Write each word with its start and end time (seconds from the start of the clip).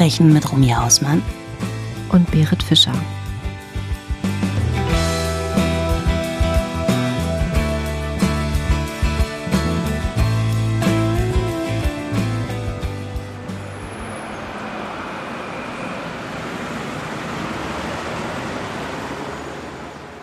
Verbrechen 0.00 0.32
mit 0.32 0.50
Romy 0.50 0.70
Hausmann 0.70 1.20
und 2.08 2.30
Berit 2.30 2.62
Fischer. 2.62 2.94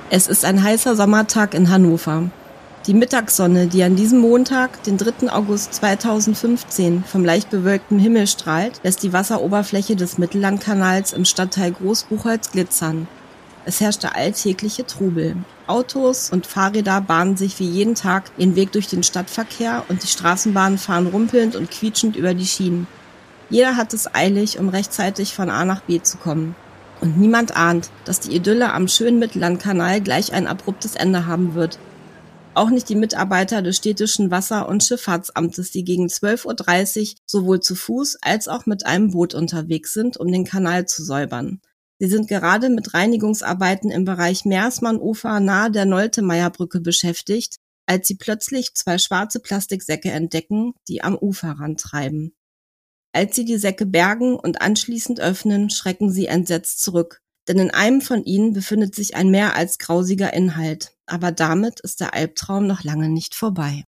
Es 0.10 0.28
ist 0.28 0.44
ein 0.44 0.64
heißer 0.64 0.96
Sommertag 0.96 1.54
in 1.54 1.70
Hannover. 1.70 2.32
Die 2.88 2.94
Mittagssonne, 2.94 3.68
die 3.68 3.84
an 3.84 3.98
diesem 3.98 4.20
Montag, 4.20 4.82
den 4.84 4.98
3. 4.98 5.30
August 5.30 5.74
2015, 5.74 7.04
vom 7.04 7.26
leicht 7.26 7.50
bewölkten 7.50 8.00
Himmel 8.00 8.28
strahlt, 8.28 8.80
lässt 8.82 9.04
die 9.04 9.12
Wasseroberfläche 9.12 9.98
des 9.98 10.18
Mittellandkanals 10.18 11.12
im 11.12 11.26
Stadtteil 11.26 11.74
Großbuchholz 11.74 12.52
glitzern. 12.52 13.10
Es 13.66 13.82
herrschte 13.82 14.16
alltägliche 14.16 14.86
Trubel. 14.86 15.36
Autos 15.68 16.30
und 16.30 16.48
Fahrräder 16.48 17.02
bahnen 17.02 17.36
sich 17.36 17.60
wie 17.60 17.68
jeden 17.68 17.96
Tag 17.96 18.32
ihren 18.38 18.56
Weg 18.56 18.72
durch 18.72 18.88
den 18.88 19.04
Stadtverkehr 19.04 19.84
und 19.90 20.04
die 20.04 20.08
Straßenbahnen 20.08 20.78
fahren 20.78 21.08
rumpelnd 21.08 21.58
und 21.58 21.70
quietschend 21.70 22.16
über 22.16 22.34
die 22.34 22.46
Schienen. 22.46 22.88
Jeder 23.50 23.76
hat 23.76 23.94
es 23.94 24.16
eilig, 24.16 24.60
um 24.60 24.70
rechtzeitig 24.70 25.34
von 25.34 25.50
A 25.50 25.66
nach 25.66 25.82
B 25.82 26.02
zu 26.02 26.16
kommen. 26.16 26.56
Und 27.02 27.20
niemand 27.20 27.58
ahnt, 27.58 27.90
dass 28.06 28.22
die 28.22 28.34
Idylle 28.34 28.72
am 28.72 28.88
schönen 28.88 29.20
Mittellandkanal 29.20 30.00
gleich 30.00 30.32
ein 30.32 30.48
abruptes 30.48 30.96
Ende 30.96 31.26
haben 31.26 31.54
wird. 31.54 31.78
Auch 32.58 32.72
nicht 32.72 32.90
die 32.90 32.96
Mitarbeiter 32.96 33.62
des 33.62 33.78
städtischen 33.78 34.32
Wasser- 34.32 34.68
und 34.68 34.84
Schifffahrtsamtes, 34.84 35.70
die 35.70 35.84
gegen 35.84 36.08
12.30 36.08 37.12
Uhr 37.12 37.16
sowohl 37.28 37.60
zu 37.60 37.76
Fuß 37.76 38.18
als 38.24 38.48
auch 38.48 38.66
mit 38.66 38.84
einem 38.84 39.12
Boot 39.12 39.36
unterwegs 39.36 39.94
sind, 39.94 40.18
um 40.18 40.32
den 40.32 40.44
Kanal 40.44 40.88
zu 40.88 41.04
säubern. 41.04 41.62
Sie 42.00 42.08
sind 42.08 42.28
gerade 42.28 42.70
mit 42.70 42.96
Reinigungsarbeiten 42.96 43.92
im 43.92 44.06
Bereich 44.06 44.44
Meersmann-Ufer 44.44 45.40
nahe 45.40 45.70
der 45.70 45.86
Noltemeierbrücke 45.86 46.80
beschäftigt, 46.80 47.58
als 47.86 48.08
sie 48.08 48.16
plötzlich 48.16 48.74
zwei 48.74 48.98
schwarze 48.98 49.40
Plastiksäcke 49.40 50.10
entdecken, 50.10 50.74
die 50.88 51.04
am 51.04 51.16
Uferrand 51.16 51.80
treiben. 51.80 52.34
Als 53.14 53.36
sie 53.36 53.46
die 53.46 53.60
Säcke 53.60 53.86
bergen 53.86 54.36
und 54.36 54.64
anschließend 54.64 55.20
öffnen, 55.20 55.70
schrecken 55.70 56.10
sie 56.10 56.26
entsetzt 56.26 56.82
zurück, 56.82 57.22
denn 57.48 57.60
in 57.60 57.70
einem 57.70 58.02
von 58.02 58.24
ihnen 58.24 58.54
befindet 58.54 58.96
sich 58.96 59.16
ein 59.16 59.30
mehr 59.30 59.56
als 59.56 59.78
grausiger 59.78 60.34
Inhalt. 60.34 60.97
Aber 61.10 61.32
damit 61.32 61.80
ist 61.80 62.02
der 62.02 62.14
Albtraum 62.14 62.68
noch 62.68 62.84
lange 62.84 63.08
nicht 63.08 63.34
vorbei. 63.34 63.86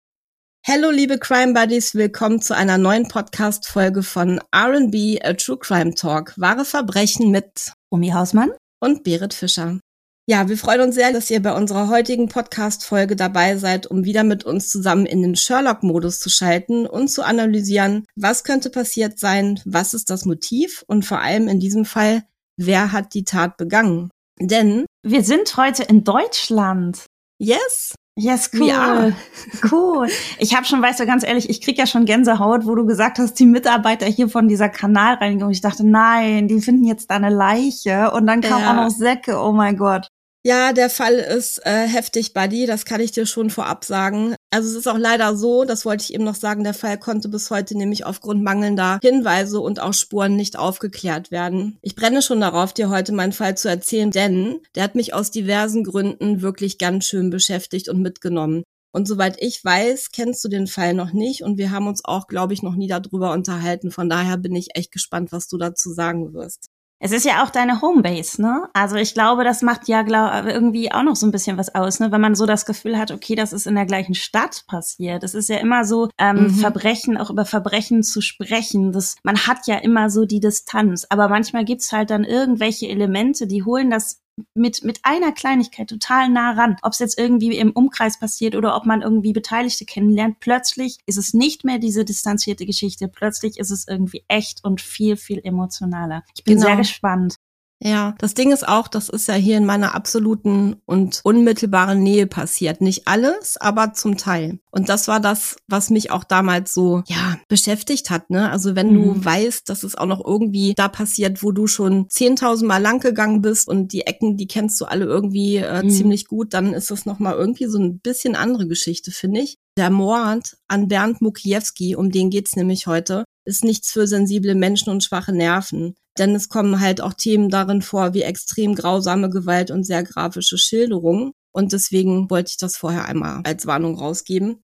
Hallo 0.66 0.90
liebe 0.90 1.18
Crime 1.18 1.52
Buddies, 1.52 1.94
willkommen 1.94 2.40
zu 2.40 2.56
einer 2.56 2.76
neuen 2.76 3.06
Podcast-Folge 3.06 4.02
von 4.02 4.40
R&B, 4.50 5.20
A 5.22 5.34
True 5.34 5.58
Crime 5.58 5.94
Talk. 5.94 6.32
Wahre 6.36 6.64
Verbrechen 6.64 7.30
mit 7.30 7.72
Romy 7.92 8.08
Hausmann 8.08 8.50
und 8.80 9.04
Berit 9.04 9.32
Fischer. 9.32 9.78
Ja, 10.26 10.48
wir 10.48 10.56
freuen 10.56 10.80
uns 10.80 10.94
sehr, 10.94 11.12
dass 11.12 11.30
ihr 11.30 11.40
bei 11.42 11.54
unserer 11.54 11.88
heutigen 11.88 12.28
Podcast-Folge 12.28 13.14
dabei 13.14 13.58
seid, 13.58 13.86
um 13.86 14.04
wieder 14.04 14.24
mit 14.24 14.44
uns 14.44 14.70
zusammen 14.70 15.06
in 15.06 15.22
den 15.22 15.36
Sherlock-Modus 15.36 16.18
zu 16.18 16.30
schalten 16.30 16.86
und 16.86 17.08
zu 17.08 17.22
analysieren, 17.22 18.06
was 18.16 18.42
könnte 18.42 18.70
passiert 18.70 19.18
sein, 19.18 19.60
was 19.66 19.94
ist 19.94 20.10
das 20.10 20.24
Motiv 20.24 20.82
und 20.88 21.04
vor 21.04 21.20
allem 21.20 21.46
in 21.46 21.60
diesem 21.60 21.84
Fall, 21.84 22.24
wer 22.56 22.90
hat 22.90 23.12
die 23.12 23.24
Tat 23.24 23.58
begangen. 23.58 24.10
Denn 24.40 24.86
wir 25.02 25.22
sind 25.22 25.56
heute 25.56 25.84
in 25.84 26.04
Deutschland. 26.04 27.06
Yes. 27.38 27.94
Yes, 28.16 28.50
cool. 28.54 28.68
Ja. 28.68 29.12
Cool. 29.70 30.08
Ich 30.38 30.54
habe 30.54 30.66
schon, 30.66 30.80
weißt 30.80 31.00
du, 31.00 31.06
ganz 31.06 31.24
ehrlich, 31.24 31.50
ich 31.50 31.60
krieg 31.60 31.78
ja 31.78 31.86
schon 31.86 32.04
Gänsehaut, 32.04 32.64
wo 32.64 32.74
du 32.74 32.86
gesagt 32.86 33.18
hast, 33.18 33.34
die 33.34 33.46
Mitarbeiter 33.46 34.06
hier 34.06 34.28
von 34.28 34.46
dieser 34.46 34.68
Kanalreinigung. 34.68 35.50
Ich 35.50 35.60
dachte, 35.60 35.86
nein, 35.86 36.48
die 36.48 36.60
finden 36.60 36.84
jetzt 36.84 37.10
da 37.10 37.16
eine 37.16 37.30
Leiche. 37.30 38.12
Und 38.12 38.26
dann 38.26 38.40
kam 38.40 38.60
ja. 38.60 38.70
auch 38.70 38.84
noch 38.84 38.90
Säcke. 38.90 39.38
Oh 39.38 39.52
mein 39.52 39.76
Gott. 39.76 40.08
Ja, 40.46 40.72
der 40.72 40.90
Fall 40.90 41.14
ist 41.14 41.64
äh, 41.64 41.88
heftig, 41.88 42.34
Buddy. 42.34 42.66
Das 42.66 42.84
kann 42.84 43.00
ich 43.00 43.12
dir 43.12 43.26
schon 43.26 43.50
vorab 43.50 43.84
sagen. 43.84 44.36
Also 44.54 44.68
es 44.68 44.76
ist 44.76 44.86
auch 44.86 44.98
leider 44.98 45.36
so, 45.36 45.64
das 45.64 45.84
wollte 45.84 46.04
ich 46.04 46.14
eben 46.14 46.22
noch 46.22 46.36
sagen, 46.36 46.62
der 46.62 46.74
Fall 46.74 46.96
konnte 46.96 47.28
bis 47.28 47.50
heute 47.50 47.76
nämlich 47.76 48.06
aufgrund 48.06 48.44
mangelnder 48.44 49.00
Hinweise 49.02 49.58
und 49.58 49.80
auch 49.80 49.94
Spuren 49.94 50.36
nicht 50.36 50.56
aufgeklärt 50.56 51.32
werden. 51.32 51.76
Ich 51.82 51.96
brenne 51.96 52.22
schon 52.22 52.40
darauf, 52.40 52.72
dir 52.72 52.88
heute 52.88 53.10
meinen 53.10 53.32
Fall 53.32 53.56
zu 53.56 53.68
erzählen, 53.68 54.12
denn 54.12 54.60
der 54.76 54.84
hat 54.84 54.94
mich 54.94 55.12
aus 55.12 55.32
diversen 55.32 55.82
Gründen 55.82 56.40
wirklich 56.40 56.78
ganz 56.78 57.04
schön 57.04 57.30
beschäftigt 57.30 57.88
und 57.88 58.00
mitgenommen. 58.00 58.62
Und 58.92 59.08
soweit 59.08 59.42
ich 59.42 59.64
weiß, 59.64 60.12
kennst 60.12 60.44
du 60.44 60.48
den 60.48 60.68
Fall 60.68 60.94
noch 60.94 61.12
nicht 61.12 61.42
und 61.42 61.58
wir 61.58 61.72
haben 61.72 61.88
uns 61.88 62.04
auch, 62.04 62.28
glaube 62.28 62.54
ich, 62.54 62.62
noch 62.62 62.76
nie 62.76 62.86
darüber 62.86 63.32
unterhalten. 63.32 63.90
Von 63.90 64.08
daher 64.08 64.36
bin 64.36 64.54
ich 64.54 64.76
echt 64.76 64.92
gespannt, 64.92 65.32
was 65.32 65.48
du 65.48 65.58
dazu 65.58 65.92
sagen 65.92 66.32
wirst. 66.32 66.70
Es 67.04 67.12
ist 67.12 67.26
ja 67.26 67.44
auch 67.44 67.50
deine 67.50 67.82
Homebase, 67.82 68.40
ne? 68.40 68.66
Also 68.72 68.96
ich 68.96 69.12
glaube, 69.12 69.44
das 69.44 69.60
macht 69.60 69.88
ja 69.88 70.00
glaub, 70.00 70.46
irgendwie 70.46 70.90
auch 70.90 71.02
noch 71.02 71.16
so 71.16 71.26
ein 71.26 71.32
bisschen 71.32 71.58
was 71.58 71.74
aus, 71.74 72.00
ne? 72.00 72.10
Wenn 72.10 72.22
man 72.22 72.34
so 72.34 72.46
das 72.46 72.64
Gefühl 72.64 72.96
hat, 72.96 73.10
okay, 73.10 73.34
das 73.34 73.52
ist 73.52 73.66
in 73.66 73.74
der 73.74 73.84
gleichen 73.84 74.14
Stadt 74.14 74.64
passiert. 74.68 75.22
Es 75.22 75.34
ist 75.34 75.50
ja 75.50 75.58
immer 75.58 75.84
so, 75.84 76.08
ähm, 76.16 76.44
mhm. 76.44 76.50
Verbrechen, 76.54 77.18
auch 77.18 77.28
über 77.28 77.44
Verbrechen 77.44 78.02
zu 78.02 78.22
sprechen. 78.22 78.92
Das, 78.92 79.16
man 79.22 79.36
hat 79.36 79.66
ja 79.66 79.76
immer 79.76 80.08
so 80.08 80.24
die 80.24 80.40
Distanz. 80.40 81.06
Aber 81.10 81.28
manchmal 81.28 81.66
gibt's 81.66 81.92
halt 81.92 82.08
dann 82.08 82.24
irgendwelche 82.24 82.88
Elemente, 82.88 83.46
die 83.46 83.64
holen 83.64 83.90
das 83.90 84.23
mit, 84.54 84.82
mit 84.84 85.00
einer 85.02 85.32
Kleinigkeit 85.32 85.88
total 85.88 86.28
nah 86.28 86.52
ran. 86.52 86.76
Ob 86.82 86.92
es 86.92 86.98
jetzt 86.98 87.18
irgendwie 87.18 87.56
im 87.56 87.72
Umkreis 87.72 88.18
passiert 88.18 88.56
oder 88.56 88.76
ob 88.76 88.86
man 88.86 89.02
irgendwie 89.02 89.32
Beteiligte 89.32 89.84
kennenlernt, 89.84 90.40
plötzlich 90.40 90.98
ist 91.06 91.18
es 91.18 91.34
nicht 91.34 91.64
mehr 91.64 91.78
diese 91.78 92.04
distanzierte 92.04 92.66
Geschichte. 92.66 93.08
Plötzlich 93.08 93.58
ist 93.58 93.70
es 93.70 93.86
irgendwie 93.86 94.24
echt 94.28 94.64
und 94.64 94.80
viel, 94.80 95.16
viel 95.16 95.40
emotionaler. 95.42 96.24
Ich 96.36 96.44
bin 96.44 96.54
genau. 96.54 96.66
sehr 96.66 96.76
gespannt. 96.76 97.36
Ja, 97.80 98.14
das 98.18 98.34
Ding 98.34 98.52
ist 98.52 98.66
auch, 98.66 98.88
das 98.88 99.08
ist 99.08 99.28
ja 99.28 99.34
hier 99.34 99.58
in 99.58 99.66
meiner 99.66 99.94
absoluten 99.94 100.76
und 100.86 101.20
unmittelbaren 101.22 102.02
Nähe 102.02 102.26
passiert. 102.26 102.80
Nicht 102.80 103.06
alles, 103.06 103.56
aber 103.58 103.92
zum 103.92 104.16
Teil. 104.16 104.58
Und 104.70 104.88
das 104.88 105.06
war 105.06 105.20
das, 105.20 105.56
was 105.66 105.90
mich 105.90 106.10
auch 106.10 106.24
damals 106.24 106.72
so, 106.72 107.02
ja, 107.06 107.36
beschäftigt 107.48 108.10
hat, 108.10 108.30
ne? 108.30 108.50
Also 108.50 108.74
wenn 108.74 108.92
mhm. 108.92 109.02
du 109.02 109.24
weißt, 109.24 109.68
dass 109.68 109.82
es 109.82 109.96
auch 109.96 110.06
noch 110.06 110.24
irgendwie 110.24 110.72
da 110.74 110.88
passiert, 110.88 111.42
wo 111.42 111.52
du 111.52 111.66
schon 111.66 112.06
10.000 112.06 112.64
Mal 112.64 112.80
lang 112.80 113.00
gegangen 113.00 113.42
bist 113.42 113.68
und 113.68 113.92
die 113.92 114.06
Ecken, 114.06 114.36
die 114.36 114.46
kennst 114.46 114.80
du 114.80 114.86
alle 114.86 115.04
irgendwie 115.04 115.56
äh, 115.56 115.82
mhm. 115.82 115.90
ziemlich 115.90 116.26
gut, 116.26 116.54
dann 116.54 116.72
ist 116.72 116.90
das 116.90 117.06
nochmal 117.06 117.34
irgendwie 117.34 117.66
so 117.66 117.78
ein 117.78 117.98
bisschen 117.98 118.34
andere 118.34 118.66
Geschichte, 118.66 119.10
finde 119.10 119.40
ich. 119.40 119.58
Der 119.76 119.90
Mord 119.90 120.56
an 120.68 120.88
Bernd 120.88 121.20
Mukiewski, 121.20 121.96
um 121.96 122.10
den 122.10 122.30
geht's 122.30 122.56
nämlich 122.56 122.86
heute, 122.86 123.24
ist 123.44 123.64
nichts 123.64 123.90
für 123.90 124.06
sensible 124.06 124.54
Menschen 124.54 124.90
und 124.90 125.04
schwache 125.04 125.32
Nerven. 125.32 125.96
Denn 126.18 126.34
es 126.34 126.48
kommen 126.48 126.80
halt 126.80 127.00
auch 127.00 127.14
Themen 127.14 127.50
darin 127.50 127.82
vor 127.82 128.14
wie 128.14 128.22
extrem 128.22 128.74
grausame 128.74 129.30
Gewalt 129.30 129.70
und 129.70 129.84
sehr 129.84 130.02
grafische 130.02 130.58
Schilderungen. 130.58 131.32
Und 131.52 131.72
deswegen 131.72 132.30
wollte 132.30 132.50
ich 132.50 132.56
das 132.56 132.76
vorher 132.76 133.04
einmal 133.06 133.42
als 133.44 133.66
Warnung 133.66 133.96
rausgeben. 133.96 134.63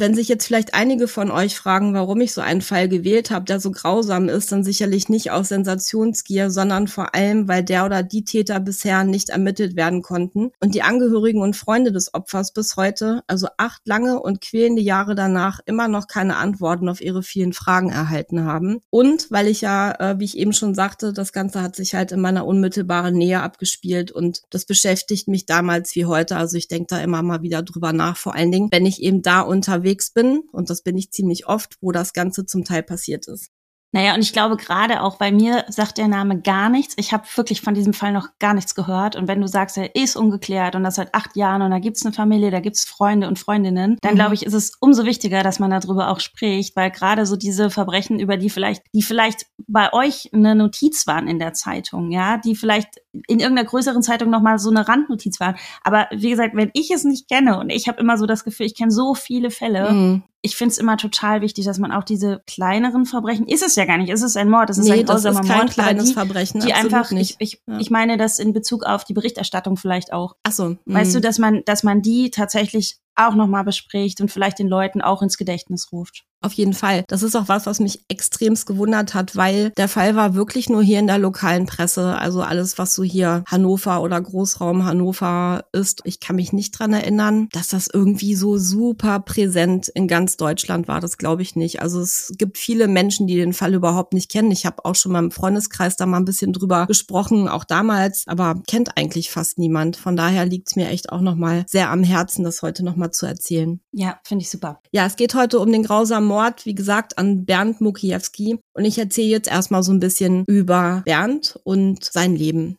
Wenn 0.00 0.14
sich 0.14 0.28
jetzt 0.28 0.46
vielleicht 0.46 0.72
einige 0.72 1.08
von 1.08 1.30
euch 1.30 1.58
fragen, 1.58 1.92
warum 1.92 2.22
ich 2.22 2.32
so 2.32 2.40
einen 2.40 2.62
Fall 2.62 2.88
gewählt 2.88 3.30
habe, 3.30 3.44
der 3.44 3.60
so 3.60 3.70
grausam 3.70 4.30
ist, 4.30 4.50
dann 4.50 4.64
sicherlich 4.64 5.10
nicht 5.10 5.30
aus 5.30 5.48
Sensationsgier, 5.48 6.50
sondern 6.50 6.88
vor 6.88 7.14
allem, 7.14 7.48
weil 7.48 7.62
der 7.62 7.84
oder 7.84 8.02
die 8.02 8.24
Täter 8.24 8.60
bisher 8.60 9.04
nicht 9.04 9.28
ermittelt 9.28 9.76
werden 9.76 10.00
konnten 10.00 10.52
und 10.58 10.74
die 10.74 10.80
Angehörigen 10.80 11.42
und 11.42 11.54
Freunde 11.54 11.92
des 11.92 12.14
Opfers 12.14 12.54
bis 12.54 12.78
heute, 12.78 13.22
also 13.26 13.48
acht 13.58 13.86
lange 13.86 14.22
und 14.22 14.40
quälende 14.40 14.80
Jahre 14.80 15.14
danach, 15.14 15.60
immer 15.66 15.86
noch 15.86 16.06
keine 16.06 16.36
Antworten 16.36 16.88
auf 16.88 17.02
ihre 17.02 17.22
vielen 17.22 17.52
Fragen 17.52 17.90
erhalten 17.90 18.46
haben. 18.46 18.80
Und 18.88 19.30
weil 19.30 19.48
ich 19.48 19.60
ja, 19.60 19.92
äh, 20.00 20.18
wie 20.18 20.24
ich 20.24 20.38
eben 20.38 20.54
schon 20.54 20.74
sagte, 20.74 21.12
das 21.12 21.34
Ganze 21.34 21.60
hat 21.60 21.76
sich 21.76 21.94
halt 21.94 22.10
in 22.10 22.22
meiner 22.22 22.46
unmittelbaren 22.46 23.14
Nähe 23.14 23.42
abgespielt 23.42 24.12
und 24.12 24.40
das 24.48 24.64
beschäftigt 24.64 25.28
mich 25.28 25.44
damals 25.44 25.94
wie 25.94 26.06
heute. 26.06 26.38
Also 26.38 26.56
ich 26.56 26.68
denke 26.68 26.86
da 26.88 27.02
immer 27.02 27.22
mal 27.22 27.42
wieder 27.42 27.62
drüber 27.62 27.92
nach, 27.92 28.16
vor 28.16 28.34
allen 28.34 28.50
Dingen, 28.50 28.68
wenn 28.70 28.86
ich 28.86 29.02
eben 29.02 29.20
da 29.20 29.42
unterwegs 29.42 29.89
unterwegs 29.90 30.10
bin, 30.12 30.42
und 30.52 30.70
das 30.70 30.82
bin 30.82 30.96
ich 30.96 31.10
ziemlich 31.10 31.46
oft, 31.46 31.76
wo 31.80 31.92
das 31.92 32.12
Ganze 32.12 32.46
zum 32.46 32.64
Teil 32.64 32.82
passiert 32.82 33.26
ist. 33.26 33.50
Naja, 33.92 34.14
und 34.14 34.20
ich 34.20 34.32
glaube 34.32 34.56
gerade 34.56 35.02
auch 35.02 35.16
bei 35.16 35.32
mir 35.32 35.64
sagt 35.68 35.98
der 35.98 36.06
Name 36.06 36.40
gar 36.40 36.68
nichts. 36.68 36.94
Ich 36.96 37.12
habe 37.12 37.24
wirklich 37.34 37.60
von 37.60 37.74
diesem 37.74 37.92
Fall 37.92 38.12
noch 38.12 38.28
gar 38.38 38.54
nichts 38.54 38.76
gehört. 38.76 39.16
Und 39.16 39.26
wenn 39.26 39.40
du 39.40 39.48
sagst, 39.48 39.76
er 39.76 39.96
ist 39.96 40.16
ungeklärt 40.16 40.76
und 40.76 40.84
das 40.84 40.94
seit 40.94 41.12
acht 41.12 41.34
Jahren 41.34 41.62
und 41.62 41.72
da 41.72 41.80
gibt's 41.80 42.04
eine 42.04 42.14
Familie, 42.14 42.50
da 42.50 42.60
gibt's 42.60 42.84
Freunde 42.84 43.26
und 43.26 43.38
Freundinnen, 43.38 43.96
dann 44.00 44.12
mhm. 44.12 44.16
glaube 44.16 44.34
ich, 44.34 44.46
ist 44.46 44.54
es 44.54 44.74
umso 44.78 45.04
wichtiger, 45.04 45.42
dass 45.42 45.58
man 45.58 45.70
darüber 45.70 46.10
auch 46.10 46.20
spricht, 46.20 46.76
weil 46.76 46.92
gerade 46.92 47.26
so 47.26 47.36
diese 47.36 47.68
Verbrechen, 47.70 48.20
über 48.20 48.36
die 48.36 48.50
vielleicht, 48.50 48.82
die 48.94 49.02
vielleicht 49.02 49.46
bei 49.66 49.92
euch 49.92 50.30
eine 50.32 50.54
Notiz 50.54 51.08
waren 51.08 51.26
in 51.26 51.40
der 51.40 51.52
Zeitung, 51.52 52.12
ja, 52.12 52.38
die 52.38 52.54
vielleicht 52.54 53.00
in 53.26 53.40
irgendeiner 53.40 53.68
größeren 53.68 54.02
Zeitung 54.02 54.30
nochmal 54.30 54.60
so 54.60 54.70
eine 54.70 54.86
Randnotiz 54.86 55.40
waren. 55.40 55.56
Aber 55.82 56.06
wie 56.12 56.30
gesagt, 56.30 56.54
wenn 56.54 56.70
ich 56.74 56.92
es 56.92 57.02
nicht 57.02 57.28
kenne 57.28 57.58
und 57.58 57.70
ich 57.70 57.88
habe 57.88 58.00
immer 58.00 58.16
so 58.16 58.26
das 58.26 58.44
Gefühl, 58.44 58.66
ich 58.66 58.76
kenne 58.76 58.92
so 58.92 59.14
viele 59.14 59.50
Fälle, 59.50 59.90
mhm 59.90 60.22
ich 60.42 60.56
finde 60.56 60.72
es 60.72 60.78
immer 60.78 60.96
total 60.96 61.42
wichtig, 61.42 61.66
dass 61.66 61.78
man 61.78 61.92
auch 61.92 62.04
diese 62.04 62.42
kleineren 62.46 63.04
Verbrechen, 63.04 63.46
ist 63.46 63.62
es 63.62 63.76
ja 63.76 63.84
gar 63.84 63.98
nicht, 63.98 64.10
ist 64.10 64.22
es 64.22 64.36
ein 64.36 64.48
Mord, 64.48 64.70
es 64.70 64.78
ist 64.78 64.88
nee, 64.88 65.00
ein 65.00 65.04
grausamer 65.04 65.42
Mord. 65.42 65.48
Kein 65.48 65.68
kleines 65.68 66.06
die, 66.06 66.14
Verbrechen, 66.14 66.60
die 66.60 66.72
einfach, 66.72 67.10
nicht. 67.10 67.36
Ich, 67.40 67.54
ich, 67.54 67.62
ja. 67.66 67.78
ich 67.78 67.90
meine 67.90 68.16
das 68.16 68.38
in 68.38 68.52
Bezug 68.52 68.84
auf 68.84 69.04
die 69.04 69.12
Berichterstattung 69.12 69.76
vielleicht 69.76 70.12
auch. 70.12 70.36
Ach 70.42 70.52
so. 70.52 70.76
Weißt 70.86 71.14
du, 71.14 71.18
mhm. 71.18 71.22
dass 71.22 71.38
man, 71.38 71.62
dass 71.66 71.82
man 71.82 72.00
die 72.00 72.30
tatsächlich 72.30 72.98
auch 73.16 73.34
nochmal 73.34 73.64
bespricht 73.64 74.20
und 74.20 74.30
vielleicht 74.30 74.58
den 74.58 74.68
Leuten 74.68 75.02
auch 75.02 75.22
ins 75.22 75.36
Gedächtnis 75.36 75.92
ruft. 75.92 76.24
Auf 76.42 76.54
jeden 76.54 76.72
Fall. 76.72 77.04
Das 77.08 77.22
ist 77.22 77.36
auch 77.36 77.48
was, 77.48 77.66
was 77.66 77.80
mich 77.80 78.00
extremst 78.08 78.66
gewundert 78.66 79.12
hat, 79.12 79.36
weil 79.36 79.70
der 79.76 79.88
Fall 79.88 80.16
war 80.16 80.34
wirklich 80.34 80.70
nur 80.70 80.82
hier 80.82 80.98
in 80.98 81.06
der 81.06 81.18
lokalen 81.18 81.66
Presse. 81.66 82.16
Also 82.16 82.40
alles, 82.40 82.78
was 82.78 82.94
so 82.94 83.02
hier 83.02 83.44
Hannover 83.46 84.00
oder 84.00 84.18
Großraum 84.18 84.86
Hannover 84.86 85.64
ist. 85.72 86.00
Ich 86.04 86.18
kann 86.18 86.36
mich 86.36 86.54
nicht 86.54 86.70
dran 86.70 86.94
erinnern, 86.94 87.48
dass 87.52 87.68
das 87.68 87.88
irgendwie 87.92 88.34
so 88.36 88.56
super 88.56 89.20
präsent 89.20 89.88
in 89.88 90.08
ganz 90.08 90.38
Deutschland 90.38 90.88
war. 90.88 91.00
Das 91.00 91.18
glaube 91.18 91.42
ich 91.42 91.56
nicht. 91.56 91.82
Also 91.82 92.00
es 92.00 92.32
gibt 92.38 92.56
viele 92.56 92.88
Menschen, 92.88 93.26
die 93.26 93.36
den 93.36 93.52
Fall 93.52 93.74
überhaupt 93.74 94.14
nicht 94.14 94.30
kennen. 94.30 94.50
Ich 94.50 94.64
habe 94.64 94.86
auch 94.86 94.94
schon 94.94 95.12
mal 95.12 95.18
im 95.18 95.32
Freundeskreis 95.32 95.96
da 95.96 96.06
mal 96.06 96.16
ein 96.16 96.24
bisschen 96.24 96.54
drüber 96.54 96.86
gesprochen, 96.86 97.48
auch 97.48 97.64
damals, 97.64 98.24
aber 98.26 98.62
kennt 98.66 98.96
eigentlich 98.96 99.30
fast 99.30 99.58
niemand. 99.58 99.98
Von 99.98 100.16
daher 100.16 100.46
liegt 100.46 100.68
es 100.68 100.76
mir 100.76 100.88
echt 100.88 101.12
auch 101.12 101.20
nochmal 101.20 101.64
sehr 101.66 101.90
am 101.90 102.02
Herzen, 102.02 102.44
das 102.44 102.62
heute 102.62 102.82
nochmal 102.82 102.99
zu 103.08 103.26
erzählen. 103.26 103.80
Ja, 103.92 104.20
finde 104.24 104.42
ich 104.42 104.50
super. 104.50 104.80
Ja, 104.92 105.06
es 105.06 105.16
geht 105.16 105.34
heute 105.34 105.58
um 105.58 105.72
den 105.72 105.82
grausamen 105.82 106.28
Mord, 106.28 106.66
wie 106.66 106.74
gesagt, 106.74 107.18
an 107.18 107.44
Bernd 107.44 107.80
Mukiewski. 107.80 108.58
Und 108.74 108.84
ich 108.84 108.98
erzähle 108.98 109.28
jetzt 109.28 109.48
erstmal 109.48 109.82
so 109.82 109.92
ein 109.92 110.00
bisschen 110.00 110.44
über 110.46 111.02
Bernd 111.04 111.58
und 111.64 112.04
sein 112.04 112.36
Leben. 112.36 112.76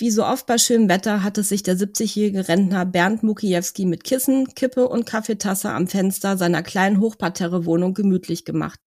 Wie 0.00 0.10
so 0.10 0.24
oft 0.24 0.46
bei 0.46 0.58
schönem 0.58 0.88
Wetter 0.88 1.24
hatte 1.24 1.42
sich 1.42 1.64
der 1.64 1.76
70-jährige 1.76 2.46
Rentner 2.46 2.86
Bernd 2.86 3.24
Mukiewski 3.24 3.84
mit 3.84 4.04
Kissen, 4.04 4.46
Kippe 4.54 4.88
und 4.88 5.06
Kaffeetasse 5.06 5.70
am 5.70 5.88
Fenster 5.88 6.36
seiner 6.36 6.62
kleinen 6.62 7.00
Hochparterre-Wohnung 7.00 7.94
gemütlich 7.94 8.44
gemacht. 8.44 8.78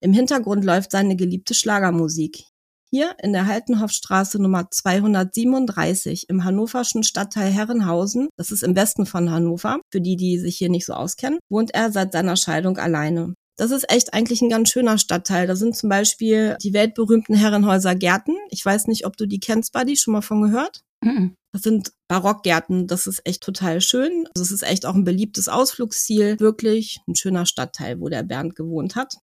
Im 0.00 0.14
Hintergrund 0.14 0.64
läuft 0.64 0.92
seine 0.92 1.16
geliebte 1.16 1.54
Schlagermusik. 1.54 2.44
Hier 2.90 3.14
in 3.22 3.34
der 3.34 3.46
Haltenhoffstraße 3.46 4.40
Nummer 4.40 4.70
237 4.70 6.30
im 6.30 6.44
hannoverschen 6.44 7.02
Stadtteil 7.02 7.50
Herrenhausen, 7.50 8.28
das 8.38 8.50
ist 8.50 8.62
im 8.62 8.74
Westen 8.74 9.04
von 9.04 9.30
Hannover, 9.30 9.80
für 9.92 10.00
die, 10.00 10.16
die 10.16 10.38
sich 10.38 10.56
hier 10.56 10.70
nicht 10.70 10.86
so 10.86 10.94
auskennen, 10.94 11.38
wohnt 11.50 11.74
er 11.74 11.92
seit 11.92 12.12
seiner 12.12 12.36
Scheidung 12.36 12.78
alleine. 12.78 13.34
Das 13.58 13.72
ist 13.72 13.92
echt 13.92 14.14
eigentlich 14.14 14.40
ein 14.40 14.48
ganz 14.48 14.70
schöner 14.70 14.98
Stadtteil. 14.98 15.46
Da 15.46 15.56
sind 15.56 15.76
zum 15.76 15.90
Beispiel 15.90 16.56
die 16.62 16.72
weltberühmten 16.72 17.34
Herrenhäuser 17.34 17.96
Gärten. 17.96 18.36
Ich 18.50 18.64
weiß 18.64 18.86
nicht, 18.86 19.04
ob 19.04 19.16
du 19.16 19.26
die 19.26 19.40
kennst, 19.40 19.72
Buddy, 19.72 19.96
schon 19.96 20.12
mal 20.12 20.22
von 20.22 20.40
gehört? 20.42 20.80
Mhm. 21.02 21.34
Das 21.52 21.62
sind 21.62 21.92
Barockgärten. 22.08 22.86
Das 22.86 23.06
ist 23.08 23.20
echt 23.24 23.42
total 23.42 23.80
schön. 23.80 24.28
Also 24.34 24.42
es 24.42 24.52
ist 24.52 24.62
echt 24.62 24.86
auch 24.86 24.94
ein 24.94 25.04
beliebtes 25.04 25.48
Ausflugsziel. 25.48 26.38
Wirklich 26.38 27.00
ein 27.08 27.16
schöner 27.16 27.46
Stadtteil, 27.46 28.00
wo 28.00 28.08
der 28.08 28.22
Bernd 28.22 28.54
gewohnt 28.54 28.94
hat. 28.94 29.16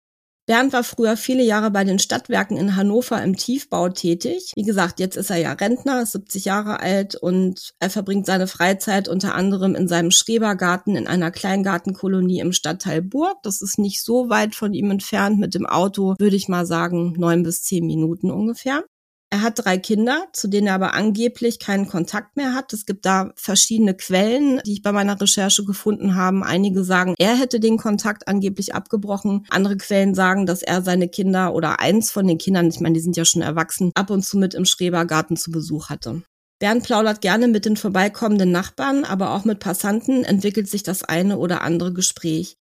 Bernd 0.47 0.75
war 0.75 0.85
früher 0.85 1.17
viele 1.17 1.43
Jahre 1.43 1.71
bei 1.71 1.85
den 1.85 1.99
Stadtwerken 1.99 2.59
in 2.59 2.77
Hannover 2.77 3.23
im 3.23 3.35
Tiefbau 3.35 3.89
tätig. 3.89 4.53
Wie 4.55 4.63
gesagt, 4.63 5.01
jetzt 5.01 5.17
ist 5.17 5.31
er 5.31 5.39
ja 5.39 5.53
Rentner, 5.53 6.03
ist 6.03 6.13
70 6.13 6.45
Jahre 6.45 6.81
alt 6.81 7.15
und 7.15 7.73
er 7.81 7.89
verbringt 7.89 8.27
seine 8.27 8.47
Freizeit 8.47 9.09
unter 9.09 9.35
anderem 9.35 9.75
in 9.75 9.89
seinem 9.89 10.11
Schrebergarten 10.11 10.97
in 10.97 11.07
einer 11.07 11.31
Kleingartenkolonie 11.31 12.41
im 12.41 12.53
Stadtteil 12.53 13.01
Burg. 13.01 13.39
Das 13.43 13.63
ist 13.63 13.79
nicht 13.79 14.05
so 14.05 14.29
weit 14.29 14.55
von 14.55 14.75
ihm 14.75 14.91
entfernt. 14.91 15.39
Mit 15.39 15.55
dem 15.55 15.65
Auto 15.65 16.15
würde 16.19 16.37
ich 16.37 16.49
mal 16.49 16.67
sagen 16.67 17.15
neun 17.17 17.43
bis 17.43 17.63
zehn 17.63 17.87
Minuten 17.87 18.31
ungefähr. 18.31 18.85
Er 19.31 19.43
hat 19.43 19.65
drei 19.65 19.79
Kinder, 19.79 20.29
zu 20.33 20.47
denen 20.47 20.69
er 20.69 20.75
aber 20.75 20.95
angeblich 20.95 21.59
keinen 21.59 21.89
Kontakt 21.89 22.37
mehr 22.37 22.55
hat. 22.55 22.73
Es 22.73 22.87
gibt 22.87 23.05
da 23.05 23.33
verschiedene 23.35 23.95
Quellen, 23.95 24.61
die 24.65 24.75
ich 24.75 24.83
bei 24.83 24.93
meiner 24.93 25.21
Recherche 25.21 25.65
gefunden 25.65 26.15
habe. 26.15 26.47
Einige 26.47 26.85
sagen, 26.85 27.15
er 27.19 27.37
hätte 27.37 27.59
den 27.59 27.77
Kontakt 27.77 28.29
angeblich 28.29 28.75
abgebrochen. 28.75 29.45
Andere 29.51 29.77
Quellen 29.77 30.15
sagen, 30.15 30.47
dass 30.47 30.63
er 30.63 30.83
seine 30.83 31.09
Kinder 31.09 31.53
oder 31.53 31.81
eins 31.81 32.13
von 32.13 32.29
den 32.29 32.39
Kindern, 32.39 32.69
ich 32.69 32.79
meine, 32.79 32.95
die 32.95 33.01
sind 33.01 33.17
ja 33.17 33.25
schon 33.25 33.43
erwachsen, 33.43 33.91
ab 33.95 34.11
und 34.11 34.25
zu 34.25 34.39
mit 34.39 34.55
im 34.55 34.65
Schrebergarten 34.65 35.37
zu 35.37 35.51
Besuch 35.51 35.89
hatte. 35.89 36.23
Bernd 36.61 36.85
plaudert 36.85 37.21
gerne 37.21 37.49
mit 37.49 37.65
den 37.65 37.77
vorbeikommenden 37.77 38.53
Nachbarn, 38.53 39.05
aber 39.05 39.33
auch 39.33 39.45
mit 39.45 39.59
Passanten 39.59 40.25
entwickelt 40.25 40.69
sich 40.69 40.83
das 40.83 41.03
eine 41.03 41.39
oder 41.39 41.63
andere 41.63 41.93
Gespräch. 41.93 42.57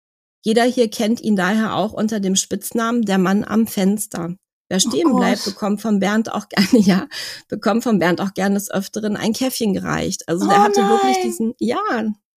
Jeder 0.42 0.64
hier 0.64 0.88
kennt 0.88 1.20
ihn 1.20 1.36
daher 1.36 1.74
auch 1.74 1.92
unter 1.92 2.20
dem 2.20 2.36
Spitznamen 2.36 3.02
der 3.02 3.18
Mann 3.18 3.44
am 3.44 3.66
Fenster. 3.66 4.36
Wer 4.70 4.76
oh 4.76 4.88
stehen 4.88 5.10
oh 5.10 5.16
bleibt, 5.16 5.44
bekommt 5.44 5.82
von 5.82 5.98
Bernd 5.98 6.32
auch 6.32 6.48
gerne, 6.48 6.84
ja, 6.84 7.08
bekommt 7.48 7.82
von 7.82 7.98
Bernd 7.98 8.20
auch 8.20 8.32
gerne 8.32 8.54
des 8.54 8.70
Öfteren 8.70 9.16
ein 9.16 9.32
Käffchen 9.32 9.74
gereicht. 9.74 10.28
Also 10.28 10.48
der 10.48 10.58
oh 10.58 10.62
hatte 10.62 10.80
nein. 10.80 10.90
wirklich 10.90 11.18
diesen, 11.22 11.54
ja. 11.58 11.78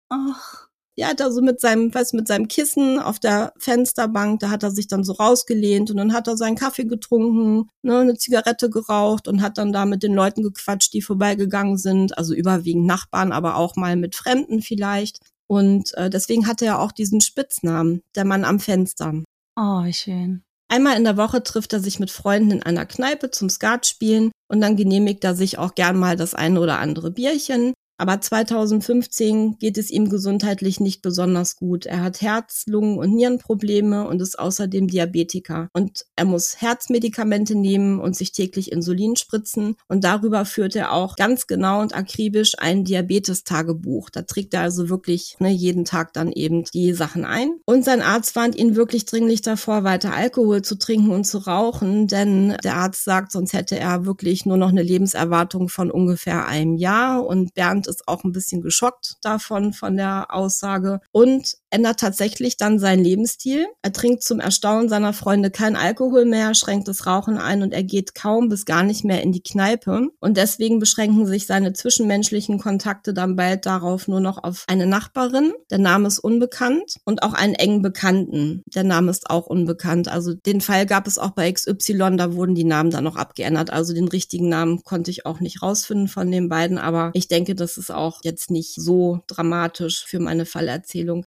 Ach. 0.08 0.68
Ja, 0.94 1.08
hat 1.08 1.20
er 1.20 1.32
so 1.32 1.40
mit 1.40 1.58
seinem, 1.58 1.94
weiß, 1.94 2.12
mit 2.12 2.28
seinem 2.28 2.48
Kissen 2.48 2.98
auf 2.98 3.18
der 3.18 3.54
Fensterbank, 3.56 4.40
da 4.40 4.50
hat 4.50 4.62
er 4.62 4.70
sich 4.70 4.88
dann 4.88 5.04
so 5.04 5.14
rausgelehnt 5.14 5.90
und 5.90 5.96
dann 5.96 6.12
hat 6.12 6.28
er 6.28 6.36
seinen 6.36 6.56
Kaffee 6.56 6.84
getrunken, 6.84 7.70
ne, 7.82 7.98
eine 7.98 8.14
Zigarette 8.16 8.68
geraucht 8.68 9.26
und 9.26 9.40
hat 9.40 9.56
dann 9.56 9.72
da 9.72 9.86
mit 9.86 10.02
den 10.02 10.12
Leuten 10.12 10.42
gequatscht, 10.42 10.92
die 10.92 11.00
vorbeigegangen 11.00 11.78
sind, 11.78 12.18
also 12.18 12.34
überwiegend 12.34 12.86
Nachbarn, 12.86 13.32
aber 13.32 13.56
auch 13.56 13.76
mal 13.76 13.96
mit 13.96 14.14
Fremden 14.16 14.60
vielleicht. 14.60 15.18
Und 15.46 15.94
äh, 15.94 16.10
deswegen 16.10 16.46
hatte 16.46 16.66
er 16.66 16.78
auch 16.78 16.92
diesen 16.92 17.22
Spitznamen, 17.22 18.02
der 18.14 18.26
Mann 18.26 18.44
am 18.44 18.60
Fenster. 18.60 19.14
Oh, 19.56 19.84
wie 19.84 19.94
schön. 19.94 20.44
Einmal 20.72 20.96
in 20.96 21.04
der 21.04 21.18
Woche 21.18 21.42
trifft 21.42 21.74
er 21.74 21.80
sich 21.80 22.00
mit 22.00 22.10
Freunden 22.10 22.50
in 22.50 22.62
einer 22.62 22.86
Kneipe 22.86 23.30
zum 23.30 23.50
Skat 23.50 23.86
spielen 23.86 24.32
und 24.48 24.62
dann 24.62 24.74
genehmigt 24.74 25.22
er 25.22 25.34
sich 25.34 25.58
auch 25.58 25.74
gern 25.74 25.98
mal 25.98 26.16
das 26.16 26.34
eine 26.34 26.58
oder 26.60 26.78
andere 26.78 27.10
Bierchen. 27.10 27.74
Aber 28.02 28.20
2015 28.20 29.58
geht 29.60 29.78
es 29.78 29.92
ihm 29.92 30.08
gesundheitlich 30.08 30.80
nicht 30.80 31.02
besonders 31.02 31.54
gut. 31.54 31.86
Er 31.86 32.02
hat 32.02 32.20
Herz-, 32.20 32.64
Lungen- 32.66 32.98
und 32.98 33.14
Nierenprobleme 33.14 34.08
und 34.08 34.20
ist 34.20 34.40
außerdem 34.40 34.88
Diabetiker. 34.88 35.68
Und 35.72 36.04
er 36.16 36.24
muss 36.24 36.60
Herzmedikamente 36.60 37.54
nehmen 37.54 38.00
und 38.00 38.16
sich 38.16 38.32
täglich 38.32 38.72
Insulin 38.72 39.14
spritzen. 39.14 39.76
Und 39.86 40.02
darüber 40.02 40.44
führt 40.44 40.74
er 40.74 40.92
auch 40.92 41.14
ganz 41.14 41.46
genau 41.46 41.80
und 41.80 41.94
akribisch 41.94 42.54
ein 42.58 42.82
Diabetestagebuch. 42.82 44.10
Da 44.10 44.22
trägt 44.22 44.52
er 44.54 44.62
also 44.62 44.88
wirklich 44.88 45.36
ne, 45.38 45.50
jeden 45.50 45.84
Tag 45.84 46.12
dann 46.12 46.32
eben 46.32 46.64
die 46.74 46.94
Sachen 46.94 47.24
ein. 47.24 47.60
Und 47.66 47.84
sein 47.84 48.02
Arzt 48.02 48.34
warnt 48.34 48.56
ihn 48.56 48.74
wirklich 48.74 49.04
dringlich 49.04 49.42
davor, 49.42 49.84
weiter 49.84 50.12
Alkohol 50.12 50.62
zu 50.62 50.76
trinken 50.76 51.12
und 51.12 51.22
zu 51.22 51.38
rauchen, 51.38 52.08
denn 52.08 52.56
der 52.64 52.78
Arzt 52.78 53.04
sagt, 53.04 53.30
sonst 53.30 53.52
hätte 53.52 53.78
er 53.78 54.06
wirklich 54.06 54.44
nur 54.44 54.56
noch 54.56 54.70
eine 54.70 54.82
Lebenserwartung 54.82 55.68
von 55.68 55.92
ungefähr 55.92 56.48
einem 56.48 56.74
Jahr. 56.74 57.24
Und 57.24 57.54
Bernd 57.54 57.91
ist 57.92 58.08
auch 58.08 58.24
ein 58.24 58.32
bisschen 58.32 58.62
geschockt 58.62 59.16
davon, 59.22 59.72
von 59.72 59.96
der 59.96 60.26
Aussage. 60.30 61.00
Und 61.12 61.56
ändert 61.72 62.00
tatsächlich 62.00 62.56
dann 62.56 62.78
seinen 62.78 63.02
Lebensstil. 63.02 63.66
Er 63.82 63.92
trinkt 63.92 64.22
zum 64.22 64.40
Erstaunen 64.40 64.88
seiner 64.88 65.12
Freunde 65.12 65.50
kein 65.50 65.76
Alkohol 65.76 66.24
mehr, 66.24 66.54
schränkt 66.54 66.88
das 66.88 67.06
Rauchen 67.06 67.38
ein 67.38 67.62
und 67.62 67.72
er 67.72 67.82
geht 67.82 68.14
kaum 68.14 68.48
bis 68.48 68.64
gar 68.64 68.82
nicht 68.82 69.04
mehr 69.04 69.22
in 69.22 69.32
die 69.32 69.42
Kneipe. 69.42 70.08
Und 70.20 70.36
deswegen 70.36 70.78
beschränken 70.78 71.26
sich 71.26 71.46
seine 71.46 71.72
zwischenmenschlichen 71.72 72.58
Kontakte 72.58 73.14
dann 73.14 73.36
bald 73.36 73.66
darauf 73.66 74.08
nur 74.08 74.20
noch 74.20 74.42
auf 74.42 74.64
eine 74.68 74.86
Nachbarin, 74.86 75.52
der 75.70 75.78
Name 75.78 76.08
ist 76.08 76.18
unbekannt, 76.18 76.96
und 77.04 77.22
auch 77.22 77.32
einen 77.32 77.54
engen 77.54 77.82
Bekannten, 77.82 78.62
der 78.66 78.84
Name 78.84 79.10
ist 79.10 79.30
auch 79.30 79.46
unbekannt. 79.46 80.08
Also 80.08 80.34
den 80.34 80.60
Fall 80.60 80.86
gab 80.86 81.06
es 81.06 81.18
auch 81.18 81.30
bei 81.30 81.50
XY, 81.50 82.16
da 82.16 82.34
wurden 82.34 82.54
die 82.54 82.64
Namen 82.64 82.90
dann 82.90 83.04
noch 83.04 83.16
abgeändert. 83.16 83.70
Also 83.70 83.94
den 83.94 84.08
richtigen 84.08 84.48
Namen 84.48 84.82
konnte 84.84 85.10
ich 85.10 85.26
auch 85.26 85.40
nicht 85.40 85.62
rausfinden 85.62 86.08
von 86.08 86.30
den 86.30 86.48
beiden, 86.48 86.78
aber 86.78 87.10
ich 87.14 87.28
denke, 87.28 87.54
das 87.54 87.78
ist 87.78 87.90
auch 87.90 88.20
jetzt 88.22 88.50
nicht 88.50 88.74
so 88.74 89.20
dramatisch 89.26 90.04
für 90.04 90.20
meine 90.20 90.46
Fallerzählung. 90.46 91.24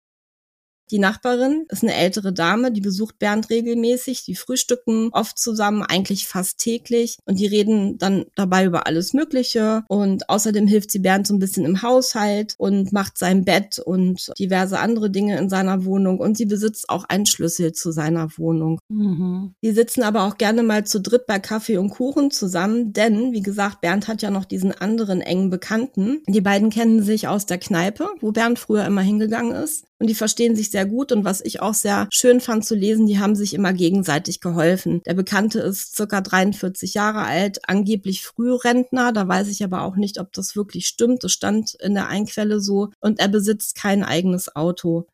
Die 0.93 0.99
Nachbarin 0.99 1.65
ist 1.69 1.81
eine 1.81 1.95
ältere 1.95 2.31
Dame, 2.31 2.71
die 2.71 2.79
besucht 2.79 3.17
Bernd 3.17 3.49
regelmäßig, 3.49 4.25
die 4.25 4.35
frühstücken 4.35 5.09
oft 5.11 5.39
zusammen, 5.39 5.81
eigentlich 5.81 6.27
fast 6.27 6.59
täglich 6.59 7.17
und 7.25 7.39
die 7.39 7.47
reden 7.47 7.97
dann 7.97 8.25
dabei 8.35 8.65
über 8.65 8.85
alles 8.85 9.15
Mögliche 9.15 9.83
und 9.87 10.29
außerdem 10.29 10.67
hilft 10.67 10.91
sie 10.91 10.99
Bernd 10.99 11.25
so 11.25 11.33
ein 11.33 11.39
bisschen 11.39 11.65
im 11.65 11.81
Haushalt 11.81 12.53
und 12.59 12.93
macht 12.93 13.17
sein 13.17 13.43
Bett 13.43 13.79
und 13.79 14.31
diverse 14.37 14.77
andere 14.77 15.09
Dinge 15.09 15.39
in 15.39 15.49
seiner 15.49 15.83
Wohnung 15.83 16.19
und 16.19 16.37
sie 16.37 16.45
besitzt 16.45 16.87
auch 16.89 17.05
einen 17.05 17.25
Schlüssel 17.25 17.71
zu 17.71 17.91
seiner 17.91 18.29
Wohnung. 18.37 18.79
Mhm. 18.89 19.55
Die 19.63 19.71
sitzen 19.71 20.03
aber 20.03 20.25
auch 20.25 20.37
gerne 20.37 20.61
mal 20.61 20.85
zu 20.85 21.01
dritt 21.01 21.25
bei 21.25 21.39
Kaffee 21.39 21.77
und 21.77 21.89
Kuchen 21.89 22.29
zusammen, 22.29 22.93
denn 22.93 23.33
wie 23.33 23.41
gesagt, 23.41 23.81
Bernd 23.81 24.07
hat 24.07 24.21
ja 24.21 24.29
noch 24.29 24.45
diesen 24.45 24.71
anderen 24.71 25.21
engen 25.21 25.49
Bekannten. 25.49 26.21
Die 26.27 26.41
beiden 26.41 26.69
kennen 26.69 27.01
sich 27.01 27.27
aus 27.27 27.47
der 27.47 27.57
Kneipe, 27.57 28.09
wo 28.21 28.31
Bernd 28.31 28.59
früher 28.59 28.85
immer 28.85 29.01
hingegangen 29.01 29.55
ist 29.55 29.85
und 30.03 30.09
die 30.09 30.15
verstehen 30.15 30.53
sich 30.53 30.69
sehr 30.69 30.82
gut. 30.85 31.11
Und 31.11 31.25
was 31.25 31.41
ich 31.41 31.61
auch 31.61 31.73
sehr 31.73 32.07
schön 32.11 32.41
fand 32.41 32.65
zu 32.65 32.75
lesen, 32.75 33.05
die 33.05 33.19
haben 33.19 33.35
sich 33.35 33.53
immer 33.53 33.73
gegenseitig 33.73 34.41
geholfen. 34.41 35.01
Der 35.05 35.13
Bekannte 35.13 35.59
ist 35.59 35.95
circa 35.95 36.21
43 36.21 36.93
Jahre 36.93 37.23
alt, 37.23 37.67
angeblich 37.67 38.23
Frührentner. 38.23 39.11
Da 39.13 39.27
weiß 39.27 39.47
ich 39.49 39.63
aber 39.63 39.83
auch 39.83 39.95
nicht, 39.95 40.19
ob 40.19 40.31
das 40.33 40.55
wirklich 40.55 40.87
stimmt. 40.87 41.23
Das 41.23 41.31
stand 41.31 41.75
in 41.75 41.93
der 41.93 42.07
Einquelle 42.07 42.59
so. 42.59 42.89
Und 42.99 43.19
er 43.19 43.27
besitzt 43.27 43.75
kein 43.75 44.03
eigenes 44.03 44.55
Auto. 44.55 45.07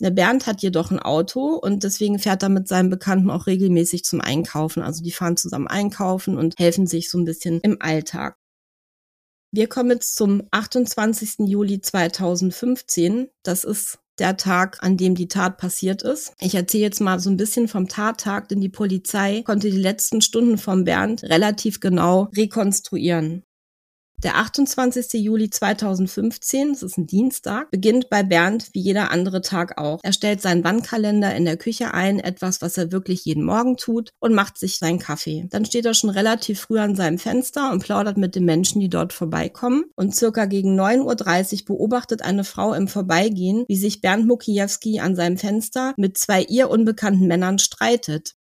Der 0.00 0.10
Bernd 0.10 0.46
hat 0.46 0.60
jedoch 0.60 0.90
ein 0.90 0.98
Auto 0.98 1.54
und 1.54 1.84
deswegen 1.84 2.18
fährt 2.18 2.42
er 2.42 2.48
mit 2.48 2.66
seinem 2.66 2.90
Bekannten 2.90 3.30
auch 3.30 3.46
regelmäßig 3.46 4.04
zum 4.04 4.20
Einkaufen. 4.20 4.82
Also 4.82 5.04
die 5.04 5.12
fahren 5.12 5.36
zusammen 5.36 5.68
einkaufen 5.68 6.36
und 6.36 6.58
helfen 6.58 6.86
sich 6.86 7.10
so 7.10 7.18
ein 7.18 7.24
bisschen 7.24 7.60
im 7.60 7.76
Alltag. 7.80 8.36
Wir 9.52 9.68
kommen 9.68 9.90
jetzt 9.90 10.16
zum 10.16 10.42
28. 10.50 11.46
Juli 11.46 11.80
2015. 11.80 13.28
Das 13.44 13.62
ist 13.62 14.00
der 14.18 14.36
Tag, 14.36 14.78
an 14.80 14.96
dem 14.96 15.14
die 15.14 15.28
Tat 15.28 15.58
passiert 15.58 16.02
ist. 16.02 16.32
Ich 16.40 16.54
erzähle 16.54 16.84
jetzt 16.84 17.00
mal 17.00 17.18
so 17.20 17.30
ein 17.30 17.36
bisschen 17.36 17.68
vom 17.68 17.88
Tattag, 17.88 18.48
denn 18.48 18.60
die 18.60 18.68
Polizei 18.68 19.42
konnte 19.42 19.70
die 19.70 19.78
letzten 19.78 20.20
Stunden 20.20 20.58
von 20.58 20.84
Bernd 20.84 21.22
relativ 21.24 21.80
genau 21.80 22.28
rekonstruieren. 22.36 23.44
Der 24.24 24.36
28. 24.38 25.22
Juli 25.22 25.50
2015, 25.50 26.72
das 26.72 26.82
ist 26.82 26.96
ein 26.96 27.06
Dienstag, 27.06 27.70
beginnt 27.70 28.08
bei 28.08 28.22
Bernd 28.22 28.70
wie 28.72 28.80
jeder 28.80 29.10
andere 29.10 29.42
Tag 29.42 29.76
auch. 29.76 30.00
Er 30.02 30.14
stellt 30.14 30.40
seinen 30.40 30.64
Wandkalender 30.64 31.36
in 31.36 31.44
der 31.44 31.58
Küche 31.58 31.92
ein, 31.92 32.20
etwas, 32.20 32.62
was 32.62 32.78
er 32.78 32.90
wirklich 32.90 33.26
jeden 33.26 33.44
Morgen 33.44 33.76
tut, 33.76 34.12
und 34.20 34.32
macht 34.32 34.56
sich 34.56 34.78
seinen 34.78 34.98
Kaffee. 34.98 35.46
Dann 35.50 35.66
steht 35.66 35.84
er 35.84 35.92
schon 35.92 36.08
relativ 36.08 36.62
früh 36.62 36.78
an 36.78 36.96
seinem 36.96 37.18
Fenster 37.18 37.70
und 37.70 37.82
plaudert 37.82 38.16
mit 38.16 38.34
den 38.34 38.46
Menschen, 38.46 38.80
die 38.80 38.88
dort 38.88 39.12
vorbeikommen. 39.12 39.84
Und 39.94 40.16
circa 40.16 40.46
gegen 40.46 40.80
9.30 40.80 41.60
Uhr 41.60 41.76
beobachtet 41.76 42.22
eine 42.22 42.44
Frau 42.44 42.72
im 42.72 42.88
Vorbeigehen, 42.88 43.66
wie 43.68 43.76
sich 43.76 44.00
Bernd 44.00 44.26
Mukiewski 44.26 45.00
an 45.00 45.16
seinem 45.16 45.36
Fenster 45.36 45.92
mit 45.98 46.16
zwei 46.16 46.44
ihr 46.44 46.70
unbekannten 46.70 47.26
Männern 47.26 47.58
streitet. 47.58 48.36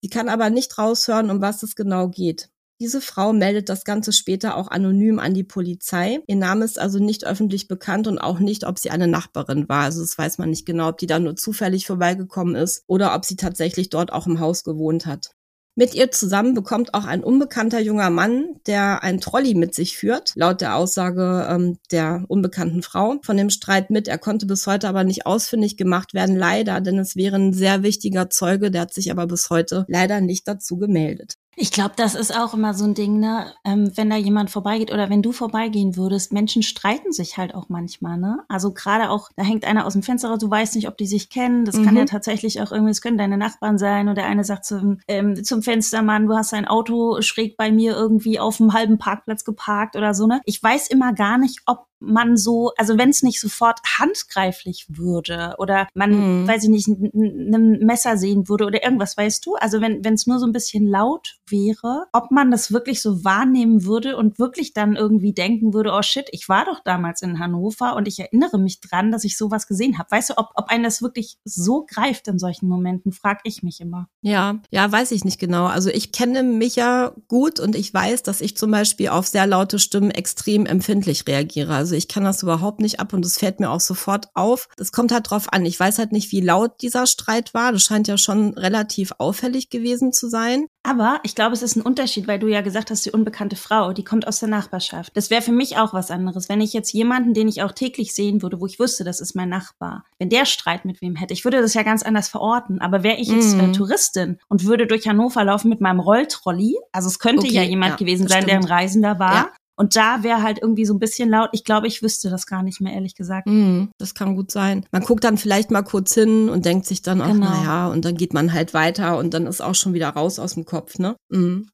Sie 0.00 0.08
kann 0.08 0.30
aber 0.30 0.48
nicht 0.48 0.78
raushören, 0.78 1.30
um 1.30 1.42
was 1.42 1.62
es 1.62 1.76
genau 1.76 2.08
geht. 2.08 2.48
Diese 2.78 3.00
Frau 3.00 3.32
meldet 3.32 3.70
das 3.70 3.84
Ganze 3.84 4.12
später 4.12 4.54
auch 4.54 4.68
anonym 4.68 5.18
an 5.18 5.32
die 5.32 5.44
Polizei. 5.44 6.20
Ihr 6.26 6.36
Name 6.36 6.62
ist 6.62 6.78
also 6.78 6.98
nicht 6.98 7.24
öffentlich 7.24 7.68
bekannt 7.68 8.06
und 8.06 8.18
auch 8.18 8.38
nicht, 8.38 8.66
ob 8.66 8.78
sie 8.78 8.90
eine 8.90 9.08
Nachbarin 9.08 9.66
war. 9.66 9.84
Also 9.84 10.02
das 10.02 10.18
weiß 10.18 10.36
man 10.36 10.50
nicht 10.50 10.66
genau, 10.66 10.90
ob 10.90 10.98
die 10.98 11.06
da 11.06 11.18
nur 11.18 11.36
zufällig 11.36 11.86
vorbeigekommen 11.86 12.54
ist 12.54 12.84
oder 12.86 13.14
ob 13.14 13.24
sie 13.24 13.36
tatsächlich 13.36 13.88
dort 13.88 14.12
auch 14.12 14.26
im 14.26 14.40
Haus 14.40 14.62
gewohnt 14.62 15.06
hat. 15.06 15.30
Mit 15.78 15.94
ihr 15.94 16.10
zusammen 16.10 16.54
bekommt 16.54 16.92
auch 16.94 17.04
ein 17.04 17.24
unbekannter 17.24 17.80
junger 17.80 18.08
Mann, 18.08 18.56
der 18.66 19.02
ein 19.02 19.20
Trolley 19.20 19.54
mit 19.54 19.74
sich 19.74 19.96
führt, 19.96 20.32
laut 20.34 20.62
der 20.62 20.76
Aussage 20.76 21.46
ähm, 21.50 21.78
der 21.90 22.24
unbekannten 22.28 22.82
Frau, 22.82 23.16
von 23.22 23.36
dem 23.36 23.50
Streit 23.50 23.90
mit. 23.90 24.08
Er 24.08 24.16
konnte 24.16 24.46
bis 24.46 24.66
heute 24.66 24.88
aber 24.88 25.04
nicht 25.04 25.26
ausfindig 25.26 25.76
gemacht 25.76 26.14
werden, 26.14 26.34
leider, 26.34 26.80
denn 26.80 26.98
es 26.98 27.14
wäre 27.14 27.36
ein 27.36 27.52
sehr 27.52 27.82
wichtiger 27.82 28.30
Zeuge, 28.30 28.70
der 28.70 28.82
hat 28.82 28.94
sich 28.94 29.10
aber 29.10 29.26
bis 29.26 29.50
heute 29.50 29.84
leider 29.88 30.22
nicht 30.22 30.48
dazu 30.48 30.78
gemeldet. 30.78 31.36
Ich 31.58 31.72
glaube, 31.72 31.94
das 31.96 32.14
ist 32.14 32.38
auch 32.38 32.52
immer 32.52 32.74
so 32.74 32.84
ein 32.84 32.92
Ding, 32.92 33.18
ne? 33.18 33.54
Ähm, 33.64 33.90
wenn 33.96 34.10
da 34.10 34.16
jemand 34.16 34.50
vorbeigeht 34.50 34.92
oder 34.92 35.08
wenn 35.08 35.22
du 35.22 35.32
vorbeigehen 35.32 35.96
würdest, 35.96 36.30
Menschen 36.30 36.62
streiten 36.62 37.12
sich 37.12 37.38
halt 37.38 37.54
auch 37.54 37.70
manchmal, 37.70 38.18
ne? 38.18 38.44
Also 38.46 38.74
gerade 38.74 39.08
auch, 39.08 39.30
da 39.36 39.42
hängt 39.42 39.64
einer 39.64 39.86
aus 39.86 39.94
dem 39.94 40.02
Fenster 40.02 40.28
raus, 40.28 40.38
du 40.38 40.50
weißt 40.50 40.76
nicht, 40.76 40.86
ob 40.86 40.98
die 40.98 41.06
sich 41.06 41.30
kennen. 41.30 41.64
Das 41.64 41.76
mhm. 41.76 41.86
kann 41.86 41.96
ja 41.96 42.04
tatsächlich 42.04 42.60
auch 42.60 42.72
irgendwie, 42.72 42.90
es 42.90 43.00
können 43.00 43.16
deine 43.16 43.38
Nachbarn 43.38 43.78
sein 43.78 44.08
und 44.08 44.16
der 44.16 44.26
eine 44.26 44.44
sagt 44.44 44.66
zum, 44.66 45.00
ähm, 45.08 45.42
zum 45.42 45.62
Fenstermann, 45.62 46.26
du 46.26 46.36
hast 46.36 46.52
dein 46.52 46.68
Auto 46.68 47.22
schräg 47.22 47.56
bei 47.56 47.72
mir 47.72 47.96
irgendwie 47.96 48.38
auf 48.38 48.60
einem 48.60 48.74
halben 48.74 48.98
Parkplatz 48.98 49.42
geparkt 49.42 49.96
oder 49.96 50.12
so, 50.12 50.26
ne? 50.26 50.42
Ich 50.44 50.62
weiß 50.62 50.88
immer 50.88 51.14
gar 51.14 51.38
nicht, 51.38 51.62
ob 51.64 51.86
man 51.98 52.36
so, 52.36 52.72
also 52.76 52.98
wenn 52.98 53.10
es 53.10 53.22
nicht 53.22 53.40
sofort 53.40 53.80
handgreiflich 53.98 54.86
würde 54.88 55.54
oder 55.58 55.88
man, 55.94 56.42
mhm. 56.42 56.48
weiß 56.48 56.64
ich 56.64 56.68
nicht, 56.68 56.88
ein 56.88 57.78
Messer 57.84 58.16
sehen 58.16 58.48
würde 58.48 58.66
oder 58.66 58.82
irgendwas, 58.82 59.16
weißt 59.16 59.44
du? 59.46 59.54
Also 59.56 59.80
wenn 59.80 60.04
es 60.04 60.26
nur 60.26 60.38
so 60.38 60.46
ein 60.46 60.52
bisschen 60.52 60.86
laut 60.86 61.36
wäre, 61.48 62.06
ob 62.12 62.30
man 62.30 62.50
das 62.50 62.72
wirklich 62.72 63.00
so 63.00 63.24
wahrnehmen 63.24 63.84
würde 63.84 64.16
und 64.16 64.38
wirklich 64.38 64.72
dann 64.72 64.96
irgendwie 64.96 65.32
denken 65.32 65.72
würde, 65.72 65.92
oh 65.92 66.02
shit, 66.02 66.28
ich 66.32 66.48
war 66.48 66.64
doch 66.64 66.80
damals 66.84 67.22
in 67.22 67.38
Hannover 67.38 67.96
und 67.96 68.08
ich 68.08 68.18
erinnere 68.18 68.58
mich 68.58 68.80
dran, 68.80 69.10
dass 69.10 69.24
ich 69.24 69.36
sowas 69.36 69.66
gesehen 69.66 69.98
habe. 69.98 70.10
Weißt 70.10 70.30
du, 70.30 70.34
ob, 70.38 70.50
ob 70.54 70.68
einen 70.68 70.84
das 70.84 71.02
wirklich 71.02 71.38
so 71.44 71.86
greift 71.86 72.28
in 72.28 72.38
solchen 72.38 72.68
Momenten, 72.68 73.12
frage 73.12 73.40
ich 73.44 73.62
mich 73.62 73.80
immer. 73.80 74.08
Ja, 74.22 74.60
ja, 74.70 74.90
weiß 74.90 75.12
ich 75.12 75.24
nicht 75.24 75.38
genau. 75.38 75.66
Also 75.66 75.90
ich 75.90 76.12
kenne 76.12 76.42
mich 76.42 76.76
ja 76.76 77.12
gut 77.28 77.60
und 77.60 77.74
ich 77.74 77.92
weiß, 77.92 78.22
dass 78.22 78.40
ich 78.40 78.56
zum 78.56 78.70
Beispiel 78.70 79.08
auf 79.08 79.26
sehr 79.26 79.46
laute 79.46 79.78
Stimmen 79.78 80.10
extrem 80.10 80.66
empfindlich 80.66 81.26
reagiere. 81.26 81.74
Also 81.86 81.94
ich 81.94 82.08
kann 82.08 82.24
das 82.24 82.42
überhaupt 82.42 82.80
nicht 82.80 82.98
ab 82.98 83.12
und 83.12 83.24
es 83.24 83.38
fällt 83.38 83.60
mir 83.60 83.70
auch 83.70 83.78
sofort 83.78 84.26
auf. 84.34 84.68
Es 84.76 84.90
kommt 84.90 85.12
halt 85.12 85.30
drauf 85.30 85.52
an. 85.52 85.64
Ich 85.64 85.78
weiß 85.78 86.00
halt 86.00 86.10
nicht, 86.10 86.32
wie 86.32 86.40
laut 86.40 86.82
dieser 86.82 87.06
Streit 87.06 87.54
war. 87.54 87.70
Das 87.70 87.84
scheint 87.84 88.08
ja 88.08 88.18
schon 88.18 88.54
relativ 88.54 89.12
auffällig 89.18 89.70
gewesen 89.70 90.12
zu 90.12 90.28
sein. 90.28 90.66
Aber 90.82 91.20
ich 91.22 91.36
glaube, 91.36 91.52
es 91.52 91.62
ist 91.62 91.76
ein 91.76 91.82
Unterschied, 91.82 92.26
weil 92.26 92.40
du 92.40 92.48
ja 92.48 92.60
gesagt 92.60 92.90
hast, 92.90 93.06
die 93.06 93.12
unbekannte 93.12 93.54
Frau, 93.54 93.92
die 93.92 94.02
kommt 94.02 94.26
aus 94.26 94.40
der 94.40 94.48
Nachbarschaft. 94.48 95.16
Das 95.16 95.30
wäre 95.30 95.42
für 95.42 95.52
mich 95.52 95.78
auch 95.78 95.94
was 95.94 96.10
anderes. 96.10 96.48
Wenn 96.48 96.60
ich 96.60 96.72
jetzt 96.72 96.92
jemanden, 96.92 97.34
den 97.34 97.46
ich 97.46 97.62
auch 97.62 97.70
täglich 97.70 98.12
sehen 98.12 98.42
würde, 98.42 98.60
wo 98.60 98.66
ich 98.66 98.80
wüsste, 98.80 99.04
das 99.04 99.20
ist 99.20 99.36
mein 99.36 99.48
Nachbar, 99.48 100.04
wenn 100.18 100.28
der 100.28 100.44
Streit 100.44 100.84
mit 100.84 101.00
wem 101.00 101.14
hätte, 101.14 101.34
ich 101.34 101.44
würde 101.44 101.60
das 101.60 101.74
ja 101.74 101.84
ganz 101.84 102.02
anders 102.02 102.28
verorten. 102.28 102.80
Aber 102.80 103.04
wäre 103.04 103.18
ich 103.18 103.28
jetzt 103.28 103.54
äh, 103.54 103.62
mhm. 103.62 103.74
Touristin 103.74 104.40
und 104.48 104.64
würde 104.64 104.88
durch 104.88 105.06
Hannover 105.06 105.44
laufen 105.44 105.68
mit 105.68 105.80
meinem 105.80 106.00
Rolltrolley, 106.00 106.76
also 106.90 107.06
es 107.08 107.20
könnte 107.20 107.46
okay, 107.46 107.54
ja 107.54 107.62
jemand 107.62 107.92
ja, 107.92 107.96
gewesen 107.96 108.26
sein, 108.26 108.42
stimmt. 108.42 108.50
der 108.50 108.56
ein 108.58 108.64
Reisender 108.64 109.20
war, 109.20 109.34
ja. 109.34 109.50
Und 109.76 109.94
da 109.94 110.22
wäre 110.22 110.42
halt 110.42 110.58
irgendwie 110.60 110.86
so 110.86 110.94
ein 110.94 110.98
bisschen 110.98 111.28
laut. 111.28 111.50
Ich 111.52 111.64
glaube, 111.64 111.86
ich 111.86 112.02
wüsste 112.02 112.30
das 112.30 112.46
gar 112.46 112.62
nicht 112.62 112.80
mehr, 112.80 112.94
ehrlich 112.94 113.14
gesagt. 113.14 113.46
Mm, 113.46 113.84
das 113.98 114.14
kann 114.14 114.34
gut 114.34 114.50
sein. 114.50 114.86
Man 114.90 115.02
guckt 115.02 115.22
dann 115.22 115.36
vielleicht 115.36 115.70
mal 115.70 115.82
kurz 115.82 116.14
hin 116.14 116.48
und 116.48 116.64
denkt 116.64 116.86
sich 116.86 117.02
dann, 117.02 117.20
ach, 117.20 117.32
genau. 117.32 117.50
naja, 117.50 117.88
und 117.88 118.04
dann 118.04 118.16
geht 118.16 118.32
man 118.32 118.52
halt 118.54 118.72
weiter 118.72 119.18
und 119.18 119.34
dann 119.34 119.46
ist 119.46 119.60
auch 119.60 119.74
schon 119.74 119.92
wieder 119.92 120.08
raus 120.08 120.38
aus 120.38 120.54
dem 120.54 120.64
Kopf, 120.64 120.98
ne? 120.98 121.16
Mm. 121.28 121.68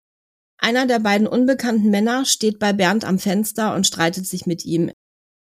Einer 0.59 0.87
der 0.87 1.01
beiden 1.01 1.27
unbekannten 1.27 1.91
Männer 1.91 2.25
steht 2.25 2.61
bei 2.61 2.73
Bernd 2.73 3.05
am 3.05 3.19
Fenster 3.19 3.75
und 3.75 3.87
streitet 3.87 4.27
sich 4.27 4.47
mit 4.47 4.65
ihm. 4.65 4.93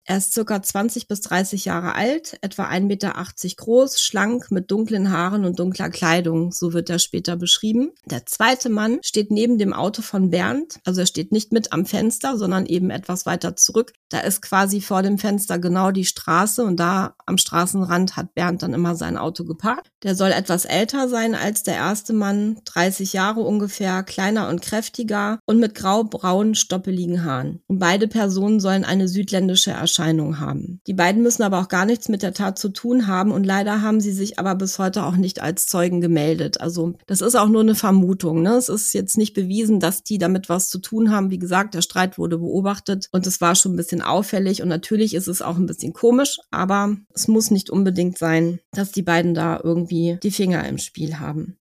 Er 0.09 0.17
ist 0.17 0.33
circa 0.33 0.59
20 0.59 1.07
bis 1.07 1.21
30 1.21 1.65
Jahre 1.65 1.93
alt, 1.93 2.39
etwa 2.41 2.67
1,80 2.67 2.81
Meter 2.81 3.13
groß, 3.57 4.01
schlank, 4.01 4.49
mit 4.49 4.71
dunklen 4.71 5.11
Haaren 5.11 5.45
und 5.45 5.59
dunkler 5.59 5.91
Kleidung, 5.91 6.51
so 6.51 6.73
wird 6.73 6.89
er 6.89 6.97
später 6.97 7.35
beschrieben. 7.35 7.91
Der 8.05 8.25
zweite 8.25 8.69
Mann 8.69 8.97
steht 9.03 9.29
neben 9.29 9.59
dem 9.59 9.71
Auto 9.71 10.01
von 10.01 10.31
Bernd, 10.31 10.79
also 10.83 11.01
er 11.01 11.05
steht 11.05 11.31
nicht 11.31 11.51
mit 11.51 11.73
am 11.73 11.85
Fenster, 11.85 12.39
sondern 12.39 12.65
eben 12.65 12.89
etwas 12.89 13.27
weiter 13.27 13.55
zurück. 13.55 13.93
Da 14.09 14.21
ist 14.21 14.41
quasi 14.41 14.81
vor 14.81 15.03
dem 15.03 15.19
Fenster 15.19 15.59
genau 15.59 15.91
die 15.91 16.05
Straße 16.05 16.63
und 16.63 16.79
da 16.79 17.13
am 17.27 17.37
Straßenrand 17.37 18.17
hat 18.17 18.33
Bernd 18.33 18.63
dann 18.63 18.73
immer 18.73 18.95
sein 18.95 19.15
Auto 19.15 19.45
geparkt. 19.45 19.91
Der 20.01 20.15
soll 20.15 20.31
etwas 20.31 20.65
älter 20.65 21.07
sein 21.07 21.35
als 21.35 21.61
der 21.61 21.75
erste 21.75 22.13
Mann, 22.13 22.59
30 22.65 23.13
Jahre 23.13 23.41
ungefähr, 23.41 24.01
kleiner 24.01 24.49
und 24.49 24.63
kräftiger 24.63 25.37
und 25.45 25.59
mit 25.59 25.75
grau-braunen, 25.75 26.55
stoppeligen 26.55 27.23
Haaren. 27.23 27.61
Und 27.67 27.77
beide 27.77 28.07
Personen 28.07 28.59
sollen 28.59 28.85
eine 28.85 29.07
südländische 29.07 29.69
Erscheinung 29.69 29.98
Erscheinung 29.99 30.39
haben. 30.39 30.79
Die 30.87 30.93
beiden 30.93 31.21
müssen 31.23 31.43
aber 31.43 31.59
auch 31.59 31.67
gar 31.67 31.85
nichts 31.85 32.07
mit 32.07 32.23
der 32.23 32.33
Tat 32.33 32.57
zu 32.57 32.69
tun 32.69 33.07
haben 33.07 33.31
und 33.31 33.45
leider 33.45 33.81
haben 33.81 33.99
sie 33.99 34.13
sich 34.13 34.39
aber 34.39 34.55
bis 34.55 34.79
heute 34.79 35.03
auch 35.03 35.17
nicht 35.17 35.41
als 35.41 35.67
Zeugen 35.67 35.99
gemeldet. 35.99 36.61
Also 36.61 36.93
das 37.05 37.19
ist 37.19 37.35
auch 37.35 37.49
nur 37.49 37.61
eine 37.61 37.75
Vermutung. 37.75 38.41
Ne? 38.41 38.53
Es 38.53 38.69
ist 38.69 38.93
jetzt 38.93 39.17
nicht 39.17 39.33
bewiesen, 39.33 39.81
dass 39.81 40.03
die 40.03 40.17
damit 40.17 40.47
was 40.47 40.69
zu 40.69 40.79
tun 40.79 41.11
haben. 41.11 41.31
Wie 41.31 41.39
gesagt, 41.39 41.73
der 41.73 41.81
Streit 41.81 42.17
wurde 42.17 42.37
beobachtet 42.37 43.09
und 43.11 43.27
es 43.27 43.41
war 43.41 43.55
schon 43.55 43.73
ein 43.73 43.77
bisschen 43.77 44.01
auffällig 44.01 44.61
und 44.61 44.69
natürlich 44.69 45.13
ist 45.13 45.27
es 45.27 45.41
auch 45.41 45.57
ein 45.57 45.65
bisschen 45.65 45.91
komisch, 45.91 46.37
aber 46.49 46.95
es 47.13 47.27
muss 47.27 47.51
nicht 47.51 47.69
unbedingt 47.69 48.17
sein, 48.17 48.59
dass 48.71 48.93
die 48.93 49.03
beiden 49.03 49.33
da 49.33 49.59
irgendwie 49.61 50.17
die 50.23 50.31
Finger 50.31 50.65
im 50.65 50.77
Spiel 50.77 51.19
haben. 51.19 51.58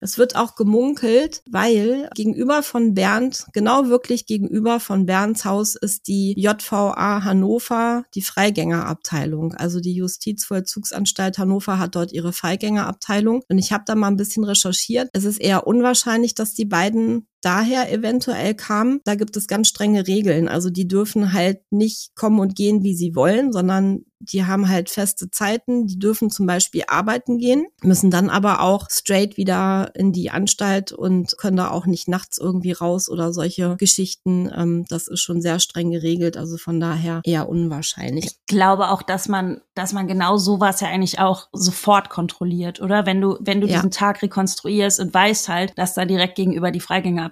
Es 0.00 0.18
wird 0.18 0.36
auch 0.36 0.54
gemunkelt, 0.54 1.42
weil 1.50 2.08
gegenüber 2.14 2.62
von 2.62 2.94
Bernd, 2.94 3.46
genau 3.52 3.88
wirklich 3.88 4.26
gegenüber 4.26 4.78
von 4.78 5.06
Bernds 5.06 5.44
Haus 5.44 5.74
ist 5.74 6.06
die 6.06 6.34
JVA 6.36 7.24
Hannover, 7.24 8.04
die 8.14 8.22
Freigängerabteilung. 8.22 9.54
Also 9.54 9.80
die 9.80 9.94
Justizvollzugsanstalt 9.94 11.38
Hannover 11.38 11.78
hat 11.78 11.96
dort 11.96 12.12
ihre 12.12 12.32
Freigängerabteilung. 12.32 13.42
Und 13.48 13.58
ich 13.58 13.72
habe 13.72 13.84
da 13.86 13.94
mal 13.94 14.08
ein 14.08 14.16
bisschen 14.16 14.44
recherchiert. 14.44 15.08
Es 15.12 15.24
ist 15.24 15.40
eher 15.40 15.66
unwahrscheinlich, 15.66 16.34
dass 16.34 16.54
die 16.54 16.66
beiden 16.66 17.26
daher 17.46 17.92
eventuell 17.92 18.54
kam. 18.54 19.00
Da 19.04 19.14
gibt 19.14 19.36
es 19.36 19.46
ganz 19.46 19.68
strenge 19.68 20.06
Regeln. 20.06 20.48
Also 20.48 20.68
die 20.68 20.88
dürfen 20.88 21.32
halt 21.32 21.60
nicht 21.70 22.16
kommen 22.16 22.40
und 22.40 22.56
gehen, 22.56 22.82
wie 22.82 22.94
sie 22.94 23.14
wollen, 23.14 23.52
sondern 23.52 24.04
die 24.20 24.44
haben 24.44 24.68
halt 24.68 24.90
feste 24.90 25.30
Zeiten, 25.30 25.86
die 25.86 25.98
dürfen 25.98 26.30
zum 26.30 26.46
Beispiel 26.46 26.84
arbeiten 26.88 27.38
gehen, 27.38 27.66
müssen 27.82 28.10
dann 28.10 28.30
aber 28.30 28.60
auch 28.60 28.88
straight 28.90 29.36
wieder 29.36 29.90
in 29.94 30.12
die 30.12 30.30
Anstalt 30.30 30.92
und 30.92 31.36
können 31.38 31.56
da 31.56 31.70
auch 31.70 31.86
nicht 31.86 32.08
nachts 32.08 32.38
irgendwie 32.38 32.72
raus 32.72 33.08
oder 33.08 33.32
solche 33.32 33.76
Geschichten. 33.76 34.50
Ähm, 34.54 34.84
das 34.88 35.08
ist 35.08 35.20
schon 35.20 35.42
sehr 35.42 35.58
streng 35.58 35.90
geregelt, 35.90 36.36
also 36.36 36.56
von 36.56 36.80
daher 36.80 37.20
eher 37.24 37.48
unwahrscheinlich. 37.48 38.26
Ich 38.26 38.46
glaube 38.46 38.88
auch, 38.88 39.02
dass 39.02 39.28
man, 39.28 39.60
dass 39.74 39.92
man 39.92 40.08
genau 40.08 40.36
sowas 40.36 40.80
ja 40.80 40.88
eigentlich 40.88 41.18
auch 41.18 41.48
sofort 41.52 42.08
kontrolliert, 42.08 42.80
oder? 42.80 43.06
Wenn 43.06 43.20
du, 43.20 43.36
wenn 43.40 43.60
du 43.60 43.66
ja. 43.66 43.76
diesen 43.76 43.90
Tag 43.90 44.22
rekonstruierst 44.22 45.00
und 45.00 45.12
weißt 45.12 45.48
halt, 45.48 45.72
dass 45.76 45.94
da 45.94 46.04
direkt 46.04 46.36
gegenüber 46.36 46.70
die 46.70 46.80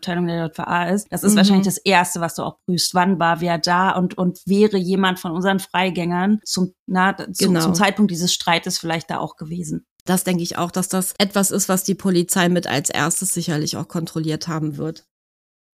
Freigängerabteilung 0.05 0.27
der 0.27 0.47
JVA 0.47 0.85
ist, 0.95 1.07
das 1.11 1.23
ist 1.23 1.33
mhm. 1.33 1.37
wahrscheinlich 1.39 1.67
das 1.67 1.79
Erste, 1.79 2.21
was 2.21 2.35
du 2.35 2.43
auch 2.43 2.59
prüfst. 2.67 2.95
Wann 2.95 3.19
war 3.19 3.41
wer 3.41 3.59
da 3.59 3.91
und, 3.91 4.17
und 4.17 4.41
wäre 4.47 4.77
jemand 4.77 5.19
von 5.19 5.33
unseren 5.33 5.59
Freigängern 5.59 6.41
zum 6.45 6.75
na, 6.87 7.17
zu, 7.17 7.47
genau. 7.47 7.61
zum 7.61 7.75
Zeitpunkt 7.75 8.11
dieses 8.11 8.33
Streites 8.33 8.79
vielleicht 8.79 9.11
da 9.11 9.19
auch 9.19 9.37
gewesen. 9.37 9.87
Das 10.05 10.25
denke 10.25 10.43
ich 10.43 10.59
auch, 10.59 10.71
dass 10.71 10.89
das 10.89 11.15
etwas 11.19 11.51
ist, 11.51 11.69
was 11.69 11.85
die 11.85 11.95
Polizei 11.95 12.49
mit 12.49 12.67
als 12.67 12.91
erstes 12.91 13.33
sicherlich 13.33 13.77
auch 13.77 13.89
kontrolliert 13.89 14.49
haben 14.49 14.77
wird. 14.77 15.07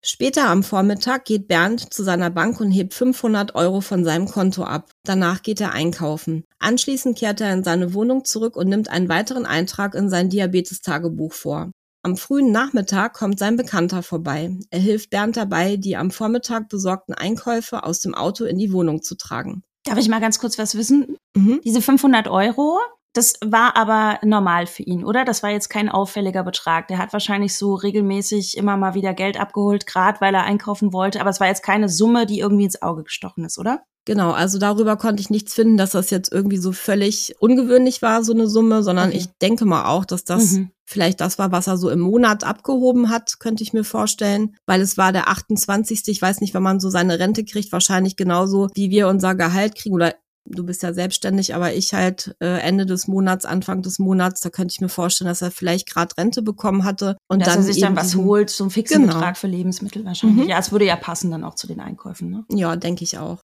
Später 0.03 0.49
am 0.49 0.63
Vormittag 0.63 1.25
geht 1.25 1.47
Bernd 1.47 1.93
zu 1.93 2.03
seiner 2.03 2.31
Bank 2.31 2.59
und 2.59 2.71
hebt 2.71 2.95
500 2.95 3.53
Euro 3.53 3.81
von 3.81 4.03
seinem 4.03 4.27
Konto 4.27 4.63
ab. 4.63 4.89
Danach 5.03 5.43
geht 5.43 5.61
er 5.61 5.73
einkaufen. 5.73 6.43
Anschließend 6.57 7.19
kehrt 7.19 7.39
er 7.39 7.53
in 7.53 7.63
seine 7.63 7.93
Wohnung 7.93 8.25
zurück 8.25 8.55
und 8.55 8.67
nimmt 8.67 8.89
einen 8.89 9.09
weiteren 9.09 9.45
Eintrag 9.45 9.93
in 9.93 10.09
sein 10.09 10.29
Diabetes-Tagebuch 10.29 11.33
vor. 11.33 11.71
Am 12.03 12.17
frühen 12.17 12.51
Nachmittag 12.51 13.13
kommt 13.13 13.37
sein 13.37 13.57
Bekannter 13.57 14.01
vorbei. 14.01 14.57
Er 14.71 14.79
hilft 14.79 15.11
Bernd 15.11 15.37
dabei, 15.37 15.77
die 15.77 15.95
am 15.95 16.09
Vormittag 16.09 16.67
besorgten 16.67 17.13
Einkäufe 17.13 17.83
aus 17.83 17.99
dem 18.01 18.15
Auto 18.15 18.45
in 18.45 18.57
die 18.57 18.73
Wohnung 18.73 19.03
zu 19.03 19.15
tragen. 19.15 19.63
Darf 19.83 19.97
ich 19.99 20.09
mal 20.09 20.19
ganz 20.19 20.39
kurz 20.39 20.57
was 20.57 20.75
wissen? 20.75 21.17
Mhm. 21.35 21.61
Diese 21.63 21.81
500 21.81 22.27
Euro, 22.27 22.79
Das 23.13 23.33
war 23.43 23.75
aber 23.75 24.19
normal 24.23 24.67
für 24.67 24.83
ihn, 24.83 25.03
oder? 25.03 25.25
Das 25.25 25.43
war 25.43 25.49
jetzt 25.49 25.69
kein 25.69 25.89
auffälliger 25.89 26.43
Betrag. 26.43 26.87
Der 26.87 26.97
hat 26.97 27.11
wahrscheinlich 27.11 27.57
so 27.57 27.73
regelmäßig 27.73 28.55
immer 28.57 28.77
mal 28.77 28.93
wieder 28.93 29.13
Geld 29.13 29.37
abgeholt, 29.37 29.85
gerade 29.85 30.21
weil 30.21 30.33
er 30.33 30.43
einkaufen 30.43 30.93
wollte. 30.93 31.19
Aber 31.19 31.29
es 31.29 31.41
war 31.41 31.47
jetzt 31.47 31.61
keine 31.63 31.89
Summe, 31.89 32.25
die 32.25 32.39
irgendwie 32.39 32.63
ins 32.63 32.81
Auge 32.81 33.03
gestochen 33.03 33.43
ist, 33.43 33.57
oder? 33.59 33.83
Genau, 34.05 34.31
also 34.31 34.57
darüber 34.57 34.97
konnte 34.97 35.21
ich 35.21 35.29
nichts 35.29 35.53
finden, 35.53 35.77
dass 35.77 35.91
das 35.91 36.09
jetzt 36.09 36.31
irgendwie 36.31 36.57
so 36.57 36.71
völlig 36.71 37.35
ungewöhnlich 37.39 38.01
war, 38.01 38.23
so 38.23 38.33
eine 38.33 38.47
Summe, 38.47 38.81
sondern 38.81 39.09
Okay. 39.09 39.17
ich 39.19 39.27
denke 39.41 39.65
mal 39.65 39.85
auch, 39.85 40.05
dass 40.05 40.23
das 40.23 40.53
Mhm. 40.53 40.71
vielleicht 40.85 41.21
das 41.21 41.37
war, 41.37 41.51
was 41.51 41.67
er 41.67 41.77
so 41.77 41.89
im 41.91 41.99
Monat 41.99 42.43
abgehoben 42.43 43.09
hat, 43.09 43.39
könnte 43.39 43.61
ich 43.63 43.73
mir 43.73 43.83
vorstellen, 43.83 44.55
weil 44.65 44.81
es 44.81 44.97
war 44.97 45.11
der 45.11 45.27
28. 45.29 46.01
Ich 46.07 46.21
weiß 46.21 46.41
nicht, 46.41 46.53
wenn 46.55 46.63
man 46.63 46.79
so 46.79 46.89
seine 46.89 47.19
Rente 47.19 47.45
kriegt, 47.45 47.71
wahrscheinlich 47.71 48.15
genauso, 48.15 48.69
wie 48.73 48.89
wir 48.89 49.07
unser 49.07 49.35
Gehalt 49.35 49.75
kriegen 49.75 49.95
oder 49.95 50.15
Du 50.43 50.65
bist 50.65 50.81
ja 50.81 50.91
selbstständig, 50.91 51.53
aber 51.53 51.75
ich 51.75 51.93
halt 51.93 52.35
äh, 52.41 52.59
Ende 52.61 52.87
des 52.87 53.07
Monats, 53.07 53.45
Anfang 53.45 53.83
des 53.83 53.99
Monats, 53.99 54.41
da 54.41 54.49
könnte 54.49 54.71
ich 54.75 54.81
mir 54.81 54.89
vorstellen, 54.89 55.27
dass 55.27 55.43
er 55.43 55.51
vielleicht 55.51 55.87
gerade 55.87 56.17
Rente 56.17 56.41
bekommen 56.41 56.83
hatte 56.83 57.15
und 57.27 57.41
Dass 57.41 57.49
dann 57.49 57.57
er 57.59 57.63
sich 57.63 57.79
dann 57.79 57.95
was 57.95 58.15
holt, 58.15 58.49
so 58.49 58.63
einen 58.63 58.71
fixen 58.71 59.03
Genau. 59.03 59.13
Betrag 59.13 59.37
für 59.37 59.45
Lebensmittel 59.45 60.03
wahrscheinlich. 60.03 60.45
Mhm. 60.45 60.49
Ja, 60.49 60.57
es 60.57 60.71
würde 60.71 60.85
ja 60.85 60.95
passen 60.95 61.29
dann 61.29 61.43
auch 61.43 61.53
zu 61.53 61.67
den 61.67 61.79
Einkäufen, 61.79 62.31
ne? 62.31 62.43
Ja, 62.51 62.75
denke 62.75 63.03
ich 63.03 63.19
auch. 63.19 63.37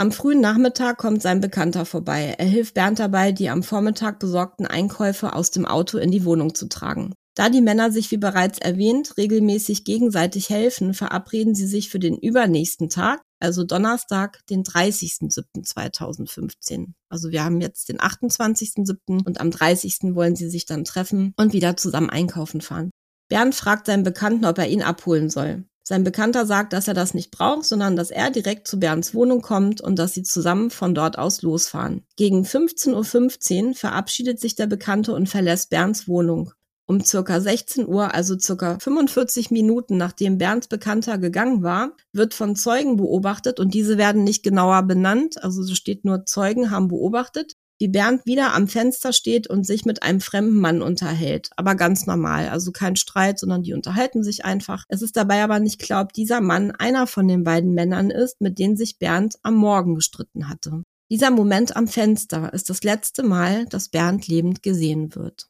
Am 0.00 0.12
frühen 0.12 0.40
Nachmittag 0.40 0.96
kommt 0.96 1.22
sein 1.22 1.40
Bekannter 1.40 1.84
vorbei. 1.84 2.36
Er 2.38 2.46
hilft 2.46 2.74
Bernd 2.74 3.00
dabei, 3.00 3.32
die 3.32 3.48
am 3.48 3.64
Vormittag 3.64 4.20
besorgten 4.20 4.64
Einkäufe 4.64 5.32
aus 5.32 5.50
dem 5.50 5.66
Auto 5.66 5.98
in 5.98 6.12
die 6.12 6.24
Wohnung 6.24 6.54
zu 6.54 6.68
tragen. 6.68 7.14
Da 7.34 7.48
die 7.48 7.60
Männer 7.60 7.90
sich 7.90 8.12
wie 8.12 8.16
bereits 8.16 8.60
erwähnt 8.60 9.16
regelmäßig 9.16 9.82
gegenseitig 9.82 10.50
helfen, 10.50 10.94
verabreden 10.94 11.56
sie 11.56 11.66
sich 11.66 11.90
für 11.90 11.98
den 11.98 12.16
übernächsten 12.16 12.88
Tag, 12.88 13.22
also 13.40 13.64
Donnerstag, 13.64 14.46
den 14.46 14.62
30.07.2015. 14.62 16.92
Also 17.08 17.32
wir 17.32 17.42
haben 17.42 17.60
jetzt 17.60 17.88
den 17.88 17.98
28.07. 17.98 19.26
und 19.26 19.40
am 19.40 19.50
30. 19.50 20.14
wollen 20.14 20.36
sie 20.36 20.48
sich 20.48 20.64
dann 20.64 20.84
treffen 20.84 21.32
und 21.36 21.52
wieder 21.52 21.76
zusammen 21.76 22.10
einkaufen 22.10 22.60
fahren. 22.60 22.90
Bernd 23.28 23.56
fragt 23.56 23.86
seinen 23.86 24.04
Bekannten, 24.04 24.44
ob 24.44 24.58
er 24.58 24.68
ihn 24.68 24.82
abholen 24.82 25.28
soll. 25.28 25.64
Sein 25.88 26.04
Bekannter 26.04 26.44
sagt, 26.44 26.74
dass 26.74 26.86
er 26.86 26.92
das 26.92 27.14
nicht 27.14 27.30
braucht, 27.30 27.64
sondern 27.64 27.96
dass 27.96 28.10
er 28.10 28.30
direkt 28.30 28.68
zu 28.68 28.78
Bernds 28.78 29.14
Wohnung 29.14 29.40
kommt 29.40 29.80
und 29.80 29.98
dass 29.98 30.12
sie 30.12 30.22
zusammen 30.22 30.68
von 30.68 30.94
dort 30.94 31.16
aus 31.16 31.40
losfahren. 31.40 32.04
Gegen 32.16 32.42
15.15 32.42 33.68
Uhr 33.68 33.74
verabschiedet 33.74 34.38
sich 34.38 34.54
der 34.54 34.66
Bekannte 34.66 35.14
und 35.14 35.30
verlässt 35.30 35.70
Bernds 35.70 36.06
Wohnung. 36.06 36.52
Um 36.84 37.02
circa 37.02 37.40
16 37.40 37.88
Uhr, 37.88 38.12
also 38.12 38.38
circa 38.38 38.78
45 38.78 39.50
Minuten 39.50 39.96
nachdem 39.96 40.36
Bernds 40.36 40.68
Bekannter 40.68 41.16
gegangen 41.16 41.62
war, 41.62 41.92
wird 42.12 42.34
von 42.34 42.54
Zeugen 42.54 42.98
beobachtet 42.98 43.58
und 43.58 43.72
diese 43.72 43.96
werden 43.96 44.24
nicht 44.24 44.42
genauer 44.42 44.82
benannt, 44.82 45.42
also 45.42 45.62
so 45.62 45.74
steht 45.74 46.04
nur 46.04 46.26
Zeugen 46.26 46.70
haben 46.70 46.88
beobachtet, 46.88 47.54
wie 47.78 47.88
Bernd 47.88 48.26
wieder 48.26 48.54
am 48.54 48.68
Fenster 48.68 49.12
steht 49.12 49.46
und 49.46 49.64
sich 49.64 49.84
mit 49.84 50.02
einem 50.02 50.20
fremden 50.20 50.58
Mann 50.58 50.82
unterhält. 50.82 51.50
Aber 51.56 51.74
ganz 51.74 52.06
normal, 52.06 52.48
also 52.48 52.72
kein 52.72 52.96
Streit, 52.96 53.38
sondern 53.38 53.62
die 53.62 53.72
unterhalten 53.72 54.24
sich 54.24 54.44
einfach. 54.44 54.84
Es 54.88 55.02
ist 55.02 55.16
dabei 55.16 55.42
aber 55.42 55.60
nicht 55.60 55.80
klar, 55.80 56.02
ob 56.02 56.12
dieser 56.12 56.40
Mann 56.40 56.72
einer 56.72 57.06
von 57.06 57.28
den 57.28 57.44
beiden 57.44 57.72
Männern 57.72 58.10
ist, 58.10 58.40
mit 58.40 58.58
denen 58.58 58.76
sich 58.76 58.98
Bernd 58.98 59.36
am 59.42 59.54
Morgen 59.54 59.94
gestritten 59.94 60.48
hatte. 60.48 60.82
Dieser 61.10 61.30
Moment 61.30 61.74
am 61.76 61.88
Fenster 61.88 62.52
ist 62.52 62.68
das 62.68 62.82
letzte 62.82 63.22
Mal, 63.22 63.64
dass 63.66 63.88
Bernd 63.88 64.28
lebend 64.28 64.62
gesehen 64.62 65.14
wird. 65.14 65.48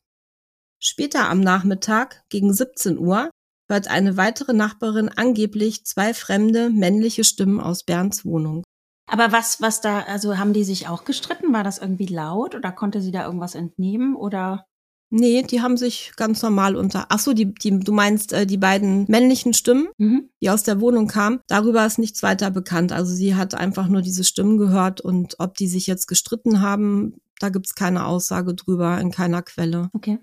Später 0.80 1.28
am 1.28 1.40
Nachmittag, 1.40 2.22
gegen 2.28 2.52
17 2.52 2.98
Uhr, 2.98 3.30
hört 3.68 3.88
eine 3.88 4.16
weitere 4.16 4.52
Nachbarin 4.52 5.08
angeblich 5.08 5.84
zwei 5.84 6.14
fremde 6.14 6.70
männliche 6.70 7.24
Stimmen 7.24 7.60
aus 7.60 7.82
Bernds 7.82 8.24
Wohnung. 8.24 8.62
Aber 9.08 9.32
was, 9.32 9.60
was 9.60 9.80
da, 9.80 10.00
also 10.00 10.38
haben 10.38 10.52
die 10.52 10.64
sich 10.64 10.86
auch 10.88 11.04
gestritten? 11.04 11.52
War 11.52 11.64
das 11.64 11.78
irgendwie 11.78 12.06
laut 12.06 12.54
oder 12.54 12.72
konnte 12.72 13.00
sie 13.00 13.10
da 13.10 13.24
irgendwas 13.24 13.54
entnehmen 13.54 14.14
oder? 14.14 14.66
Nee, 15.10 15.42
die 15.42 15.62
haben 15.62 15.78
sich 15.78 16.12
ganz 16.16 16.42
normal 16.42 16.76
unter. 16.76 17.06
Ach 17.08 17.18
so, 17.18 17.32
die, 17.32 17.54
die, 17.54 17.78
du 17.78 17.92
meinst 17.92 18.34
äh, 18.34 18.46
die 18.46 18.58
beiden 18.58 19.06
männlichen 19.08 19.54
Stimmen, 19.54 19.88
Mhm. 19.96 20.28
die 20.42 20.50
aus 20.50 20.64
der 20.64 20.80
Wohnung 20.82 21.08
kamen. 21.08 21.40
Darüber 21.46 21.86
ist 21.86 21.98
nichts 21.98 22.22
weiter 22.22 22.50
bekannt. 22.50 22.92
Also 22.92 23.14
sie 23.14 23.34
hat 23.34 23.54
einfach 23.54 23.88
nur 23.88 24.02
diese 24.02 24.24
Stimmen 24.24 24.58
gehört 24.58 25.00
und 25.00 25.36
ob 25.38 25.54
die 25.54 25.68
sich 25.68 25.86
jetzt 25.86 26.06
gestritten 26.08 26.60
haben, 26.60 27.14
da 27.40 27.48
gibt's 27.48 27.74
keine 27.74 28.04
Aussage 28.04 28.54
drüber 28.54 29.00
in 29.00 29.10
keiner 29.10 29.40
Quelle. 29.42 29.88
Okay. 29.94 30.18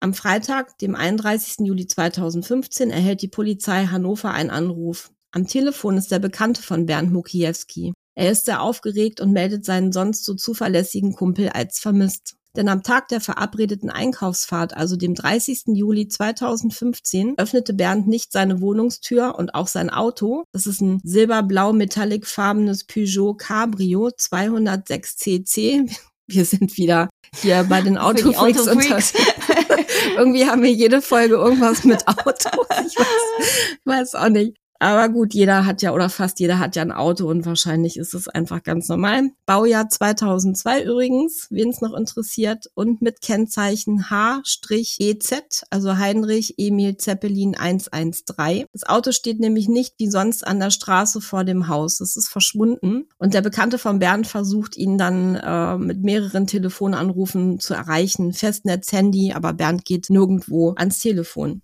Am 0.00 0.14
Freitag, 0.14 0.78
dem 0.78 0.96
31. 0.96 1.66
Juli 1.66 1.86
2015, 1.86 2.90
erhält 2.90 3.22
die 3.22 3.28
Polizei 3.28 3.86
Hannover 3.86 4.32
einen 4.32 4.50
Anruf. 4.50 5.12
Am 5.30 5.46
Telefon 5.46 5.96
ist 5.96 6.10
der 6.10 6.18
Bekannte 6.18 6.62
von 6.62 6.86
Bernd 6.86 7.12
Mukiewski. 7.12 7.92
Er 8.18 8.32
ist 8.32 8.46
sehr 8.46 8.62
aufgeregt 8.62 9.20
und 9.20 9.30
meldet 9.30 9.64
seinen 9.64 9.92
sonst 9.92 10.24
so 10.24 10.34
zuverlässigen 10.34 11.12
Kumpel 11.12 11.50
als 11.50 11.78
vermisst. 11.78 12.34
Denn 12.56 12.68
am 12.68 12.82
Tag 12.82 13.06
der 13.06 13.20
verabredeten 13.20 13.90
Einkaufsfahrt, 13.90 14.76
also 14.76 14.96
dem 14.96 15.14
30. 15.14 15.76
Juli 15.76 16.08
2015, 16.08 17.38
öffnete 17.38 17.74
Bernd 17.74 18.08
nicht 18.08 18.32
seine 18.32 18.60
Wohnungstür 18.60 19.36
und 19.38 19.54
auch 19.54 19.68
sein 19.68 19.88
Auto. 19.88 20.42
Das 20.50 20.66
ist 20.66 20.80
ein 20.80 21.00
silberblau 21.04 21.72
metallicfarbenes 21.72 22.86
Peugeot 22.86 23.34
Cabrio 23.34 24.10
206 24.10 25.16
CC. 25.16 25.86
Wir 26.26 26.44
sind 26.44 26.76
wieder 26.76 27.10
hier 27.36 27.66
bei 27.68 27.82
den 27.82 27.98
Autofreaks 27.98 28.66
unter 28.66 28.72
Autofreaks. 28.72 29.12
irgendwie 30.16 30.46
haben 30.46 30.64
wir 30.64 30.72
jede 30.72 31.02
Folge 31.02 31.36
irgendwas 31.36 31.84
mit 31.84 32.08
Autos. 32.08 32.34
Ich 32.44 32.98
weiß, 32.98 33.22
ich 33.74 33.78
weiß 33.84 34.14
auch 34.16 34.28
nicht. 34.28 34.56
Aber 34.80 35.08
gut, 35.08 35.34
jeder 35.34 35.66
hat 35.66 35.82
ja 35.82 35.92
oder 35.92 36.08
fast 36.08 36.38
jeder 36.38 36.60
hat 36.60 36.76
ja 36.76 36.82
ein 36.82 36.92
Auto 36.92 37.28
und 37.28 37.44
wahrscheinlich 37.46 37.96
ist 37.96 38.14
es 38.14 38.28
einfach 38.28 38.62
ganz 38.62 38.88
normal. 38.88 39.30
Baujahr 39.44 39.88
2002 39.88 40.84
übrigens, 40.84 41.48
wen 41.50 41.70
es 41.70 41.80
noch 41.80 41.94
interessiert 41.94 42.66
und 42.74 43.02
mit 43.02 43.20
Kennzeichen 43.20 44.08
H-EZ, 44.08 45.64
also 45.70 45.96
Heinrich 45.96 46.54
Emil 46.58 46.96
Zeppelin 46.96 47.56
113. 47.56 48.66
Das 48.72 48.84
Auto 48.84 49.10
steht 49.10 49.40
nämlich 49.40 49.68
nicht 49.68 49.94
wie 49.98 50.08
sonst 50.08 50.46
an 50.46 50.60
der 50.60 50.70
Straße 50.70 51.20
vor 51.20 51.42
dem 51.42 51.66
Haus. 51.66 52.00
Es 52.00 52.16
ist 52.16 52.28
verschwunden 52.28 53.08
und 53.18 53.34
der 53.34 53.42
Bekannte 53.42 53.78
von 53.78 53.98
Bernd 53.98 54.28
versucht 54.28 54.76
ihn 54.76 54.96
dann 54.96 55.34
äh, 55.34 55.76
mit 55.76 56.04
mehreren 56.04 56.46
Telefonanrufen 56.46 57.58
zu 57.58 57.74
erreichen, 57.74 58.32
Festnetz, 58.32 58.92
Handy, 58.92 59.32
aber 59.32 59.54
Bernd 59.54 59.84
geht 59.84 60.08
nirgendwo 60.08 60.74
ans 60.76 61.00
Telefon. 61.00 61.62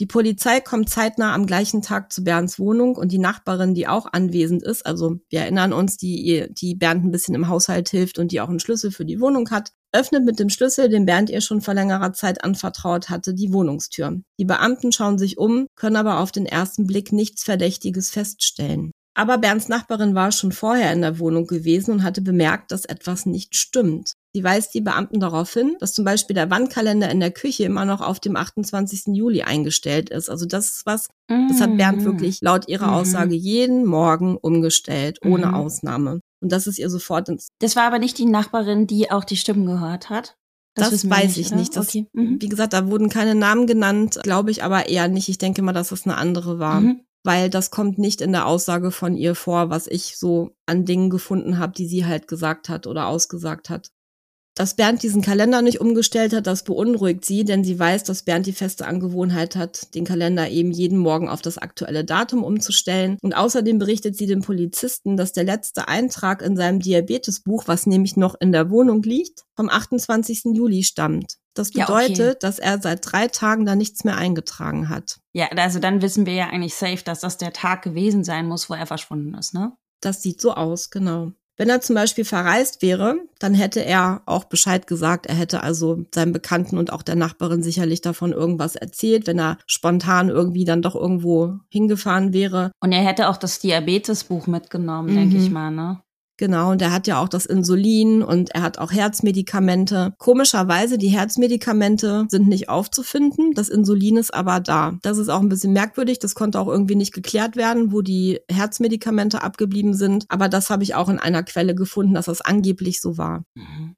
Die 0.00 0.06
Polizei 0.06 0.60
kommt 0.60 0.90
zeitnah 0.90 1.34
am 1.34 1.46
gleichen 1.46 1.80
Tag 1.80 2.12
zu 2.12 2.24
Bernds 2.24 2.58
Wohnung 2.58 2.96
und 2.96 3.12
die 3.12 3.18
Nachbarin, 3.18 3.74
die 3.74 3.86
auch 3.86 4.06
anwesend 4.12 4.64
ist, 4.64 4.84
also 4.84 5.20
wir 5.28 5.40
erinnern 5.42 5.72
uns, 5.72 5.96
die, 5.96 6.48
die 6.50 6.74
Bernd 6.74 7.04
ein 7.04 7.12
bisschen 7.12 7.36
im 7.36 7.46
Haushalt 7.46 7.90
hilft 7.90 8.18
und 8.18 8.32
die 8.32 8.40
auch 8.40 8.48
einen 8.48 8.58
Schlüssel 8.58 8.90
für 8.90 9.04
die 9.04 9.20
Wohnung 9.20 9.50
hat, 9.50 9.70
öffnet 9.92 10.24
mit 10.24 10.40
dem 10.40 10.48
Schlüssel, 10.48 10.88
den 10.88 11.06
Bernd 11.06 11.30
ihr 11.30 11.40
schon 11.40 11.60
vor 11.60 11.74
längerer 11.74 12.12
Zeit 12.12 12.42
anvertraut 12.42 13.08
hatte, 13.08 13.34
die 13.34 13.52
Wohnungstür. 13.52 14.20
Die 14.40 14.44
Beamten 14.44 14.90
schauen 14.90 15.16
sich 15.16 15.38
um, 15.38 15.68
können 15.76 15.96
aber 15.96 16.18
auf 16.18 16.32
den 16.32 16.46
ersten 16.46 16.88
Blick 16.88 17.12
nichts 17.12 17.44
Verdächtiges 17.44 18.10
feststellen. 18.10 18.90
Aber 19.16 19.38
Bernds 19.38 19.68
Nachbarin 19.68 20.16
war 20.16 20.32
schon 20.32 20.50
vorher 20.50 20.92
in 20.92 21.02
der 21.02 21.20
Wohnung 21.20 21.46
gewesen 21.46 21.92
und 21.92 22.02
hatte 22.02 22.20
bemerkt, 22.20 22.72
dass 22.72 22.84
etwas 22.84 23.26
nicht 23.26 23.54
stimmt. 23.54 24.14
Sie 24.34 24.42
weist 24.42 24.74
die 24.74 24.80
Beamten 24.80 25.20
darauf 25.20 25.52
hin, 25.52 25.76
dass 25.78 25.92
zum 25.94 26.04
Beispiel 26.04 26.34
der 26.34 26.50
Wandkalender 26.50 27.08
in 27.08 27.20
der 27.20 27.30
Küche 27.30 27.62
immer 27.64 27.84
noch 27.84 28.00
auf 28.00 28.18
dem 28.18 28.34
28. 28.36 29.14
Juli 29.14 29.42
eingestellt 29.42 30.10
ist. 30.10 30.28
Also 30.28 30.44
das 30.44 30.66
ist 30.70 30.86
was, 30.86 31.08
das 31.28 31.60
hat 31.60 31.76
Bernd 31.76 32.00
Mhm. 32.00 32.04
wirklich 32.04 32.40
laut 32.40 32.66
ihrer 32.68 32.88
Mhm. 32.88 32.94
Aussage 32.94 33.34
jeden 33.36 33.86
Morgen 33.86 34.36
umgestellt, 34.36 35.20
ohne 35.24 35.46
Mhm. 35.46 35.54
Ausnahme. 35.54 36.20
Und 36.42 36.50
das 36.52 36.66
ist 36.66 36.78
ihr 36.78 36.90
sofort 36.90 37.28
ins, 37.28 37.48
Das 37.60 37.76
war 37.76 37.84
aber 37.84 38.00
nicht 38.00 38.18
die 38.18 38.26
Nachbarin, 38.26 38.86
die 38.88 39.10
auch 39.10 39.24
die 39.24 39.36
Stimmen 39.36 39.66
gehört 39.66 40.10
hat. 40.10 40.34
das, 40.76 41.04
wir 41.04 41.10
weiß 41.10 41.36
ich 41.36 41.52
nicht. 41.52 41.76
Das, 41.76 41.86
okay. 41.90 42.08
Mhm. 42.12 42.42
Wie 42.42 42.48
gesagt, 42.48 42.72
da 42.72 42.90
wurden 42.90 43.08
keine 43.08 43.36
Namen 43.36 43.68
genannt, 43.68 44.18
glaube 44.24 44.50
ich 44.50 44.64
aber 44.64 44.88
eher 44.88 45.06
nicht. 45.06 45.28
Ich 45.28 45.38
denke 45.38 45.62
mal, 45.62 45.72
dass 45.72 45.90
das 45.90 46.04
eine 46.04 46.16
andere 46.16 46.58
war. 46.58 46.80
Mhm. 46.80 47.00
weil 47.26 47.48
das 47.48 47.70
kommt 47.70 47.96
nicht 47.96 48.20
in 48.20 48.32
der 48.32 48.44
Aussage 48.44 48.90
von 48.90 49.16
ihr 49.16 49.34
vor, 49.34 49.70
was 49.70 49.86
ich 49.86 50.18
so 50.18 50.50
an 50.66 50.84
Dingen 50.84 51.08
gefunden 51.08 51.56
habe, 51.56 51.72
die 51.72 51.86
sie 51.86 52.04
halt 52.04 52.28
gesagt 52.28 52.68
hat 52.68 52.86
oder 52.86 53.06
ausgesagt 53.06 53.70
hat. 53.70 53.88
Dass 54.56 54.74
Bernd 54.74 55.02
diesen 55.02 55.20
Kalender 55.20 55.62
nicht 55.62 55.80
umgestellt 55.80 56.32
hat, 56.32 56.46
das 56.46 56.62
beunruhigt 56.62 57.24
sie, 57.24 57.44
denn 57.44 57.64
sie 57.64 57.76
weiß, 57.76 58.04
dass 58.04 58.22
Bernd 58.22 58.46
die 58.46 58.52
feste 58.52 58.86
Angewohnheit 58.86 59.56
hat, 59.56 59.94
den 59.96 60.04
Kalender 60.04 60.48
eben 60.48 60.70
jeden 60.70 60.98
Morgen 60.98 61.28
auf 61.28 61.42
das 61.42 61.58
aktuelle 61.58 62.04
Datum 62.04 62.44
umzustellen. 62.44 63.18
Und 63.20 63.34
außerdem 63.34 63.78
berichtet 63.78 64.16
sie 64.16 64.26
dem 64.26 64.42
Polizisten, 64.42 65.16
dass 65.16 65.32
der 65.32 65.42
letzte 65.42 65.88
Eintrag 65.88 66.40
in 66.40 66.56
seinem 66.56 66.78
Diabetesbuch, 66.78 67.64
was 67.66 67.86
nämlich 67.86 68.16
noch 68.16 68.36
in 68.38 68.52
der 68.52 68.70
Wohnung 68.70 69.02
liegt, 69.02 69.42
vom 69.56 69.68
28. 69.68 70.54
Juli 70.54 70.84
stammt. 70.84 71.34
Das 71.54 71.72
Ja, 71.74 71.88
okay. 71.88 72.08
bedeutet, 72.08 72.42
dass 72.44 72.60
er 72.60 72.80
seit 72.80 73.00
drei 73.10 73.28
Tagen 73.28 73.64
da 73.64 73.74
nichts 73.74 74.04
mehr 74.04 74.16
eingetragen 74.16 74.88
hat. 74.88 75.18
Ja, 75.32 75.48
also 75.56 75.80
dann 75.80 76.00
wissen 76.02 76.26
wir 76.26 76.34
ja 76.34 76.46
eigentlich 76.48 76.74
safe, 76.74 77.02
dass 77.04 77.20
das 77.20 77.38
der 77.38 77.52
Tag 77.52 77.82
gewesen 77.82 78.22
sein 78.22 78.46
muss, 78.46 78.70
wo 78.70 78.74
er 78.74 78.86
verschwunden 78.86 79.34
ist, 79.34 79.54
ne? 79.54 79.72
Das 80.00 80.22
sieht 80.22 80.40
so 80.40 80.52
aus, 80.52 80.90
genau. 80.90 81.32
Wenn 81.56 81.68
er 81.68 81.80
zum 81.80 81.94
Beispiel 81.94 82.24
verreist 82.24 82.82
wäre, 82.82 83.16
dann 83.38 83.54
hätte 83.54 83.84
er 83.84 84.22
auch 84.26 84.44
Bescheid 84.44 84.86
gesagt. 84.86 85.26
Er 85.26 85.36
hätte 85.36 85.62
also 85.62 86.04
seinem 86.12 86.32
Bekannten 86.32 86.78
und 86.78 86.92
auch 86.92 87.02
der 87.02 87.14
Nachbarin 87.14 87.62
sicherlich 87.62 88.00
davon 88.00 88.32
irgendwas 88.32 88.74
erzählt, 88.74 89.26
wenn 89.26 89.38
er 89.38 89.58
spontan 89.66 90.28
irgendwie 90.30 90.64
dann 90.64 90.82
doch 90.82 90.96
irgendwo 90.96 91.58
hingefahren 91.68 92.32
wäre. 92.32 92.72
Und 92.80 92.92
er 92.92 93.02
hätte 93.04 93.28
auch 93.28 93.36
das 93.36 93.60
Diabetesbuch 93.60 94.46
mitgenommen, 94.48 95.10
Mhm. 95.10 95.14
denke 95.14 95.36
ich 95.36 95.50
mal, 95.50 95.70
ne? 95.70 96.00
Genau, 96.36 96.72
und 96.72 96.82
er 96.82 96.92
hat 96.92 97.06
ja 97.06 97.20
auch 97.22 97.28
das 97.28 97.46
Insulin 97.46 98.22
und 98.22 98.50
er 98.50 98.62
hat 98.62 98.78
auch 98.78 98.90
Herzmedikamente. 98.90 100.14
Komischerweise, 100.18 100.98
die 100.98 101.08
Herzmedikamente 101.08 102.26
sind 102.28 102.48
nicht 102.48 102.68
aufzufinden, 102.68 103.52
das 103.54 103.68
Insulin 103.68 104.16
ist 104.16 104.34
aber 104.34 104.58
da. 104.58 104.98
Das 105.02 105.18
ist 105.18 105.28
auch 105.28 105.40
ein 105.40 105.48
bisschen 105.48 105.72
merkwürdig, 105.72 106.18
das 106.18 106.34
konnte 106.34 106.58
auch 106.58 106.66
irgendwie 106.66 106.96
nicht 106.96 107.14
geklärt 107.14 107.54
werden, 107.54 107.92
wo 107.92 108.02
die 108.02 108.40
Herzmedikamente 108.50 109.42
abgeblieben 109.42 109.94
sind. 109.94 110.24
Aber 110.28 110.48
das 110.48 110.70
habe 110.70 110.82
ich 110.82 110.96
auch 110.96 111.08
in 111.08 111.20
einer 111.20 111.44
Quelle 111.44 111.76
gefunden, 111.76 112.14
dass 112.14 112.26
das 112.26 112.40
angeblich 112.40 113.00
so 113.00 113.16
war. 113.16 113.44
Mhm. 113.54 113.94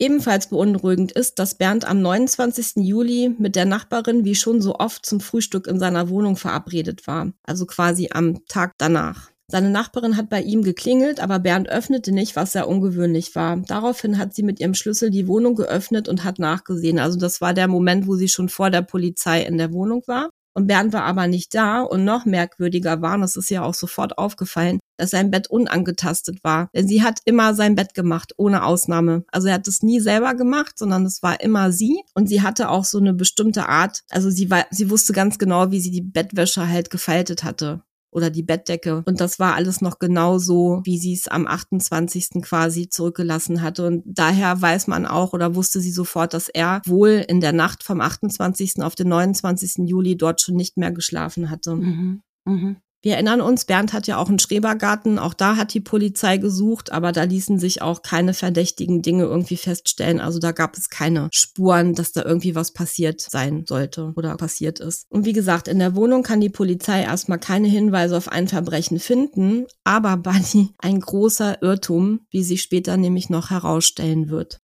Ebenfalls 0.00 0.48
beunruhigend 0.48 1.12
ist, 1.12 1.38
dass 1.38 1.54
Bernd 1.54 1.84
am 1.84 2.02
29. 2.02 2.84
Juli 2.84 3.36
mit 3.38 3.54
der 3.54 3.66
Nachbarin 3.66 4.24
wie 4.24 4.34
schon 4.34 4.60
so 4.60 4.74
oft 4.74 5.06
zum 5.06 5.20
Frühstück 5.20 5.68
in 5.68 5.78
seiner 5.78 6.08
Wohnung 6.08 6.36
verabredet 6.36 7.06
war, 7.06 7.32
also 7.44 7.66
quasi 7.66 8.08
am 8.12 8.44
Tag 8.46 8.72
danach. 8.78 9.31
Seine 9.52 9.68
Nachbarin 9.68 10.16
hat 10.16 10.30
bei 10.30 10.40
ihm 10.40 10.62
geklingelt, 10.62 11.20
aber 11.20 11.38
Bernd 11.38 11.68
öffnete 11.68 12.10
nicht, 12.10 12.36
was 12.36 12.52
sehr 12.52 12.66
ungewöhnlich 12.66 13.34
war. 13.34 13.58
Daraufhin 13.58 14.16
hat 14.16 14.34
sie 14.34 14.42
mit 14.42 14.60
ihrem 14.60 14.72
Schlüssel 14.72 15.10
die 15.10 15.28
Wohnung 15.28 15.56
geöffnet 15.56 16.08
und 16.08 16.24
hat 16.24 16.38
nachgesehen. 16.38 16.98
Also 16.98 17.18
das 17.18 17.42
war 17.42 17.52
der 17.52 17.68
Moment, 17.68 18.06
wo 18.06 18.16
sie 18.16 18.28
schon 18.28 18.48
vor 18.48 18.70
der 18.70 18.80
Polizei 18.80 19.42
in 19.42 19.58
der 19.58 19.74
Wohnung 19.74 20.04
war. 20.06 20.30
Und 20.54 20.68
Bernd 20.68 20.94
war 20.94 21.02
aber 21.02 21.26
nicht 21.26 21.54
da 21.54 21.82
und 21.82 22.02
noch 22.02 22.24
merkwürdiger 22.24 23.02
war, 23.02 23.16
und 23.16 23.24
es 23.24 23.36
ist 23.36 23.50
ja 23.50 23.62
auch 23.62 23.74
sofort 23.74 24.16
aufgefallen, 24.16 24.78
dass 24.96 25.10
sein 25.10 25.30
Bett 25.30 25.50
unangetastet 25.50 26.42
war. 26.42 26.70
Denn 26.74 26.88
sie 26.88 27.02
hat 27.02 27.18
immer 27.26 27.52
sein 27.52 27.74
Bett 27.74 27.92
gemacht, 27.92 28.32
ohne 28.38 28.64
Ausnahme. 28.64 29.24
Also 29.30 29.48
er 29.48 29.54
hat 29.54 29.68
es 29.68 29.82
nie 29.82 30.00
selber 30.00 30.34
gemacht, 30.34 30.78
sondern 30.78 31.04
es 31.04 31.22
war 31.22 31.42
immer 31.42 31.72
sie. 31.72 32.00
Und 32.14 32.26
sie 32.26 32.40
hatte 32.40 32.70
auch 32.70 32.86
so 32.86 32.96
eine 32.96 33.12
bestimmte 33.12 33.68
Art, 33.68 34.00
also 34.08 34.30
sie 34.30 34.50
war, 34.50 34.64
sie 34.70 34.88
wusste 34.88 35.12
ganz 35.12 35.38
genau, 35.38 35.70
wie 35.70 35.80
sie 35.80 35.90
die 35.90 36.00
Bettwäsche 36.00 36.68
halt 36.68 36.88
gefaltet 36.88 37.44
hatte 37.44 37.82
oder 38.12 38.30
die 38.30 38.42
Bettdecke. 38.42 39.02
Und 39.06 39.20
das 39.20 39.38
war 39.38 39.54
alles 39.54 39.80
noch 39.80 39.98
genau 39.98 40.38
so, 40.38 40.82
wie 40.84 40.98
sie 40.98 41.14
es 41.14 41.28
am 41.28 41.46
28. 41.46 42.42
quasi 42.42 42.88
zurückgelassen 42.88 43.62
hatte. 43.62 43.86
Und 43.86 44.02
daher 44.04 44.60
weiß 44.60 44.86
man 44.86 45.06
auch 45.06 45.32
oder 45.32 45.54
wusste 45.54 45.80
sie 45.80 45.90
sofort, 45.90 46.34
dass 46.34 46.48
er 46.48 46.82
wohl 46.84 47.24
in 47.26 47.40
der 47.40 47.52
Nacht 47.52 47.82
vom 47.82 48.00
28. 48.00 48.82
auf 48.82 48.94
den 48.94 49.08
29. 49.08 49.88
Juli 49.88 50.16
dort 50.16 50.42
schon 50.42 50.56
nicht 50.56 50.76
mehr 50.76 50.92
geschlafen 50.92 51.50
hatte. 51.50 51.74
Mhm. 51.74 52.22
Mhm. 52.44 52.76
Wir 53.02 53.14
erinnern 53.14 53.40
uns, 53.40 53.64
Bernd 53.64 53.92
hat 53.92 54.06
ja 54.06 54.16
auch 54.16 54.28
einen 54.28 54.38
Schrebergarten, 54.38 55.18
auch 55.18 55.34
da 55.34 55.56
hat 55.56 55.74
die 55.74 55.80
Polizei 55.80 56.36
gesucht, 56.36 56.92
aber 56.92 57.10
da 57.10 57.24
ließen 57.24 57.58
sich 57.58 57.82
auch 57.82 58.02
keine 58.02 58.32
verdächtigen 58.32 59.02
Dinge 59.02 59.24
irgendwie 59.24 59.56
feststellen. 59.56 60.20
Also 60.20 60.38
da 60.38 60.52
gab 60.52 60.76
es 60.76 60.88
keine 60.88 61.28
Spuren, 61.32 61.94
dass 61.96 62.12
da 62.12 62.24
irgendwie 62.24 62.54
was 62.54 62.72
passiert 62.72 63.20
sein 63.20 63.64
sollte 63.66 64.12
oder 64.14 64.36
passiert 64.36 64.78
ist. 64.78 65.06
Und 65.08 65.26
wie 65.26 65.32
gesagt, 65.32 65.66
in 65.66 65.80
der 65.80 65.96
Wohnung 65.96 66.22
kann 66.22 66.40
die 66.40 66.48
Polizei 66.48 67.02
erstmal 67.02 67.40
keine 67.40 67.66
Hinweise 67.66 68.16
auf 68.16 68.28
ein 68.28 68.46
Verbrechen 68.46 69.00
finden, 69.00 69.66
aber 69.82 70.16
Bunny 70.16 70.70
ein 70.78 71.00
großer 71.00 71.60
Irrtum, 71.60 72.20
wie 72.30 72.44
sich 72.44 72.62
später 72.62 72.96
nämlich 72.96 73.28
noch 73.28 73.50
herausstellen 73.50 74.30
wird. 74.30 74.61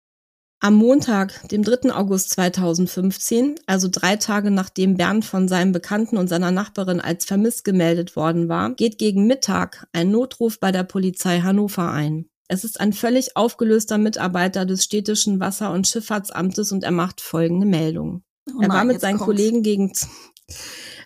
Am 0.65 0.77
Montag, 0.77 1.47
dem 1.51 1.63
3. 1.63 1.93
August 1.93 2.31
2015, 2.31 3.57
also 3.67 3.87
drei 3.93 4.17
Tage 4.17 4.51
nachdem 4.51 4.97
Bernd 4.97 5.27
von 5.27 5.47
seinem 5.47 5.73
Bekannten 5.73 6.17
und 6.17 6.29
seiner 6.29 6.53
Nachbarin 6.53 7.03
als 7.03 7.27
vermisst 7.27 7.65
gemeldet 7.65 8.17
worden 8.17 8.49
war, 8.49 8.71
geht 8.71 8.97
gegen 8.97 9.27
Mittag 9.27 9.87
ein 9.93 10.11
Notruf 10.11 10.59
bei 10.59 10.73
der 10.73 10.85
Polizei 10.85 11.41
Hannover 11.41 11.91
ein. 11.91 12.31
Es 12.49 12.65
ist 12.65 12.81
ein 12.81 12.95
völlig 12.95 13.37
aufgelöster 13.37 13.99
Mitarbeiter 13.99 14.65
des 14.65 14.85
städtischen 14.85 15.39
Wasser- 15.39 15.71
und 15.71 15.87
Schifffahrtsamtes 15.87 16.73
und 16.73 16.83
er 16.83 16.93
macht 16.93 17.21
folgende 17.21 17.67
Meldung. 17.67 18.23
Oh 18.49 18.63
er 18.63 18.71
war 18.71 18.85
mit 18.85 19.03
seinen 19.03 19.19
kommt's. 19.19 19.27
Kollegen 19.27 19.63
gegen 19.63 19.93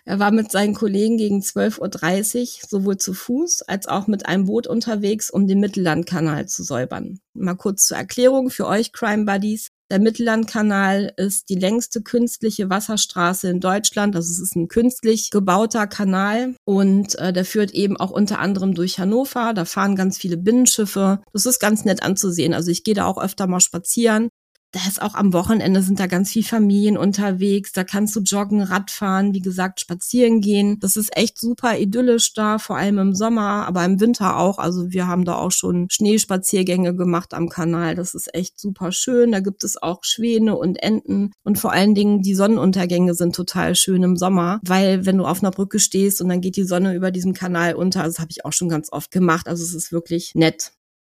er 0.09 0.17
war 0.17 0.31
mit 0.31 0.51
seinen 0.51 0.73
Kollegen 0.73 1.17
gegen 1.17 1.41
12.30 1.41 2.39
Uhr 2.41 2.67
sowohl 2.67 2.97
zu 2.97 3.13
Fuß 3.13 3.61
als 3.67 3.85
auch 3.85 4.07
mit 4.07 4.25
einem 4.25 4.45
Boot 4.45 4.65
unterwegs, 4.65 5.29
um 5.29 5.45
den 5.45 5.59
Mittellandkanal 5.59 6.47
zu 6.47 6.63
säubern. 6.63 7.19
Mal 7.35 7.53
kurz 7.53 7.85
zur 7.85 7.97
Erklärung 7.97 8.49
für 8.49 8.65
euch 8.65 8.91
Crime 8.91 9.25
Buddies. 9.25 9.67
Der 9.91 9.99
Mittellandkanal 9.99 11.13
ist 11.17 11.49
die 11.49 11.59
längste 11.59 12.01
künstliche 12.01 12.71
Wasserstraße 12.71 13.49
in 13.49 13.59
Deutschland. 13.59 14.15
Also 14.15 14.31
es 14.31 14.39
ist 14.39 14.55
ein 14.55 14.67
künstlich 14.67 15.29
gebauter 15.29 15.85
Kanal 15.85 16.55
und 16.65 17.13
äh, 17.19 17.31
der 17.31 17.45
führt 17.45 17.69
eben 17.75 17.95
auch 17.95 18.09
unter 18.09 18.39
anderem 18.39 18.73
durch 18.73 18.97
Hannover. 18.97 19.53
Da 19.53 19.65
fahren 19.65 19.95
ganz 19.95 20.17
viele 20.17 20.37
Binnenschiffe. 20.37 21.21
Das 21.33 21.45
ist 21.45 21.59
ganz 21.59 21.85
nett 21.85 22.01
anzusehen. 22.01 22.55
Also 22.55 22.71
ich 22.71 22.83
gehe 22.83 22.95
da 22.95 23.05
auch 23.05 23.21
öfter 23.21 23.45
mal 23.45 23.59
spazieren 23.59 24.29
da 24.71 24.79
ist 24.87 25.01
auch 25.01 25.15
am 25.15 25.33
Wochenende 25.33 25.81
sind 25.81 25.99
da 25.99 26.05
ganz 26.05 26.31
viel 26.31 26.43
Familien 26.43 26.97
unterwegs. 26.97 27.71
Da 27.71 27.83
kannst 27.83 28.15
du 28.15 28.19
joggen, 28.19 28.61
Radfahren, 28.61 29.33
wie 29.33 29.41
gesagt, 29.41 29.79
spazieren 29.79 30.41
gehen. 30.41 30.79
Das 30.79 30.95
ist 30.95 31.15
echt 31.17 31.39
super 31.39 31.77
idyllisch 31.77 32.33
da, 32.33 32.59
vor 32.59 32.77
allem 32.77 32.99
im 32.99 33.15
Sommer, 33.15 33.65
aber 33.67 33.83
im 33.83 33.99
Winter 33.99 34.37
auch. 34.37 34.59
Also 34.59 34.91
wir 34.91 35.07
haben 35.07 35.25
da 35.25 35.35
auch 35.35 35.51
schon 35.51 35.87
Schneespaziergänge 35.89 36.95
gemacht 36.95 37.33
am 37.33 37.49
Kanal. 37.49 37.95
Das 37.95 38.13
ist 38.13 38.33
echt 38.35 38.59
super 38.59 38.91
schön. 38.91 39.31
Da 39.31 39.39
gibt 39.39 39.63
es 39.63 39.81
auch 39.81 40.03
Schwäne 40.03 40.55
und 40.55 40.81
Enten. 40.83 41.31
Und 41.43 41.57
vor 41.57 41.71
allen 41.71 41.95
Dingen 41.95 42.21
die 42.21 42.35
Sonnenuntergänge 42.35 43.15
sind 43.15 43.35
total 43.35 43.75
schön 43.75 44.03
im 44.03 44.17
Sommer, 44.17 44.59
weil 44.63 45.05
wenn 45.05 45.17
du 45.17 45.25
auf 45.25 45.41
einer 45.41 45.51
Brücke 45.51 45.79
stehst 45.79 46.21
und 46.21 46.29
dann 46.29 46.41
geht 46.41 46.57
die 46.57 46.63
Sonne 46.63 46.93
über 46.93 47.09
diesem 47.09 47.33
Kanal 47.33 47.73
unter, 47.73 48.03
das 48.03 48.19
habe 48.19 48.29
ich 48.29 48.45
auch 48.45 48.53
schon 48.53 48.69
ganz 48.69 48.91
oft 48.91 49.09
gemacht. 49.09 49.47
Also 49.47 49.63
es 49.63 49.73
ist 49.73 49.91
wirklich 49.91 50.33
nett. 50.35 50.73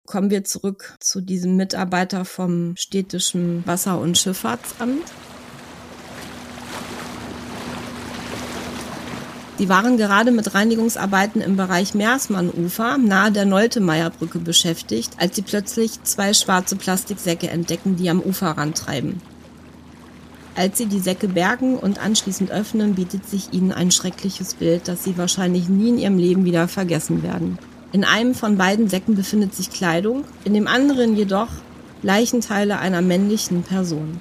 Kommen 0.06 0.30
wir 0.30 0.44
zurück 0.44 0.98
zu 1.00 1.22
diesem 1.22 1.56
Mitarbeiter 1.56 2.26
vom 2.26 2.76
städtischen 2.76 3.66
Wasser- 3.66 4.00
und 4.00 4.18
Schifffahrtsamt. 4.18 5.04
Sie 9.58 9.70
waren 9.70 9.96
gerade 9.96 10.32
mit 10.32 10.56
Reinigungsarbeiten 10.56 11.40
im 11.40 11.56
Bereich 11.56 11.94
Meersmann-Ufer 11.94 12.98
nahe 12.98 13.32
der 13.32 13.46
Noltemeierbrücke 13.46 14.40
beschäftigt, 14.40 15.12
als 15.20 15.36
sie 15.36 15.44
plötzlich 15.44 16.02
zwei 16.04 16.34
schwarze 16.34 16.76
Plastiksäcke 16.76 17.48
entdecken, 17.48 17.96
die 17.96 18.10
am 18.10 18.22
Uferrand 18.22 18.76
treiben. 18.76 19.22
Als 20.56 20.80
sie 20.80 20.88
die 20.88 21.00
Säcke 21.00 21.28
bergen 21.28 21.78
und 21.78 22.04
anschließend 22.04 22.50
öffnen, 22.50 22.96
bietet 22.96 23.30
sich 23.30 23.54
ihnen 23.54 23.72
ein 23.72 23.92
schreckliches 23.92 24.56
Bild, 24.56 24.88
das 24.88 25.04
sie 25.04 25.18
wahrscheinlich 25.18 25.70
nie 25.70 25.90
in 25.90 25.98
ihrem 26.00 26.18
Leben 26.18 26.44
wieder 26.44 26.68
vergessen 26.68 27.22
werden. 27.22 27.60
In 27.94 28.06
einem 28.06 28.34
von 28.36 28.58
beiden 28.58 28.88
Säcken 28.88 29.16
befindet 29.16 29.54
sich 29.54 29.70
Kleidung, 29.70 30.24
in 30.46 30.54
dem 30.54 30.68
anderen 30.68 31.16
jedoch 31.16 31.50
Leichenteile 32.04 32.80
einer 32.80 33.02
männlichen 33.02 33.64
Person. 33.64 34.20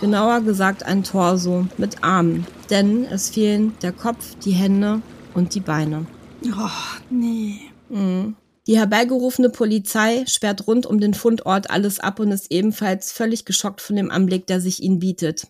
Genauer 0.00 0.40
gesagt 0.40 0.82
ein 0.82 1.04
Torso 1.04 1.66
mit 1.78 2.02
Armen, 2.02 2.46
denn 2.68 3.04
es 3.04 3.30
fehlen 3.30 3.74
der 3.80 3.92
Kopf, 3.92 4.34
die 4.44 4.52
Hände 4.52 5.00
und 5.34 5.54
die 5.54 5.60
Beine. 5.60 6.06
Oh, 6.44 6.68
nee. 7.08 7.60
Mhm. 7.88 8.36
Die 8.66 8.76
herbeigerufene 8.76 9.48
Polizei 9.48 10.24
sperrt 10.26 10.66
rund 10.66 10.86
um 10.86 10.98
den 10.98 11.14
Fundort 11.14 11.70
alles 11.70 12.00
ab 12.00 12.18
und 12.18 12.32
ist 12.32 12.50
ebenfalls 12.50 13.12
völlig 13.12 13.44
geschockt 13.44 13.80
von 13.80 13.94
dem 13.94 14.10
Anblick, 14.10 14.48
der 14.48 14.60
sich 14.60 14.82
ihnen 14.82 14.98
bietet. 14.98 15.46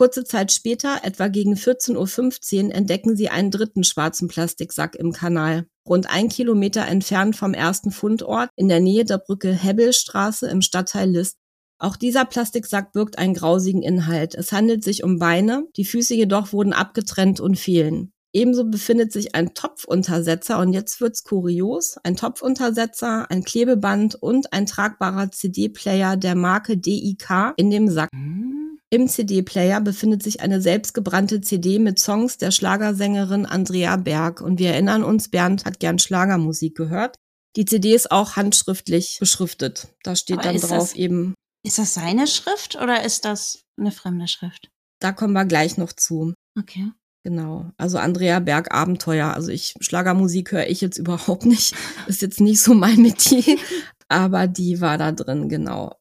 Kurze 0.00 0.24
Zeit 0.24 0.50
später, 0.50 1.00
etwa 1.02 1.28
gegen 1.28 1.56
14.15 1.56 2.68
Uhr, 2.68 2.74
entdecken 2.74 3.16
sie 3.16 3.28
einen 3.28 3.50
dritten 3.50 3.84
schwarzen 3.84 4.28
Plastiksack 4.28 4.96
im 4.96 5.12
Kanal. 5.12 5.66
Rund 5.86 6.08
ein 6.08 6.30
Kilometer 6.30 6.86
entfernt 6.86 7.36
vom 7.36 7.52
ersten 7.52 7.90
Fundort, 7.90 8.48
in 8.56 8.68
der 8.68 8.80
Nähe 8.80 9.04
der 9.04 9.18
Brücke 9.18 9.52
Hebbelstraße 9.52 10.48
im 10.48 10.62
Stadtteil 10.62 11.10
List. 11.10 11.36
Auch 11.78 11.96
dieser 11.96 12.24
Plastiksack 12.24 12.94
birgt 12.94 13.18
einen 13.18 13.34
grausigen 13.34 13.82
Inhalt. 13.82 14.34
Es 14.34 14.52
handelt 14.52 14.84
sich 14.84 15.04
um 15.04 15.18
Beine, 15.18 15.66
die 15.76 15.84
Füße 15.84 16.14
jedoch 16.14 16.54
wurden 16.54 16.72
abgetrennt 16.72 17.38
und 17.38 17.58
fehlen. 17.58 18.10
Ebenso 18.32 18.64
befindet 18.64 19.12
sich 19.12 19.34
ein 19.34 19.52
Topfuntersetzer 19.52 20.60
und 20.60 20.72
jetzt 20.72 21.02
wird's 21.02 21.24
kurios. 21.24 21.98
Ein 22.04 22.16
Topfuntersetzer, 22.16 23.30
ein 23.30 23.44
Klebeband 23.44 24.14
und 24.14 24.54
ein 24.54 24.64
tragbarer 24.64 25.30
CD-Player 25.30 26.16
der 26.16 26.36
Marke 26.36 26.78
DIK 26.78 27.52
in 27.58 27.70
dem 27.70 27.90
Sack. 27.90 28.08
Mhm. 28.14 28.49
Im 28.92 29.06
CD-Player 29.06 29.80
befindet 29.80 30.24
sich 30.24 30.40
eine 30.40 30.60
selbstgebrannte 30.60 31.40
CD 31.40 31.78
mit 31.78 32.00
Songs 32.00 32.38
der 32.38 32.50
Schlagersängerin 32.50 33.46
Andrea 33.46 33.96
Berg. 33.96 34.40
Und 34.40 34.58
wir 34.58 34.70
erinnern 34.70 35.04
uns, 35.04 35.30
Bernd 35.30 35.64
hat 35.64 35.78
gern 35.78 36.00
Schlagermusik 36.00 36.76
gehört. 36.76 37.16
Die 37.54 37.64
CD 37.64 37.94
ist 37.94 38.10
auch 38.10 38.34
handschriftlich 38.34 39.18
beschriftet. 39.20 39.88
Da 40.02 40.16
steht 40.16 40.38
Aber 40.38 40.48
dann 40.48 40.60
drauf 40.60 40.90
das, 40.90 40.94
eben. 40.94 41.34
Ist 41.64 41.78
das 41.78 41.94
seine 41.94 42.26
Schrift 42.26 42.76
oder 42.76 43.04
ist 43.04 43.24
das 43.24 43.62
eine 43.78 43.92
fremde 43.92 44.26
Schrift? 44.26 44.70
Da 45.00 45.12
kommen 45.12 45.34
wir 45.34 45.44
gleich 45.44 45.76
noch 45.76 45.92
zu. 45.92 46.34
Okay. 46.58 46.90
Genau. 47.22 47.70
Also 47.76 47.98
Andrea 47.98 48.40
Berg 48.40 48.74
Abenteuer. 48.74 49.34
Also 49.34 49.50
ich 49.50 49.74
Schlagermusik 49.80 50.50
höre 50.50 50.66
ich 50.66 50.80
jetzt 50.80 50.98
überhaupt 50.98 51.44
nicht. 51.44 51.74
Ist 52.08 52.22
jetzt 52.22 52.40
nicht 52.40 52.60
so 52.60 52.74
mein 52.74 53.02
Metier. 53.02 53.56
Aber 54.08 54.48
die 54.48 54.80
war 54.80 54.98
da 54.98 55.12
drin, 55.12 55.48
genau. 55.48 55.99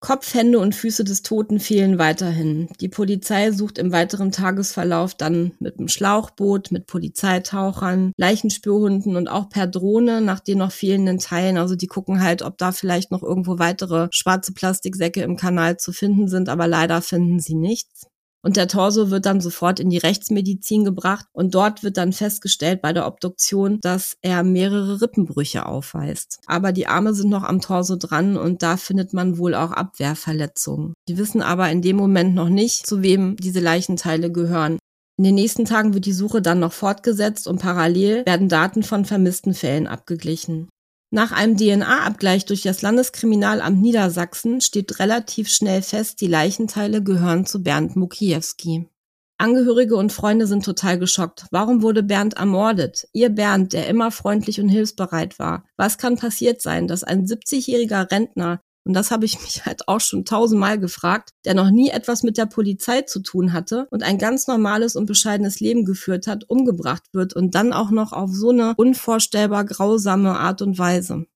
Kopf, 0.00 0.32
Hände 0.32 0.58
und 0.58 0.74
Füße 0.74 1.04
des 1.04 1.20
Toten 1.20 1.60
fehlen 1.60 1.98
weiterhin. 1.98 2.68
Die 2.80 2.88
Polizei 2.88 3.52
sucht 3.52 3.76
im 3.76 3.92
weiteren 3.92 4.32
Tagesverlauf 4.32 5.14
dann 5.14 5.52
mit 5.60 5.78
einem 5.78 5.88
Schlauchboot, 5.88 6.72
mit 6.72 6.86
Polizeitauchern, 6.86 8.12
Leichenspürhunden 8.16 9.16
und 9.16 9.28
auch 9.28 9.50
per 9.50 9.66
Drohne 9.66 10.22
nach 10.22 10.40
den 10.40 10.58
noch 10.58 10.72
fehlenden 10.72 11.18
Teilen. 11.18 11.58
Also 11.58 11.76
die 11.76 11.86
gucken 11.86 12.22
halt, 12.22 12.40
ob 12.40 12.56
da 12.56 12.72
vielleicht 12.72 13.10
noch 13.10 13.22
irgendwo 13.22 13.58
weitere 13.58 14.08
schwarze 14.10 14.54
Plastiksäcke 14.54 15.22
im 15.22 15.36
Kanal 15.36 15.76
zu 15.76 15.92
finden 15.92 16.28
sind, 16.28 16.48
aber 16.48 16.66
leider 16.66 17.02
finden 17.02 17.38
sie 17.38 17.54
nichts. 17.54 18.09
Und 18.42 18.56
der 18.56 18.68
Torso 18.68 19.10
wird 19.10 19.26
dann 19.26 19.40
sofort 19.40 19.80
in 19.80 19.90
die 19.90 19.98
Rechtsmedizin 19.98 20.84
gebracht 20.84 21.26
und 21.32 21.54
dort 21.54 21.82
wird 21.82 21.96
dann 21.96 22.12
festgestellt 22.12 22.80
bei 22.80 22.92
der 22.92 23.06
Obduktion, 23.06 23.78
dass 23.82 24.16
er 24.22 24.42
mehrere 24.42 25.02
Rippenbrüche 25.02 25.66
aufweist. 25.66 26.40
Aber 26.46 26.72
die 26.72 26.86
Arme 26.86 27.12
sind 27.12 27.28
noch 27.28 27.42
am 27.42 27.60
Torso 27.60 27.96
dran 27.96 28.36
und 28.36 28.62
da 28.62 28.76
findet 28.76 29.12
man 29.12 29.36
wohl 29.36 29.54
auch 29.54 29.72
Abwehrverletzungen. 29.72 30.94
Die 31.08 31.18
wissen 31.18 31.42
aber 31.42 31.70
in 31.70 31.82
dem 31.82 31.96
Moment 31.96 32.34
noch 32.34 32.48
nicht, 32.48 32.86
zu 32.86 33.02
wem 33.02 33.36
diese 33.36 33.60
Leichenteile 33.60 34.32
gehören. 34.32 34.78
In 35.18 35.24
den 35.24 35.34
nächsten 35.34 35.66
Tagen 35.66 35.92
wird 35.92 36.06
die 36.06 36.14
Suche 36.14 36.40
dann 36.40 36.60
noch 36.60 36.72
fortgesetzt 36.72 37.46
und 37.46 37.60
parallel 37.60 38.24
werden 38.24 38.48
Daten 38.48 38.82
von 38.82 39.04
vermissten 39.04 39.52
Fällen 39.52 39.86
abgeglichen. 39.86 40.70
Nach 41.12 41.32
einem 41.32 41.56
DNA-Abgleich 41.56 42.44
durch 42.44 42.62
das 42.62 42.82
Landeskriminalamt 42.82 43.82
Niedersachsen 43.82 44.60
steht 44.60 45.00
relativ 45.00 45.48
schnell 45.48 45.82
fest, 45.82 46.20
die 46.20 46.28
Leichenteile 46.28 47.02
gehören 47.02 47.46
zu 47.46 47.64
Bernd 47.64 47.96
Mukiewski. 47.96 48.88
Angehörige 49.36 49.96
und 49.96 50.12
Freunde 50.12 50.46
sind 50.46 50.64
total 50.64 51.00
geschockt. 51.00 51.46
Warum 51.50 51.82
wurde 51.82 52.04
Bernd 52.04 52.34
ermordet? 52.34 53.08
Ihr 53.12 53.30
Bernd, 53.30 53.72
der 53.72 53.88
immer 53.88 54.12
freundlich 54.12 54.60
und 54.60 54.68
hilfsbereit 54.68 55.40
war. 55.40 55.64
Was 55.76 55.98
kann 55.98 56.16
passiert 56.16 56.62
sein, 56.62 56.86
dass 56.86 57.02
ein 57.02 57.26
70-jähriger 57.26 58.08
Rentner 58.12 58.60
und 58.90 58.94
das 58.94 59.12
habe 59.12 59.24
ich 59.24 59.40
mich 59.42 59.64
halt 59.66 59.86
auch 59.86 60.00
schon 60.00 60.24
tausendmal 60.24 60.76
gefragt, 60.76 61.30
der 61.44 61.54
noch 61.54 61.70
nie 61.70 61.90
etwas 61.90 62.24
mit 62.24 62.36
der 62.36 62.46
Polizei 62.46 63.02
zu 63.02 63.20
tun 63.20 63.52
hatte 63.52 63.86
und 63.92 64.02
ein 64.02 64.18
ganz 64.18 64.48
normales 64.48 64.96
und 64.96 65.06
bescheidenes 65.06 65.60
Leben 65.60 65.84
geführt 65.84 66.26
hat, 66.26 66.50
umgebracht 66.50 67.04
wird 67.12 67.34
und 67.34 67.54
dann 67.54 67.72
auch 67.72 67.92
noch 67.92 68.12
auf 68.12 68.30
so 68.32 68.50
eine 68.50 68.74
unvorstellbar 68.76 69.64
grausame 69.64 70.36
Art 70.36 70.60
und 70.60 70.76
Weise. 70.76 71.26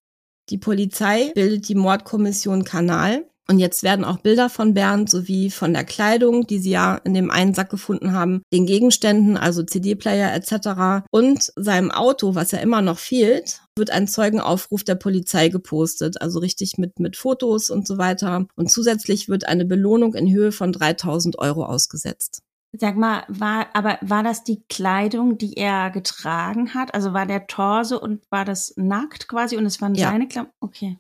Die 0.49 0.59
Polizei 0.59 1.31
bildet 1.37 1.69
die 1.69 1.77
Mordkommission 1.77 2.65
Kanal, 2.65 3.25
und 3.49 3.59
jetzt 3.59 3.83
werden 3.83 4.05
auch 4.05 4.19
Bilder 4.19 4.49
von 4.49 4.73
Bernd 4.73 5.11
sowie 5.11 5.51
von 5.51 5.75
der 5.75 5.85
Kleidung, 5.85 6.47
die 6.47 6.59
sie 6.59 6.71
ja 6.71 6.97
in 7.05 7.13
dem 7.13 7.31
einen 7.31 7.53
Sack 7.55 7.71
gefunden 7.71 8.13
haben, 8.13 8.43
den 8.53 8.65
Gegenständen, 8.65 9.37
also 9.37 9.63
CD-Player 9.63 10.33
etc. 10.35 11.07
und 11.11 11.53
seinem 11.57 11.91
Auto, 11.91 12.35
was 12.35 12.53
ja 12.53 12.59
immer 12.59 12.81
noch 12.81 12.99
fehlt, 12.99 13.61
wird 13.77 13.91
ein 13.91 14.09
Zeugenaufruf 14.09 14.85
der 14.85 14.95
Polizei 14.95 15.49
gepostet, 15.49 16.23
also 16.23 16.39
richtig 16.39 16.79
mit, 16.79 17.01
mit 17.01 17.17
Fotos 17.17 17.71
und 17.71 17.87
so 17.87 17.99
weiter. 17.99 18.47
Und 18.57 18.71
zusätzlich 18.71 19.29
wird 19.29 19.47
eine 19.47 19.65
Belohnung 19.65 20.15
in 20.15 20.33
Höhe 20.33 20.53
von 20.53 20.73
3000 20.73 21.39
Euro 21.39 21.65
ausgesetzt. 21.65 22.43
Sag 22.77 22.97
mal, 22.97 23.25
war, 23.29 23.69
aber 23.73 23.99
war 24.01 24.25
das 24.25 24.43
die 24.43 24.65
Kleidung, 24.69 25.39
die 25.39 25.55
er 25.55 25.91
getragen 25.91 26.75
hat? 26.75 26.93
Also 26.93 27.13
war 27.13 27.25
der 27.25 27.47
Torso 27.47 28.01
und 28.01 28.23
war 28.31 28.45
das 28.45 28.75
nackt 28.77 29.29
quasi 29.29 29.57
und 29.57 29.67
es 29.67 29.81
waren 29.81 29.95
ja. 29.95 30.11
seine 30.11 30.27
Klamotten? 30.27 30.57
Okay. 30.61 30.99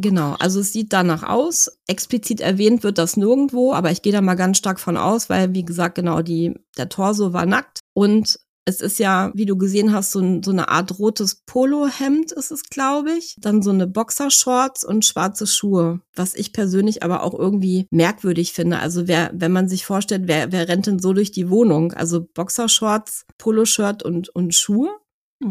Genau, 0.00 0.34
also 0.38 0.60
es 0.60 0.72
sieht 0.72 0.94
danach 0.94 1.22
aus. 1.22 1.70
Explizit 1.86 2.40
erwähnt 2.40 2.82
wird 2.84 2.96
das 2.96 3.18
nirgendwo, 3.18 3.74
aber 3.74 3.90
ich 3.90 4.00
gehe 4.00 4.12
da 4.12 4.22
mal 4.22 4.34
ganz 4.34 4.56
stark 4.56 4.80
von 4.80 4.96
aus, 4.96 5.28
weil, 5.28 5.52
wie 5.52 5.64
gesagt, 5.64 5.96
genau, 5.96 6.22
die, 6.22 6.54
der 6.78 6.88
Torso 6.88 7.34
war 7.34 7.44
nackt 7.44 7.80
und 7.92 8.38
es 8.64 8.80
ist 8.80 8.98
ja, 8.98 9.30
wie 9.34 9.44
du 9.44 9.58
gesehen 9.58 9.92
hast, 9.92 10.12
so, 10.12 10.20
ein, 10.20 10.42
so 10.42 10.52
eine 10.52 10.68
Art 10.68 10.98
rotes 10.98 11.42
Polohemd 11.44 12.32
ist 12.32 12.50
es, 12.50 12.62
glaube 12.64 13.12
ich. 13.12 13.36
Dann 13.38 13.62
so 13.62 13.70
eine 13.70 13.86
Boxershorts 13.86 14.84
und 14.84 15.04
schwarze 15.04 15.46
Schuhe, 15.46 16.00
was 16.14 16.34
ich 16.34 16.52
persönlich 16.52 17.02
aber 17.02 17.22
auch 17.22 17.34
irgendwie 17.34 17.86
merkwürdig 17.90 18.52
finde. 18.52 18.78
Also 18.78 19.06
wer, 19.06 19.30
wenn 19.34 19.52
man 19.52 19.68
sich 19.68 19.84
vorstellt, 19.84 20.22
wer, 20.26 20.52
wer 20.52 20.68
rennt 20.68 20.86
denn 20.86 20.98
so 20.98 21.12
durch 21.12 21.30
die 21.32 21.50
Wohnung? 21.50 21.92
Also 21.92 22.26
Boxershorts, 22.32 23.26
Poloshirt 23.38 24.02
und, 24.02 24.28
und 24.30 24.54
Schuhe? 24.54 24.90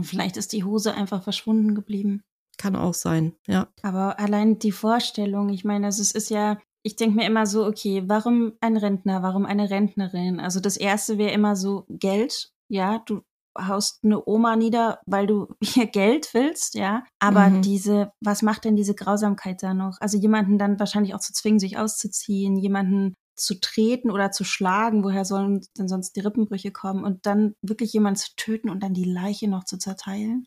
Vielleicht 0.01 0.37
ist 0.37 0.53
die 0.53 0.63
Hose 0.63 0.93
einfach 0.93 1.23
verschwunden 1.23 1.75
geblieben. 1.75 2.21
Kann 2.59 2.75
auch 2.75 2.93
sein, 2.93 3.33
ja. 3.47 3.69
Aber 3.83 4.19
allein 4.19 4.59
die 4.59 4.73
Vorstellung, 4.73 5.47
ich 5.47 5.63
meine, 5.63 5.85
also 5.85 6.01
es 6.01 6.11
ist 6.11 6.29
ja, 6.29 6.57
ich 6.83 6.97
denke 6.97 7.15
mir 7.15 7.25
immer 7.25 7.45
so, 7.45 7.65
okay, 7.65 8.03
warum 8.07 8.51
ein 8.59 8.75
Rentner, 8.75 9.23
warum 9.23 9.45
eine 9.45 9.69
Rentnerin? 9.69 10.41
Also 10.41 10.59
das 10.59 10.75
erste 10.75 11.17
wäre 11.17 11.31
immer 11.31 11.55
so 11.55 11.85
Geld, 11.87 12.51
ja, 12.67 13.01
du 13.05 13.21
haust 13.57 14.03
eine 14.03 14.27
Oma 14.27 14.57
nieder, 14.57 14.99
weil 15.05 15.25
du 15.25 15.47
ihr 15.77 15.87
Geld 15.87 16.33
willst, 16.33 16.75
ja. 16.75 17.05
Aber 17.19 17.47
mhm. 17.47 17.61
diese, 17.61 18.11
was 18.19 18.41
macht 18.41 18.65
denn 18.65 18.75
diese 18.75 18.93
Grausamkeit 18.93 19.63
da 19.63 19.73
noch? 19.73 19.95
Also 20.01 20.17
jemanden 20.17 20.57
dann 20.57 20.79
wahrscheinlich 20.81 21.15
auch 21.15 21.21
zu 21.21 21.31
zwingen, 21.31 21.59
sich 21.59 21.77
auszuziehen, 21.77 22.57
jemanden 22.57 23.15
zu 23.37 23.57
treten 23.57 24.11
oder 24.11 24.31
zu 24.31 24.43
schlagen, 24.43 25.05
woher 25.05 25.23
sollen 25.23 25.65
denn 25.77 25.87
sonst 25.87 26.17
die 26.17 26.19
Rippenbrüche 26.19 26.71
kommen 26.71 27.05
und 27.05 27.25
dann 27.25 27.53
wirklich 27.61 27.93
jemanden 27.93 28.19
zu 28.19 28.35
töten 28.35 28.69
und 28.69 28.83
dann 28.83 28.93
die 28.93 29.09
Leiche 29.09 29.47
noch 29.47 29.63
zu 29.63 29.77
zerteilen? 29.77 30.45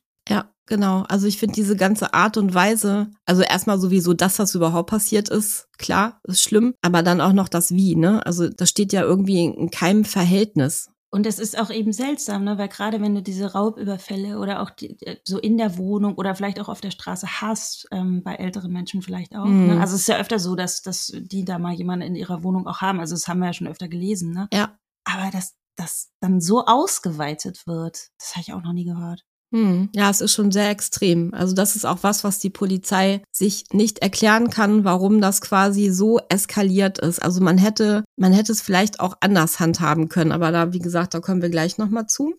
Genau. 0.67 1.03
Also 1.09 1.27
ich 1.27 1.39
finde 1.39 1.55
diese 1.55 1.77
ganze 1.77 2.15
Art 2.15 2.37
und 2.37 2.55
Weise, 2.55 3.11
also 3.27 3.43
erstmal 3.43 3.79
sowieso, 3.79 4.15
dass 4.15 4.37
das 4.37 4.55
überhaupt 4.55 4.91
passiert 4.91 5.29
ist, 5.29 5.69
klar, 5.79 6.21
ist 6.25 6.43
schlimm, 6.43 6.75
aber 6.83 7.03
dann 7.03 7.21
auch 7.21 7.33
noch 7.33 7.49
das 7.49 7.73
Wie, 7.73 7.97
ne? 7.97 8.25
Also 8.25 8.49
das 8.49 8.69
steht 8.69 8.93
ja 8.93 9.03
irgendwie 9.03 9.45
in 9.45 9.71
keinem 9.71 10.05
Verhältnis. 10.05 10.93
Und 11.15 11.27
es 11.27 11.39
ist 11.39 11.59
auch 11.59 11.69
eben 11.69 11.93
seltsam, 11.93 12.45
ne? 12.45 12.57
weil 12.57 12.69
gerade 12.69 13.03
wenn 13.03 13.15
du 13.15 13.23
diese 13.23 13.53
Raubüberfälle 13.53 14.39
oder 14.39 14.63
auch 14.63 14.71
die, 14.71 14.97
äh, 15.03 15.19
so 15.25 15.39
in 15.39 15.59
der 15.59 15.77
Wohnung 15.77 16.15
oder 16.15 16.35
vielleicht 16.35 16.59
auch 16.59 16.71
auf 16.71 16.81
der 16.81 16.91
Straße 16.91 17.43
hast, 17.43 17.87
ähm, 17.91 18.23
bei 18.23 18.37
älteren 18.37 18.73
Menschen 18.73 19.03
vielleicht 19.03 19.37
auch. 19.37 19.45
Ne? 19.45 19.75
Mhm. 19.75 19.81
Also 19.83 19.95
es 19.95 20.03
ist 20.03 20.09
ja 20.09 20.17
öfter 20.17 20.39
so, 20.39 20.57
dass, 20.57 20.81
dass 20.81 21.13
die 21.15 21.45
da 21.45 21.59
mal 21.59 21.75
jemanden 21.75 22.07
in 22.07 22.15
ihrer 22.15 22.43
Wohnung 22.43 22.67
auch 22.67 22.81
haben. 22.81 22.99
Also 22.99 23.15
das 23.15 23.29
haben 23.29 23.41
wir 23.41 23.47
ja 23.49 23.53
schon 23.53 23.67
öfter 23.67 23.89
gelesen. 23.89 24.33
Ne? 24.33 24.49
Ja. 24.55 24.79
Aber 25.05 25.31
dass 25.31 25.55
das 25.77 26.11
dann 26.21 26.41
so 26.41 26.65
ausgeweitet 26.65 27.67
wird, 27.67 28.09
das 28.19 28.31
habe 28.31 28.41
ich 28.41 28.55
auch 28.55 28.63
noch 28.63 28.73
nie 28.73 28.87
gehört. 28.87 29.27
Hm, 29.53 29.91
ja, 29.95 30.09
es 30.09 30.23
ist 30.23 30.33
schon 30.33 30.51
sehr 30.51 30.71
extrem. 30.71 31.35
Also 31.35 31.55
das 31.55 31.77
ist 31.77 31.85
auch 31.85 31.99
was, 32.01 32.25
was 32.25 32.39
die 32.39 32.49
Polizei 32.49 33.23
sich 33.31 33.65
nicht 33.71 33.99
erklären 33.99 34.49
kann, 34.49 34.85
warum 34.85 35.21
das 35.21 35.43
quasi 35.43 35.91
so 35.91 36.19
eskaliert 36.31 36.99
ist. 36.99 37.23
Also 37.23 37.43
man 37.43 37.59
hätte, 37.59 38.03
man 38.17 38.33
hätte 38.33 38.53
es 38.53 38.63
vielleicht 38.63 39.01
auch 39.01 39.19
anders 39.21 39.61
handhaben 39.61 40.09
können, 40.09 40.33
aber 40.33 40.53
da, 40.53 40.73
wie 40.73 40.79
gesagt, 40.79 41.13
da 41.13 41.21
kommen 41.21 41.43
wir 41.43 41.51
gleich 41.51 41.77
nochmal 41.77 42.07
zu. 42.07 42.35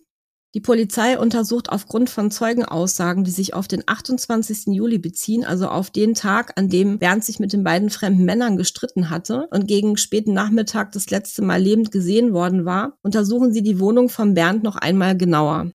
Die 0.54 0.60
Polizei 0.60 1.18
untersucht 1.18 1.70
aufgrund 1.70 2.10
von 2.10 2.30
Zeugenaussagen, 2.32 3.24
die 3.24 3.32
sich 3.32 3.54
auf 3.54 3.68
den 3.68 3.84
28. 3.86 4.66
Juli 4.74 4.98
beziehen, 4.98 5.44
also 5.44 5.68
auf 5.68 5.90
den 5.90 6.14
Tag, 6.14 6.52
an 6.56 6.68
dem 6.68 6.98
Bernd 6.98 7.24
sich 7.24 7.38
mit 7.40 7.52
den 7.52 7.64
beiden 7.64 7.90
fremden 7.90 8.24
Männern 8.24 8.56
gestritten 8.56 9.10
hatte 9.10 9.48
und 9.50 9.66
gegen 9.66 9.96
späten 9.96 10.32
Nachmittag 10.32 10.92
das 10.92 11.10
letzte 11.10 11.42
Mal 11.42 11.60
lebend 11.60 11.90
gesehen 11.90 12.32
worden 12.32 12.64
war, 12.64 12.96
untersuchen 13.02 13.52
sie 13.52 13.62
die 13.62 13.80
Wohnung 13.80 14.08
von 14.08 14.34
Bernd 14.34 14.62
noch 14.62 14.76
einmal 14.76 15.16
genauer. 15.16 15.70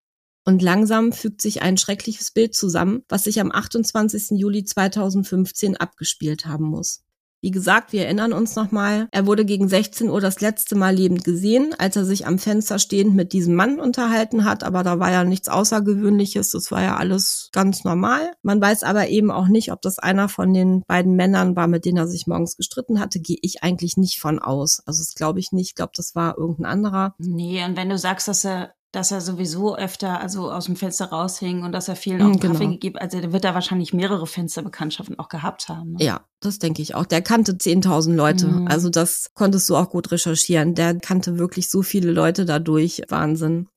Und 0.50 0.62
langsam 0.62 1.12
fügt 1.12 1.42
sich 1.42 1.62
ein 1.62 1.76
schreckliches 1.76 2.32
Bild 2.32 2.56
zusammen, 2.56 3.04
was 3.08 3.22
sich 3.22 3.40
am 3.40 3.52
28. 3.52 4.32
Juli 4.32 4.64
2015 4.64 5.76
abgespielt 5.76 6.44
haben 6.44 6.64
muss. 6.64 7.04
Wie 7.40 7.52
gesagt, 7.52 7.92
wir 7.92 8.04
erinnern 8.06 8.32
uns 8.32 8.56
nochmal, 8.56 9.06
er 9.12 9.26
wurde 9.26 9.44
gegen 9.44 9.68
16 9.68 10.10
Uhr 10.10 10.20
das 10.20 10.40
letzte 10.40 10.74
Mal 10.74 10.92
lebend 10.92 11.22
gesehen, 11.22 11.72
als 11.78 11.94
er 11.94 12.04
sich 12.04 12.26
am 12.26 12.40
Fenster 12.40 12.80
stehend 12.80 13.14
mit 13.14 13.32
diesem 13.32 13.54
Mann 13.54 13.78
unterhalten 13.78 14.44
hat, 14.44 14.64
aber 14.64 14.82
da 14.82 14.98
war 14.98 15.12
ja 15.12 15.22
nichts 15.22 15.48
Außergewöhnliches, 15.48 16.50
das 16.50 16.72
war 16.72 16.82
ja 16.82 16.96
alles 16.96 17.50
ganz 17.52 17.84
normal. 17.84 18.32
Man 18.42 18.60
weiß 18.60 18.82
aber 18.82 19.08
eben 19.08 19.30
auch 19.30 19.46
nicht, 19.46 19.70
ob 19.70 19.80
das 19.82 20.00
einer 20.00 20.28
von 20.28 20.52
den 20.52 20.82
beiden 20.88 21.14
Männern 21.14 21.54
war, 21.54 21.68
mit 21.68 21.84
denen 21.84 21.98
er 21.98 22.08
sich 22.08 22.26
morgens 22.26 22.56
gestritten 22.56 22.98
hatte, 22.98 23.20
gehe 23.20 23.38
ich 23.40 23.62
eigentlich 23.62 23.96
nicht 23.96 24.20
von 24.20 24.40
aus. 24.40 24.82
Also 24.84 25.00
das 25.00 25.14
glaube 25.14 25.38
ich 25.38 25.52
nicht, 25.52 25.68
ich 25.68 25.74
glaube, 25.76 25.92
das 25.94 26.16
war 26.16 26.36
irgendein 26.36 26.66
anderer. 26.66 27.14
Nee, 27.18 27.64
und 27.64 27.76
wenn 27.76 27.88
du 27.88 27.96
sagst, 27.96 28.26
dass 28.26 28.44
er 28.44 28.74
dass 28.92 29.12
er 29.12 29.20
sowieso 29.20 29.76
öfter 29.76 30.20
also 30.20 30.50
aus 30.50 30.64
dem 30.64 30.76
Fenster 30.76 31.06
raushing 31.06 31.62
und 31.62 31.72
dass 31.72 31.88
er 31.88 31.96
vielen 31.96 32.22
auch 32.22 32.40
genau. 32.40 32.54
Kaffee 32.54 32.66
gegeben 32.66 32.98
Also 32.98 33.18
er 33.18 33.32
wird 33.32 33.44
da 33.44 33.54
wahrscheinlich 33.54 33.92
mehrere 33.92 34.26
Fensterbekanntschaften 34.26 35.18
auch 35.18 35.28
gehabt 35.28 35.68
haben. 35.68 35.92
Ne? 35.92 36.04
Ja, 36.04 36.24
das 36.40 36.58
denke 36.58 36.82
ich 36.82 36.94
auch. 36.94 37.06
Der 37.06 37.22
kannte 37.22 37.52
10.000 37.52 38.14
Leute. 38.14 38.48
Mhm. 38.48 38.68
Also 38.68 38.90
das 38.90 39.30
konntest 39.34 39.68
du 39.70 39.76
auch 39.76 39.90
gut 39.90 40.10
recherchieren. 40.10 40.74
Der 40.74 40.98
kannte 40.98 41.38
wirklich 41.38 41.68
so 41.68 41.82
viele 41.82 42.10
Leute 42.10 42.44
dadurch. 42.44 43.02
Wahnsinn. 43.08 43.68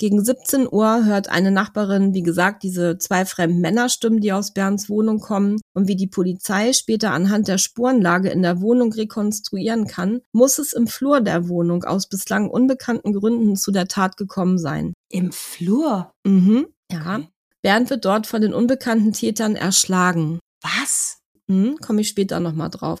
Gegen 0.00 0.24
17 0.24 0.66
Uhr 0.66 1.04
hört 1.04 1.28
eine 1.28 1.50
Nachbarin, 1.50 2.14
wie 2.14 2.22
gesagt, 2.22 2.62
diese 2.62 2.96
zwei 2.96 3.26
fremden 3.26 3.60
Männerstimmen, 3.60 4.22
die 4.22 4.32
aus 4.32 4.54
Bernds 4.54 4.88
Wohnung 4.88 5.20
kommen. 5.20 5.60
Und 5.74 5.88
wie 5.88 5.94
die 5.94 6.06
Polizei 6.06 6.72
später 6.72 7.10
anhand 7.10 7.48
der 7.48 7.58
Spurenlage 7.58 8.30
in 8.30 8.40
der 8.40 8.62
Wohnung 8.62 8.94
rekonstruieren 8.94 9.86
kann, 9.86 10.22
muss 10.32 10.58
es 10.58 10.72
im 10.72 10.86
Flur 10.86 11.20
der 11.20 11.50
Wohnung 11.50 11.84
aus 11.84 12.08
bislang 12.08 12.48
unbekannten 12.48 13.12
Gründen 13.12 13.56
zu 13.56 13.72
der 13.72 13.88
Tat 13.88 14.16
gekommen 14.16 14.56
sein. 14.56 14.94
Im 15.10 15.32
Flur? 15.32 16.10
Mhm, 16.24 16.68
ja. 16.90 17.16
Okay. 17.16 17.28
Bernd 17.60 17.90
wird 17.90 18.06
dort 18.06 18.26
von 18.26 18.40
den 18.40 18.54
unbekannten 18.54 19.12
Tätern 19.12 19.54
erschlagen. 19.54 20.38
Was? 20.62 21.18
Hm, 21.46 21.76
komme 21.76 22.00
ich 22.00 22.08
später 22.08 22.40
nochmal 22.40 22.70
drauf. 22.70 23.00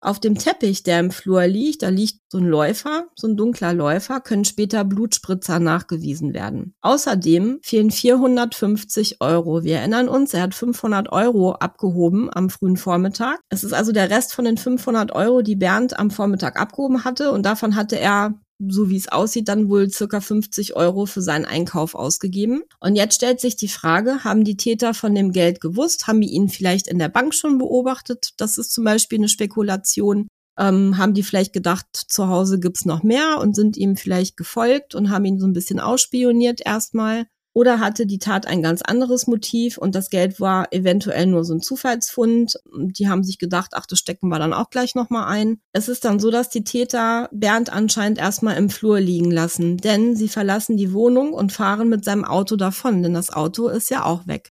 Auf 0.00 0.20
dem 0.20 0.36
Teppich, 0.38 0.84
der 0.84 1.00
im 1.00 1.10
Flur 1.10 1.46
liegt, 1.46 1.82
da 1.82 1.88
liegt 1.88 2.20
so 2.30 2.38
ein 2.38 2.46
Läufer, 2.46 3.08
so 3.16 3.26
ein 3.26 3.36
dunkler 3.36 3.74
Läufer, 3.74 4.20
können 4.20 4.44
später 4.44 4.84
Blutspritzer 4.84 5.58
nachgewiesen 5.58 6.34
werden. 6.34 6.74
Außerdem 6.82 7.58
fehlen 7.62 7.90
450 7.90 9.20
Euro. 9.20 9.64
Wir 9.64 9.78
erinnern 9.78 10.08
uns, 10.08 10.34
er 10.34 10.42
hat 10.42 10.54
500 10.54 11.10
Euro 11.10 11.52
abgehoben 11.52 12.30
am 12.32 12.48
frühen 12.48 12.76
Vormittag. 12.76 13.40
Es 13.48 13.64
ist 13.64 13.72
also 13.72 13.90
der 13.90 14.08
Rest 14.10 14.34
von 14.34 14.44
den 14.44 14.56
500 14.56 15.12
Euro, 15.12 15.42
die 15.42 15.56
Bernd 15.56 15.98
am 15.98 16.12
Vormittag 16.12 16.60
abgehoben 16.60 17.04
hatte 17.04 17.32
und 17.32 17.44
davon 17.44 17.74
hatte 17.74 17.98
er 17.98 18.34
so 18.58 18.90
wie 18.90 18.96
es 18.96 19.08
aussieht, 19.08 19.48
dann 19.48 19.68
wohl 19.68 19.88
circa 19.90 20.20
50 20.20 20.74
Euro 20.74 21.06
für 21.06 21.22
seinen 21.22 21.44
Einkauf 21.44 21.94
ausgegeben. 21.94 22.62
Und 22.80 22.96
jetzt 22.96 23.14
stellt 23.14 23.40
sich 23.40 23.56
die 23.56 23.68
Frage, 23.68 24.24
haben 24.24 24.44
die 24.44 24.56
Täter 24.56 24.94
von 24.94 25.14
dem 25.14 25.32
Geld 25.32 25.60
gewusst? 25.60 26.06
Haben 26.06 26.20
die 26.20 26.30
ihn 26.30 26.48
vielleicht 26.48 26.88
in 26.88 26.98
der 26.98 27.08
Bank 27.08 27.34
schon 27.34 27.58
beobachtet? 27.58 28.30
Das 28.36 28.58
ist 28.58 28.72
zum 28.72 28.84
Beispiel 28.84 29.18
eine 29.18 29.28
Spekulation. 29.28 30.26
Ähm, 30.58 30.98
haben 30.98 31.14
die 31.14 31.22
vielleicht 31.22 31.52
gedacht, 31.52 31.86
zu 31.92 32.26
Hause 32.28 32.58
gibt's 32.58 32.84
noch 32.84 33.04
mehr 33.04 33.38
und 33.40 33.54
sind 33.54 33.76
ihm 33.76 33.96
vielleicht 33.96 34.36
gefolgt 34.36 34.96
und 34.96 35.10
haben 35.10 35.24
ihn 35.24 35.38
so 35.38 35.46
ein 35.46 35.52
bisschen 35.52 35.78
ausspioniert 35.78 36.60
erstmal. 36.64 37.26
Oder 37.54 37.80
hatte 37.80 38.06
die 38.06 38.18
Tat 38.18 38.46
ein 38.46 38.62
ganz 38.62 38.82
anderes 38.82 39.26
Motiv 39.26 39.78
und 39.78 39.94
das 39.94 40.10
Geld 40.10 40.38
war 40.38 40.72
eventuell 40.72 41.26
nur 41.26 41.44
so 41.44 41.54
ein 41.54 41.60
Zufallsfund. 41.60 42.58
Die 42.72 43.08
haben 43.08 43.24
sich 43.24 43.38
gedacht, 43.38 43.72
ach, 43.74 43.86
das 43.86 43.98
stecken 43.98 44.28
wir 44.28 44.38
dann 44.38 44.52
auch 44.52 44.70
gleich 44.70 44.94
nochmal 44.94 45.26
ein. 45.26 45.60
Es 45.72 45.88
ist 45.88 46.04
dann 46.04 46.20
so, 46.20 46.30
dass 46.30 46.50
die 46.50 46.64
Täter 46.64 47.28
Bernd 47.32 47.72
anscheinend 47.72 48.18
erstmal 48.18 48.56
im 48.56 48.70
Flur 48.70 49.00
liegen 49.00 49.30
lassen, 49.30 49.76
denn 49.78 50.14
sie 50.14 50.28
verlassen 50.28 50.76
die 50.76 50.92
Wohnung 50.92 51.32
und 51.32 51.52
fahren 51.52 51.88
mit 51.88 52.04
seinem 52.04 52.24
Auto 52.24 52.56
davon, 52.56 53.02
denn 53.02 53.14
das 53.14 53.30
Auto 53.30 53.68
ist 53.68 53.90
ja 53.90 54.04
auch 54.04 54.26
weg. 54.26 54.52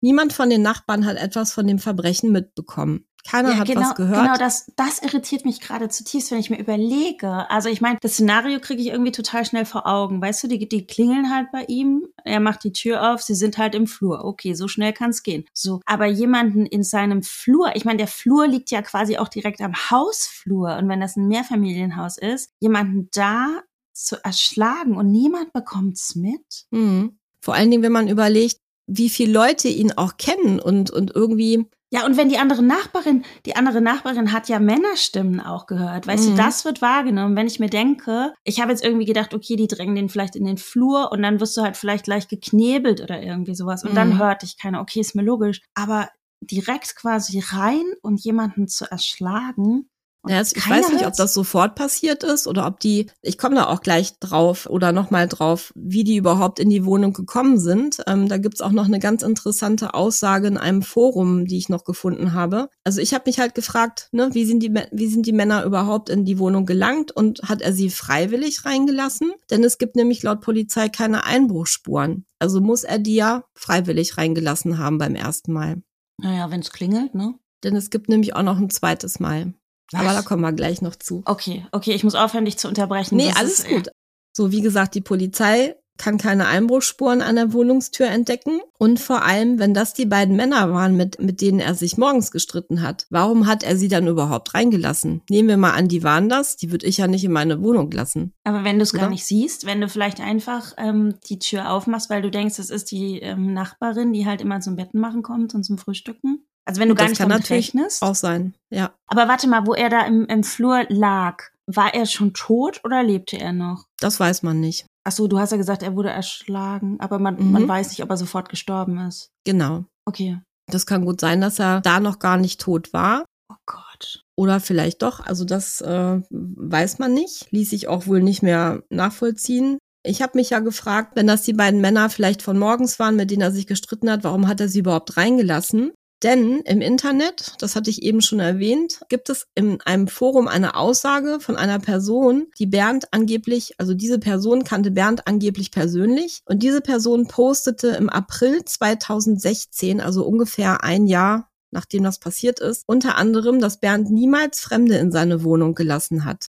Niemand 0.00 0.32
von 0.32 0.50
den 0.50 0.62
Nachbarn 0.62 1.06
hat 1.06 1.16
etwas 1.16 1.52
von 1.52 1.66
dem 1.66 1.78
Verbrechen 1.78 2.30
mitbekommen. 2.30 3.06
Keiner 3.28 3.50
ja, 3.50 3.58
hat 3.58 3.66
genau, 3.66 3.80
was 3.80 3.94
gehört. 3.94 4.22
Genau, 4.22 4.36
das, 4.38 4.70
das 4.76 5.02
irritiert 5.02 5.44
mich 5.44 5.60
gerade 5.60 5.88
zutiefst, 5.88 6.30
wenn 6.30 6.38
ich 6.38 6.50
mir 6.50 6.58
überlege. 6.58 7.50
Also 7.50 7.68
ich 7.68 7.80
meine, 7.80 7.98
das 8.00 8.14
Szenario 8.14 8.60
kriege 8.60 8.80
ich 8.80 8.88
irgendwie 8.88 9.12
total 9.12 9.44
schnell 9.44 9.64
vor 9.64 9.86
Augen. 9.86 10.22
Weißt 10.22 10.44
du, 10.44 10.48
die, 10.48 10.68
die 10.68 10.86
klingeln 10.86 11.34
halt 11.34 11.50
bei 11.52 11.64
ihm, 11.64 12.06
er 12.24 12.40
macht 12.40 12.64
die 12.64 12.72
Tür 12.72 13.12
auf, 13.12 13.22
sie 13.22 13.34
sind 13.34 13.58
halt 13.58 13.74
im 13.74 13.86
Flur. 13.86 14.24
Okay, 14.24 14.54
so 14.54 14.68
schnell 14.68 14.92
kann 14.92 15.10
es 15.10 15.22
gehen. 15.22 15.44
So, 15.52 15.80
aber 15.86 16.06
jemanden 16.06 16.66
in 16.66 16.82
seinem 16.82 17.22
Flur, 17.22 17.74
ich 17.74 17.84
meine, 17.84 17.98
der 17.98 18.08
Flur 18.08 18.46
liegt 18.46 18.70
ja 18.70 18.82
quasi 18.82 19.18
auch 19.18 19.28
direkt 19.28 19.60
am 19.60 19.74
Hausflur. 19.74 20.76
Und 20.76 20.88
wenn 20.88 21.00
das 21.00 21.16
ein 21.16 21.28
Mehrfamilienhaus 21.28 22.18
ist, 22.18 22.50
jemanden 22.60 23.08
da 23.12 23.62
zu 23.92 24.22
erschlagen 24.22 24.96
und 24.96 25.10
niemand 25.10 25.52
bekommt's 25.52 26.14
mit. 26.14 26.66
Mhm. 26.70 27.18
Vor 27.40 27.54
allen 27.54 27.70
Dingen, 27.70 27.82
wenn 27.82 27.92
man 27.92 28.08
überlegt, 28.08 28.58
wie 28.86 29.10
viele 29.10 29.32
Leute 29.32 29.68
ihn 29.68 29.92
auch 29.92 30.16
kennen 30.16 30.60
und, 30.60 30.90
und 30.90 31.14
irgendwie 31.14 31.66
ja, 31.96 32.04
und 32.04 32.18
wenn 32.18 32.28
die 32.28 32.36
andere 32.36 32.62
Nachbarin, 32.62 33.24
die 33.46 33.56
andere 33.56 33.80
Nachbarin 33.80 34.30
hat 34.30 34.50
ja 34.50 34.58
Männerstimmen 34.58 35.40
auch 35.40 35.64
gehört. 35.64 36.06
Weißt 36.06 36.26
mhm. 36.28 36.36
du, 36.36 36.42
das 36.42 36.66
wird 36.66 36.82
wahrgenommen. 36.82 37.36
Wenn 37.36 37.46
ich 37.46 37.58
mir 37.58 37.70
denke, 37.70 38.34
ich 38.44 38.60
habe 38.60 38.70
jetzt 38.70 38.84
irgendwie 38.84 39.06
gedacht, 39.06 39.32
okay, 39.32 39.56
die 39.56 39.66
drängen 39.66 39.94
den 39.94 40.10
vielleicht 40.10 40.36
in 40.36 40.44
den 40.44 40.58
Flur 40.58 41.10
und 41.10 41.22
dann 41.22 41.40
wirst 41.40 41.56
du 41.56 41.62
halt 41.62 41.78
vielleicht 41.78 42.04
gleich 42.04 42.28
geknebelt 42.28 43.00
oder 43.00 43.22
irgendwie 43.22 43.54
sowas. 43.54 43.82
Und 43.82 43.92
mhm. 43.92 43.96
dann 43.96 44.18
hört 44.18 44.42
dich 44.42 44.58
keiner, 44.58 44.82
okay, 44.82 45.00
ist 45.00 45.14
mir 45.14 45.22
logisch. 45.22 45.62
Aber 45.74 46.10
direkt 46.42 46.96
quasi 46.96 47.40
rein 47.40 47.84
und 48.02 48.22
jemanden 48.22 48.68
zu 48.68 48.84
erschlagen, 48.90 49.88
ja, 50.28 50.40
ich 50.40 50.68
weiß 50.68 50.90
nicht, 50.90 51.06
ob 51.06 51.14
das 51.14 51.34
sofort 51.34 51.74
passiert 51.74 52.24
ist 52.24 52.46
oder 52.46 52.66
ob 52.66 52.80
die, 52.80 53.10
ich 53.22 53.38
komme 53.38 53.54
da 53.54 53.66
auch 53.66 53.80
gleich 53.80 54.18
drauf 54.18 54.66
oder 54.66 54.92
nochmal 54.92 55.28
drauf, 55.28 55.72
wie 55.74 56.04
die 56.04 56.16
überhaupt 56.16 56.58
in 56.58 56.70
die 56.70 56.84
Wohnung 56.84 57.12
gekommen 57.12 57.58
sind. 57.58 58.02
Ähm, 58.06 58.28
da 58.28 58.38
gibt's 58.38 58.60
auch 58.60 58.72
noch 58.72 58.86
eine 58.86 58.98
ganz 58.98 59.22
interessante 59.22 59.94
Aussage 59.94 60.48
in 60.48 60.56
einem 60.56 60.82
Forum, 60.82 61.46
die 61.46 61.58
ich 61.58 61.68
noch 61.68 61.84
gefunden 61.84 62.32
habe. 62.32 62.68
Also 62.84 63.00
ich 63.00 63.14
habe 63.14 63.24
mich 63.26 63.38
halt 63.38 63.54
gefragt, 63.54 64.08
ne, 64.12 64.30
wie, 64.32 64.44
sind 64.44 64.62
die, 64.62 64.72
wie 64.92 65.08
sind 65.08 65.26
die 65.26 65.32
Männer 65.32 65.64
überhaupt 65.64 66.08
in 66.08 66.24
die 66.24 66.38
Wohnung 66.38 66.66
gelangt 66.66 67.12
und 67.12 67.42
hat 67.42 67.62
er 67.62 67.72
sie 67.72 67.90
freiwillig 67.90 68.64
reingelassen? 68.64 69.32
Denn 69.50 69.64
es 69.64 69.78
gibt 69.78 69.96
nämlich 69.96 70.22
laut 70.22 70.40
Polizei 70.40 70.88
keine 70.88 71.24
Einbruchspuren. 71.24 72.26
Also 72.38 72.60
muss 72.60 72.84
er 72.84 72.98
die 72.98 73.14
ja 73.14 73.44
freiwillig 73.54 74.18
reingelassen 74.18 74.78
haben 74.78 74.98
beim 74.98 75.14
ersten 75.14 75.52
Mal. 75.52 75.82
Naja, 76.18 76.50
wenn 76.50 76.60
es 76.60 76.70
klingelt, 76.70 77.14
ne? 77.14 77.34
Denn 77.64 77.76
es 77.76 77.90
gibt 77.90 78.08
nämlich 78.08 78.36
auch 78.36 78.42
noch 78.42 78.58
ein 78.58 78.70
zweites 78.70 79.20
Mal. 79.20 79.54
Aber 79.92 80.12
da 80.12 80.22
kommen 80.22 80.42
wir 80.42 80.52
gleich 80.52 80.82
noch 80.82 80.96
zu. 80.96 81.22
Okay, 81.24 81.66
okay, 81.72 81.92
ich 81.92 82.04
muss 82.04 82.14
aufhören, 82.14 82.44
dich 82.44 82.58
zu 82.58 82.68
unterbrechen. 82.68 83.16
Nee, 83.16 83.28
das 83.28 83.36
alles 83.36 83.58
ist, 83.60 83.68
gut. 83.68 83.88
So, 84.32 84.52
wie 84.52 84.60
gesagt, 84.60 84.94
die 84.94 85.00
Polizei 85.00 85.76
kann 85.98 86.18
keine 86.18 86.46
Einbruchsspuren 86.46 87.22
an 87.22 87.36
der 87.36 87.52
Wohnungstür 87.52 88.06
entdecken. 88.06 88.60
Und 88.78 89.00
vor 89.00 89.24
allem, 89.24 89.58
wenn 89.58 89.74
das 89.74 89.94
die 89.94 90.06
beiden 90.06 90.36
Männer 90.36 90.72
waren, 90.72 90.96
mit, 90.96 91.20
mit 91.20 91.40
denen 91.40 91.60
er 91.60 91.74
sich 91.74 91.96
morgens 91.96 92.30
gestritten 92.30 92.82
hat, 92.82 93.06
warum 93.10 93.46
hat 93.46 93.62
er 93.62 93.76
sie 93.76 93.88
dann 93.88 94.06
überhaupt 94.06 94.54
reingelassen? 94.54 95.22
Nehmen 95.30 95.48
wir 95.48 95.56
mal 95.56 95.72
an, 95.72 95.88
die 95.88 96.02
waren 96.02 96.28
das, 96.28 96.56
die 96.56 96.70
würde 96.70 96.86
ich 96.86 96.98
ja 96.98 97.06
nicht 97.06 97.24
in 97.24 97.32
meine 97.32 97.62
Wohnung 97.62 97.90
lassen. 97.90 98.34
Aber 98.44 98.64
wenn 98.64 98.78
du 98.78 98.82
es 98.82 98.92
gar 98.92 99.08
nicht 99.08 99.24
siehst, 99.24 99.66
wenn 99.66 99.80
du 99.80 99.88
vielleicht 99.88 100.20
einfach 100.20 100.74
ähm, 100.76 101.14
die 101.28 101.38
Tür 101.38 101.70
aufmachst, 101.70 102.10
weil 102.10 102.22
du 102.22 102.30
denkst, 102.30 102.58
es 102.58 102.70
ist 102.70 102.90
die 102.90 103.20
ähm, 103.20 103.54
Nachbarin, 103.54 104.12
die 104.12 104.26
halt 104.26 104.40
immer 104.40 104.60
zum 104.60 104.76
Betten 104.76 105.00
machen 105.00 105.22
kommt 105.22 105.54
und 105.54 105.64
zum 105.64 105.78
Frühstücken. 105.78 106.45
Also 106.66 106.80
wenn 106.80 106.88
du 106.88 106.94
gar 106.94 107.08
nicht 107.08 107.18
kann 107.18 107.28
damit 107.28 107.48
rechnest. 107.48 108.02
Auch 108.02 108.14
sein, 108.14 108.54
ja. 108.70 108.92
Aber 109.06 109.28
warte 109.28 109.48
mal, 109.48 109.66
wo 109.66 109.74
er 109.74 109.88
da 109.88 110.02
im, 110.02 110.26
im 110.26 110.42
Flur 110.42 110.84
lag, 110.88 111.44
war 111.66 111.94
er 111.94 112.06
schon 112.06 112.34
tot 112.34 112.80
oder 112.84 113.02
lebte 113.02 113.38
er 113.38 113.52
noch? 113.52 113.84
Das 114.00 114.20
weiß 114.20 114.42
man 114.42 114.60
nicht. 114.60 114.86
Ach 115.04 115.12
so, 115.12 115.28
du 115.28 115.38
hast 115.38 115.52
ja 115.52 115.56
gesagt, 115.56 115.82
er 115.82 115.94
wurde 115.94 116.10
erschlagen, 116.10 116.98
aber 116.98 117.18
man, 117.18 117.36
mhm. 117.36 117.52
man 117.52 117.68
weiß 117.68 117.90
nicht, 117.90 118.02
ob 118.02 118.10
er 118.10 118.16
sofort 118.16 118.48
gestorben 118.48 118.98
ist. 118.98 119.30
Genau. 119.44 119.84
Okay. 120.04 120.40
Das 120.70 120.86
kann 120.86 121.04
gut 121.04 121.20
sein, 121.20 121.40
dass 121.40 121.60
er 121.60 121.80
da 121.80 122.00
noch 122.00 122.18
gar 122.18 122.36
nicht 122.36 122.60
tot 122.60 122.92
war. 122.92 123.24
Oh 123.48 123.56
Gott. 123.66 124.24
Oder 124.36 124.58
vielleicht 124.58 125.02
doch. 125.02 125.24
Also 125.24 125.44
das 125.44 125.80
äh, 125.80 126.20
weiß 126.30 126.98
man 126.98 127.14
nicht. 127.14 127.50
Ließ 127.52 127.70
sich 127.70 127.86
auch 127.86 128.08
wohl 128.08 128.22
nicht 128.22 128.42
mehr 128.42 128.82
nachvollziehen. 128.90 129.78
Ich 130.04 130.22
habe 130.22 130.38
mich 130.38 130.50
ja 130.50 130.60
gefragt, 130.60 131.12
wenn 131.14 131.26
das 131.26 131.42
die 131.42 131.52
beiden 131.52 131.80
Männer 131.80 132.10
vielleicht 132.10 132.42
von 132.42 132.58
morgens 132.58 132.98
waren, 132.98 133.16
mit 133.16 133.30
denen 133.30 133.42
er 133.42 133.52
sich 133.52 133.66
gestritten 133.66 134.10
hat, 134.10 134.24
warum 134.24 134.48
hat 134.48 134.60
er 134.60 134.68
sie 134.68 134.80
überhaupt 134.80 135.16
reingelassen? 135.16 135.92
Denn 136.22 136.60
im 136.60 136.80
Internet, 136.80 137.54
das 137.58 137.76
hatte 137.76 137.90
ich 137.90 138.02
eben 138.02 138.22
schon 138.22 138.40
erwähnt, 138.40 139.00
gibt 139.08 139.28
es 139.28 139.46
in 139.54 139.80
einem 139.82 140.08
Forum 140.08 140.48
eine 140.48 140.74
Aussage 140.74 141.40
von 141.40 141.56
einer 141.56 141.78
Person, 141.78 142.46
die 142.58 142.66
Bernd 142.66 143.12
angeblich, 143.12 143.74
also 143.78 143.92
diese 143.92 144.18
Person 144.18 144.64
kannte 144.64 144.90
Bernd 144.90 145.26
angeblich 145.26 145.70
persönlich. 145.70 146.40
Und 146.46 146.62
diese 146.62 146.80
Person 146.80 147.28
postete 147.28 147.88
im 147.88 148.08
April 148.08 148.64
2016, 148.64 150.00
also 150.00 150.24
ungefähr 150.24 150.82
ein 150.82 151.06
Jahr 151.06 151.50
nachdem 151.76 152.04
das 152.04 152.18
passiert 152.18 152.58
ist, 152.58 152.84
unter 152.86 153.16
anderem, 153.16 153.60
dass 153.60 153.80
Bernd 153.80 154.10
niemals 154.10 154.60
Fremde 154.60 154.96
in 154.96 155.12
seine 155.12 155.44
Wohnung 155.44 155.74
gelassen 155.74 156.24
hat. 156.24 156.46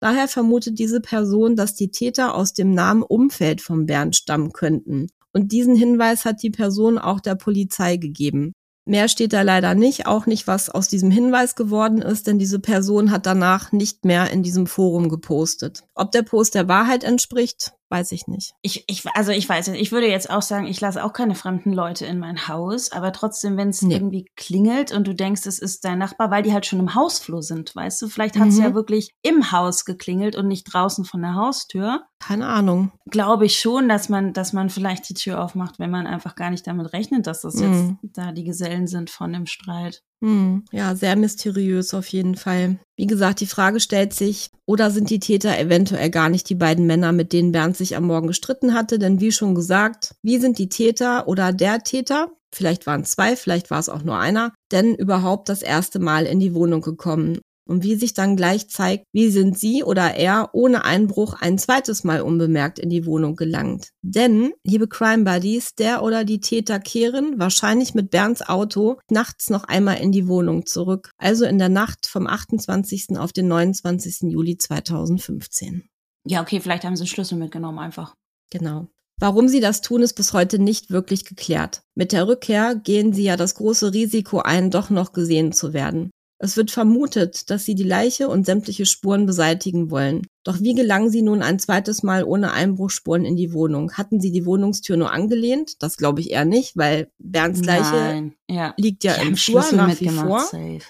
Daher 0.00 0.28
vermutet 0.28 0.78
diese 0.78 1.00
Person, 1.00 1.56
dass 1.56 1.74
die 1.74 1.90
Täter 1.90 2.34
aus 2.34 2.52
dem 2.52 2.72
nahen 2.72 3.02
Umfeld 3.02 3.62
von 3.62 3.86
Bernd 3.86 4.14
stammen 4.14 4.52
könnten. 4.52 5.08
Und 5.32 5.52
diesen 5.52 5.74
Hinweis 5.74 6.24
hat 6.24 6.42
die 6.42 6.50
Person 6.50 6.98
auch 6.98 7.20
der 7.20 7.34
Polizei 7.34 7.96
gegeben. 7.96 8.52
Mehr 8.88 9.08
steht 9.08 9.32
da 9.32 9.42
leider 9.42 9.74
nicht, 9.74 10.06
auch 10.06 10.26
nicht, 10.26 10.46
was 10.46 10.70
aus 10.70 10.86
diesem 10.86 11.10
Hinweis 11.10 11.56
geworden 11.56 12.00
ist, 12.00 12.28
denn 12.28 12.38
diese 12.38 12.60
Person 12.60 13.10
hat 13.10 13.26
danach 13.26 13.72
nicht 13.72 14.04
mehr 14.04 14.30
in 14.30 14.44
diesem 14.44 14.68
Forum 14.68 15.08
gepostet. 15.08 15.82
Ob 15.96 16.12
der 16.12 16.22
Post 16.22 16.54
der 16.54 16.68
Wahrheit 16.68 17.02
entspricht, 17.02 17.72
weiß 17.88 18.12
ich 18.12 18.26
nicht. 18.26 18.54
Ich, 18.62 18.84
ich, 18.88 19.04
also 19.14 19.32
ich 19.32 19.48
weiß 19.48 19.68
nicht, 19.68 19.80
ich 19.80 19.92
würde 19.92 20.08
jetzt 20.08 20.30
auch 20.30 20.42
sagen, 20.42 20.66
ich 20.66 20.80
lasse 20.80 21.04
auch 21.04 21.12
keine 21.12 21.34
fremden 21.34 21.72
Leute 21.72 22.06
in 22.06 22.18
mein 22.18 22.48
Haus, 22.48 22.92
aber 22.92 23.12
trotzdem, 23.12 23.56
wenn 23.56 23.68
es 23.68 23.82
nee. 23.82 23.94
irgendwie 23.94 24.26
klingelt 24.36 24.92
und 24.92 25.06
du 25.06 25.14
denkst, 25.14 25.46
es 25.46 25.58
ist 25.58 25.84
dein 25.84 25.98
Nachbar, 25.98 26.30
weil 26.30 26.42
die 26.42 26.52
halt 26.52 26.66
schon 26.66 26.80
im 26.80 26.94
Hausflur 26.94 27.42
sind, 27.42 27.74
weißt 27.74 28.02
du, 28.02 28.08
vielleicht 28.08 28.38
hat 28.38 28.48
es 28.48 28.56
mhm. 28.56 28.62
ja 28.62 28.74
wirklich 28.74 29.10
im 29.22 29.52
Haus 29.52 29.84
geklingelt 29.84 30.36
und 30.36 30.48
nicht 30.48 30.64
draußen 30.64 31.04
von 31.04 31.22
der 31.22 31.34
Haustür. 31.34 32.02
Keine 32.18 32.46
Ahnung. 32.46 32.92
Glaube 33.10 33.46
ich 33.46 33.58
schon, 33.58 33.88
dass 33.88 34.08
man, 34.08 34.32
dass 34.32 34.52
man 34.52 34.70
vielleicht 34.70 35.08
die 35.08 35.14
Tür 35.14 35.42
aufmacht, 35.42 35.78
wenn 35.78 35.90
man 35.90 36.06
einfach 36.06 36.34
gar 36.34 36.50
nicht 36.50 36.66
damit 36.66 36.92
rechnet, 36.92 37.26
dass 37.26 37.42
das 37.42 37.56
mhm. 37.56 37.98
jetzt 38.02 38.16
da 38.16 38.32
die 38.32 38.44
Gesellen 38.44 38.86
sind 38.86 39.10
von 39.10 39.32
dem 39.32 39.46
Streit. 39.46 40.02
Hm, 40.22 40.64
ja, 40.72 40.94
sehr 40.94 41.14
mysteriös 41.14 41.92
auf 41.92 42.06
jeden 42.08 42.36
Fall. 42.36 42.78
Wie 42.96 43.06
gesagt, 43.06 43.40
die 43.40 43.46
Frage 43.46 43.80
stellt 43.80 44.14
sich, 44.14 44.50
oder 44.64 44.90
sind 44.90 45.10
die 45.10 45.20
Täter 45.20 45.58
eventuell 45.58 46.10
gar 46.10 46.30
nicht 46.30 46.48
die 46.48 46.54
beiden 46.54 46.86
Männer, 46.86 47.12
mit 47.12 47.32
denen 47.32 47.52
Bernd 47.52 47.76
sich 47.76 47.96
am 47.96 48.04
Morgen 48.06 48.26
gestritten 48.26 48.72
hatte? 48.72 48.98
Denn 48.98 49.20
wie 49.20 49.30
schon 49.32 49.54
gesagt, 49.54 50.14
wie 50.22 50.38
sind 50.38 50.58
die 50.58 50.70
Täter 50.70 51.28
oder 51.28 51.52
der 51.52 51.80
Täter, 51.80 52.30
vielleicht 52.54 52.86
waren 52.86 53.04
zwei, 53.04 53.36
vielleicht 53.36 53.70
war 53.70 53.78
es 53.78 53.90
auch 53.90 54.02
nur 54.02 54.18
einer, 54.18 54.54
denn 54.72 54.94
überhaupt 54.94 55.50
das 55.50 55.60
erste 55.60 55.98
Mal 55.98 56.24
in 56.24 56.40
die 56.40 56.54
Wohnung 56.54 56.80
gekommen? 56.80 57.40
Und 57.66 57.82
wie 57.82 57.96
sich 57.96 58.14
dann 58.14 58.36
gleich 58.36 58.68
zeigt, 58.68 59.04
wie 59.12 59.30
sind 59.30 59.58
sie 59.58 59.84
oder 59.84 60.14
er 60.14 60.50
ohne 60.52 60.84
Einbruch 60.84 61.34
ein 61.34 61.58
zweites 61.58 62.04
Mal 62.04 62.22
unbemerkt 62.22 62.78
in 62.78 62.90
die 62.90 63.06
Wohnung 63.06 63.36
gelangt. 63.36 63.90
Denn, 64.02 64.52
liebe 64.64 64.88
Crime 64.88 65.24
Buddies, 65.24 65.74
der 65.74 66.02
oder 66.02 66.24
die 66.24 66.40
Täter 66.40 66.80
kehren 66.80 67.38
wahrscheinlich 67.38 67.94
mit 67.94 68.10
Bernds 68.10 68.42
Auto 68.42 68.98
nachts 69.10 69.50
noch 69.50 69.64
einmal 69.64 69.98
in 69.98 70.12
die 70.12 70.28
Wohnung 70.28 70.66
zurück, 70.66 71.10
also 71.18 71.44
in 71.44 71.58
der 71.58 71.68
Nacht 71.68 72.06
vom 72.06 72.26
28. 72.26 73.18
auf 73.18 73.32
den 73.32 73.48
29. 73.48 74.30
Juli 74.30 74.56
2015. 74.56 75.88
Ja, 76.26 76.42
okay, 76.42 76.60
vielleicht 76.60 76.84
haben 76.84 76.96
sie 76.96 77.06
Schlüssel 77.06 77.38
mitgenommen 77.38 77.78
einfach. 77.78 78.14
Genau. 78.50 78.88
Warum 79.18 79.48
sie 79.48 79.60
das 79.60 79.80
tun, 79.80 80.02
ist 80.02 80.12
bis 80.12 80.34
heute 80.34 80.58
nicht 80.58 80.90
wirklich 80.90 81.24
geklärt. 81.24 81.82
Mit 81.94 82.12
der 82.12 82.28
Rückkehr 82.28 82.74
gehen 82.74 83.14
sie 83.14 83.24
ja 83.24 83.36
das 83.36 83.54
große 83.54 83.94
Risiko 83.94 84.40
ein, 84.40 84.70
doch 84.70 84.90
noch 84.90 85.12
gesehen 85.12 85.52
zu 85.52 85.72
werden. 85.72 86.10
Es 86.38 86.56
wird 86.56 86.70
vermutet, 86.70 87.50
dass 87.50 87.64
sie 87.64 87.74
die 87.74 87.82
Leiche 87.82 88.28
und 88.28 88.44
sämtliche 88.44 88.84
Spuren 88.84 89.24
beseitigen 89.24 89.90
wollen. 89.90 90.26
Doch 90.44 90.60
wie 90.60 90.74
gelangen 90.74 91.10
sie 91.10 91.22
nun 91.22 91.42
ein 91.42 91.58
zweites 91.58 92.02
Mal 92.02 92.24
ohne 92.24 92.52
Einbruchspuren 92.52 93.24
in 93.24 93.36
die 93.36 93.54
Wohnung? 93.54 93.92
Hatten 93.92 94.20
sie 94.20 94.32
die 94.32 94.44
Wohnungstür 94.44 94.98
nur 94.98 95.12
angelehnt? 95.12 95.82
Das 95.82 95.96
glaube 95.96 96.20
ich 96.20 96.30
eher 96.30 96.44
nicht, 96.44 96.76
weil 96.76 97.10
Bernds 97.18 97.64
Leiche 97.64 98.32
ja. 98.50 98.74
liegt 98.76 99.02
ja 99.04 99.14
die 99.14 99.28
im 99.28 99.36
Flur 99.36 99.64
nach 99.72 99.98
wie 99.98 100.08
vor. 100.10 100.40
Safe. 100.40 100.80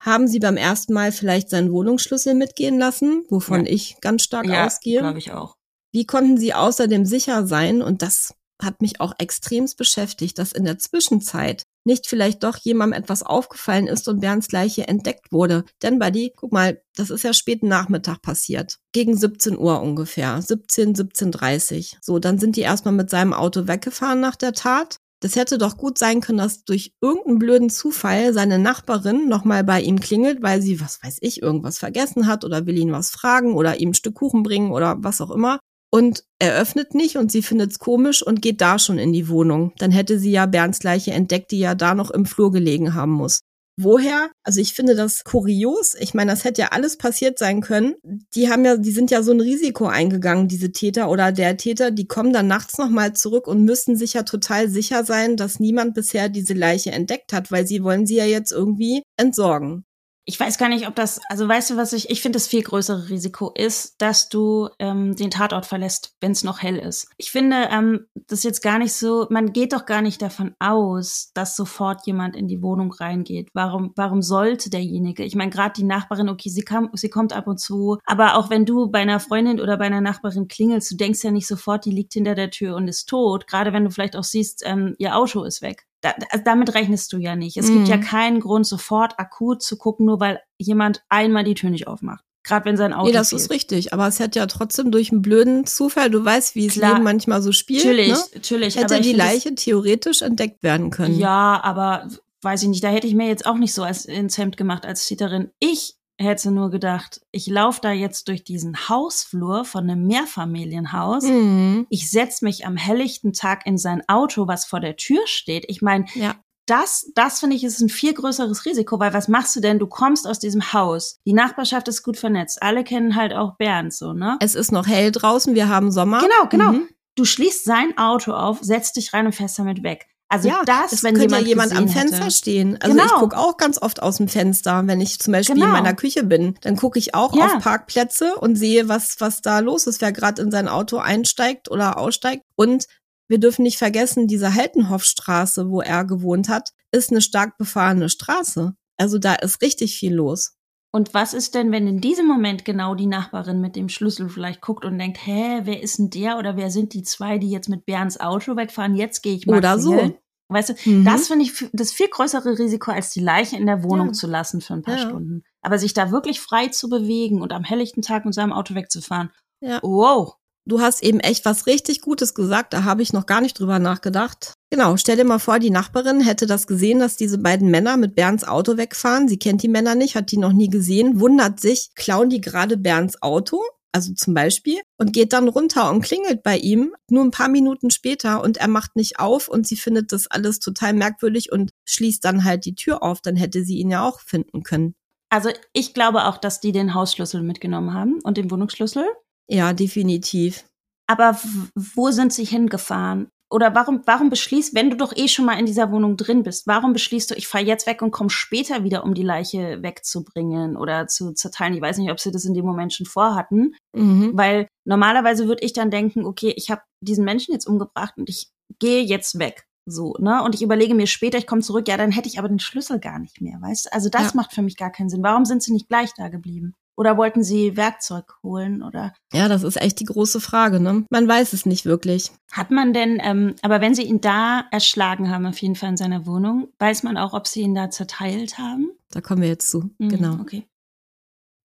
Haben 0.00 0.28
sie 0.28 0.40
beim 0.40 0.56
ersten 0.56 0.92
Mal 0.92 1.12
vielleicht 1.12 1.50
seinen 1.50 1.72
Wohnungsschlüssel 1.72 2.34
mitgehen 2.34 2.78
lassen, 2.78 3.24
wovon 3.28 3.64
ja. 3.64 3.72
ich 3.72 3.96
ganz 4.00 4.22
stark 4.22 4.46
ja, 4.46 4.66
ausgehe? 4.66 5.00
glaube 5.00 5.18
ich 5.18 5.32
auch. 5.32 5.56
Wie 5.92 6.04
konnten 6.04 6.36
sie 6.36 6.52
außerdem 6.52 7.06
sicher 7.06 7.46
sein, 7.46 7.80
und 7.80 8.02
das 8.02 8.34
hat 8.62 8.80
mich 8.80 9.00
auch 9.00 9.14
extremst 9.18 9.76
beschäftigt, 9.76 10.38
dass 10.38 10.52
in 10.52 10.64
der 10.64 10.78
Zwischenzeit 10.78 11.64
nicht 11.84 12.06
vielleicht 12.06 12.42
doch 12.42 12.56
jemandem 12.56 13.00
etwas 13.00 13.22
aufgefallen 13.22 13.86
ist 13.86 14.08
und 14.08 14.20
Bernds 14.20 14.50
Leiche 14.50 14.88
entdeckt 14.88 15.30
wurde. 15.30 15.64
Denn 15.82 15.98
Buddy, 15.98 16.32
guck 16.34 16.52
mal, 16.52 16.82
das 16.96 17.10
ist 17.10 17.22
ja 17.22 17.32
späten 17.32 17.68
Nachmittag 17.68 18.22
passiert. 18.22 18.78
Gegen 18.92 19.16
17 19.16 19.56
Uhr 19.56 19.80
ungefähr. 19.80 20.42
17, 20.42 20.94
17.30 20.94 21.96
So, 22.00 22.18
dann 22.18 22.38
sind 22.38 22.56
die 22.56 22.62
erstmal 22.62 22.94
mit 22.94 23.08
seinem 23.08 23.32
Auto 23.32 23.68
weggefahren 23.68 24.20
nach 24.20 24.36
der 24.36 24.52
Tat. 24.52 24.96
Das 25.20 25.36
hätte 25.36 25.56
doch 25.56 25.78
gut 25.78 25.96
sein 25.96 26.20
können, 26.20 26.38
dass 26.38 26.64
durch 26.64 26.92
irgendeinen 27.00 27.38
blöden 27.38 27.70
Zufall 27.70 28.34
seine 28.34 28.58
Nachbarin 28.58 29.28
nochmal 29.28 29.64
bei 29.64 29.80
ihm 29.80 29.98
klingelt, 29.98 30.42
weil 30.42 30.60
sie, 30.60 30.80
was 30.80 31.02
weiß 31.02 31.18
ich, 31.20 31.40
irgendwas 31.40 31.78
vergessen 31.78 32.26
hat 32.26 32.44
oder 32.44 32.66
will 32.66 32.76
ihn 32.76 32.92
was 32.92 33.10
fragen 33.10 33.54
oder 33.54 33.80
ihm 33.80 33.90
ein 33.90 33.94
Stück 33.94 34.16
Kuchen 34.16 34.42
bringen 34.42 34.72
oder 34.72 34.96
was 34.98 35.20
auch 35.20 35.30
immer. 35.30 35.58
Und 35.96 36.24
er 36.38 36.60
öffnet 36.60 36.94
nicht 36.94 37.16
und 37.16 37.32
sie 37.32 37.40
findet's 37.40 37.78
komisch 37.78 38.22
und 38.22 38.42
geht 38.42 38.60
da 38.60 38.78
schon 38.78 38.98
in 38.98 39.14
die 39.14 39.30
Wohnung. 39.30 39.72
Dann 39.78 39.90
hätte 39.90 40.18
sie 40.18 40.30
ja 40.30 40.44
Bernds 40.44 40.82
Leiche 40.82 41.12
entdeckt, 41.12 41.52
die 41.52 41.58
ja 41.58 41.74
da 41.74 41.94
noch 41.94 42.10
im 42.10 42.26
Flur 42.26 42.52
gelegen 42.52 42.92
haben 42.92 43.12
muss. 43.12 43.40
Woher? 43.80 44.30
Also 44.42 44.60
ich 44.60 44.74
finde 44.74 44.94
das 44.94 45.24
kurios. 45.24 45.94
Ich 45.98 46.12
meine, 46.12 46.32
das 46.32 46.44
hätte 46.44 46.60
ja 46.60 46.68
alles 46.72 46.98
passiert 46.98 47.38
sein 47.38 47.62
können. 47.62 47.94
Die 48.34 48.50
haben 48.50 48.66
ja, 48.66 48.76
die 48.76 48.90
sind 48.90 49.10
ja 49.10 49.22
so 49.22 49.32
ein 49.32 49.40
Risiko 49.40 49.86
eingegangen, 49.86 50.48
diese 50.48 50.70
Täter 50.70 51.08
oder 51.08 51.32
der 51.32 51.56
Täter, 51.56 51.90
die 51.90 52.06
kommen 52.06 52.34
dann 52.34 52.46
nachts 52.46 52.76
nochmal 52.76 53.14
zurück 53.14 53.46
und 53.46 53.64
müssten 53.64 53.96
sich 53.96 54.12
ja 54.12 54.22
total 54.22 54.68
sicher 54.68 55.02
sein, 55.02 55.38
dass 55.38 55.60
niemand 55.60 55.94
bisher 55.94 56.28
diese 56.28 56.52
Leiche 56.52 56.92
entdeckt 56.92 57.32
hat, 57.32 57.50
weil 57.50 57.66
sie 57.66 57.82
wollen 57.82 58.04
sie 58.04 58.16
ja 58.16 58.26
jetzt 58.26 58.52
irgendwie 58.52 59.02
entsorgen 59.16 59.86
ich 60.28 60.38
weiß 60.38 60.58
gar 60.58 60.68
nicht, 60.68 60.88
ob 60.88 60.96
das, 60.96 61.20
also 61.28 61.46
weißt 61.46 61.70
du, 61.70 61.76
was 61.76 61.92
ich, 61.92 62.10
ich 62.10 62.20
finde, 62.20 62.36
das 62.36 62.48
viel 62.48 62.62
größere 62.62 63.08
Risiko 63.08 63.52
ist, 63.54 63.94
dass 64.02 64.28
du 64.28 64.68
ähm, 64.80 65.14
den 65.14 65.30
Tatort 65.30 65.66
verlässt, 65.66 66.16
wenn 66.20 66.32
es 66.32 66.42
noch 66.42 66.60
hell 66.60 66.78
ist. 66.78 67.08
Ich 67.16 67.30
finde, 67.30 67.68
ähm, 67.70 68.06
das 68.14 68.40
ist 68.40 68.44
jetzt 68.44 68.62
gar 68.62 68.80
nicht 68.80 68.92
so, 68.92 69.28
man 69.30 69.52
geht 69.52 69.72
doch 69.72 69.86
gar 69.86 70.02
nicht 70.02 70.20
davon 70.20 70.56
aus, 70.58 71.30
dass 71.32 71.54
sofort 71.54 72.06
jemand 72.06 72.34
in 72.34 72.48
die 72.48 72.60
Wohnung 72.60 72.92
reingeht. 72.92 73.50
Warum, 73.54 73.92
warum 73.94 74.20
sollte 74.20 74.68
derjenige? 74.68 75.22
Ich 75.22 75.36
meine, 75.36 75.50
gerade 75.50 75.74
die 75.76 75.84
Nachbarin, 75.84 76.28
okay, 76.28 76.48
sie, 76.48 76.62
kam, 76.62 76.90
sie 76.94 77.08
kommt 77.08 77.32
ab 77.32 77.46
und 77.46 77.60
zu, 77.60 77.98
aber 78.04 78.36
auch 78.36 78.50
wenn 78.50 78.66
du 78.66 78.90
bei 78.90 78.98
einer 78.98 79.20
Freundin 79.20 79.60
oder 79.60 79.76
bei 79.76 79.86
einer 79.86 80.00
Nachbarin 80.00 80.48
klingelst, 80.48 80.90
du 80.90 80.96
denkst 80.96 81.22
ja 81.22 81.30
nicht 81.30 81.46
sofort, 81.46 81.84
die 81.84 81.92
liegt 81.92 82.14
hinter 82.14 82.34
der 82.34 82.50
Tür 82.50 82.74
und 82.74 82.88
ist 82.88 83.08
tot, 83.08 83.46
gerade 83.46 83.72
wenn 83.72 83.84
du 83.84 83.92
vielleicht 83.92 84.16
auch 84.16 84.24
siehst, 84.24 84.64
ähm, 84.66 84.96
ihr 84.98 85.16
Auto 85.16 85.44
ist 85.44 85.62
weg 85.62 85.85
da, 86.00 86.14
also 86.30 86.44
damit 86.44 86.74
rechnest 86.74 87.12
du 87.12 87.18
ja 87.18 87.36
nicht. 87.36 87.56
Es 87.56 87.68
mhm. 87.68 87.74
gibt 87.74 87.88
ja 87.88 87.96
mhm. 87.96 88.02
keinen 88.02 88.40
Grund, 88.40 88.66
sofort 88.66 89.18
akut 89.18 89.62
zu 89.62 89.76
gucken, 89.76 90.06
nur 90.06 90.20
weil 90.20 90.40
jemand 90.58 91.02
einmal 91.08 91.44
die 91.44 91.54
Tür 91.54 91.70
nicht 91.70 91.86
aufmacht. 91.86 92.24
Gerade 92.46 92.64
wenn 92.66 92.76
sein 92.76 92.92
Auto. 92.92 93.08
Nee, 93.08 93.12
das 93.12 93.30
fehlt. 93.30 93.42
ist 93.42 93.50
richtig. 93.50 93.92
Aber 93.92 94.06
es 94.06 94.20
hätte 94.20 94.38
ja 94.38 94.46
trotzdem 94.46 94.92
durch 94.92 95.10
einen 95.10 95.20
blöden 95.20 95.66
Zufall, 95.66 96.10
du 96.10 96.24
weißt, 96.24 96.54
wie 96.54 96.66
es. 96.66 96.76
Leben 96.76 97.02
manchmal 97.02 97.42
so 97.42 97.50
spielt. 97.50 97.84
Natürlich, 97.84 98.08
ne? 98.08 98.18
natürlich. 98.34 98.76
Hätte 98.76 99.00
die 99.00 99.12
Leiche 99.12 99.54
theoretisch 99.56 100.22
entdeckt 100.22 100.62
werden 100.62 100.90
können. 100.90 101.18
Ja, 101.18 101.60
aber 101.64 102.08
weiß 102.42 102.62
ich 102.62 102.68
nicht, 102.68 102.84
da 102.84 102.88
hätte 102.88 103.08
ich 103.08 103.16
mir 103.16 103.26
jetzt 103.26 103.46
auch 103.46 103.56
nicht 103.56 103.74
so 103.74 103.82
als 103.82 104.04
ins 104.04 104.38
Hemd 104.38 104.56
gemacht 104.56 104.86
als 104.86 105.06
Täterin. 105.08 105.50
Ich 105.58 105.96
hätte 106.18 106.50
nur 106.50 106.70
gedacht, 106.70 107.20
ich 107.30 107.46
laufe 107.46 107.80
da 107.82 107.92
jetzt 107.92 108.28
durch 108.28 108.42
diesen 108.42 108.88
Hausflur 108.88 109.64
von 109.64 109.84
einem 109.84 110.06
Mehrfamilienhaus. 110.06 111.24
Mhm. 111.24 111.86
Ich 111.90 112.10
setze 112.10 112.44
mich 112.44 112.66
am 112.66 112.76
helllichten 112.76 113.32
Tag 113.32 113.66
in 113.66 113.78
sein 113.78 114.02
Auto, 114.08 114.46
was 114.46 114.64
vor 114.64 114.80
der 114.80 114.96
Tür 114.96 115.20
steht. 115.26 115.64
Ich 115.68 115.82
meine, 115.82 116.06
ja. 116.14 116.34
das, 116.66 117.10
das 117.14 117.40
finde 117.40 117.56
ich 117.56 117.64
ist 117.64 117.80
ein 117.80 117.88
viel 117.88 118.14
größeres 118.14 118.64
Risiko, 118.64 118.98
weil 118.98 119.12
was 119.12 119.28
machst 119.28 119.54
du 119.56 119.60
denn? 119.60 119.78
Du 119.78 119.86
kommst 119.86 120.26
aus 120.26 120.38
diesem 120.38 120.72
Haus. 120.72 121.18
Die 121.26 121.34
Nachbarschaft 121.34 121.88
ist 121.88 122.02
gut 122.02 122.16
vernetzt. 122.16 122.62
Alle 122.62 122.82
kennen 122.82 123.14
halt 123.14 123.34
auch 123.34 123.56
Bernd 123.56 123.92
so, 123.92 124.12
ne? 124.12 124.38
Es 124.40 124.54
ist 124.54 124.72
noch 124.72 124.86
hell 124.86 125.12
draußen, 125.12 125.54
wir 125.54 125.68
haben 125.68 125.90
Sommer. 125.90 126.20
Genau, 126.20 126.48
genau. 126.48 126.72
Mhm. 126.72 126.88
Du 127.14 127.24
schließt 127.24 127.64
sein 127.64 127.96
Auto 127.96 128.32
auf, 128.32 128.58
setzt 128.62 128.96
dich 128.96 129.12
rein 129.12 129.26
und 129.26 129.34
fährst 129.34 129.58
damit 129.58 129.82
weg. 129.82 130.06
Also 130.28 130.48
ja, 130.48 130.62
das, 130.64 130.92
es 130.92 131.04
wenn 131.04 131.14
könnte 131.14 131.36
jemand, 131.36 131.46
jemand 131.46 131.76
am 131.76 131.88
Fenster 131.88 132.24
hätte. 132.24 132.30
stehen. 132.32 132.76
Also 132.80 132.96
genau. 132.96 133.06
ich 133.06 133.12
gucke 133.12 133.38
auch 133.38 133.56
ganz 133.56 133.80
oft 133.80 134.02
aus 134.02 134.16
dem 134.16 134.28
Fenster, 134.28 134.86
wenn 134.86 135.00
ich 135.00 135.20
zum 135.20 135.32
Beispiel 135.32 135.54
genau. 135.54 135.66
in 135.66 135.72
meiner 135.72 135.94
Küche 135.94 136.24
bin. 136.24 136.56
Dann 136.62 136.76
gucke 136.76 136.98
ich 136.98 137.14
auch 137.14 137.34
ja. 137.36 137.46
auf 137.46 137.62
Parkplätze 137.62 138.34
und 138.34 138.56
sehe, 138.56 138.88
was, 138.88 139.16
was 139.20 139.40
da 139.40 139.60
los 139.60 139.86
ist, 139.86 140.00
wer 140.00 140.10
gerade 140.10 140.42
in 140.42 140.50
sein 140.50 140.66
Auto 140.66 140.98
einsteigt 140.98 141.70
oder 141.70 141.96
aussteigt. 141.98 142.42
Und 142.56 142.86
wir 143.28 143.38
dürfen 143.38 143.62
nicht 143.62 143.78
vergessen, 143.78 144.26
diese 144.26 144.54
Haltenhoffstraße, 144.54 145.70
wo 145.70 145.80
er 145.80 146.04
gewohnt 146.04 146.48
hat, 146.48 146.70
ist 146.90 147.10
eine 147.10 147.20
stark 147.20 147.56
befahrene 147.56 148.08
Straße. 148.08 148.74
Also 148.96 149.18
da 149.18 149.34
ist 149.34 149.62
richtig 149.62 149.96
viel 149.96 150.14
los. 150.14 150.55
Und 150.96 151.12
was 151.12 151.34
ist 151.34 151.54
denn, 151.54 151.72
wenn 151.72 151.86
in 151.86 152.00
diesem 152.00 152.26
Moment 152.26 152.64
genau 152.64 152.94
die 152.94 153.04
Nachbarin 153.04 153.60
mit 153.60 153.76
dem 153.76 153.90
Schlüssel 153.90 154.30
vielleicht 154.30 154.62
guckt 154.62 154.82
und 154.82 154.96
denkt, 154.96 155.18
hä, 155.26 155.60
wer 155.64 155.82
ist 155.82 155.98
denn 155.98 156.08
der 156.08 156.38
oder 156.38 156.56
wer 156.56 156.70
sind 156.70 156.94
die 156.94 157.02
zwei, 157.02 157.36
die 157.36 157.50
jetzt 157.50 157.68
mit 157.68 157.84
Bernds 157.84 158.18
Auto 158.18 158.56
wegfahren? 158.56 158.94
Jetzt 158.94 159.20
gehe 159.20 159.34
ich 159.34 159.46
mal. 159.46 159.58
Oder 159.58 159.78
so. 159.78 160.16
Weißt 160.48 160.70
du, 160.70 160.90
mhm. 160.90 161.04
das 161.04 161.28
finde 161.28 161.44
ich 161.44 161.68
das 161.74 161.92
viel 161.92 162.08
größere 162.08 162.58
Risiko, 162.58 162.92
als 162.92 163.10
die 163.10 163.20
Leiche 163.20 163.58
in 163.58 163.66
der 163.66 163.84
Wohnung 163.84 164.06
ja. 164.06 164.12
zu 164.14 164.26
lassen 164.26 164.62
für 164.62 164.72
ein 164.72 164.80
paar 164.80 164.96
ja. 164.96 165.02
Stunden. 165.02 165.44
Aber 165.60 165.78
sich 165.78 165.92
da 165.92 166.12
wirklich 166.12 166.40
frei 166.40 166.68
zu 166.68 166.88
bewegen 166.88 167.42
und 167.42 167.52
am 167.52 167.62
helllichten 167.62 168.00
Tag 168.00 168.24
mit 168.24 168.32
seinem 168.32 168.54
Auto 168.54 168.74
wegzufahren. 168.74 169.30
Ja. 169.60 169.80
Wow 169.82 170.38
du 170.66 170.80
hast 170.80 171.02
eben 171.02 171.20
echt 171.20 171.44
was 171.44 171.66
richtig 171.66 172.00
Gutes 172.02 172.34
gesagt, 172.34 172.72
da 172.72 172.84
habe 172.84 173.02
ich 173.02 173.12
noch 173.12 173.26
gar 173.26 173.40
nicht 173.40 173.58
drüber 173.58 173.78
nachgedacht. 173.78 174.52
Genau, 174.70 174.96
stell 174.96 175.16
dir 175.16 175.24
mal 175.24 175.38
vor, 175.38 175.58
die 175.58 175.70
Nachbarin 175.70 176.20
hätte 176.20 176.46
das 176.46 176.66
gesehen, 176.66 176.98
dass 176.98 177.16
diese 177.16 177.38
beiden 177.38 177.70
Männer 177.70 177.96
mit 177.96 178.14
Bernds 178.14 178.44
Auto 178.44 178.76
wegfahren. 178.76 179.28
Sie 179.28 179.38
kennt 179.38 179.62
die 179.62 179.68
Männer 179.68 179.94
nicht, 179.94 180.16
hat 180.16 180.32
die 180.32 180.38
noch 180.38 180.52
nie 180.52 180.68
gesehen, 180.68 181.20
wundert 181.20 181.60
sich, 181.60 181.90
klauen 181.94 182.28
die 182.28 182.40
gerade 182.40 182.76
Bernds 182.76 183.22
Auto, 183.22 183.62
also 183.92 184.12
zum 184.12 184.34
Beispiel, 184.34 184.80
und 184.98 185.12
geht 185.12 185.32
dann 185.32 185.48
runter 185.48 185.90
und 185.90 186.02
klingelt 186.02 186.42
bei 186.42 186.58
ihm 186.58 186.94
nur 187.08 187.24
ein 187.24 187.30
paar 187.30 187.48
Minuten 187.48 187.90
später 187.90 188.42
und 188.42 188.56
er 188.58 188.68
macht 188.68 188.96
nicht 188.96 189.20
auf 189.20 189.48
und 189.48 189.66
sie 189.66 189.76
findet 189.76 190.12
das 190.12 190.26
alles 190.26 190.58
total 190.58 190.92
merkwürdig 190.92 191.52
und 191.52 191.70
schließt 191.86 192.24
dann 192.24 192.44
halt 192.44 192.64
die 192.64 192.74
Tür 192.74 193.02
auf, 193.02 193.22
dann 193.22 193.36
hätte 193.36 193.64
sie 193.64 193.78
ihn 193.78 193.90
ja 193.90 194.06
auch 194.06 194.20
finden 194.20 194.64
können. 194.64 194.94
Also 195.30 195.50
ich 195.72 195.94
glaube 195.94 196.24
auch, 196.26 196.38
dass 196.38 196.60
die 196.60 196.72
den 196.72 196.94
Hausschlüssel 196.94 197.42
mitgenommen 197.42 197.94
haben 197.94 198.20
und 198.22 198.36
den 198.36 198.50
Wohnungsschlüssel. 198.50 199.06
Ja, 199.48 199.72
definitiv. 199.72 200.64
Aber 201.06 201.38
wo 201.74 202.10
sind 202.10 202.32
sie 202.32 202.44
hingefahren? 202.44 203.28
Oder 203.48 203.76
warum, 203.76 204.02
warum 204.06 204.28
beschließt, 204.28 204.74
wenn 204.74 204.90
du 204.90 204.96
doch 204.96 205.16
eh 205.16 205.28
schon 205.28 205.44
mal 205.44 205.58
in 205.58 205.66
dieser 205.66 205.92
Wohnung 205.92 206.16
drin 206.16 206.42
bist, 206.42 206.66
warum 206.66 206.92
beschließt 206.92 207.30
du, 207.30 207.36
ich 207.36 207.46
fahre 207.46 207.64
jetzt 207.64 207.86
weg 207.86 208.02
und 208.02 208.10
komme 208.10 208.28
später 208.28 208.82
wieder, 208.82 209.04
um 209.04 209.14
die 209.14 209.22
Leiche 209.22 209.82
wegzubringen 209.82 210.76
oder 210.76 211.06
zu 211.06 211.32
zerteilen? 211.32 211.74
Ich 211.74 211.80
weiß 211.80 211.98
nicht, 211.98 212.10
ob 212.10 212.18
sie 212.18 212.32
das 212.32 212.44
in 212.44 212.54
dem 212.54 212.64
Moment 212.64 212.92
schon 212.92 213.06
vorhatten. 213.06 213.76
Mhm. 213.94 214.32
Weil 214.34 214.66
normalerweise 214.84 215.46
würde 215.46 215.64
ich 215.64 215.72
dann 215.72 215.92
denken, 215.92 216.24
okay, 216.24 216.52
ich 216.56 216.72
habe 216.72 216.82
diesen 217.00 217.24
Menschen 217.24 217.52
jetzt 217.52 217.66
umgebracht 217.66 218.14
und 218.16 218.28
ich 218.28 218.48
gehe 218.80 219.02
jetzt 219.02 219.38
weg. 219.38 219.64
So, 219.88 220.16
ne? 220.18 220.42
Und 220.42 220.56
ich 220.56 220.62
überlege 220.62 220.96
mir 220.96 221.06
später, 221.06 221.38
ich 221.38 221.46
komme 221.46 221.62
zurück, 221.62 221.86
ja, 221.86 221.96
dann 221.96 222.10
hätte 222.10 222.28
ich 222.28 222.40
aber 222.40 222.48
den 222.48 222.58
Schlüssel 222.58 222.98
gar 222.98 223.20
nicht 223.20 223.40
mehr, 223.40 223.60
weißt 223.60 223.86
du? 223.86 223.92
Also 223.92 224.08
das 224.08 224.32
ja. 224.32 224.32
macht 224.34 224.52
für 224.52 224.62
mich 224.62 224.76
gar 224.76 224.90
keinen 224.90 225.08
Sinn. 225.08 225.22
Warum 225.22 225.44
sind 225.44 225.62
sie 225.62 225.72
nicht 225.72 225.88
gleich 225.88 226.12
da 226.16 226.28
geblieben? 226.28 226.74
Oder 226.96 227.18
wollten 227.18 227.44
sie 227.44 227.76
Werkzeug 227.76 228.38
holen 228.42 228.82
oder? 228.82 229.12
Ja, 229.32 229.48
das 229.48 229.62
ist 229.62 229.80
echt 229.80 230.00
die 230.00 230.06
große 230.06 230.40
Frage, 230.40 230.80
ne? 230.80 231.04
Man 231.10 231.28
weiß 231.28 231.52
es 231.52 231.66
nicht 231.66 231.84
wirklich. 231.84 232.32
Hat 232.50 232.70
man 232.70 232.94
denn, 232.94 233.20
ähm, 233.22 233.54
aber 233.62 233.82
wenn 233.82 233.94
sie 233.94 234.04
ihn 234.04 234.22
da 234.22 234.64
erschlagen 234.70 235.30
haben, 235.30 235.46
auf 235.46 235.58
jeden 235.58 235.76
Fall 235.76 235.90
in 235.90 235.96
seiner 235.98 236.26
Wohnung, 236.26 236.68
weiß 236.78 237.02
man 237.02 237.18
auch, 237.18 237.34
ob 237.34 237.46
sie 237.46 237.60
ihn 237.60 237.74
da 237.74 237.90
zerteilt 237.90 238.58
haben? 238.58 238.90
Da 239.10 239.20
kommen 239.20 239.42
wir 239.42 239.48
jetzt 239.48 239.70
zu, 239.70 239.90
mhm, 239.98 240.08
genau. 240.08 240.34
Okay. 240.40 240.66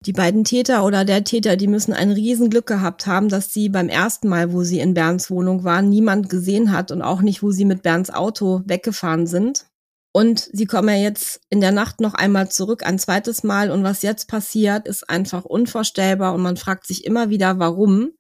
Die 0.06 0.14
beiden 0.14 0.44
Täter 0.44 0.84
oder 0.84 1.06
der 1.06 1.24
Täter, 1.24 1.56
die 1.56 1.68
müssen 1.68 1.94
ein 1.94 2.10
Riesenglück 2.10 2.66
gehabt 2.66 3.06
haben, 3.06 3.30
dass 3.30 3.54
sie 3.54 3.70
beim 3.70 3.88
ersten 3.88 4.30
Mal, 4.30 4.52
wo 4.52 4.64
sie 4.64 4.80
in 4.80 4.96
Bernds 4.96 5.30
Wohnung 5.30 5.64
waren, 5.64 5.90
niemand 5.90 6.28
gesehen 6.28 6.72
hat 6.72 6.92
und 6.92 7.04
auch 7.04 7.22
nicht, 7.22 7.44
wo 7.44 7.52
sie 7.52 7.66
mit 7.66 7.84
Bernds 7.84 8.10
Auto 8.10 8.64
weggefahren 8.66 9.28
sind. 9.28 9.68
Und 10.14 10.50
sie 10.52 10.66
kommen 10.66 10.90
ja 10.90 10.96
jetzt 10.96 11.40
in 11.50 11.62
der 11.62 11.72
Nacht 11.72 12.02
noch 12.02 12.14
einmal 12.14 12.52
zurück, 12.52 12.86
ein 12.86 13.00
zweites 13.00 13.44
Mal. 13.44 13.72
Und 13.72 13.84
was 13.84 14.02
jetzt 14.02 14.28
passiert, 14.28 14.88
ist 14.88 15.10
einfach 15.10 15.46
unvorstellbar. 15.46 16.34
Und 16.34 16.42
man 16.42 16.58
fragt 16.58 16.86
sich 16.86 17.06
immer 17.06 17.30
wieder, 17.30 17.60
warum. 17.60 18.12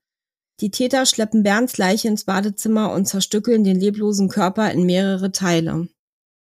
Die 0.62 0.72
Täter 0.72 1.06
schleppen 1.06 1.44
Bernds 1.44 1.78
Leiche 1.78 2.08
ins 2.08 2.26
Badezimmer 2.26 2.94
und 2.94 3.08
zerstückeln 3.08 3.64
den 3.64 3.80
leblosen 3.80 4.30
Körper 4.30 4.72
in 4.72 4.86
mehrere 4.86 5.32
Teile. 5.32 5.88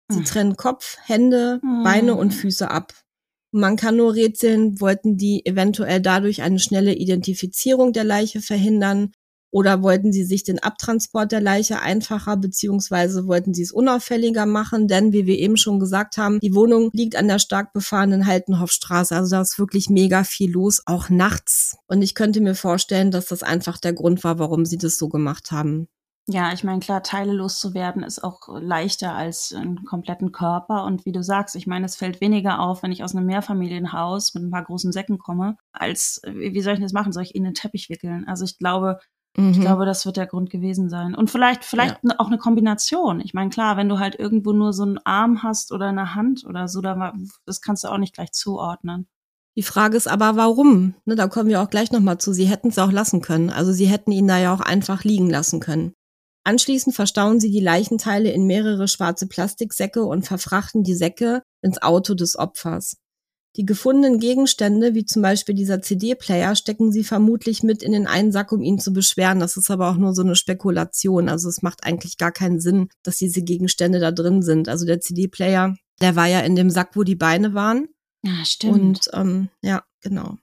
Sie 0.09 0.19
hm. 0.19 0.25
trennen 0.25 0.55
Kopf, 0.55 0.97
Hände, 1.03 1.59
Beine 1.83 2.15
und 2.15 2.31
hm. 2.31 2.39
Füße 2.39 2.71
ab. 2.71 2.93
Man 3.51 3.75
kann 3.75 3.97
nur 3.97 4.15
rätseln, 4.15 4.79
wollten 4.79 5.17
die 5.17 5.45
eventuell 5.45 6.01
dadurch 6.01 6.41
eine 6.41 6.59
schnelle 6.59 6.93
Identifizierung 6.93 7.93
der 7.93 8.03
Leiche 8.03 8.41
verhindern 8.41 9.11
oder 9.56 9.82
wollten 9.82 10.12
sie 10.12 10.26
sich 10.26 10.43
den 10.43 10.60
Abtransport 10.60 11.32
der 11.32 11.39
Leiche 11.39 11.80
einfacher 11.80 12.36
beziehungsweise 12.36 13.26
wollten 13.26 13.53
sie 13.53 13.62
es 13.62 13.72
unauffälliger 13.72 14.45
machen? 14.45 14.89
Denn 14.89 15.14
wie 15.14 15.26
wir 15.28 15.39
eben 15.39 15.56
schon 15.56 15.80
gesagt 15.80 16.18
haben, 16.18 16.41
die 16.41 16.53
Wohnung 16.53 16.89
liegt 16.91 17.16
an 17.16 17.30
der 17.30 17.39
stark 17.39 17.72
befahrenen 17.72 18.26
Haltenhoffstraße. 18.26 19.16
Also 19.16 19.34
da 19.34 19.41
ist 19.41 19.58
wirklich 19.58 19.89
mega 19.89 20.26
viel 20.26 20.51
los, 20.51 20.84
auch 20.86 21.10
nachts. 21.10 21.78
Und 21.88 22.01
ich 22.01 22.16
könnte 22.16 22.41
mir 22.41 22.53
vorstellen, 22.53 23.12
dass 23.12 23.28
das 23.28 23.43
einfach 23.43 23.78
der 23.78 23.93
Grund 23.93 24.26
war, 24.26 24.39
warum 24.39 24.66
sie 24.66 24.78
das 24.78 24.97
so 24.97 25.08
gemacht 25.08 25.51
haben. 25.51 25.88
Ja, 26.28 26.51
ich 26.51 26.64
meine, 26.64 26.80
klar, 26.80 27.03
Teile 27.03 27.32
loszuwerden 27.32 28.01
ist 28.03 28.24
auch 28.24 28.49
leichter 28.49 29.14
als 29.14 29.53
einen 29.53 29.86
kompletten 29.86 30.34
Körper. 30.34 30.84
Und 30.84 31.06
wie 31.06 31.12
du 31.14 31.24
sagst, 31.24 31.56
ich 31.56 31.68
meine, 31.68 31.86
es 31.86 31.95
fällt 31.95 32.20
weniger 32.20 32.60
auf, 32.60 32.84
wenn 32.84 32.91
ich 32.91 33.03
aus 33.06 33.16
einem 33.16 33.28
Mehrfamilienhaus 33.28 34.34
mit 34.34 34.43
ein 34.43 34.51
paar 34.51 34.66
großen 34.66 34.91
Säcken 34.91 35.20
komme, 35.20 35.56
als 35.72 36.22
wie 36.26 36.62
soll 36.62 36.74
ich 36.74 36.80
das 36.82 36.93
machen? 36.93 37.14
Soll 37.14 37.24
ich 37.24 37.36
ihnen 37.36 37.45
einen 37.45 37.56
Teppich 37.56 37.89
wickeln? 37.89 38.26
Also 38.28 38.43
ich 38.43 38.58
glaube, 38.58 38.99
Mhm. 39.38 39.51
Ich 39.51 39.59
glaube, 39.59 39.86
das 39.86 40.05
wird 40.05 40.17
der 40.17 40.27
Grund 40.27 40.49
gewesen 40.49 40.89
sein. 40.89 41.15
Und 41.15 41.29
vielleicht, 41.29 41.65
vielleicht 41.65 41.97
ja. 42.03 42.15
auch 42.19 42.27
eine 42.27 42.38
Kombination. 42.38 43.19
Ich 43.19 43.33
meine, 43.33 43.49
klar, 43.49 43.77
wenn 43.77 43.89
du 43.89 43.99
halt 43.99 44.15
irgendwo 44.17 44.53
nur 44.53 44.73
so 44.73 44.83
einen 44.83 44.99
Arm 44.99 45.43
hast 45.43 45.71
oder 45.71 45.88
eine 45.88 46.15
Hand 46.15 46.45
oder 46.45 46.67
so, 46.67 46.81
das 46.81 47.61
kannst 47.61 47.83
du 47.83 47.89
auch 47.89 47.97
nicht 47.97 48.13
gleich 48.13 48.31
zuordnen. 48.31 49.07
Die 49.57 49.63
Frage 49.63 49.95
ist 49.95 50.07
aber, 50.07 50.36
warum? 50.36 50.95
Ne, 51.05 51.15
da 51.15 51.27
kommen 51.27 51.49
wir 51.49 51.61
auch 51.61 51.69
gleich 51.69 51.91
nochmal 51.91 52.17
zu. 52.17 52.33
Sie 52.33 52.45
hätten 52.45 52.69
es 52.69 52.79
auch 52.79 52.91
lassen 52.91 53.21
können. 53.21 53.49
Also 53.49 53.71
sie 53.71 53.88
hätten 53.88 54.11
ihn 54.11 54.27
da 54.27 54.38
ja 54.38 54.53
auch 54.53 54.59
einfach 54.59 55.03
liegen 55.03 55.29
lassen 55.29 55.59
können. 55.61 55.93
Anschließend 56.43 56.95
verstauen 56.95 57.39
sie 57.39 57.49
die 57.49 57.61
Leichenteile 57.61 58.31
in 58.31 58.45
mehrere 58.45 58.88
schwarze 58.88 59.27
Plastiksäcke 59.27 60.03
und 60.03 60.27
verfrachten 60.27 60.83
die 60.83 60.93
Säcke 60.93 61.41
ins 61.61 61.81
Auto 61.81 62.13
des 62.13 62.38
Opfers. 62.38 62.97
Die 63.56 63.66
gefundenen 63.66 64.20
Gegenstände, 64.20 64.95
wie 64.95 65.06
zum 65.06 65.22
Beispiel 65.22 65.56
dieser 65.56 65.82
CD-Player, 65.82 66.56
stecken 66.56 66.91
sie 66.91 67.06
vermutlich 67.06 67.64
mit 67.64 67.84
in 67.84 67.93
den 67.93 68.06
einen 68.06 68.34
Sack, 68.34 68.51
um 68.51 68.62
ihn 68.62 68.80
zu 68.80 68.91
beschweren. 68.91 69.39
Das 69.39 69.56
ist 69.56 69.72
aber 69.72 69.89
auch 69.89 69.95
nur 69.95 70.14
so 70.14 70.24
eine 70.24 70.36
Spekulation. 70.36 71.30
Also 71.30 71.47
es 71.47 71.62
macht 71.62 71.86
eigentlich 71.86 72.18
gar 72.18 72.34
keinen 72.34 72.60
Sinn, 72.60 72.89
dass 73.03 73.16
diese 73.16 73.41
Gegenstände 73.41 73.99
da 73.99 74.12
drin 74.12 74.41
sind. 74.41 74.68
Also 74.68 74.86
der 74.86 74.99
CD-Player, 74.99 75.76
der 76.01 76.16
war 76.18 76.28
ja 76.28 76.41
in 76.41 76.56
dem 76.56 76.70
Sack, 76.70 76.91
wo 76.95 77.03
die 77.03 77.16
Beine 77.16 77.53
waren. 77.53 77.88
Ja, 78.24 78.43
stimmt. 78.43 78.76
Und 78.76 79.10
ähm, 79.14 79.49
ja, 79.62 79.84
genau. 80.01 80.36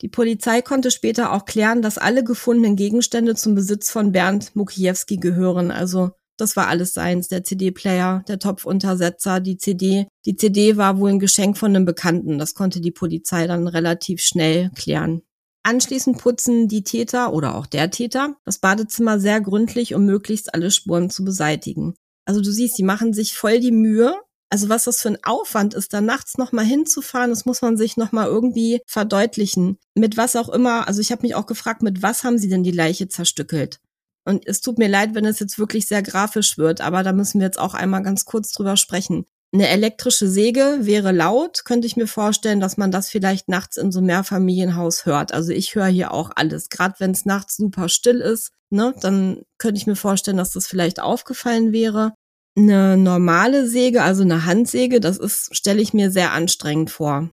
Die 0.00 0.08
Polizei 0.08 0.62
konnte 0.62 0.90
später 0.90 1.32
auch 1.32 1.44
klären, 1.44 1.82
dass 1.82 1.98
alle 1.98 2.24
gefundenen 2.24 2.76
Gegenstände 2.76 3.34
zum 3.34 3.54
Besitz 3.54 3.90
von 3.90 4.12
Bernd 4.12 4.56
Mukiewski 4.56 5.18
gehören. 5.18 5.70
Also 5.70 6.12
das 6.36 6.56
war 6.56 6.68
alles 6.68 6.94
seins, 6.94 7.28
der 7.28 7.44
CD-Player, 7.44 8.24
der 8.26 8.38
Topfuntersetzer, 8.38 9.40
die 9.40 9.56
CD. 9.56 10.06
Die 10.26 10.36
CD 10.36 10.76
war 10.76 10.98
wohl 10.98 11.10
ein 11.10 11.18
Geschenk 11.18 11.56
von 11.56 11.74
einem 11.74 11.84
Bekannten. 11.84 12.38
Das 12.38 12.54
konnte 12.54 12.80
die 12.80 12.90
Polizei 12.90 13.46
dann 13.46 13.68
relativ 13.68 14.20
schnell 14.20 14.70
klären. 14.74 15.22
Anschließend 15.62 16.18
putzen 16.18 16.68
die 16.68 16.84
Täter 16.84 17.32
oder 17.32 17.54
auch 17.54 17.66
der 17.66 17.90
Täter 17.90 18.36
das 18.44 18.58
Badezimmer 18.58 19.18
sehr 19.18 19.40
gründlich, 19.40 19.94
um 19.94 20.04
möglichst 20.04 20.52
alle 20.52 20.70
Spuren 20.70 21.08
zu 21.08 21.24
beseitigen. 21.24 21.94
Also 22.26 22.40
du 22.40 22.50
siehst, 22.50 22.76
die 22.78 22.82
machen 22.82 23.14
sich 23.14 23.34
voll 23.34 23.60
die 23.60 23.72
Mühe. 23.72 24.14
Also 24.50 24.68
was 24.68 24.84
das 24.84 25.00
für 25.00 25.08
ein 25.08 25.24
Aufwand 25.24 25.74
ist, 25.74 25.94
da 25.94 26.00
nachts 26.00 26.36
nochmal 26.36 26.66
hinzufahren, 26.66 27.30
das 27.30 27.46
muss 27.46 27.62
man 27.62 27.76
sich 27.76 27.96
nochmal 27.96 28.26
irgendwie 28.26 28.82
verdeutlichen. 28.86 29.78
Mit 29.94 30.16
was 30.16 30.36
auch 30.36 30.48
immer, 30.50 30.86
also 30.86 31.00
ich 31.00 31.10
habe 31.10 31.22
mich 31.22 31.34
auch 31.34 31.46
gefragt, 31.46 31.82
mit 31.82 32.02
was 32.02 32.24
haben 32.24 32.38
sie 32.38 32.48
denn 32.48 32.62
die 32.62 32.70
Leiche 32.70 33.08
zerstückelt? 33.08 33.80
Und 34.24 34.46
es 34.46 34.60
tut 34.60 34.78
mir 34.78 34.88
leid, 34.88 35.14
wenn 35.14 35.26
es 35.26 35.38
jetzt 35.38 35.58
wirklich 35.58 35.86
sehr 35.86 36.02
grafisch 36.02 36.56
wird, 36.56 36.80
aber 36.80 37.02
da 37.02 37.12
müssen 37.12 37.40
wir 37.40 37.46
jetzt 37.46 37.58
auch 37.58 37.74
einmal 37.74 38.02
ganz 38.02 38.24
kurz 38.24 38.52
drüber 38.52 38.76
sprechen. 38.76 39.26
Eine 39.52 39.68
elektrische 39.68 40.28
Säge 40.28 40.78
wäre 40.80 41.12
laut, 41.12 41.64
könnte 41.64 41.86
ich 41.86 41.96
mir 41.96 42.08
vorstellen, 42.08 42.58
dass 42.58 42.76
man 42.76 42.90
das 42.90 43.08
vielleicht 43.08 43.48
nachts 43.48 43.76
in 43.76 43.92
so 43.92 44.00
einem 44.00 44.08
Mehrfamilienhaus 44.08 45.06
hört. 45.06 45.32
Also 45.32 45.52
ich 45.52 45.76
höre 45.76 45.86
hier 45.86 46.12
auch 46.12 46.32
alles, 46.34 46.70
gerade 46.70 46.96
wenn 46.98 47.12
es 47.12 47.24
nachts 47.24 47.56
super 47.56 47.88
still 47.88 48.20
ist, 48.20 48.50
ne, 48.70 48.94
dann 49.00 49.42
könnte 49.58 49.78
ich 49.78 49.86
mir 49.86 49.94
vorstellen, 49.94 50.38
dass 50.38 50.50
das 50.52 50.66
vielleicht 50.66 51.00
aufgefallen 51.00 51.72
wäre. 51.72 52.14
Eine 52.56 52.96
normale 52.96 53.68
Säge, 53.68 54.02
also 54.02 54.22
eine 54.22 54.44
Handsäge, 54.44 54.98
das 54.98 55.18
ist, 55.18 55.54
stelle 55.54 55.80
ich 55.80 55.92
mir 55.92 56.10
sehr 56.10 56.32
anstrengend 56.32 56.90
vor. 56.90 57.30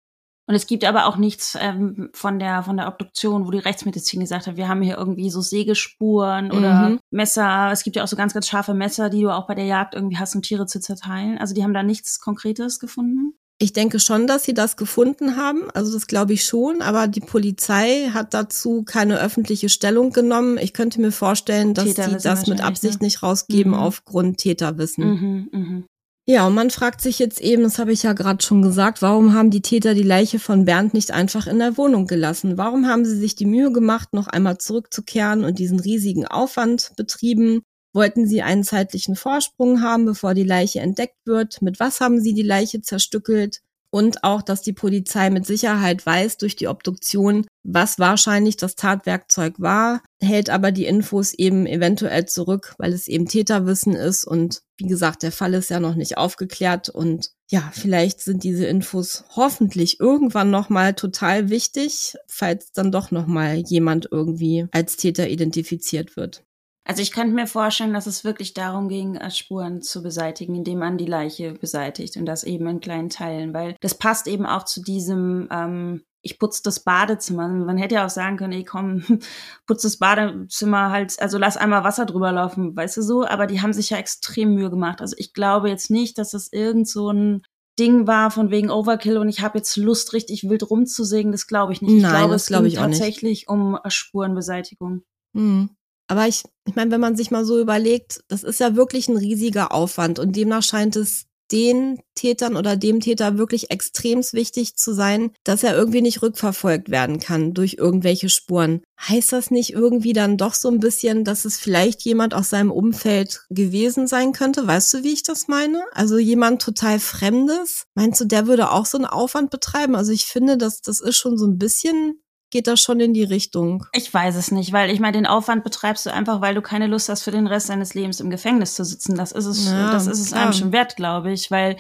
Und 0.48 0.54
es 0.54 0.66
gibt 0.66 0.84
aber 0.84 1.04
auch 1.04 1.18
nichts 1.18 1.58
ähm, 1.60 2.08
von 2.14 2.38
der 2.38 2.62
von 2.62 2.78
der 2.78 2.88
Obduktion, 2.88 3.46
wo 3.46 3.50
die 3.50 3.58
Rechtsmedizin 3.58 4.20
gesagt 4.20 4.46
hat, 4.46 4.56
wir 4.56 4.66
haben 4.66 4.80
hier 4.80 4.96
irgendwie 4.96 5.28
so 5.28 5.42
Sägespuren 5.42 6.50
oder 6.50 6.88
mhm. 6.88 7.00
Messer. 7.10 7.70
Es 7.70 7.84
gibt 7.84 7.96
ja 7.96 8.02
auch 8.02 8.08
so 8.08 8.16
ganz, 8.16 8.32
ganz 8.32 8.48
scharfe 8.48 8.72
Messer, 8.72 9.10
die 9.10 9.20
du 9.20 9.30
auch 9.30 9.46
bei 9.46 9.54
der 9.54 9.66
Jagd 9.66 9.94
irgendwie 9.94 10.16
hast, 10.16 10.34
um 10.34 10.40
Tiere 10.40 10.64
zu 10.64 10.80
zerteilen. 10.80 11.36
Also 11.36 11.54
die 11.54 11.62
haben 11.62 11.74
da 11.74 11.82
nichts 11.82 12.18
Konkretes 12.18 12.80
gefunden. 12.80 13.34
Ich 13.60 13.74
denke 13.74 14.00
schon, 14.00 14.26
dass 14.26 14.44
sie 14.44 14.54
das 14.54 14.78
gefunden 14.78 15.36
haben. 15.36 15.70
Also 15.74 15.92
das 15.92 16.06
glaube 16.06 16.32
ich 16.32 16.44
schon. 16.44 16.80
Aber 16.80 17.08
die 17.08 17.20
Polizei 17.20 18.08
hat 18.14 18.32
dazu 18.32 18.84
keine 18.84 19.18
öffentliche 19.18 19.68
Stellung 19.68 20.12
genommen. 20.12 20.56
Ich 20.56 20.72
könnte 20.72 20.98
mir 20.98 21.12
vorstellen, 21.12 21.74
dass 21.74 21.94
sie 21.94 21.94
das 21.94 22.46
mit 22.46 22.62
Absicht 22.62 23.02
ne? 23.02 23.06
nicht 23.06 23.22
rausgeben 23.22 23.72
mhm. 23.72 23.78
aufgrund 23.78 24.38
Täterwissen. 24.38 25.04
Mhm, 25.04 25.48
mh. 25.52 25.82
Ja, 26.30 26.46
und 26.46 26.52
man 26.54 26.68
fragt 26.68 27.00
sich 27.00 27.18
jetzt 27.18 27.40
eben, 27.40 27.62
das 27.62 27.78
habe 27.78 27.90
ich 27.90 28.02
ja 28.02 28.12
gerade 28.12 28.44
schon 28.44 28.60
gesagt, 28.60 29.00
warum 29.00 29.32
haben 29.32 29.50
die 29.50 29.62
Täter 29.62 29.94
die 29.94 30.02
Leiche 30.02 30.38
von 30.38 30.66
Bernd 30.66 30.92
nicht 30.92 31.10
einfach 31.10 31.46
in 31.46 31.58
der 31.58 31.78
Wohnung 31.78 32.06
gelassen? 32.06 32.58
Warum 32.58 32.86
haben 32.86 33.06
sie 33.06 33.16
sich 33.16 33.34
die 33.34 33.46
Mühe 33.46 33.72
gemacht, 33.72 34.12
noch 34.12 34.26
einmal 34.28 34.58
zurückzukehren 34.58 35.42
und 35.42 35.58
diesen 35.58 35.80
riesigen 35.80 36.26
Aufwand 36.26 36.92
betrieben? 36.98 37.62
Wollten 37.94 38.26
sie 38.26 38.42
einen 38.42 38.62
zeitlichen 38.62 39.16
Vorsprung 39.16 39.80
haben, 39.80 40.04
bevor 40.04 40.34
die 40.34 40.44
Leiche 40.44 40.80
entdeckt 40.80 41.16
wird? 41.24 41.62
Mit 41.62 41.80
was 41.80 41.98
haben 42.02 42.20
sie 42.20 42.34
die 42.34 42.42
Leiche 42.42 42.82
zerstückelt? 42.82 43.60
Und 43.90 44.24
auch, 44.24 44.42
dass 44.42 44.62
die 44.62 44.72
Polizei 44.72 45.30
mit 45.30 45.46
Sicherheit 45.46 46.04
weiß 46.04 46.36
durch 46.38 46.56
die 46.56 46.68
Obduktion, 46.68 47.46
was 47.64 47.98
wahrscheinlich 47.98 48.56
das 48.56 48.74
Tatwerkzeug 48.74 49.54
war, 49.58 50.02
hält 50.20 50.50
aber 50.50 50.72
die 50.72 50.86
Infos 50.86 51.32
eben 51.34 51.66
eventuell 51.66 52.26
zurück, 52.26 52.74
weil 52.78 52.92
es 52.92 53.08
eben 53.08 53.26
Täterwissen 53.26 53.94
ist 53.94 54.24
und 54.24 54.60
wie 54.76 54.86
gesagt, 54.86 55.22
der 55.22 55.32
Fall 55.32 55.54
ist 55.54 55.70
ja 55.70 55.80
noch 55.80 55.94
nicht 55.94 56.18
aufgeklärt 56.18 56.88
und 56.88 57.30
ja, 57.50 57.70
vielleicht 57.72 58.20
sind 58.20 58.44
diese 58.44 58.66
Infos 58.66 59.24
hoffentlich 59.34 60.00
irgendwann 60.00 60.50
noch 60.50 60.68
mal 60.68 60.92
total 60.94 61.48
wichtig, 61.48 62.14
falls 62.26 62.72
dann 62.72 62.92
doch 62.92 63.10
noch 63.10 63.26
mal 63.26 63.56
jemand 63.56 64.08
irgendwie 64.10 64.66
als 64.70 64.96
Täter 64.96 65.28
identifiziert 65.28 66.16
wird. 66.16 66.44
Also 66.88 67.02
ich 67.02 67.12
könnte 67.12 67.34
mir 67.34 67.46
vorstellen, 67.46 67.92
dass 67.92 68.06
es 68.06 68.24
wirklich 68.24 68.54
darum 68.54 68.88
ging, 68.88 69.16
äh, 69.16 69.30
Spuren 69.30 69.82
zu 69.82 70.02
beseitigen, 70.02 70.54
indem 70.54 70.78
man 70.78 70.96
die 70.96 71.04
Leiche 71.04 71.52
beseitigt 71.52 72.16
und 72.16 72.24
das 72.24 72.44
eben 72.44 72.66
in 72.66 72.80
kleinen 72.80 73.10
Teilen, 73.10 73.52
weil 73.52 73.76
das 73.82 73.94
passt 73.94 74.26
eben 74.26 74.46
auch 74.46 74.64
zu 74.64 74.82
diesem, 74.82 75.48
ähm, 75.50 76.02
ich 76.22 76.38
putze 76.38 76.62
das 76.64 76.80
Badezimmer. 76.80 77.46
Man 77.46 77.76
hätte 77.76 77.96
ja 77.96 78.06
auch 78.06 78.10
sagen 78.10 78.38
können, 78.38 78.54
ey 78.54 78.64
komm, 78.64 79.02
putz 79.66 79.82
das 79.82 79.98
Badezimmer 79.98 80.90
halt, 80.90 81.20
also 81.20 81.36
lass 81.36 81.58
einmal 81.58 81.84
Wasser 81.84 82.06
drüber 82.06 82.32
laufen, 82.32 82.74
weißt 82.74 82.96
du 82.96 83.02
so, 83.02 83.26
aber 83.26 83.46
die 83.46 83.60
haben 83.60 83.74
sich 83.74 83.90
ja 83.90 83.98
extrem 83.98 84.54
Mühe 84.54 84.70
gemacht. 84.70 85.02
Also 85.02 85.14
ich 85.18 85.34
glaube 85.34 85.68
jetzt 85.68 85.90
nicht, 85.90 86.16
dass 86.16 86.30
das 86.30 86.50
irgend 86.50 86.88
so 86.88 87.10
ein 87.12 87.42
Ding 87.78 88.06
war 88.06 88.30
von 88.30 88.50
wegen 88.50 88.70
Overkill 88.70 89.18
und 89.18 89.28
ich 89.28 89.42
habe 89.42 89.58
jetzt 89.58 89.76
Lust, 89.76 90.14
richtig 90.14 90.48
wild 90.48 90.68
rumzusägen, 90.70 91.32
das 91.32 91.46
glaube 91.46 91.74
ich 91.74 91.82
nicht. 91.82 91.92
Ich 91.92 92.02
Nein, 92.02 92.12
glaube, 92.12 92.34
es 92.34 92.46
ging 92.46 92.72
tatsächlich 92.72 93.40
nicht. 93.40 93.48
um 93.50 93.78
Spurenbeseitigung. 93.86 95.02
Mhm. 95.34 95.76
Aber 96.08 96.26
ich, 96.26 96.42
ich 96.66 96.74
meine, 96.74 96.90
wenn 96.90 97.00
man 97.00 97.16
sich 97.16 97.30
mal 97.30 97.44
so 97.44 97.60
überlegt, 97.60 98.20
das 98.28 98.42
ist 98.42 98.60
ja 98.60 98.74
wirklich 98.74 99.08
ein 99.08 99.16
riesiger 99.16 99.72
Aufwand 99.72 100.18
und 100.18 100.34
demnach 100.34 100.62
scheint 100.62 100.96
es 100.96 101.28
den 101.50 102.00
Tätern 102.14 102.56
oder 102.56 102.76
dem 102.76 103.00
Täter 103.00 103.38
wirklich 103.38 103.70
extremst 103.70 104.34
wichtig 104.34 104.76
zu 104.76 104.92
sein, 104.92 105.30
dass 105.44 105.62
er 105.62 105.76
irgendwie 105.76 106.02
nicht 106.02 106.22
rückverfolgt 106.22 106.90
werden 106.90 107.20
kann 107.20 107.54
durch 107.54 107.76
irgendwelche 107.78 108.28
Spuren. 108.28 108.82
Heißt 109.00 109.32
das 109.32 109.50
nicht 109.50 109.72
irgendwie 109.72 110.12
dann 110.12 110.36
doch 110.36 110.54
so 110.54 110.68
ein 110.68 110.80
bisschen, 110.80 111.24
dass 111.24 111.44
es 111.44 111.56
vielleicht 111.56 112.02
jemand 112.02 112.34
aus 112.34 112.50
seinem 112.50 112.70
Umfeld 112.70 113.46
gewesen 113.48 114.06
sein 114.06 114.32
könnte? 114.32 114.66
Weißt 114.66 114.92
du, 114.92 115.04
wie 115.04 115.12
ich 115.12 115.22
das 115.22 115.48
meine? 115.48 115.82
Also 115.92 116.18
jemand 116.18 116.60
total 116.60 116.98
Fremdes? 116.98 117.84
Meinst 117.94 118.20
du, 118.20 118.24
der 118.24 118.46
würde 118.46 118.70
auch 118.70 118.86
so 118.86 118.98
einen 118.98 119.06
Aufwand 119.06 119.50
betreiben? 119.50 119.94
Also 119.94 120.12
ich 120.12 120.26
finde, 120.26 120.58
dass 120.58 120.82
das 120.82 121.00
ist 121.00 121.16
schon 121.16 121.38
so 121.38 121.46
ein 121.46 121.58
bisschen 121.58 122.20
geht 122.50 122.66
das 122.66 122.80
schon 122.80 123.00
in 123.00 123.14
die 123.14 123.24
Richtung? 123.24 123.86
Ich 123.92 124.12
weiß 124.12 124.36
es 124.36 124.50
nicht, 124.50 124.72
weil 124.72 124.90
ich 124.90 125.00
meine, 125.00 125.16
den 125.16 125.26
Aufwand 125.26 125.64
betreibst 125.64 126.06
du 126.06 126.12
einfach, 126.12 126.40
weil 126.40 126.54
du 126.54 126.62
keine 126.62 126.86
Lust 126.86 127.08
hast, 127.08 127.22
für 127.22 127.30
den 127.30 127.46
Rest 127.46 127.68
deines 127.68 127.94
Lebens 127.94 128.20
im 128.20 128.30
Gefängnis 128.30 128.74
zu 128.74 128.84
sitzen. 128.84 129.16
Das 129.16 129.32
ist 129.32 129.46
es, 129.46 129.66
ja, 129.66 129.90
das 129.90 130.06
ist 130.06 130.20
es 130.20 130.32
einem 130.32 130.52
schon 130.52 130.72
wert, 130.72 130.96
glaube 130.96 131.32
ich, 131.32 131.50
weil 131.50 131.76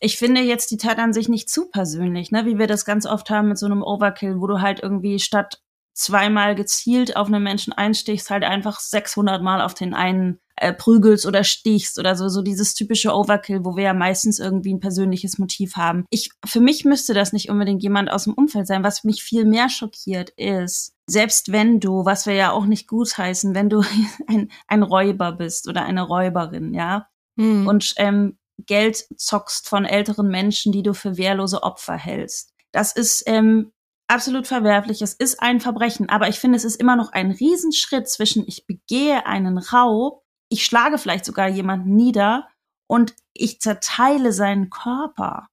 ich 0.00 0.16
finde 0.16 0.40
jetzt 0.40 0.70
die 0.70 0.76
Tat 0.76 0.98
an 0.98 1.12
sich 1.12 1.28
nicht 1.28 1.50
zu 1.50 1.70
persönlich, 1.70 2.30
ne, 2.30 2.46
wie 2.46 2.58
wir 2.58 2.66
das 2.66 2.84
ganz 2.84 3.04
oft 3.04 3.30
haben 3.30 3.48
mit 3.48 3.58
so 3.58 3.66
einem 3.66 3.82
Overkill, 3.82 4.40
wo 4.40 4.46
du 4.46 4.60
halt 4.60 4.80
irgendwie 4.80 5.18
statt 5.18 5.60
zweimal 5.92 6.54
gezielt 6.54 7.16
auf 7.16 7.26
einen 7.26 7.42
Menschen 7.42 7.72
einstichst, 7.72 8.30
halt 8.30 8.44
einfach 8.44 8.78
600 8.78 9.42
Mal 9.42 9.60
auf 9.60 9.74
den 9.74 9.94
einen 9.94 10.38
äh, 10.60 10.72
prügelst 10.72 11.26
oder 11.26 11.44
stichst 11.44 11.98
oder 11.98 12.14
so, 12.16 12.28
so 12.28 12.42
dieses 12.42 12.74
typische 12.74 13.14
Overkill, 13.14 13.64
wo 13.64 13.76
wir 13.76 13.84
ja 13.84 13.94
meistens 13.94 14.38
irgendwie 14.38 14.74
ein 14.74 14.80
persönliches 14.80 15.38
Motiv 15.38 15.76
haben. 15.76 16.04
Ich, 16.10 16.30
für 16.46 16.60
mich 16.60 16.84
müsste 16.84 17.14
das 17.14 17.32
nicht 17.32 17.50
unbedingt 17.50 17.82
jemand 17.82 18.10
aus 18.10 18.24
dem 18.24 18.34
Umfeld 18.34 18.66
sein. 18.66 18.84
Was 18.84 19.04
mich 19.04 19.22
viel 19.22 19.44
mehr 19.44 19.68
schockiert 19.68 20.30
ist, 20.30 20.94
selbst 21.06 21.52
wenn 21.52 21.80
du, 21.80 22.04
was 22.04 22.26
wir 22.26 22.34
ja 22.34 22.52
auch 22.52 22.66
nicht 22.66 22.86
gut 22.86 23.16
heißen, 23.16 23.54
wenn 23.54 23.70
du 23.70 23.82
ein, 24.26 24.50
ein 24.66 24.82
Räuber 24.82 25.32
bist 25.32 25.68
oder 25.68 25.84
eine 25.84 26.02
Räuberin, 26.02 26.74
ja, 26.74 27.08
hm. 27.38 27.66
und 27.66 27.94
ähm, 27.96 28.38
Geld 28.66 29.06
zockst 29.16 29.68
von 29.68 29.84
älteren 29.84 30.28
Menschen, 30.28 30.72
die 30.72 30.82
du 30.82 30.92
für 30.92 31.16
wehrlose 31.16 31.62
Opfer 31.62 31.96
hältst. 31.96 32.52
Das 32.72 32.92
ist 32.92 33.22
ähm, 33.26 33.72
absolut 34.08 34.46
verwerflich. 34.46 35.02
Es 35.02 35.14
ist 35.14 35.40
ein 35.40 35.60
Verbrechen, 35.60 36.08
aber 36.08 36.28
ich 36.28 36.40
finde, 36.40 36.56
es 36.56 36.64
ist 36.64 36.76
immer 36.76 36.96
noch 36.96 37.12
ein 37.12 37.30
Riesenschritt 37.30 38.08
zwischen 38.08 38.44
ich 38.46 38.66
begehe 38.66 39.26
einen 39.26 39.58
Raub 39.58 40.24
ich 40.50 40.64
schlage 40.64 40.98
vielleicht 40.98 41.24
sogar 41.24 41.48
jemanden 41.48 41.94
nieder 41.94 42.48
und 42.88 43.14
ich 43.34 43.60
zerteile 43.60 44.32
seinen 44.32 44.70
Körper. 44.70 45.46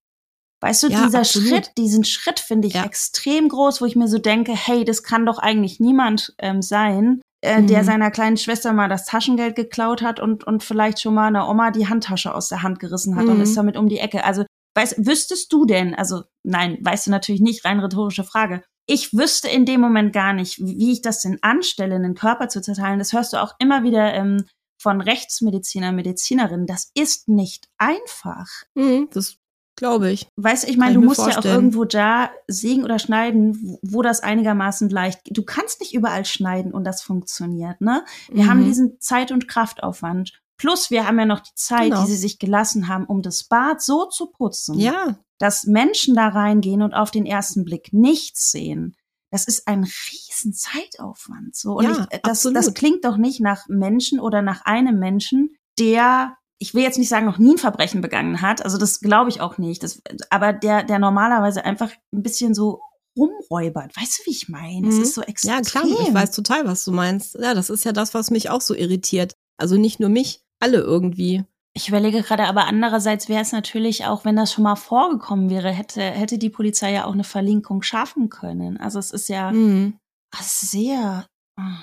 Weißt 0.61 0.83
du, 0.83 0.87
ja, 0.87 1.05
dieser 1.05 1.19
absolut. 1.19 1.49
Schritt, 1.49 1.71
diesen 1.77 2.05
Schritt 2.05 2.39
finde 2.39 2.67
ich 2.67 2.75
ja. 2.75 2.85
extrem 2.85 3.49
groß, 3.49 3.81
wo 3.81 3.85
ich 3.85 3.95
mir 3.95 4.07
so 4.07 4.17
denke, 4.17 4.53
hey, 4.53 4.85
das 4.85 5.03
kann 5.03 5.25
doch 5.25 5.37
eigentlich 5.37 5.79
niemand 5.79 6.33
ähm, 6.39 6.61
sein, 6.61 7.21
äh, 7.41 7.61
mhm. 7.61 7.67
der 7.67 7.83
seiner 7.83 8.09
kleinen 8.09 8.37
Schwester 8.37 8.73
mal 8.73 8.89
das 8.89 9.05
Taschengeld 9.05 9.55
geklaut 9.55 10.01
hat 10.01 10.19
und, 10.19 10.45
und 10.45 10.63
vielleicht 10.63 11.01
schon 11.01 11.13
mal 11.13 11.27
einer 11.27 11.49
Oma 11.49 11.71
die 11.71 11.87
Handtasche 11.87 12.33
aus 12.33 12.47
der 12.47 12.63
Hand 12.63 12.79
gerissen 12.79 13.15
hat 13.15 13.25
mhm. 13.25 13.31
und 13.33 13.41
ist 13.41 13.55
damit 13.55 13.77
um 13.77 13.89
die 13.89 13.99
Ecke. 13.99 14.23
Also, 14.23 14.45
weißt, 14.75 15.05
wüsstest 15.05 15.51
du 15.53 15.65
denn, 15.65 15.93
also 15.93 16.23
nein, 16.43 16.79
weißt 16.81 17.07
du 17.07 17.11
natürlich 17.11 17.41
nicht, 17.41 17.65
rein 17.65 17.79
rhetorische 17.79 18.23
Frage, 18.23 18.63
ich 18.87 19.13
wüsste 19.13 19.49
in 19.49 19.65
dem 19.65 19.81
Moment 19.81 20.13
gar 20.13 20.33
nicht, 20.33 20.59
wie 20.59 20.91
ich 20.91 21.01
das 21.01 21.21
denn 21.21 21.39
anstelle, 21.41 21.95
einen 21.95 22.15
Körper 22.15 22.49
zu 22.49 22.61
zerteilen. 22.61 22.99
Das 22.99 23.13
hörst 23.13 23.33
du 23.33 23.41
auch 23.41 23.53
immer 23.59 23.83
wieder 23.83 24.13
ähm, 24.13 24.45
von 24.77 25.01
Rechtsmediziner, 25.01 25.91
Medizinerinnen. 25.91 26.67
Das 26.67 26.91
ist 26.93 27.27
nicht 27.27 27.67
einfach. 27.77 28.47
Mhm, 28.75 29.09
das 29.11 29.37
glaube 29.77 30.09
ich. 30.11 30.27
Weißt 30.37 30.63
du, 30.63 30.67
ich 30.69 30.77
meine, 30.77 30.93
du 30.95 31.01
ich 31.01 31.05
musst 31.07 31.19
ja 31.19 31.25
auch 31.27 31.31
vorstellen. 31.33 31.55
irgendwo 31.55 31.83
da 31.85 32.29
sägen 32.47 32.83
oder 32.85 32.97
schneiden, 32.99 33.57
wo- 33.61 33.79
wo 33.81 34.01
das 34.01 34.21
einigermaßen 34.21 34.89
leicht 34.89 35.23
geht. 35.25 35.37
Du 35.37 35.43
kannst 35.43 35.81
nicht 35.81 35.93
überall 35.93 36.25
schneiden 36.25 36.71
und 36.73 36.83
das 36.85 37.01
funktioniert, 37.01 37.81
ne? 37.81 38.05
Wir 38.31 38.45
Mhm. 38.45 38.49
haben 38.49 38.63
diesen 38.65 38.99
Zeit- 39.01 39.31
und 39.31 39.47
Kraftaufwand. 39.49 40.39
Plus 40.57 40.89
wir 40.91 41.05
haben 41.05 41.19
ja 41.19 41.25
noch 41.25 41.41
die 41.41 41.53
Zeit, 41.55 41.89
Genau. 41.91 42.05
die 42.05 42.11
sie 42.11 42.17
sich 42.17 42.39
gelassen 42.39 42.87
haben, 42.87 43.05
um 43.05 43.21
das 43.21 43.43
Bad 43.43 43.81
so 43.81 44.05
zu 44.05 44.27
putzen, 44.27 44.79
Ja, 44.79 45.19
dass 45.39 45.65
Menschen 45.65 46.15
da 46.15 46.29
reingehen 46.29 46.81
und 46.81 46.93
auf 46.93 47.11
den 47.11 47.25
ersten 47.25 47.65
Blick 47.65 47.91
nichts 47.91 48.51
sehen. 48.51 48.95
Das 49.35 49.47
ist 49.47 49.67
ein 49.67 49.83
riesen 49.83 50.53
Zeitaufwand. 50.53 51.55
So. 51.55 51.73
Und 51.77 51.83
Ja, 51.83 52.07
ich, 52.09 52.17
äh, 52.17 52.19
das, 52.23 52.43
das 52.43 52.73
klingt 52.73 53.03
doch 53.03 53.17
nicht 53.17 53.41
nach 53.41 53.67
Menschen 53.67 54.19
oder 54.21 54.41
nach 54.41 54.63
einem 54.63 54.97
Menschen, 54.97 55.55
der, 55.77 56.37
ich 56.57 56.73
will 56.73 56.83
jetzt 56.83 56.97
nicht 56.97 57.09
sagen, 57.09 57.25
noch 57.25 57.37
nie 57.37 57.55
ein 57.55 57.57
Verbrechen 57.57 57.99
begangen 57.99 58.41
hat. 58.41 58.63
Also 58.63 58.77
das 58.77 59.01
glaube 59.01 59.29
ich 59.29 59.41
auch 59.41 59.57
nicht. 59.57 59.83
Das, 59.83 60.01
aber 60.29 60.53
der, 60.53 60.83
der 60.83 60.99
normalerweise 60.99 61.65
einfach 61.65 61.91
ein 62.13 62.23
bisschen 62.23 62.53
so 62.53 62.79
rumräubert. 63.17 63.95
Weißt 63.97 64.19
du, 64.19 64.25
wie 64.25 64.31
ich 64.31 64.47
meine? 64.49 64.87
Es 64.87 64.95
Mhm. 64.95 65.01
ist 65.03 65.13
so 65.15 65.21
extrem. 65.21 65.51
ja, 65.53 65.61
klar, 65.61 65.83
ich 65.85 66.13
weiß 66.13 66.31
total, 66.31 66.65
was 66.65 66.83
du 66.85 66.91
meinst. 66.91 67.35
Ja, 67.35 67.53
das 67.53 67.69
ist 67.69 67.83
ja 67.85 67.91
das, 67.91 68.13
was 68.13 68.31
mich 68.31 68.49
auch 68.49 68.61
so 68.61 68.73
irritiert. 68.73 69.33
Also 69.57 69.75
nicht 69.77 69.99
nur 69.99 70.09
mich, 70.09 70.41
alle 70.59 70.79
irgendwie. 70.79 71.43
Ich 71.77 71.89
überlege 71.89 72.21
gerade, 72.23 72.45
aber 72.45 72.67
andererseits 72.67 73.27
wäre 73.27 73.41
es 73.41 73.51
natürlich 73.51 74.05
auch, 74.05 74.23
wenn 74.23 74.37
das 74.37 74.53
schon 74.53 74.63
mal 74.63 74.77
vorgekommen 74.77 75.49
wäre, 75.49 75.71
hätte, 75.71 76.01
hätte 76.01 76.37
die 76.37 76.49
Polizei 76.49 76.93
ja 76.93 77.03
auch 77.05 77.11
eine 77.13 77.25
Verlinkung 77.25 77.81
schaffen 77.81 78.29
können. 78.29 78.77
Also 78.77 78.97
es 78.97 79.11
ist 79.11 79.27
ja 79.27 79.51
Mhm. 79.51 79.97
sehr. 80.39 81.25
ah. 81.59 81.77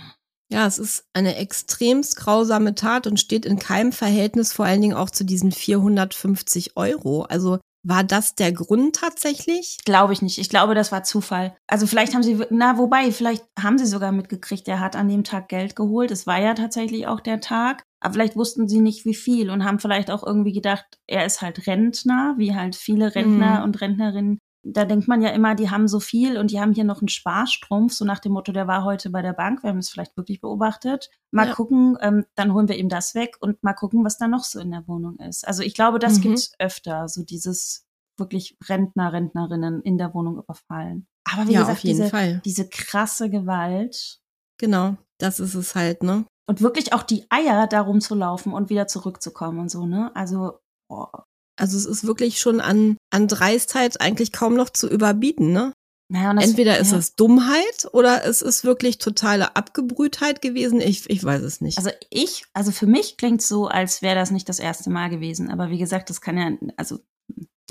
Ja, 0.50 0.66
es 0.66 0.78
ist 0.78 1.04
eine 1.14 1.36
extremst 1.36 2.16
grausame 2.16 2.74
Tat 2.74 3.06
und 3.06 3.18
steht 3.20 3.46
in 3.46 3.58
keinem 3.58 3.92
Verhältnis 3.92 4.52
vor 4.52 4.66
allen 4.66 4.82
Dingen 4.82 4.96
auch 4.96 5.08
zu 5.10 5.24
diesen 5.24 5.50
450 5.52 6.76
Euro. 6.76 7.22
Also 7.22 7.58
war 7.86 8.04
das 8.04 8.34
der 8.34 8.52
Grund 8.52 8.96
tatsächlich? 8.96 9.78
Glaube 9.84 10.12
ich 10.12 10.22
nicht. 10.22 10.38
Ich 10.38 10.48
glaube, 10.48 10.74
das 10.74 10.92
war 10.92 11.04
Zufall. 11.04 11.56
Also 11.66 11.86
vielleicht 11.86 12.14
haben 12.14 12.22
sie, 12.22 12.38
na, 12.50 12.78
wobei, 12.78 13.10
vielleicht 13.12 13.44
haben 13.58 13.78
sie 13.78 13.86
sogar 13.86 14.12
mitgekriegt, 14.12 14.68
er 14.68 14.80
hat 14.80 14.94
an 14.94 15.08
dem 15.08 15.24
Tag 15.24 15.48
Geld 15.48 15.74
geholt. 15.74 16.10
Es 16.10 16.26
war 16.26 16.38
ja 16.40 16.54
tatsächlich 16.54 17.06
auch 17.06 17.20
der 17.20 17.40
Tag. 17.40 17.82
Aber 18.02 18.14
vielleicht 18.14 18.36
wussten 18.36 18.68
sie 18.68 18.80
nicht, 18.80 19.04
wie 19.04 19.14
viel 19.14 19.48
und 19.50 19.64
haben 19.64 19.78
vielleicht 19.78 20.10
auch 20.10 20.26
irgendwie 20.26 20.52
gedacht, 20.52 20.84
er 21.06 21.24
ist 21.24 21.40
halt 21.40 21.66
Rentner, 21.68 22.34
wie 22.36 22.54
halt 22.54 22.74
viele 22.74 23.14
Rentner 23.14 23.58
Mhm. 23.58 23.64
und 23.64 23.80
Rentnerinnen. 23.80 24.38
Da 24.64 24.84
denkt 24.84 25.08
man 25.08 25.22
ja 25.22 25.30
immer, 25.30 25.54
die 25.56 25.70
haben 25.70 25.88
so 25.88 25.98
viel 26.00 26.36
und 26.38 26.50
die 26.52 26.60
haben 26.60 26.72
hier 26.72 26.84
noch 26.84 27.00
einen 27.00 27.08
Sparstrumpf, 27.08 27.92
so 27.92 28.04
nach 28.04 28.20
dem 28.20 28.32
Motto, 28.32 28.52
der 28.52 28.66
war 28.68 28.84
heute 28.84 29.10
bei 29.10 29.20
der 29.22 29.32
Bank. 29.32 29.62
Wir 29.62 29.70
haben 29.70 29.78
es 29.78 29.88
vielleicht 29.90 30.16
wirklich 30.16 30.40
beobachtet. 30.40 31.10
Mal 31.32 31.48
Ja. 31.48 31.54
gucken, 31.54 31.96
ähm, 32.00 32.26
dann 32.36 32.52
holen 32.54 32.68
wir 32.68 32.76
ihm 32.76 32.88
das 32.88 33.14
weg 33.14 33.36
und 33.40 33.62
mal 33.62 33.72
gucken, 33.74 34.04
was 34.04 34.18
da 34.18 34.28
noch 34.28 34.44
so 34.44 34.60
in 34.60 34.70
der 34.70 34.86
Wohnung 34.86 35.18
ist. 35.18 35.46
Also 35.46 35.62
ich 35.62 35.74
glaube, 35.74 35.98
das 35.98 36.18
Mhm. 36.18 36.22
gibt's 36.22 36.52
öfter, 36.60 37.08
so 37.08 37.24
dieses 37.24 37.84
wirklich 38.18 38.56
Rentner, 38.68 39.12
Rentnerinnen 39.12 39.80
in 39.82 39.98
der 39.98 40.12
Wohnung 40.14 40.38
überfallen. 40.38 41.06
Aber 41.24 41.48
wie 41.48 41.52
ja, 41.52 41.60
gesagt, 41.60 41.78
auf 41.78 41.84
jeden 41.84 41.98
diese, 41.98 42.10
Fall. 42.10 42.40
diese 42.44 42.68
krasse 42.68 43.30
Gewalt 43.30 44.18
Genau, 44.58 44.96
das 45.18 45.40
ist 45.40 45.54
es 45.54 45.74
halt, 45.74 46.02
ne? 46.04 46.24
Und 46.46 46.60
wirklich 46.60 46.92
auch 46.92 47.02
die 47.02 47.24
Eier, 47.30 47.66
da 47.66 47.80
rumzulaufen 47.80 48.52
und 48.52 48.70
wieder 48.70 48.86
zurückzukommen 48.86 49.60
und 49.60 49.70
so, 49.70 49.86
ne? 49.86 50.10
Also, 50.14 50.58
boah. 50.88 51.26
Also 51.56 51.76
es 51.76 51.84
ist 51.84 52.06
wirklich 52.06 52.40
schon 52.40 52.60
an, 52.60 52.96
an 53.10 53.28
Dreistheit 53.28 54.00
eigentlich 54.00 54.32
kaum 54.32 54.54
noch 54.54 54.70
zu 54.70 54.88
überbieten, 54.88 55.52
ne? 55.52 55.72
Naja, 56.12 56.30
und 56.30 56.36
das, 56.36 56.50
Entweder 56.50 56.78
ist 56.78 56.92
ja. 56.92 56.98
es 56.98 57.14
Dummheit 57.14 57.88
oder 57.92 58.26
es 58.26 58.42
ist 58.42 58.64
wirklich 58.64 58.98
totale 58.98 59.56
Abgebrühtheit 59.56 60.42
gewesen. 60.42 60.80
Ich, 60.82 61.08
ich 61.08 61.24
weiß 61.24 61.40
es 61.40 61.62
nicht. 61.62 61.78
Also 61.78 61.90
ich, 62.10 62.44
also 62.52 62.70
für 62.70 62.86
mich 62.86 63.16
klingt 63.16 63.40
so, 63.40 63.66
als 63.66 64.02
wäre 64.02 64.14
das 64.14 64.30
nicht 64.30 64.46
das 64.50 64.58
erste 64.58 64.90
Mal 64.90 65.08
gewesen. 65.08 65.50
Aber 65.50 65.70
wie 65.70 65.78
gesagt, 65.78 66.10
das 66.10 66.20
kann 66.20 66.36
ja, 66.36 66.50
also 66.76 66.98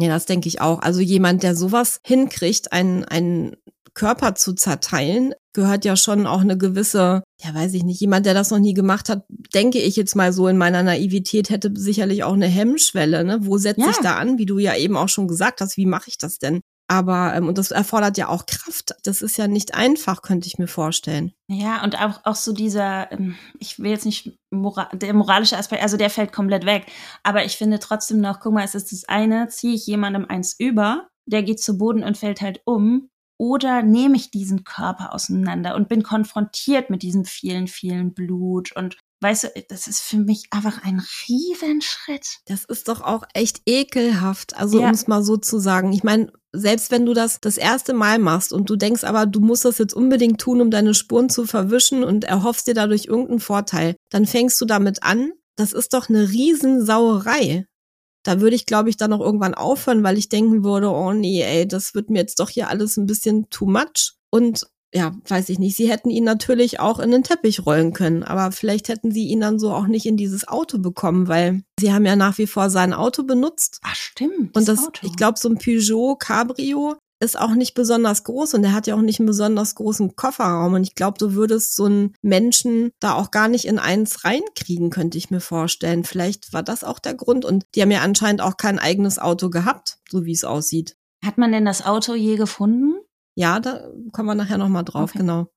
Ja, 0.02 0.10
das 0.10 0.26
denke 0.26 0.48
ich 0.48 0.62
auch. 0.62 0.80
Also 0.80 1.00
jemand, 1.00 1.44
der 1.44 1.56
sowas 1.56 2.00
hinkriegt, 2.04 2.72
einen, 2.74 3.06
einen 3.06 3.56
Körper 3.94 4.36
zu 4.36 4.54
zerteilen, 4.54 5.34
gehört 5.54 5.84
ja 5.86 5.96
schon 5.98 6.26
auch 6.26 6.42
eine 6.42 6.58
gewisse, 6.58 7.24
ja 7.44 7.54
weiß 7.54 7.74
ich 7.74 7.84
nicht, 7.84 8.00
jemand, 8.00 8.26
der 8.26 8.34
das 8.34 8.50
noch 8.50 8.60
nie 8.60 8.74
gemacht 8.74 9.10
hat, 9.10 9.26
denke 9.54 9.80
ich 9.80 9.96
jetzt 9.98 10.16
mal 10.16 10.32
so 10.32 10.48
in 10.48 10.58
meiner 10.58 10.82
Naivität, 10.82 11.50
hätte 11.50 11.72
sicherlich 11.76 12.24
auch 12.24 12.34
eine 12.34 12.48
Hemmschwelle. 12.48 13.24
Ne? 13.26 13.40
Wo 13.42 13.58
setze 13.58 13.82
Ja. 13.82 13.90
ich 13.90 13.98
da 13.98 14.16
an? 14.16 14.38
Wie 14.38 14.46
du 14.46 14.60
ja 14.60 14.76
eben 14.76 14.96
auch 14.96 15.10
schon 15.10 15.28
gesagt 15.28 15.62
hast, 15.62 15.76
wie 15.78 15.86
mache 15.86 16.10
ich 16.10 16.18
das 16.18 16.40
denn? 16.40 16.62
Aber, 16.92 17.34
ähm, 17.34 17.48
und 17.48 17.58
das 17.58 17.72
erfordert 17.72 18.18
ja 18.18 18.28
auch 18.28 18.46
Kraft. 18.46 18.94
Das 19.06 19.22
ist 19.22 19.38
ja 19.38 19.48
nicht 19.48 19.74
einfach, 19.76 20.22
könnte 20.22 20.48
ich 20.48 20.60
mir 20.60 20.68
vorstellen. 20.68 21.32
Ja, 21.48 21.82
und 21.86 21.98
auch, 21.98 22.20
auch 22.26 22.36
so 22.36 22.52
dieser, 22.52 23.10
ähm, 23.14 23.38
ich 23.60 23.80
will 23.80 23.92
jetzt 23.92 24.06
nicht, 24.06 24.38
mora 24.50 24.90
der 24.94 25.14
moralische 25.14 25.58
Aspekt, 25.58 25.84
also 25.84 25.96
der 25.96 26.10
fällt 26.10 26.34
komplett 26.34 26.66
weg. 26.66 26.88
Aber 27.24 27.46
ich 27.46 27.56
finde 27.56 27.80
trotzdem 27.80 28.20
noch, 28.20 28.42
guck 28.42 28.52
mal, 28.52 28.66
es 28.66 28.76
ist 28.76 28.92
das 28.92 29.06
eine, 29.08 29.48
ziehe 29.48 29.74
ich 29.74 29.88
jemandem 29.88 30.26
eins 30.28 30.54
über, 30.60 31.08
der 31.26 31.44
geht 31.44 31.62
zu 31.64 31.78
Boden 31.78 32.04
und 32.04 32.18
fällt 32.18 32.42
halt 32.42 32.60
um. 32.66 33.08
Oder 33.40 33.84
nehme 33.84 34.18
ich 34.18 34.30
diesen 34.30 34.66
Körper 34.66 35.14
auseinander 35.16 35.76
und 35.76 35.88
bin 35.88 36.04
konfrontiert 36.04 36.90
mit 36.90 37.04
diesem 37.04 37.24
vielen, 37.24 37.68
vielen 37.68 38.14
Blut. 38.14 38.76
Und 38.76 38.98
weißt 39.22 39.46
du, 39.46 39.48
das 39.70 39.88
ist 39.88 40.02
für 40.02 40.18
mich 40.18 40.48
einfach 40.52 40.84
ein 40.84 41.02
Riesenschritt. 41.30 42.40
Das 42.48 42.66
ist 42.66 42.88
doch 42.90 43.02
auch 43.02 43.24
echt 43.34 43.62
ekelhaft, 43.66 44.58
also 44.58 44.82
Ja. 44.82 44.88
um 44.90 44.94
es 44.94 45.08
mal 45.08 45.24
so 45.24 45.38
zu 45.38 45.58
sagen. 45.60 45.94
Ich 45.94 46.04
meine, 46.04 46.32
selbst 46.54 46.92
wenn 46.92 47.06
du 47.06 47.14
das 47.14 47.40
das 47.40 47.58
erste 47.58 47.94
Mal 47.94 48.20
machst 48.20 48.52
und 48.54 48.70
du 48.70 48.76
denkst 48.76 49.04
aber, 49.04 49.26
du 49.26 49.40
musst 49.40 49.66
das 49.66 49.78
jetzt 49.78 49.94
unbedingt 49.94 50.40
tun, 50.40 50.62
um 50.62 50.72
deine 50.72 50.94
Spuren 50.94 51.30
zu 51.30 51.46
verwischen 51.46 52.04
und 52.04 52.24
erhoffst 52.24 52.68
dir 52.68 52.74
dadurch 52.74 53.06
irgendeinen 53.06 53.40
Vorteil, 53.40 53.96
dann 54.10 54.26
fängst 54.26 54.60
du 54.60 54.66
damit 54.66 55.04
an. 55.04 55.32
Das 55.56 55.74
ist 55.74 55.94
doch 55.94 56.10
eine 56.10 56.30
Riesensauerei. 56.30 57.66
Da 58.24 58.40
würde 58.40 58.56
ich, 58.56 58.66
glaube 58.66 58.90
ich, 58.90 58.98
dann 58.98 59.14
auch 59.14 59.22
irgendwann 59.22 59.56
aufhören, 59.56 60.04
weil 60.04 60.18
ich 60.18 60.30
denken 60.30 60.64
würde, 60.64 60.90
oh 60.90 61.14
nee, 61.14 61.42
ey, 61.42 61.68
das 61.68 61.96
wird 61.96 62.10
mir 62.10 62.20
jetzt 62.20 62.40
doch 62.40 62.50
hier 62.50 62.70
alles 62.70 62.98
ein 62.98 63.08
bisschen 63.08 63.50
too 63.50 63.66
much. 63.66 64.14
Und 64.30 64.68
ja, 64.94 65.16
weiß 65.28 65.50
ich 65.50 65.60
nicht. 65.60 65.78
Sie 65.78 65.90
hätten 65.90 66.10
ihn 66.10 66.24
natürlich 66.24 66.80
auch 66.80 67.00
in 67.00 67.12
den 67.12 67.24
Teppich 67.24 67.66
rollen 67.66 67.94
können, 67.94 68.24
aber 68.24 68.52
vielleicht 68.52 68.90
hätten 68.90 69.12
sie 69.12 69.28
ihn 69.28 69.40
dann 69.40 69.60
so 69.60 69.72
auch 69.72 69.88
nicht 69.88 70.06
in 70.06 70.18
dieses 70.18 70.48
Auto 70.48 70.80
bekommen, 70.80 71.28
weil 71.28 71.64
sie 71.80 71.94
haben 71.94 72.06
ja 72.06 72.16
nach 72.16 72.38
wie 72.38 72.48
vor 72.48 72.70
sein 72.70 72.94
Auto 72.94 73.24
benutzt. 73.24 73.80
Ah, 73.84 73.96
stimmt. 73.96 74.56
Und 74.56 74.68
das, 74.68 74.88
Auto. 74.88 75.08
ich 75.08 75.16
glaube, 75.16 75.40
so 75.40 75.50
ein 75.50 75.58
Peugeot 75.58 76.18
Cabrio 76.18 76.98
ist 77.22 77.40
auch 77.40 77.54
nicht 77.54 77.76
besonders 77.76 78.24
groß 78.24 78.56
und 78.56 78.64
er 78.64 78.74
hat 78.74 78.88
ja 78.88 78.96
auch 78.96 79.02
nicht 79.02 79.20
einen 79.20 79.28
besonders 79.28 79.76
großen 79.76 80.16
Kofferraum. 80.16 80.74
Und 80.74 80.84
ich 80.84 80.96
glaube, 80.96 81.20
du 81.20 81.34
würdest 81.34 81.76
so 81.76 81.86
einen 81.86 82.16
Menschen 82.22 82.92
da 83.00 83.14
auch 83.14 83.32
gar 83.32 83.48
nicht 83.48 83.66
in 83.66 83.80
eins 83.80 84.26
reinkriegen, 84.26 84.90
könnte 84.90 85.18
ich 85.18 85.30
mir 85.30 85.40
vorstellen. 85.40 86.04
Vielleicht 86.04 86.52
war 86.52 86.64
das 86.64 86.84
auch 86.84 87.00
der 87.00 87.14
Grund. 87.14 87.46
Und 87.46 87.64
die 87.76 87.82
haben 87.82 87.92
ja 87.92 88.02
anscheinend 88.02 88.42
auch 88.42 88.58
kein 88.58 88.80
eigenes 88.80 89.20
Auto 89.20 89.52
gehabt, 89.52 90.00
so 90.10 90.26
wie 90.26 90.34
es 90.34 90.44
aussieht. 90.44 90.98
Hat 91.24 91.38
man 91.38 91.52
denn 91.52 91.66
das 91.66 91.86
Auto 91.86 92.16
je 92.16 92.36
gefunden? 92.36 92.96
Ja, 93.36 93.60
da 93.60 93.88
kommen 94.12 94.28
wir 94.28 94.36
nachher 94.36 94.58
nochmal 94.58 94.84
drauf, 94.84 95.12
Okay. 95.12 95.20
genau. 95.20 95.48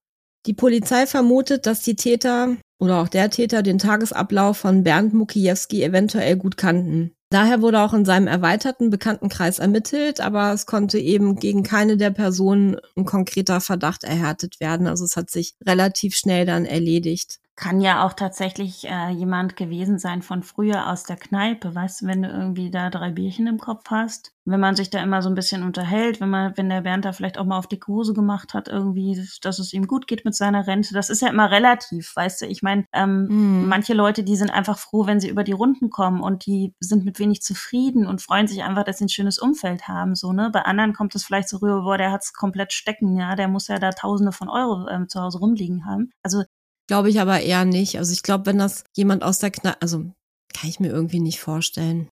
Die 0.47 0.55
Polizei 0.55 1.07
vermutet, 1.07 1.67
dass 1.67 1.81
die 1.81 1.97
Täter 1.97 2.57
oder 2.79 3.01
auch 3.01 3.09
der 3.09 3.31
Täter 3.31 3.63
den 3.63 3.79
Tagesablauf 3.79 4.59
von 4.59 4.85
Bernd 4.85 5.15
Mukiewski 5.15 5.83
eventuell 5.83 6.37
gut 6.37 6.57
kannten. 6.57 7.13
Daher 7.31 7.63
wurde 7.63 7.81
auch 7.81 7.95
in 7.95 8.05
seinem 8.05 8.27
erweiterten 8.27 8.91
Bekanntenkreis 8.91 9.59
ermittelt, 9.59 10.21
aber 10.21 10.53
es 10.53 10.67
konnte 10.67 10.99
eben 10.99 11.37
gegen 11.37 11.63
keine 11.63 11.97
der 11.97 12.11
Personen 12.11 12.77
ein 12.97 13.07
konkreter 13.07 13.61
Verdacht 13.61 14.05
erhärtet 14.05 14.61
werden. 14.61 14.87
Also 14.87 15.05
es 15.05 15.17
hat 15.17 15.31
sich 15.31 15.57
relativ 15.67 16.15
schnell 16.15 16.45
dann 16.47 16.65
erledigt. 16.67 17.41
Kann 17.57 17.81
ja 17.81 18.05
auch 18.05 18.13
tatsächlich 18.13 18.87
äh, 18.89 19.11
jemand 19.11 19.57
gewesen 19.57 19.99
sein 19.99 20.23
von 20.23 20.43
früher 20.43 20.91
aus 20.91 21.05
der 21.05 21.17
Kneipe, 21.17 21.75
weißt 21.75 22.03
du, 22.03 22.07
wenn 22.07 22.23
du 22.23 22.29
irgendwie 22.29 22.71
da 22.71 22.91
drei 22.91 23.11
Bierchen 23.11 23.47
im 23.47 23.59
Kopf 23.59 23.85
hast. 23.91 24.34
Wenn 24.47 24.61
man 24.61 24.77
sich 24.77 24.91
da 24.91 25.03
immer 25.03 25.23
so 25.23 25.31
ein 25.31 25.35
bisschen 25.35 25.63
unterhält, 25.63 26.21
wenn 26.21 26.29
man, 26.29 26.55
wenn 26.57 26.69
der 26.69 26.83
Bernd 26.83 27.05
da 27.07 27.13
vielleicht 27.13 27.39
auch 27.39 27.47
mal 27.47 27.57
auf 27.59 27.67
die 27.67 27.81
Hose 27.87 28.13
gemacht 28.13 28.53
hat, 28.53 28.69
irgendwie, 28.69 29.27
dass 29.41 29.59
es 29.59 29.73
ihm 29.73 29.87
gut 29.87 30.07
geht 30.07 30.25
mit 30.27 30.35
seiner 30.35 30.67
Rente, 30.67 30.93
das 30.93 31.09
ist 31.09 31.23
ja 31.23 31.29
immer 31.29 31.51
relativ, 31.51 32.15
weißt 32.15 32.43
du. 32.43 32.47
Ich 32.47 32.63
meine, 32.63 32.85
ähm, 32.93 33.27
Mhm. 33.29 33.69
manche 33.69 33.95
Leute, 33.95 34.23
die 34.23 34.37
sind 34.37 34.51
einfach 34.51 34.79
froh, 34.79 35.07
wenn 35.07 35.19
sie 35.21 35.29
über 35.31 35.45
die 35.45 35.53
Runden 35.53 35.89
kommen 35.89 36.21
und 36.21 36.45
die 36.45 36.75
sind 36.79 37.05
mit 37.07 37.19
wenig 37.19 37.41
zufrieden 37.41 38.07
und 38.07 38.21
freuen 38.21 38.47
sich 38.47 38.63
einfach, 38.63 38.85
dass 38.85 38.99
sie 38.99 39.07
ein 39.07 39.09
schönes 39.09 39.39
Umfeld 39.39 39.89
haben, 39.89 40.15
so, 40.15 40.33
ne. 40.33 40.51
Bei 40.53 40.63
anderen 40.63 40.93
kommt 40.93 41.15
es 41.15 41.25
vielleicht 41.25 41.49
so 41.49 41.57
rüber, 41.59 41.83
boah, 41.83 41.97
der 41.97 42.13
hat's 42.13 42.33
komplett 42.35 42.73
stecken, 42.75 43.17
ja, 43.17 43.37
der 43.37 43.49
muss 43.49 43.69
ja 43.69 43.79
da 43.79 43.91
Tausende 43.93 44.33
von 44.33 44.49
Euro 44.51 44.89
ähm, 44.89 45.09
zu 45.09 45.21
Hause 45.21 45.39
rumliegen 45.39 45.87
haben. 45.87 46.11
Also 46.23 46.43
Glaube 46.87 47.09
ich 47.09 47.19
aber 47.19 47.41
eher 47.41 47.65
nicht. 47.65 47.97
Also 47.97 48.13
ich 48.13 48.23
glaube, 48.23 48.45
wenn 48.45 48.59
das 48.59 48.85
jemand 48.95 49.23
aus 49.23 49.39
der 49.39 49.51
Kneipe, 49.51 49.81
also 49.81 50.01
kann 50.53 50.69
ich 50.69 50.81
mir 50.81 50.89
irgendwie 50.91 51.21
nicht 51.21 51.41
vorstellen. 51.41 52.09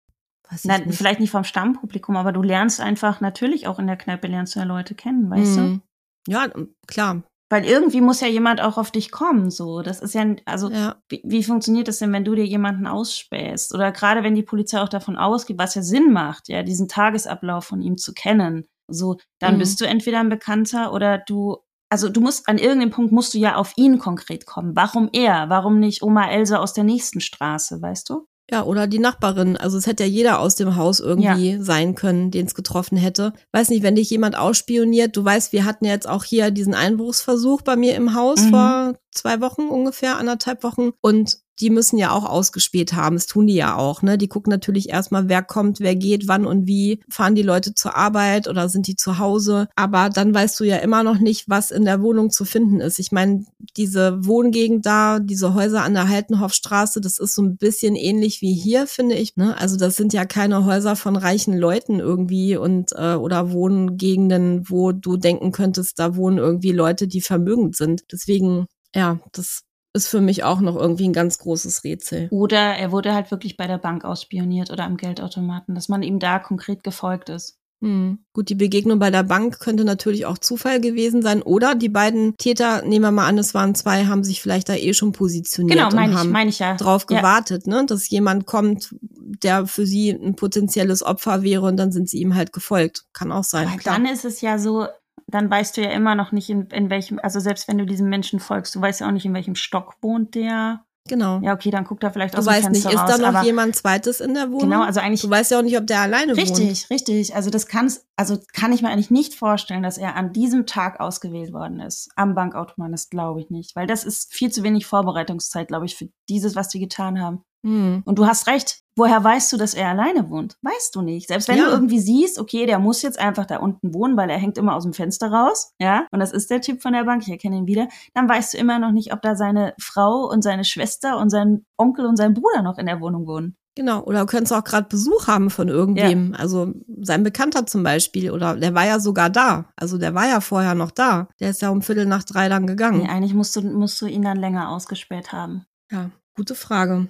Na, 0.65 0.79
nicht. 0.79 0.97
vielleicht 0.97 1.21
nicht 1.21 1.31
vom 1.31 1.45
Stammpublikum, 1.45 2.17
aber 2.17 2.33
du 2.33 2.43
lernst 2.43 2.81
einfach 2.81 3.21
natürlich 3.21 3.67
auch 3.67 3.79
in 3.79 3.87
der 3.87 3.97
Kneipe 3.97 4.27
lernst 4.27 4.55
du 4.55 4.61
ja 4.61 4.65
Leute 4.65 4.95
kennen, 4.95 5.31
weißt 5.31 5.57
du? 5.59 5.61
Mhm. 5.63 5.83
Ja, 6.29 6.49
klar. 6.87 7.23
Weil 7.53 7.65
irgendwie 7.65 8.01
muss 8.01 8.21
ja 8.21 8.29
jemand 8.29 8.61
auch 8.61 8.79
auf 8.79 8.93
dich 8.93 9.11
kommen, 9.11 9.51
so. 9.51 9.83
Das 9.83 10.01
ist 10.01 10.15
ja, 10.15 10.25
also, 10.45 10.71
Ja. 10.71 10.97
wie, 11.09 11.21
wie 11.25 11.43
funktioniert 11.43 11.89
das 11.89 11.99
denn, 11.99 12.13
wenn 12.13 12.25
du 12.25 12.35
dir 12.37 12.47
jemanden 12.47 12.87
ausspähst? 12.87 13.75
Oder 13.75 13.91
gerade 13.91 14.23
wenn 14.23 14.37
die 14.37 14.45
Polizei 14.45 14.81
auch 14.81 14.89
davon 14.89 15.17
ausgeht, 15.17 15.59
was 15.59 15.75
ja 15.75 15.83
Sinn 15.83 16.13
macht, 16.13 16.49
ja, 16.49 16.63
diesen 16.63 16.87
Tagesablauf 16.87 17.65
von 17.65 17.83
ihm 17.83 17.97
zu 17.99 18.13
kennen. 18.15 18.67
So, 18.89 19.19
dann 19.41 19.55
Mhm. 19.55 19.59
bist 19.59 19.81
du 19.81 19.85
entweder 19.87 20.21
ein 20.21 20.29
Bekannter 20.29 20.93
oder 20.93 21.19
du, 21.19 21.59
also 21.93 22.09
du 22.09 22.21
musst, 22.21 22.49
an 22.49 22.59
irgendeinem 22.59 22.91
Punkt 22.91 23.11
musst 23.13 23.35
du 23.35 23.39
ja 23.39 23.57
auf 23.57 23.73
ihn 23.77 23.99
konkret 23.99 24.47
kommen. 24.47 24.77
Warum 24.77 25.09
er? 25.13 25.49
Warum 25.49 25.81
nicht 25.81 26.03
Oma 26.05 26.31
Else 26.31 26.61
aus 26.61 26.73
der 26.73 26.85
nächsten 26.85 27.21
Straße, 27.21 27.83
weißt 27.83 28.09
du? 28.11 28.27
Ja, 28.51 28.65
oder 28.65 28.87
die 28.87 28.99
Nachbarin. 28.99 29.57
Also 29.57 29.79
es 29.79 29.87
hätte 29.87 30.03
ja 30.05 30.09
jeder 30.09 30.41
aus 30.41 30.57
dem 30.57 30.75
Haus 30.77 30.99
irgendwie 31.01 31.59
sein 31.63 31.95
können, 31.95 32.31
den 32.31 32.47
es 32.47 32.55
getroffen 32.55 32.97
hätte. 32.99 33.33
Weiß 33.53 33.69
nicht, 33.71 33.83
wenn 33.83 33.95
dich 33.95 34.11
jemand 34.11 34.37
ausspioniert, 34.37 35.17
du 35.17 35.25
weißt, 35.25 35.53
wir 35.53 35.65
hatten 35.65 35.85
jetzt 35.85 36.09
auch 36.09 36.25
hier 36.25 36.51
diesen 36.51 36.75
Einbruchsversuch 36.75 37.63
bei 37.63 37.77
mir 37.77 37.95
im 37.95 38.15
Haus 38.15 38.41
Mhm. 38.41 38.51
vor 38.51 38.95
zwei 39.13 39.41
Wochen 39.41 39.63
ungefähr, 39.63 40.19
anderthalb 40.19 40.65
Wochen. 40.65 40.91
Und 41.01 41.39
die 41.61 41.71
müssen 41.71 41.99
ja 41.99 42.13
auch 42.13 42.25
ausgespäht 42.25 42.95
haben. 42.95 43.17
Das 43.17 43.27
tun 43.27 43.47
die 43.47 43.55
ja 43.55 43.77
auch, 43.77 44.03
ne? 44.03 44.17
Die 44.17 44.29
gucken 44.29 44.51
natürlich 44.51 44.89
erstmal, 44.89 45.29
wer 45.29 45.43
kommt, 45.43 45.81
wer 45.81 45.95
geht, 45.95 46.29
wann 46.29 46.47
und 46.47 46.67
wie. 46.67 47.01
Fahren 47.09 47.35
die 47.35 47.43
Leute 47.43 47.75
zur 47.75 47.97
Arbeit 47.97 48.49
oder 48.49 48.69
sind 48.69 48.87
die 48.87 48.97
zu 48.97 49.19
Hause? 49.19 49.69
Aber 49.77 50.09
dann 50.09 50.35
weißt 50.35 50.59
du 50.61 50.65
ja 50.65 50.77
immer 50.77 51.03
noch 51.03 51.19
nicht, 51.19 51.49
was 51.49 51.71
in 51.71 51.85
der 51.85 52.03
Wohnung 52.03 52.31
zu 52.31 52.45
finden 52.45 52.81
ist. 52.81 52.99
Ich 52.99 53.13
meine, 53.13 53.45
diese 53.77 54.25
Wohngegend 54.25 54.87
da, 54.87 55.19
diese 55.21 55.55
Häuser 55.55 55.83
an 55.83 55.95
der 55.95 56.09
Haltenhofstraße, 56.09 57.01
das 57.01 57.19
ist 57.19 57.35
so 57.35 57.43
ein 57.43 57.57
bisschen 57.57 57.97
ähnlich 57.97 58.41
wie 58.41 58.55
hier, 58.55 58.87
finde 58.87 59.15
ich. 59.15 59.37
Ne? 59.37 59.57
Also 59.59 59.77
das 59.77 59.97
sind 59.97 60.13
ja 60.13 60.25
keine 60.25 60.65
Häuser 60.65 60.97
von 60.97 61.17
reichen 61.17 61.57
Leuten 61.57 62.01
irgendwie 62.01 62.57
und 62.57 62.93
äh, 62.97 63.15
oder 63.15 63.53
Wohngegenden, 63.53 64.69
wo 64.69 64.93
du 64.93 65.17
denken 65.17 65.53
könntest, 65.53 65.99
da 65.99 66.17
wohnen 66.17 66.39
irgendwie 66.39 66.73
Leute, 66.73 67.07
die 67.07 67.21
vermögend 67.21 67.77
sind. 67.77 68.03
Deswegen, 68.11 68.67
ja, 68.95 69.21
das 69.33 69.63
ist 69.93 70.09
für 70.09 70.21
mich 70.21 70.45
auch 70.45 70.61
noch 70.61 70.77
irgendwie 70.77 71.09
ein 71.09 71.13
ganz 71.13 71.39
großes 71.39 71.85
Rätsel. 71.85 72.29
Oder 72.31 72.77
er 72.77 72.93
wurde 72.93 73.15
halt 73.15 73.31
wirklich 73.31 73.57
bei 73.57 73.67
der 73.67 73.79
Bank 73.79 74.05
ausspioniert 74.05 74.71
oder 74.71 74.85
am 74.85 74.97
Geldautomaten, 74.97 75.75
dass 75.75 75.89
man 75.89 76.03
ihm 76.03 76.19
da 76.19 76.39
konkret 76.39 76.85
gefolgt 76.85 77.29
ist. 77.29 77.57
Hm. 77.83 78.19
Gut, 78.35 78.51
die 78.51 78.55
Begegnung 78.55 78.99
bei 78.99 79.11
der 79.11 79.23
Bank 79.23 79.59
könnte 79.59 79.85
natürlich 79.85 80.27
auch 80.27 80.37
Zufall 80.37 80.81
gewesen 80.83 81.23
sein. 81.23 81.41
Oder 81.43 81.75
die 81.75 81.89
beiden 81.89 82.37
Täter, 82.37 82.83
nehmen 82.83 83.07
wir 83.07 83.11
mal 83.11 83.27
an, 83.27 83.39
es 83.39 83.55
waren 83.55 83.75
zwei, 83.75 84.05
haben 84.05 84.23
sich 84.23 84.43
vielleicht 84.43 84.69
da 84.69 84.75
eh 84.75 84.93
schon 84.93 85.13
positioniert 85.13 85.79
Genau, 85.79 85.91
meine 85.91 86.09
und 86.09 86.13
ich, 86.13 86.19
haben 86.19 86.31
meine 86.31 86.51
ich 86.51 86.59
ja. 86.59 86.77
drauf 86.77 87.07
Ja. 87.09 87.17
gewartet, 87.17 87.67
ne? 87.67 87.85
dass 87.87 88.11
jemand 88.11 88.45
kommt, 88.45 88.95
der 89.01 89.67
für 89.67 89.87
sie 89.87 90.11
ein 90.11 90.37
potenzielles 90.37 91.03
Opfer 91.03 91.43
wäre 91.43 91.67
und 91.67 91.79
dann 91.79 91.91
sind 91.91 92.11
sie 92.11 92.19
ihm 92.19 92.35
halt 92.35 92.53
gefolgt. 92.53 93.05
Kann 93.15 93.33
auch 93.33 93.45
sein. 93.45 93.67
Klar. 93.79 93.97
dann 93.97 94.05
ist 94.05 94.27
es 94.27 94.43
ja 94.43 94.59
so, 94.59 94.87
dann 95.31 95.51
weißt 95.51 95.77
du 95.77 95.83
ja 95.83 95.91
immer 95.91 96.15
noch 96.15 96.33
nicht, 96.33 96.51
in, 96.51 96.67
in 96.67 96.91
welchem, 96.91 97.19
also 97.23 97.41
selbst 97.41 97.69
wenn 97.69 97.79
du 97.79 97.87
diesem 97.87 98.09
Menschen 98.09 98.41
folgst, 98.41 98.75
du 98.75 98.81
weißt 98.81 99.01
ja 99.01 99.09
auch 99.09 99.13
nicht, 99.13 99.27
in 99.27 99.35
welchem 99.35 99.55
Stock 99.55 99.95
wohnt 100.01 100.35
der. 100.35 100.85
Genau. 101.09 101.41
Ja, 101.41 101.55
okay, 101.55 101.71
dann 101.71 101.85
guckt 101.85 102.05
er 102.05 102.11
vielleicht 102.13 102.35
du 102.35 102.39
aus 102.39 102.45
dem 102.45 102.53
weißt 102.53 102.71
nicht, 102.71 102.83
Fenster 102.83 103.05
ist 103.05 103.13
raus. 103.13 103.21
da 103.21 103.33
noch 103.33 103.43
jemand 103.43 103.75
zweites 103.75 104.21
in 104.21 104.35
der 104.35 104.51
Wohnung? 104.51 104.71
Genau, 104.71 104.83
also 104.83 105.01
eigentlich. 105.01 105.23
Du 105.23 105.31
weißt 105.31 105.51
ja 105.51 105.59
auch 105.59 105.63
nicht, 105.63 105.77
ob 105.77 105.87
der 105.87 106.01
alleine 106.01 106.37
wohnt. 106.37 106.39
Richtig, 106.39 106.91
richtig. 106.91 107.35
Also 107.35 107.51
das 107.51 107.67
kann's, 107.67 108.07
also 108.17 108.39
kann 108.53 108.73
ich 108.73 108.83
mir 108.83 108.91
eigentlich 108.91 109.11
nicht 109.11 109.35
vorstellen, 109.35 109.83
dass 109.83 109.99
er 109.99 110.15
an 110.15 110.33
diesem 110.33 110.67
Tag 110.67 111.01
ausgewählt 111.01 111.53
worden 111.53 111.81
ist. 111.81 112.11
Am 112.17 112.35
Bankautomaten, 112.35 112.93
das 112.93 113.09
glaube 113.09 113.41
ich 113.41 113.51
nicht. 113.51 113.75
Weil 113.75 113.87
das 113.87 114.05
ist 114.05 114.33
viel 114.33 114.53
zu 114.53 114.63
wenig 114.63 114.87
Vorbereitungszeit, 114.87 115.69
glaube 115.69 115.87
ich, 115.87 115.97
für 115.97 116.09
dieses, 116.29 116.55
was 116.55 116.69
die 116.69 116.81
getan 116.81 117.21
haben. 117.21 117.43
Hm. 117.65 118.03
Und 118.05 118.19
du 118.19 118.27
hast 118.27 118.47
recht. 118.47 118.81
Woher 118.97 119.23
weißt 119.23 119.53
du, 119.53 119.57
dass 119.57 119.73
er 119.75 119.89
alleine 119.89 120.29
wohnt? 120.29 120.57
Weißt 120.63 120.95
du 120.95 121.01
nicht. 121.03 121.29
Selbst 121.29 121.49
wenn 121.49 121.59
Ja. 121.59 121.67
du 121.67 121.71
irgendwie 121.71 122.01
siehst, 122.01 122.39
okay, 122.39 122.67
der 122.67 122.79
muss 122.79 123.03
jetzt 123.03 123.19
einfach 123.19 123.47
da 123.47 123.59
unten 123.59 123.95
wohnen, 123.95 124.17
weil 124.17 124.29
er 124.31 124.39
hängt 124.39 124.59
immer 124.59 124.75
aus 124.75 124.83
dem 124.83 124.93
Fenster 124.93 125.31
raus, 125.33 125.73
ja, 125.81 126.07
und 126.11 126.21
das 126.21 126.33
ist 126.33 126.51
der 126.51 126.61
Typ 126.61 126.83
von 126.83 126.93
der 126.93 127.05
Bank, 127.05 127.23
ich 127.23 127.31
erkenne 127.31 127.57
ihn 127.57 127.67
wieder, 127.67 127.89
dann 128.15 128.29
weißt 128.29 128.55
du 128.55 128.59
immer 128.59 128.79
noch 128.79 128.93
nicht, 128.93 129.13
ob 129.13 129.23
da 129.23 129.37
seine 129.37 129.75
Frau 129.81 130.29
und 130.31 130.43
seine 130.43 130.65
Schwester 130.65 131.19
und 131.19 131.31
sein 131.31 131.65
Onkel 131.79 132.05
und 132.07 132.17
sein 132.17 132.35
Bruder 132.35 132.63
noch 132.63 132.79
in 132.79 132.87
der 132.87 133.01
Wohnung 133.01 133.27
wohnen. 133.27 133.57
Genau, 133.77 134.03
oder 134.03 134.21
du 134.21 134.27
könntest 134.27 134.53
auch 134.53 134.65
gerade 134.65 134.89
Besuch 134.89 135.29
haben 135.29 135.49
von 135.49 135.69
irgendwem. 135.69 136.35
Also 136.37 136.75
sein 137.01 137.23
Bekannter 137.23 137.67
zum 137.67 137.85
Beispiel. 137.85 138.33
Oder 138.33 138.57
der 138.57 138.75
war 138.75 138.85
ja 138.85 138.99
sogar 138.99 139.31
da. 139.31 139.67
Also 139.77 139.97
der 139.97 140.13
war 140.15 140.29
ja 140.29 140.41
vorher 140.41 140.75
noch 140.75 140.91
da. 140.91 141.29
Der 141.39 141.51
ist 141.51 141.63
ja 141.63 141.71
um 141.71 141.81
Viertel 141.81 142.05
nach 142.05 142.25
drei 142.25 142.49
dann 142.49 142.67
gegangen. 142.67 142.99
Nee, 142.99 143.09
eigentlich 143.09 143.33
musst 143.33 143.55
du, 143.55 143.63
musst 143.63 144.01
du 144.03 144.07
ihn 144.07 144.23
dann 144.23 144.37
länger 144.39 144.71
ausgespäht 144.71 145.33
haben. 145.33 145.65
Ja, 145.91 146.11
gute 146.37 146.57
Frage. 146.57 147.07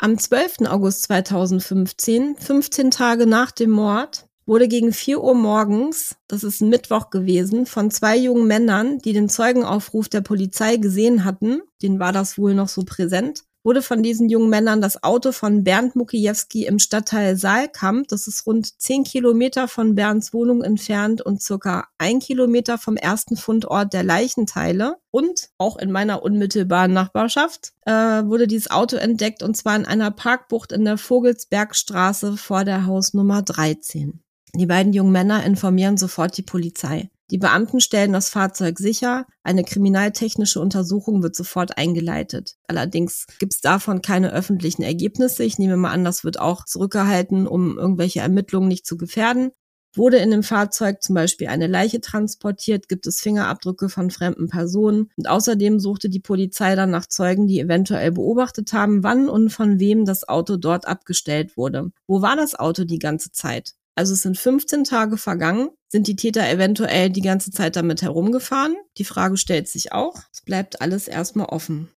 Am 0.00 0.16
12. 0.16 0.68
August 0.68 1.02
2015, 1.02 2.36
15 2.36 2.92
Tage 2.92 3.26
nach 3.26 3.50
dem 3.50 3.70
Mord, 3.70 4.28
wurde 4.46 4.68
gegen 4.68 4.92
4 4.92 5.20
Uhr 5.20 5.34
morgens, 5.34 6.14
das 6.28 6.44
ist 6.44 6.62
Mittwoch 6.62 7.10
gewesen, 7.10 7.66
von 7.66 7.90
zwei 7.90 8.16
jungen 8.16 8.46
Männern, 8.46 8.98
die 8.98 9.12
den 9.12 9.28
Zeugenaufruf 9.28 10.08
der 10.08 10.20
Polizei 10.20 10.76
gesehen 10.76 11.24
hatten, 11.24 11.62
denen 11.82 11.98
war 11.98 12.12
das 12.12 12.38
wohl 12.38 12.54
noch 12.54 12.68
so 12.68 12.84
präsent, 12.84 13.42
wurde 13.64 13.82
von 13.82 14.02
diesen 14.02 14.28
jungen 14.28 14.48
Männern 14.48 14.80
das 14.80 15.02
Auto 15.02 15.32
von 15.32 15.64
Bernd 15.64 15.96
Mukiewski 15.96 16.66
im 16.66 16.78
Stadtteil 16.78 17.36
Saalkamp, 17.36 18.08
das 18.08 18.26
ist 18.26 18.46
rund 18.46 18.80
10 18.80 19.04
Kilometer 19.04 19.68
von 19.68 19.94
Bernds 19.94 20.32
Wohnung 20.32 20.62
entfernt 20.62 21.20
und 21.22 21.42
circa 21.42 21.88
ein 21.98 22.20
Kilometer 22.20 22.78
vom 22.78 22.96
ersten 22.96 23.36
Fundort 23.36 23.92
der 23.92 24.04
Leichenteile 24.04 24.96
und 25.10 25.50
auch 25.58 25.76
in 25.76 25.90
meiner 25.90 26.22
unmittelbaren 26.22 26.92
Nachbarschaft 26.92 27.72
äh, 27.84 27.92
wurde 27.92 28.46
dieses 28.46 28.70
Auto 28.70 28.96
entdeckt 28.96 29.42
und 29.42 29.56
zwar 29.56 29.76
in 29.76 29.84
einer 29.86 30.10
Parkbucht 30.10 30.72
in 30.72 30.84
der 30.84 30.98
Vogelsbergstraße 30.98 32.36
vor 32.36 32.64
der 32.64 32.86
Hausnummer 32.86 33.42
13. 33.42 34.20
Die 34.54 34.66
beiden 34.66 34.92
jungen 34.92 35.12
Männer 35.12 35.44
informieren 35.44 35.96
sofort 35.96 36.36
die 36.36 36.42
Polizei. 36.42 37.10
Die 37.30 37.38
Beamten 37.38 37.80
stellen 37.80 38.12
das 38.12 38.30
Fahrzeug 38.30 38.78
sicher. 38.78 39.26
Eine 39.42 39.62
kriminaltechnische 39.62 40.60
Untersuchung 40.60 41.22
wird 41.22 41.36
sofort 41.36 41.76
eingeleitet. 41.76 42.56
Allerdings 42.66 43.26
gibt 43.38 43.52
es 43.54 43.60
davon 43.60 44.00
keine 44.00 44.32
öffentlichen 44.32 44.82
Ergebnisse. 44.82 45.44
Ich 45.44 45.58
nehme 45.58 45.76
mal 45.76 45.92
an, 45.92 46.04
das 46.04 46.24
wird 46.24 46.40
auch 46.40 46.64
zurückgehalten, 46.64 47.46
um 47.46 47.78
irgendwelche 47.78 48.20
Ermittlungen 48.20 48.68
nicht 48.68 48.86
zu 48.86 48.96
gefährden. 48.96 49.50
Wurde 49.94 50.18
in 50.18 50.30
dem 50.30 50.42
Fahrzeug 50.42 51.02
zum 51.02 51.14
Beispiel 51.14 51.48
eine 51.48 51.66
Leiche 51.66 52.00
transportiert, 52.00 52.88
gibt 52.88 53.06
es 53.06 53.20
Fingerabdrücke 53.20 53.88
von 53.88 54.10
fremden 54.10 54.48
Personen 54.48 55.10
und 55.16 55.28
außerdem 55.28 55.80
suchte 55.80 56.08
die 56.08 56.20
Polizei 56.20 56.76
dann 56.76 56.90
nach 56.90 57.06
Zeugen, 57.06 57.46
die 57.46 57.58
eventuell 57.58 58.12
beobachtet 58.12 58.72
haben, 58.72 59.02
wann 59.02 59.28
und 59.28 59.50
von 59.50 59.80
wem 59.80 60.04
das 60.04 60.28
Auto 60.28 60.56
dort 60.56 60.86
abgestellt 60.86 61.56
wurde. 61.56 61.90
Wo 62.06 62.22
war 62.22 62.36
das 62.36 62.54
Auto 62.54 62.84
die 62.84 62.98
ganze 62.98 63.32
Zeit? 63.32 63.74
Also 63.98 64.12
es 64.12 64.22
sind 64.22 64.38
15 64.38 64.84
Tage 64.84 65.16
vergangen. 65.16 65.70
Sind 65.88 66.06
die 66.06 66.14
Täter 66.14 66.48
eventuell 66.48 67.10
die 67.10 67.20
ganze 67.20 67.50
Zeit 67.50 67.74
damit 67.74 68.00
herumgefahren? 68.00 68.76
Die 68.96 69.04
Frage 69.04 69.36
stellt 69.36 69.66
sich 69.66 69.90
auch. 69.90 70.14
Es 70.32 70.40
bleibt 70.40 70.80
alles 70.80 71.08
erstmal 71.08 71.46
offen. 71.46 71.90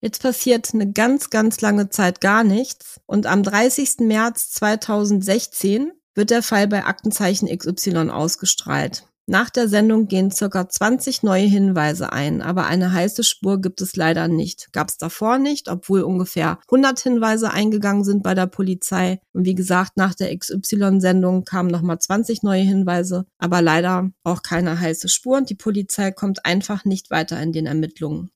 Jetzt 0.00 0.22
passiert 0.22 0.72
eine 0.72 0.92
ganz, 0.92 1.30
ganz 1.30 1.60
lange 1.60 1.88
Zeit 1.88 2.20
gar 2.20 2.44
nichts. 2.44 3.00
Und 3.06 3.26
am 3.26 3.42
30. 3.42 4.02
März 4.02 4.52
2016 4.52 5.90
wird 6.14 6.30
der 6.30 6.44
Fall 6.44 6.68
bei 6.68 6.84
Aktenzeichen 6.84 7.48
XY 7.48 8.10
ausgestrahlt. 8.10 9.08
Nach 9.26 9.50
der 9.50 9.68
Sendung 9.68 10.08
gehen 10.08 10.32
circa 10.32 10.68
20 10.68 11.22
neue 11.22 11.44
Hinweise 11.44 12.12
ein, 12.12 12.42
aber 12.42 12.66
eine 12.66 12.92
heiße 12.92 13.22
Spur 13.22 13.60
gibt 13.60 13.80
es 13.80 13.94
leider 13.94 14.26
nicht. 14.26 14.72
Gab 14.72 14.88
es 14.88 14.98
davor 14.98 15.38
nicht, 15.38 15.68
obwohl 15.68 16.02
ungefähr 16.02 16.58
100 16.68 16.98
Hinweise 16.98 17.52
eingegangen 17.52 18.02
sind 18.02 18.24
bei 18.24 18.34
der 18.34 18.48
Polizei. 18.48 19.20
Und 19.32 19.46
wie 19.46 19.54
gesagt, 19.54 19.96
nach 19.96 20.14
der 20.14 20.36
XY-Sendung 20.36 21.44
kamen 21.44 21.70
nochmal 21.70 22.00
20 22.00 22.42
neue 22.42 22.62
Hinweise, 22.62 23.24
aber 23.38 23.62
leider 23.62 24.10
auch 24.24 24.42
keine 24.42 24.80
heiße 24.80 25.08
Spur 25.08 25.36
und 25.36 25.50
die 25.50 25.54
Polizei 25.54 26.10
kommt 26.10 26.44
einfach 26.44 26.84
nicht 26.84 27.10
weiter 27.10 27.40
in 27.40 27.52
den 27.52 27.66
Ermittlungen. 27.66 28.30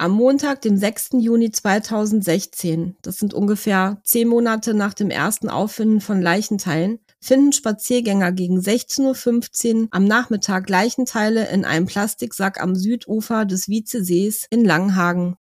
Am 0.00 0.12
Montag, 0.12 0.60
dem 0.62 0.76
6. 0.76 1.08
Juni 1.14 1.50
2016, 1.50 2.96
das 3.02 3.16
sind 3.16 3.34
ungefähr 3.34 4.00
zehn 4.04 4.28
Monate 4.28 4.72
nach 4.72 4.94
dem 4.94 5.10
ersten 5.10 5.48
Auffinden 5.48 6.00
von 6.00 6.22
Leichenteilen, 6.22 7.00
finden 7.20 7.52
Spaziergänger 7.52 8.32
gegen 8.32 8.58
16.15 8.58 9.82
Uhr 9.82 9.88
am 9.90 10.04
Nachmittag 10.04 10.68
Leichenteile 10.68 11.48
in 11.48 11.64
einem 11.64 11.86
Plastiksack 11.86 12.60
am 12.60 12.74
Südufer 12.74 13.44
des 13.44 13.68
Vizesees 13.68 14.46
in 14.50 14.64
Langenhagen. 14.64 15.36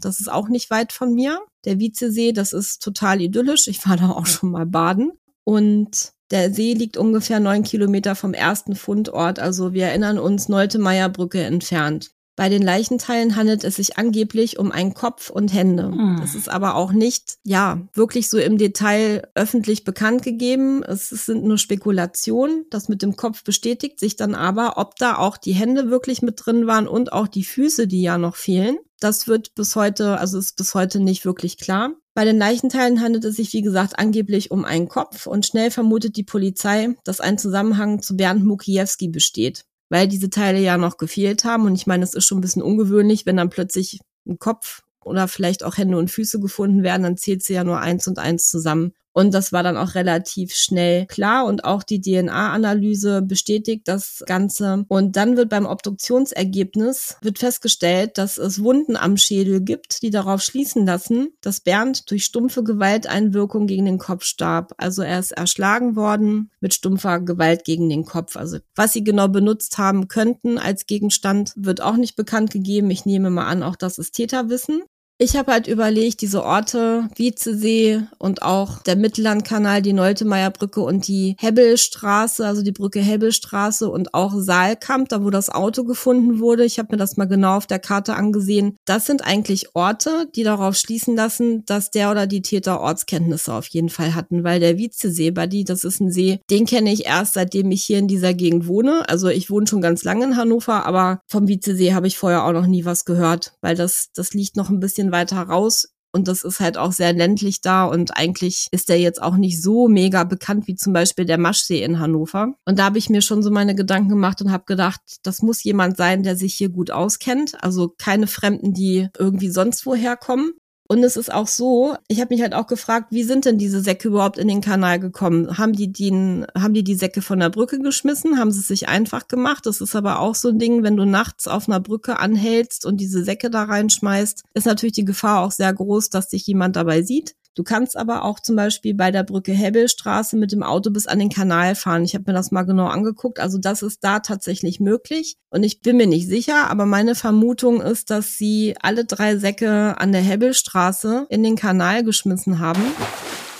Das 0.00 0.20
ist 0.20 0.30
auch 0.30 0.48
nicht 0.48 0.70
weit 0.70 0.92
von 0.92 1.14
mir. 1.14 1.40
Der 1.64 1.78
Vizesee, 1.78 2.32
das 2.32 2.52
ist 2.52 2.82
total 2.82 3.20
idyllisch. 3.20 3.68
Ich 3.68 3.86
war 3.88 3.96
da 3.96 4.10
auch 4.10 4.26
schon 4.26 4.50
mal 4.50 4.66
baden. 4.66 5.12
Und 5.44 6.12
der 6.30 6.52
See 6.52 6.74
liegt 6.74 6.96
ungefähr 6.96 7.40
neun 7.40 7.62
Kilometer 7.62 8.14
vom 8.14 8.34
ersten 8.34 8.74
Fundort. 8.74 9.38
Also 9.38 9.72
wir 9.72 9.86
erinnern 9.86 10.18
uns, 10.18 10.48
Neutemeyer 10.48 11.08
Brücke 11.08 11.42
entfernt. 11.42 12.10
Bei 12.34 12.48
den 12.48 12.62
Leichenteilen 12.62 13.36
handelt 13.36 13.62
es 13.62 13.76
sich 13.76 13.98
angeblich 13.98 14.58
um 14.58 14.72
einen 14.72 14.94
Kopf 14.94 15.28
und 15.28 15.52
Hände. 15.52 15.84
Hm. 15.84 16.18
Das 16.20 16.34
ist 16.34 16.48
aber 16.48 16.76
auch 16.76 16.92
nicht, 16.92 17.36
ja, 17.44 17.86
wirklich 17.92 18.30
so 18.30 18.38
im 18.38 18.56
Detail 18.56 19.28
öffentlich 19.34 19.84
bekannt 19.84 20.22
gegeben. 20.22 20.82
Es, 20.82 21.12
es 21.12 21.26
sind 21.26 21.44
nur 21.44 21.58
Spekulationen. 21.58 22.64
Das 22.70 22.88
mit 22.88 23.02
dem 23.02 23.16
Kopf 23.16 23.44
bestätigt 23.44 24.00
sich 24.00 24.16
dann 24.16 24.34
aber, 24.34 24.78
ob 24.78 24.96
da 24.96 25.18
auch 25.18 25.36
die 25.36 25.52
Hände 25.52 25.90
wirklich 25.90 26.22
mit 26.22 26.40
drin 26.44 26.66
waren 26.66 26.88
und 26.88 27.12
auch 27.12 27.28
die 27.28 27.44
Füße, 27.44 27.86
die 27.86 28.00
ja 28.00 28.16
noch 28.16 28.36
fehlen. 28.36 28.78
Das 28.98 29.28
wird 29.28 29.54
bis 29.54 29.76
heute, 29.76 30.18
also 30.18 30.38
ist 30.38 30.56
bis 30.56 30.74
heute 30.74 31.00
nicht 31.00 31.24
wirklich 31.24 31.58
klar. 31.58 31.90
Bei 32.14 32.24
den 32.24 32.38
Leichenteilen 32.38 33.00
handelt 33.00 33.24
es 33.24 33.36
sich, 33.36 33.52
wie 33.52 33.62
gesagt, 33.62 33.98
angeblich 33.98 34.50
um 34.50 34.64
einen 34.64 34.88
Kopf 34.88 35.26
und 35.26 35.44
schnell 35.44 35.70
vermutet 35.70 36.16
die 36.16 36.22
Polizei, 36.22 36.94
dass 37.04 37.20
ein 37.20 37.36
Zusammenhang 37.36 38.00
zu 38.00 38.16
Bernd 38.16 38.44
Mukiewski 38.44 39.08
besteht 39.08 39.64
weil 39.92 40.08
diese 40.08 40.30
Teile 40.30 40.58
ja 40.58 40.78
noch 40.78 40.96
gefehlt 40.96 41.44
haben. 41.44 41.66
Und 41.66 41.74
ich 41.74 41.86
meine, 41.86 42.02
es 42.02 42.14
ist 42.14 42.24
schon 42.24 42.38
ein 42.38 42.40
bisschen 42.40 42.62
ungewöhnlich, 42.62 43.26
wenn 43.26 43.36
dann 43.36 43.50
plötzlich 43.50 44.00
ein 44.26 44.38
Kopf 44.38 44.80
oder 45.04 45.28
vielleicht 45.28 45.62
auch 45.62 45.76
Hände 45.76 45.98
und 45.98 46.10
Füße 46.10 46.40
gefunden 46.40 46.82
werden, 46.82 47.02
dann 47.02 47.18
zählt 47.18 47.42
sie 47.42 47.52
ja 47.52 47.62
nur 47.62 47.78
eins 47.78 48.08
und 48.08 48.18
eins 48.18 48.48
zusammen. 48.48 48.94
Und 49.12 49.34
das 49.34 49.52
war 49.52 49.62
dann 49.62 49.76
auch 49.76 49.94
relativ 49.94 50.54
schnell 50.54 51.06
klar 51.06 51.46
und 51.46 51.64
auch 51.64 51.82
die 51.82 52.00
DNA-Analyse 52.00 53.22
bestätigt 53.22 53.86
das 53.86 54.22
Ganze. 54.26 54.84
Und 54.88 55.16
dann 55.16 55.36
wird 55.36 55.50
beim 55.50 55.66
Obduktionsergebnis 55.66 57.16
wird 57.22 57.38
festgestellt, 57.38 58.18
dass 58.18 58.38
es 58.38 58.62
Wunden 58.62 58.96
am 58.96 59.16
Schädel 59.16 59.60
gibt, 59.60 60.02
die 60.02 60.10
darauf 60.10 60.42
schließen 60.42 60.86
lassen, 60.86 61.28
dass 61.40 61.60
Bernd 61.60 62.10
durch 62.10 62.24
stumpfe 62.24 62.62
Gewalteinwirkung 62.62 63.66
gegen 63.66 63.84
den 63.84 63.98
Kopf 63.98 64.24
starb. 64.24 64.72
Also 64.78 65.02
er 65.02 65.18
ist 65.18 65.32
erschlagen 65.32 65.96
worden 65.96 66.50
mit 66.60 66.74
stumpfer 66.74 67.20
Gewalt 67.20 67.64
gegen 67.64 67.88
den 67.88 68.04
Kopf. 68.04 68.36
Also 68.36 68.58
was 68.74 68.92
sie 68.92 69.04
genau 69.04 69.28
benutzt 69.28 69.78
haben 69.78 70.08
könnten 70.08 70.58
als 70.58 70.86
Gegenstand, 70.86 71.52
wird 71.56 71.80
auch 71.80 71.96
nicht 71.96 72.16
bekannt 72.16 72.50
gegeben. 72.50 72.90
Ich 72.90 73.04
nehme 73.04 73.30
mal 73.30 73.46
an, 73.46 73.62
auch 73.62 73.76
das 73.76 73.98
ist 73.98 74.12
Täterwissen. 74.12 74.82
Ich 75.22 75.36
habe 75.36 75.52
halt 75.52 75.68
überlegt, 75.68 76.20
diese 76.20 76.42
Orte, 76.42 77.08
Wiezesee 77.14 78.02
und 78.18 78.42
auch 78.42 78.82
der 78.82 78.96
Mittellandkanal, 78.96 79.80
die 79.80 79.92
Neutemeierbrücke 79.92 80.80
und 80.80 81.06
die 81.06 81.36
Hebbelstraße, 81.38 82.44
also 82.44 82.62
die 82.62 82.72
Brücke 82.72 82.98
Hebbelstraße 82.98 83.88
und 83.88 84.14
auch 84.14 84.32
Saalkamp, 84.34 85.10
da 85.10 85.22
wo 85.22 85.30
das 85.30 85.48
Auto 85.48 85.84
gefunden 85.84 86.40
wurde. 86.40 86.64
Ich 86.64 86.80
habe 86.80 86.88
mir 86.90 86.96
das 86.96 87.16
mal 87.16 87.26
genau 87.26 87.56
auf 87.56 87.68
der 87.68 87.78
Karte 87.78 88.14
angesehen. 88.14 88.74
Das 88.84 89.06
sind 89.06 89.24
eigentlich 89.24 89.76
Orte, 89.76 90.28
die 90.34 90.42
darauf 90.42 90.74
schließen 90.74 91.14
lassen, 91.14 91.64
dass 91.66 91.92
der 91.92 92.10
oder 92.10 92.26
die 92.26 92.42
Täter 92.42 92.80
Ortskenntnisse 92.80 93.54
auf 93.54 93.68
jeden 93.68 93.90
Fall 93.90 94.16
hatten, 94.16 94.42
weil 94.42 94.58
der 94.58 94.76
Wiezesee, 94.76 95.30
Buddy, 95.30 95.62
das 95.62 95.84
ist 95.84 96.00
ein 96.00 96.10
See, 96.10 96.40
den 96.50 96.66
kenne 96.66 96.92
ich 96.92 97.06
erst, 97.06 97.34
seitdem 97.34 97.70
ich 97.70 97.84
hier 97.84 98.00
in 98.00 98.08
dieser 98.08 98.34
Gegend 98.34 98.66
wohne. 98.66 99.08
Also 99.08 99.28
ich 99.28 99.50
wohne 99.50 99.68
schon 99.68 99.82
ganz 99.82 100.02
lange 100.02 100.24
in 100.24 100.36
Hannover, 100.36 100.84
aber 100.84 101.20
vom 101.28 101.46
Wiezesee 101.46 101.94
habe 101.94 102.08
ich 102.08 102.18
vorher 102.18 102.44
auch 102.44 102.52
noch 102.52 102.66
nie 102.66 102.84
was 102.84 103.04
gehört, 103.04 103.52
weil 103.60 103.76
das, 103.76 104.08
das 104.16 104.34
liegt 104.34 104.56
noch 104.56 104.68
ein 104.68 104.80
bisschen 104.80 105.11
weiter 105.12 105.40
raus. 105.42 105.88
Und 106.14 106.28
das 106.28 106.42
ist 106.42 106.60
halt 106.60 106.76
auch 106.76 106.92
sehr 106.92 107.14
ländlich 107.14 107.62
da 107.62 107.86
und 107.86 108.18
eigentlich 108.18 108.66
ist 108.70 108.90
der 108.90 109.00
jetzt 109.00 109.22
auch 109.22 109.36
nicht 109.36 109.62
so 109.62 109.88
mega 109.88 110.24
bekannt 110.24 110.66
wie 110.66 110.74
zum 110.74 110.92
Beispiel 110.92 111.24
der 111.24 111.38
Maschsee 111.38 111.82
in 111.82 112.00
Hannover. 112.00 112.52
Und 112.66 112.78
da 112.78 112.84
habe 112.84 112.98
ich 112.98 113.08
mir 113.08 113.22
schon 113.22 113.42
so 113.42 113.50
meine 113.50 113.74
Gedanken 113.74 114.10
gemacht 114.10 114.42
und 114.42 114.52
habe 114.52 114.64
gedacht, 114.66 115.00
das 115.22 115.40
muss 115.40 115.64
jemand 115.64 115.96
sein, 115.96 116.22
der 116.22 116.36
sich 116.36 116.54
hier 116.54 116.68
gut 116.68 116.90
auskennt. 116.90 117.62
Also 117.64 117.94
keine 117.96 118.26
Fremden, 118.26 118.74
die 118.74 119.08
irgendwie 119.18 119.48
sonst 119.48 119.86
woher 119.86 120.18
kommen. 120.18 120.52
Und 120.92 121.02
es 121.04 121.16
ist 121.16 121.32
auch 121.32 121.46
so, 121.46 121.96
ich 122.06 122.20
habe 122.20 122.34
mich 122.34 122.42
halt 122.42 122.52
auch 122.52 122.66
gefragt, 122.66 123.06
wie 123.12 123.22
sind 123.22 123.46
denn 123.46 123.56
diese 123.56 123.80
Säcke 123.80 124.08
überhaupt 124.08 124.36
in 124.36 124.46
den 124.46 124.60
Kanal 124.60 125.00
gekommen? 125.00 125.56
Haben 125.56 125.72
die, 125.72 125.90
den, 125.90 126.46
haben 126.54 126.74
die 126.74 126.84
die 126.84 126.96
Säcke 126.96 127.22
von 127.22 127.40
der 127.40 127.48
Brücke 127.48 127.78
geschmissen? 127.78 128.38
Haben 128.38 128.50
sie 128.50 128.60
es 128.60 128.68
sich 128.68 128.90
einfach 128.90 129.26
gemacht? 129.26 129.64
Das 129.64 129.80
ist 129.80 129.96
aber 129.96 130.18
auch 130.18 130.34
so 130.34 130.50
ein 130.50 130.58
Ding, 130.58 130.82
wenn 130.82 130.98
du 130.98 131.06
nachts 131.06 131.48
auf 131.48 131.66
einer 131.66 131.80
Brücke 131.80 132.18
anhältst 132.18 132.84
und 132.84 132.98
diese 132.98 133.24
Säcke 133.24 133.48
da 133.48 133.62
reinschmeißt, 133.62 134.44
ist 134.52 134.66
natürlich 134.66 134.92
die 134.92 135.06
Gefahr 135.06 135.40
auch 135.40 135.50
sehr 135.50 135.72
groß, 135.72 136.10
dass 136.10 136.28
dich 136.28 136.46
jemand 136.46 136.76
dabei 136.76 137.00
sieht. 137.00 137.36
Du 137.54 137.64
kannst 137.64 137.98
aber 137.98 138.24
auch 138.24 138.40
zum 138.40 138.56
Beispiel 138.56 138.94
bei 138.94 139.10
der 139.10 139.24
Brücke 139.24 139.52
Hebbelstraße 139.52 140.36
mit 140.36 140.52
dem 140.52 140.62
Auto 140.62 140.90
bis 140.90 141.06
an 141.06 141.18
den 141.18 141.28
Kanal 141.28 141.74
fahren. 141.74 142.04
Ich 142.04 142.14
habe 142.14 142.24
mir 142.28 142.32
das 142.32 142.50
mal 142.50 142.62
genau 142.62 142.86
angeguckt. 142.86 143.40
Also 143.40 143.58
das 143.58 143.82
ist 143.82 144.02
da 144.02 144.20
tatsächlich 144.20 144.80
möglich. 144.80 145.36
Und 145.50 145.62
ich 145.62 145.82
bin 145.82 145.98
mir 145.98 146.06
nicht 146.06 146.28
sicher, 146.28 146.70
aber 146.70 146.86
meine 146.86 147.14
Vermutung 147.14 147.82
ist, 147.82 148.08
dass 148.08 148.38
sie 148.38 148.74
alle 148.80 149.04
drei 149.04 149.36
Säcke 149.36 149.98
an 149.98 150.12
der 150.12 150.22
Hebbelstraße 150.22 151.26
in 151.28 151.42
den 151.42 151.56
Kanal 151.56 152.04
geschmissen 152.04 152.58
haben. 152.58 152.82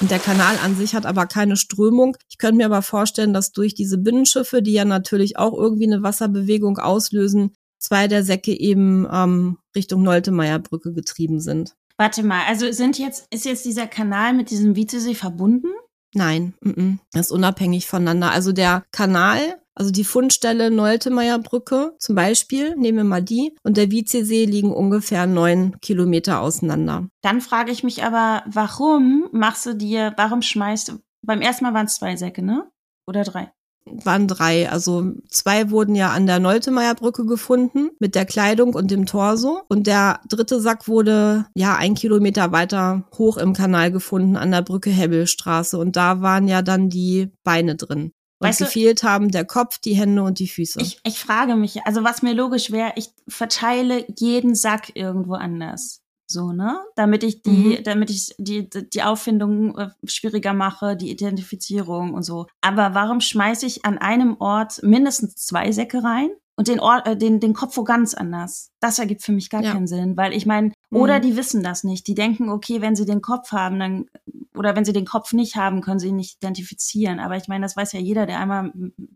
Und 0.00 0.10
der 0.10 0.18
Kanal 0.18 0.56
an 0.64 0.74
sich 0.74 0.94
hat 0.94 1.04
aber 1.04 1.26
keine 1.26 1.56
Strömung. 1.56 2.16
Ich 2.30 2.38
könnte 2.38 2.56
mir 2.56 2.66
aber 2.66 2.82
vorstellen, 2.82 3.34
dass 3.34 3.52
durch 3.52 3.74
diese 3.74 3.98
Binnenschiffe, 3.98 4.62
die 4.62 4.72
ja 4.72 4.86
natürlich 4.86 5.36
auch 5.36 5.52
irgendwie 5.52 5.86
eine 5.86 6.02
Wasserbewegung 6.02 6.78
auslösen, 6.78 7.54
zwei 7.78 8.08
der 8.08 8.24
Säcke 8.24 8.58
eben 8.58 9.06
ähm, 9.12 9.58
Richtung 9.76 10.02
Noltemeierbrücke 10.02 10.92
getrieben 10.94 11.40
sind. 11.40 11.74
Warte 12.02 12.24
mal, 12.24 12.42
also 12.48 12.72
sind 12.72 12.98
jetzt, 12.98 13.32
ist 13.32 13.44
jetzt 13.44 13.64
dieser 13.64 13.86
Kanal 13.86 14.32
mit 14.32 14.50
diesem 14.50 14.74
Wietesee 14.74 15.14
verbunden? 15.14 15.68
Nein, 16.12 16.52
m 16.60 16.72
-m, 16.72 16.98
das 17.12 17.26
ist 17.26 17.30
unabhängig 17.30 17.86
voneinander. 17.86 18.32
Also 18.32 18.50
der 18.50 18.82
Kanal, 18.90 19.62
also 19.76 19.92
die 19.92 20.02
Fundstelle 20.02 20.72
Noltemeierbrücke 20.72 21.94
zum 22.00 22.16
Beispiel, 22.16 22.74
nehmen 22.74 22.98
wir 22.98 23.04
mal 23.04 23.22
die, 23.22 23.54
und 23.62 23.76
der 23.76 23.92
Wiezesee 23.92 24.46
liegen 24.46 24.72
ungefähr 24.72 25.28
neun 25.28 25.78
Kilometer 25.80 26.40
auseinander. 26.40 27.06
Dann 27.22 27.40
frage 27.40 27.70
ich 27.70 27.84
mich 27.84 28.02
aber, 28.02 28.42
warum 28.46 29.28
machst 29.30 29.64
du 29.66 29.74
dir, 29.76 30.12
warum 30.16 30.42
schmeißt 30.42 30.88
du, 30.88 30.98
beim 31.24 31.40
ersten 31.40 31.66
Mal 31.66 31.74
waren 31.74 31.86
es 31.86 31.94
zwei 31.94 32.16
Säcke, 32.16 32.42
ne? 32.42 32.68
Oder 33.06 33.22
drei? 33.22 33.52
Waren 33.86 34.28
drei. 34.28 34.70
Also 34.70 35.12
zwei 35.28 35.70
wurden 35.70 35.94
ja 35.94 36.10
an 36.10 36.26
der 36.26 36.38
Noltemeierbrücke 36.38 37.26
gefunden 37.26 37.90
mit 37.98 38.14
der 38.14 38.24
Kleidung 38.24 38.74
und 38.74 38.90
dem 38.90 39.06
Torso. 39.06 39.62
Und 39.68 39.86
der 39.86 40.20
dritte 40.28 40.60
Sack 40.60 40.88
wurde 40.88 41.46
ja 41.54 41.76
ein 41.76 41.94
Kilometer 41.94 42.52
weiter 42.52 43.04
hoch 43.16 43.36
im 43.36 43.52
Kanal 43.52 43.90
gefunden 43.90 44.36
an 44.36 44.50
der 44.50 44.62
Brücke 44.62 44.90
Hebbelstraße. 44.90 45.78
Und 45.78 45.96
da 45.96 46.20
waren 46.20 46.48
ja 46.48 46.62
dann 46.62 46.88
die 46.88 47.30
Beine 47.44 47.76
drin. 47.76 48.12
Und 48.38 48.48
weißt 48.48 48.58
gefehlt 48.58 49.02
du, 49.02 49.06
haben 49.06 49.30
der 49.30 49.44
Kopf, 49.44 49.78
die 49.78 49.94
Hände 49.94 50.22
und 50.22 50.38
die 50.40 50.48
Füße. 50.48 50.80
Ich, 50.80 50.98
ich 51.04 51.20
frage 51.20 51.54
mich, 51.54 51.86
also 51.86 52.02
was 52.02 52.22
mir 52.22 52.34
logisch 52.34 52.72
wäre, 52.72 52.92
ich 52.96 53.10
verteile 53.28 54.04
jeden 54.18 54.54
Sack 54.56 54.96
irgendwo 54.96 55.34
anders 55.34 56.01
so, 56.32 56.52
ne? 56.52 56.80
Damit 56.96 57.22
ich 57.22 57.42
die, 57.42 57.78
mhm. 57.78 57.84
damit 57.84 58.10
ich 58.10 58.34
die, 58.38 58.68
die 58.68 59.02
Auffindung 59.02 59.76
äh, 59.78 59.90
schwieriger 60.04 60.54
mache, 60.54 60.96
die 60.96 61.10
Identifizierung 61.10 62.14
und 62.14 62.22
so. 62.22 62.46
Aber 62.60 62.94
warum 62.94 63.20
schmeiße 63.20 63.66
ich 63.66 63.84
an 63.84 63.98
einem 63.98 64.36
Ort 64.40 64.82
mindestens 64.82 65.36
zwei 65.36 65.70
Säcke 65.72 66.02
rein? 66.02 66.30
Und 66.56 66.68
den, 66.68 66.80
Ort, 66.80 67.06
äh, 67.06 67.16
den, 67.16 67.40
den 67.40 67.54
Kopf 67.54 67.76
wo 67.76 67.84
ganz 67.84 68.14
anders. 68.14 68.70
Das 68.80 68.98
ergibt 68.98 69.22
für 69.22 69.32
mich 69.32 69.48
gar 69.48 69.62
ja. 69.62 69.72
keinen 69.72 69.86
Sinn, 69.86 70.16
weil 70.16 70.32
ich 70.32 70.46
meine, 70.46 70.72
oder 70.90 71.18
mhm. 71.18 71.22
die 71.22 71.36
wissen 71.36 71.62
das 71.62 71.84
nicht. 71.84 72.06
Die 72.06 72.14
denken, 72.14 72.50
okay, 72.50 72.80
wenn 72.80 72.94
sie 72.94 73.06
den 73.06 73.22
Kopf 73.22 73.52
haben, 73.52 73.78
dann 73.78 74.06
oder 74.54 74.76
wenn 74.76 74.84
sie 74.84 74.92
den 74.92 75.06
Kopf 75.06 75.32
nicht 75.32 75.56
haben, 75.56 75.80
können 75.80 75.98
sie 75.98 76.08
ihn 76.08 76.16
nicht 76.16 76.36
identifizieren. 76.36 77.20
Aber 77.20 77.36
ich 77.36 77.48
meine, 77.48 77.64
das 77.64 77.76
weiß 77.76 77.92
ja 77.92 78.00
jeder, 78.00 78.26
der 78.26 78.38
einmal 78.38 78.70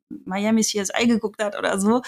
Miami's 0.09 0.69
CSI 0.69 1.07
geguckt 1.07 1.43
hat 1.43 1.59
oder 1.59 1.79
so, 1.79 2.01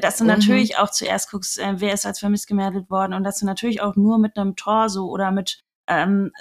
dass 0.00 0.16
du 0.16 0.24
mhm. 0.24 0.30
natürlich 0.30 0.78
auch 0.78 0.90
zuerst 0.90 1.30
guckst, 1.30 1.58
äh, 1.58 1.74
wer 1.76 1.92
ist 1.92 2.06
als 2.06 2.20
vermisst 2.20 2.46
gemeldet 2.46 2.90
worden 2.90 3.12
und 3.12 3.24
dass 3.24 3.38
du 3.38 3.46
natürlich 3.46 3.82
auch 3.82 3.96
nur 3.96 4.18
mit 4.18 4.36
einem 4.36 4.56
Torso 4.56 5.06
oder 5.06 5.30
mit 5.30 5.62
ähm, 5.88 6.32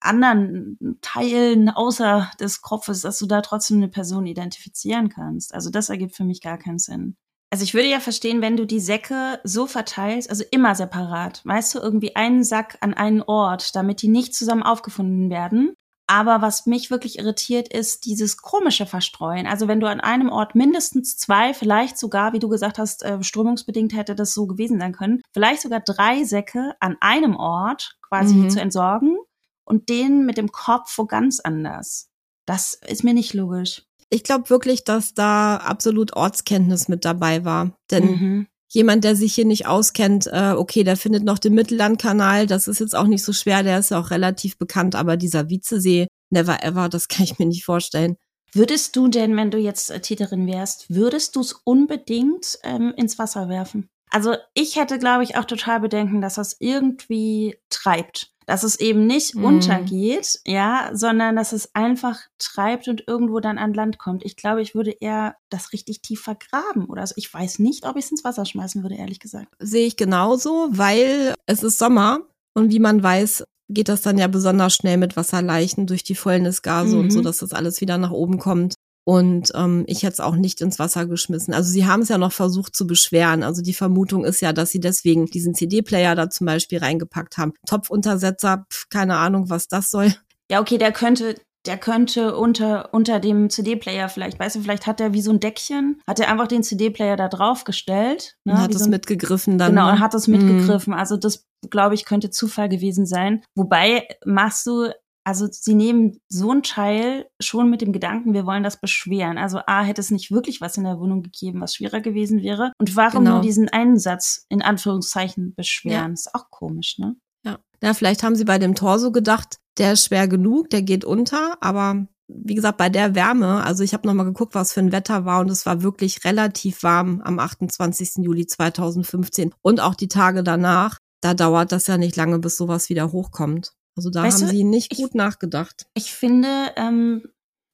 anderen 0.00 0.98
Teilen 1.00 1.68
außer 1.68 2.30
des 2.40 2.62
Kopfes, 2.62 3.02
dass 3.02 3.18
du 3.18 3.26
da 3.26 3.40
trotzdem 3.40 3.76
eine 3.76 3.88
Person 3.88 4.26
identifizieren 4.26 5.08
kannst. 5.08 5.54
Also 5.54 5.70
das 5.70 5.90
ergibt 5.90 6.16
für 6.16 6.24
mich 6.24 6.40
gar 6.40 6.58
keinen 6.58 6.78
Sinn. 6.78 7.16
Also 7.52 7.64
ich 7.64 7.74
würde 7.74 7.88
ja 7.88 8.00
verstehen, 8.00 8.40
wenn 8.40 8.56
du 8.56 8.64
die 8.64 8.80
Säcke 8.80 9.38
so 9.44 9.66
verteilst, 9.66 10.30
also 10.30 10.42
immer 10.50 10.74
separat, 10.74 11.42
weißt 11.44 11.74
du, 11.74 11.80
irgendwie 11.80 12.16
einen 12.16 12.44
Sack 12.44 12.78
an 12.80 12.94
einen 12.94 13.20
Ort, 13.20 13.76
damit 13.76 14.00
die 14.00 14.08
nicht 14.08 14.34
zusammen 14.34 14.62
aufgefunden 14.62 15.28
werden. 15.28 15.74
Aber 16.06 16.40
was 16.40 16.64
mich 16.64 16.90
wirklich 16.90 17.18
irritiert, 17.18 17.68
ist 17.68 18.06
dieses 18.06 18.38
komische 18.38 18.86
Verstreuen. 18.86 19.46
Also 19.46 19.68
wenn 19.68 19.80
du 19.80 19.86
an 19.86 20.00
einem 20.00 20.30
Ort 20.30 20.54
mindestens 20.54 21.18
zwei, 21.18 21.52
vielleicht 21.52 21.98
sogar, 21.98 22.32
wie 22.32 22.38
du 22.38 22.48
gesagt 22.48 22.78
hast, 22.78 23.02
äh, 23.02 23.22
strömungsbedingt 23.22 23.94
hätte 23.94 24.14
das 24.14 24.32
so 24.32 24.46
gewesen 24.46 24.80
sein 24.80 24.94
können, 24.94 25.20
vielleicht 25.34 25.60
sogar 25.60 25.80
drei 25.80 26.24
Säcke 26.24 26.72
an 26.80 26.96
einem 27.00 27.36
Ort 27.36 27.98
quasi 28.00 28.34
mhm. 28.34 28.48
zu 28.48 28.62
entsorgen 28.62 29.18
und 29.64 29.90
den 29.90 30.24
mit 30.24 30.38
dem 30.38 30.52
Kopf 30.52 30.96
wo 30.96 31.04
ganz 31.04 31.38
anders. 31.38 32.08
Das 32.46 32.80
ist 32.86 33.04
mir 33.04 33.12
nicht 33.12 33.34
logisch 33.34 33.82
ich 34.12 34.24
glaube 34.24 34.50
wirklich, 34.50 34.84
dass 34.84 35.14
da 35.14 35.56
absolut 35.56 36.14
Ortskenntnis 36.14 36.88
mit 36.88 37.04
dabei 37.04 37.44
war. 37.44 37.72
Denn 37.90 38.04
mhm. 38.04 38.46
jemand, 38.68 39.04
der 39.04 39.16
sich 39.16 39.34
hier 39.34 39.46
nicht 39.46 39.66
auskennt, 39.66 40.26
äh, 40.26 40.52
okay, 40.56 40.84
der 40.84 40.96
findet 40.96 41.24
noch 41.24 41.38
den 41.38 41.54
Mittellandkanal, 41.54 42.46
das 42.46 42.68
ist 42.68 42.80
jetzt 42.80 42.94
auch 42.94 43.06
nicht 43.06 43.24
so 43.24 43.32
schwer, 43.32 43.62
der 43.62 43.78
ist 43.78 43.90
ja 43.90 43.98
auch 43.98 44.10
relativ 44.10 44.58
bekannt, 44.58 44.94
aber 44.94 45.16
dieser 45.16 45.48
Vizesee, 45.48 46.08
never 46.30 46.62
ever, 46.62 46.88
das 46.88 47.08
kann 47.08 47.24
ich 47.24 47.38
mir 47.38 47.46
nicht 47.46 47.64
vorstellen. 47.64 48.16
Würdest 48.54 48.96
du 48.96 49.08
denn, 49.08 49.34
wenn 49.34 49.50
du 49.50 49.56
jetzt 49.56 49.90
äh, 49.90 50.00
Täterin 50.00 50.46
wärst, 50.46 50.86
würdest 50.90 51.36
du 51.36 51.40
es 51.40 51.54
unbedingt 51.64 52.58
ähm, 52.64 52.92
ins 52.96 53.18
Wasser 53.18 53.48
werfen? 53.48 53.88
Also 54.10 54.34
ich 54.52 54.76
hätte, 54.76 54.98
glaube 54.98 55.24
ich, 55.24 55.36
auch 55.36 55.46
total 55.46 55.80
Bedenken, 55.80 56.20
dass 56.20 56.34
das 56.34 56.56
irgendwie 56.60 57.56
treibt 57.70 58.31
dass 58.46 58.62
es 58.62 58.78
eben 58.80 59.06
nicht 59.06 59.34
mhm. 59.34 59.44
untergeht, 59.44 60.40
ja, 60.46 60.90
sondern 60.92 61.36
dass 61.36 61.52
es 61.52 61.74
einfach 61.74 62.20
treibt 62.38 62.88
und 62.88 63.04
irgendwo 63.06 63.40
dann 63.40 63.58
an 63.58 63.74
Land 63.74 63.98
kommt. 63.98 64.24
Ich 64.24 64.36
glaube, 64.36 64.62
ich 64.62 64.74
würde 64.74 64.90
eher 64.90 65.36
das 65.50 65.72
richtig 65.72 66.02
tief 66.02 66.20
vergraben 66.20 66.86
oder 66.86 67.06
so. 67.06 67.14
Ich 67.16 67.32
weiß 67.32 67.58
nicht, 67.58 67.86
ob 67.86 67.96
ich 67.96 68.04
es 68.04 68.10
ins 68.10 68.24
Wasser 68.24 68.44
schmeißen 68.44 68.82
würde, 68.82 68.96
ehrlich 68.96 69.20
gesagt. 69.20 69.48
Sehe 69.58 69.86
ich 69.86 69.96
genauso, 69.96 70.68
weil 70.70 71.34
es 71.46 71.62
ist 71.62 71.78
Sommer 71.78 72.20
und 72.54 72.70
wie 72.70 72.80
man 72.80 73.02
weiß, 73.02 73.44
geht 73.68 73.88
das 73.88 74.02
dann 74.02 74.18
ja 74.18 74.26
besonders 74.26 74.74
schnell 74.74 74.96
mit 74.96 75.16
Wasserleichen 75.16 75.86
durch 75.86 76.04
die 76.04 76.14
Fäulnisgase 76.14 76.94
mhm. 76.96 77.02
und 77.02 77.10
so, 77.10 77.20
mhm. 77.20 77.24
dass 77.24 77.38
das 77.38 77.52
alles 77.52 77.80
wieder 77.80 77.98
nach 77.98 78.10
oben 78.10 78.38
kommt. 78.38 78.74
Und 79.04 79.50
ähm, 79.54 79.84
ich 79.88 80.02
hätte 80.02 80.14
es 80.14 80.20
auch 80.20 80.36
nicht 80.36 80.60
ins 80.60 80.78
Wasser 80.78 81.06
geschmissen. 81.06 81.54
Also 81.54 81.70
sie 81.70 81.86
haben 81.86 82.02
es 82.02 82.08
ja 82.08 82.18
noch 82.18 82.32
versucht 82.32 82.76
zu 82.76 82.86
beschweren. 82.86 83.42
Also 83.42 83.62
die 83.62 83.74
Vermutung 83.74 84.24
ist 84.24 84.40
ja, 84.40 84.52
dass 84.52 84.70
sie 84.70 84.80
deswegen 84.80 85.26
diesen 85.26 85.54
CD-Player 85.54 86.14
da 86.14 86.30
zum 86.30 86.46
Beispiel 86.46 86.78
reingepackt 86.78 87.36
haben. 87.36 87.52
Topfuntersetzer, 87.66 88.66
pf, 88.72 88.88
keine 88.90 89.16
Ahnung, 89.16 89.50
was 89.50 89.66
das 89.66 89.90
soll. 89.90 90.14
Ja, 90.50 90.60
okay, 90.60 90.78
der 90.78 90.92
könnte, 90.92 91.34
der 91.66 91.78
könnte 91.78 92.36
unter, 92.36 92.92
unter 92.92 93.18
dem 93.18 93.50
CD-Player 93.50 94.08
vielleicht, 94.08 94.38
weißt 94.38 94.56
du, 94.56 94.60
vielleicht 94.60 94.86
hat 94.86 95.00
er 95.00 95.12
wie 95.12 95.22
so 95.22 95.32
ein 95.32 95.40
Deckchen, 95.40 96.00
hat 96.06 96.20
er 96.20 96.30
einfach 96.30 96.46
den 96.46 96.62
CD-Player 96.62 97.16
da 97.16 97.28
drauf 97.28 97.64
gestellt. 97.64 98.36
Ne, 98.44 98.52
und 98.52 98.58
hat 98.60 98.74
es 98.74 98.84
so 98.84 98.90
mitgegriffen 98.90 99.58
dann. 99.58 99.70
Genau, 99.70 99.86
ne? 99.86 99.92
und 99.92 100.00
hat 100.00 100.14
es 100.14 100.28
mitgegriffen. 100.28 100.92
Mhm. 100.92 100.98
Also 100.98 101.16
das, 101.16 101.44
glaube 101.70 101.94
ich, 101.96 102.04
könnte 102.04 102.30
Zufall 102.30 102.68
gewesen 102.68 103.06
sein. 103.06 103.42
Wobei 103.56 104.06
machst 104.24 104.66
du 104.66 104.90
Also 105.24 105.46
sie 105.50 105.74
nehmen 105.74 106.18
so 106.28 106.50
einen 106.50 106.62
Teil 106.62 107.26
schon 107.40 107.70
mit 107.70 107.80
dem 107.80 107.92
Gedanken, 107.92 108.34
wir 108.34 108.44
wollen 108.46 108.62
das 108.64 108.80
beschweren. 108.80 109.38
Also 109.38 109.60
A, 109.66 109.82
hätte 109.82 110.00
es 110.00 110.10
nicht 110.10 110.30
wirklich 110.30 110.60
was 110.60 110.76
in 110.76 110.84
der 110.84 110.98
Wohnung 110.98 111.22
gegeben, 111.22 111.60
was 111.60 111.76
schwerer 111.76 112.00
gewesen 112.00 112.42
wäre. 112.42 112.72
Und 112.78 112.96
warum 112.96 113.24
Genau. 113.24 113.34
nur 113.36 113.40
diesen 113.42 113.68
einen 113.68 113.98
Satz 113.98 114.44
in 114.48 114.62
Anführungszeichen 114.62 115.54
beschweren? 115.54 116.08
Ja. 116.08 116.12
Ist 116.12 116.34
auch 116.34 116.50
komisch, 116.50 116.98
ne? 116.98 117.16
Ja. 117.44 117.58
ja, 117.82 117.94
vielleicht 117.94 118.22
haben 118.22 118.36
sie 118.36 118.44
bei 118.44 118.58
dem 118.58 118.74
Torso 118.74 119.12
gedacht, 119.12 119.56
der 119.78 119.94
ist 119.94 120.06
schwer 120.06 120.28
genug, 120.28 120.70
der 120.70 120.82
geht 120.82 121.04
unter, 121.04 121.56
aber 121.60 122.06
wie 122.28 122.54
gesagt, 122.54 122.78
bei 122.78 122.88
der 122.88 123.14
Wärme, 123.14 123.62
also 123.64 123.82
ich 123.84 123.92
habe 123.94 124.06
nochmal 124.06 124.26
geguckt, 124.26 124.54
was 124.54 124.72
für 124.72 124.80
ein 124.80 124.92
Wetter 124.92 125.24
war 125.24 125.40
und 125.40 125.50
es 125.50 125.66
war 125.66 125.82
wirklich 125.82 126.24
relativ 126.24 126.82
warm 126.82 127.20
am 127.24 127.38
28. 127.38 128.24
Juli 128.24 128.46
2015 128.46 129.52
und 129.62 129.80
auch 129.80 129.94
die 129.94 130.08
Tage 130.08 130.42
danach. 130.42 130.98
Da 131.20 131.34
dauert 131.34 131.70
das 131.72 131.86
ja 131.86 131.98
nicht 131.98 132.16
lange, 132.16 132.38
bis 132.38 132.56
sowas 132.56 132.88
wieder 132.88 133.12
hochkommt. 133.12 133.72
Also 133.96 134.10
da 134.10 134.22
Weißt 134.22 134.40
haben 134.42 134.48
du, 134.48 134.54
sie 134.56 134.64
nicht 134.64 134.92
ich- 134.92 134.98
gut 134.98 135.14
nachgedacht. 135.14 135.86
Ich 135.94 136.12
finde, 136.12 136.48
ähm, 136.76 137.22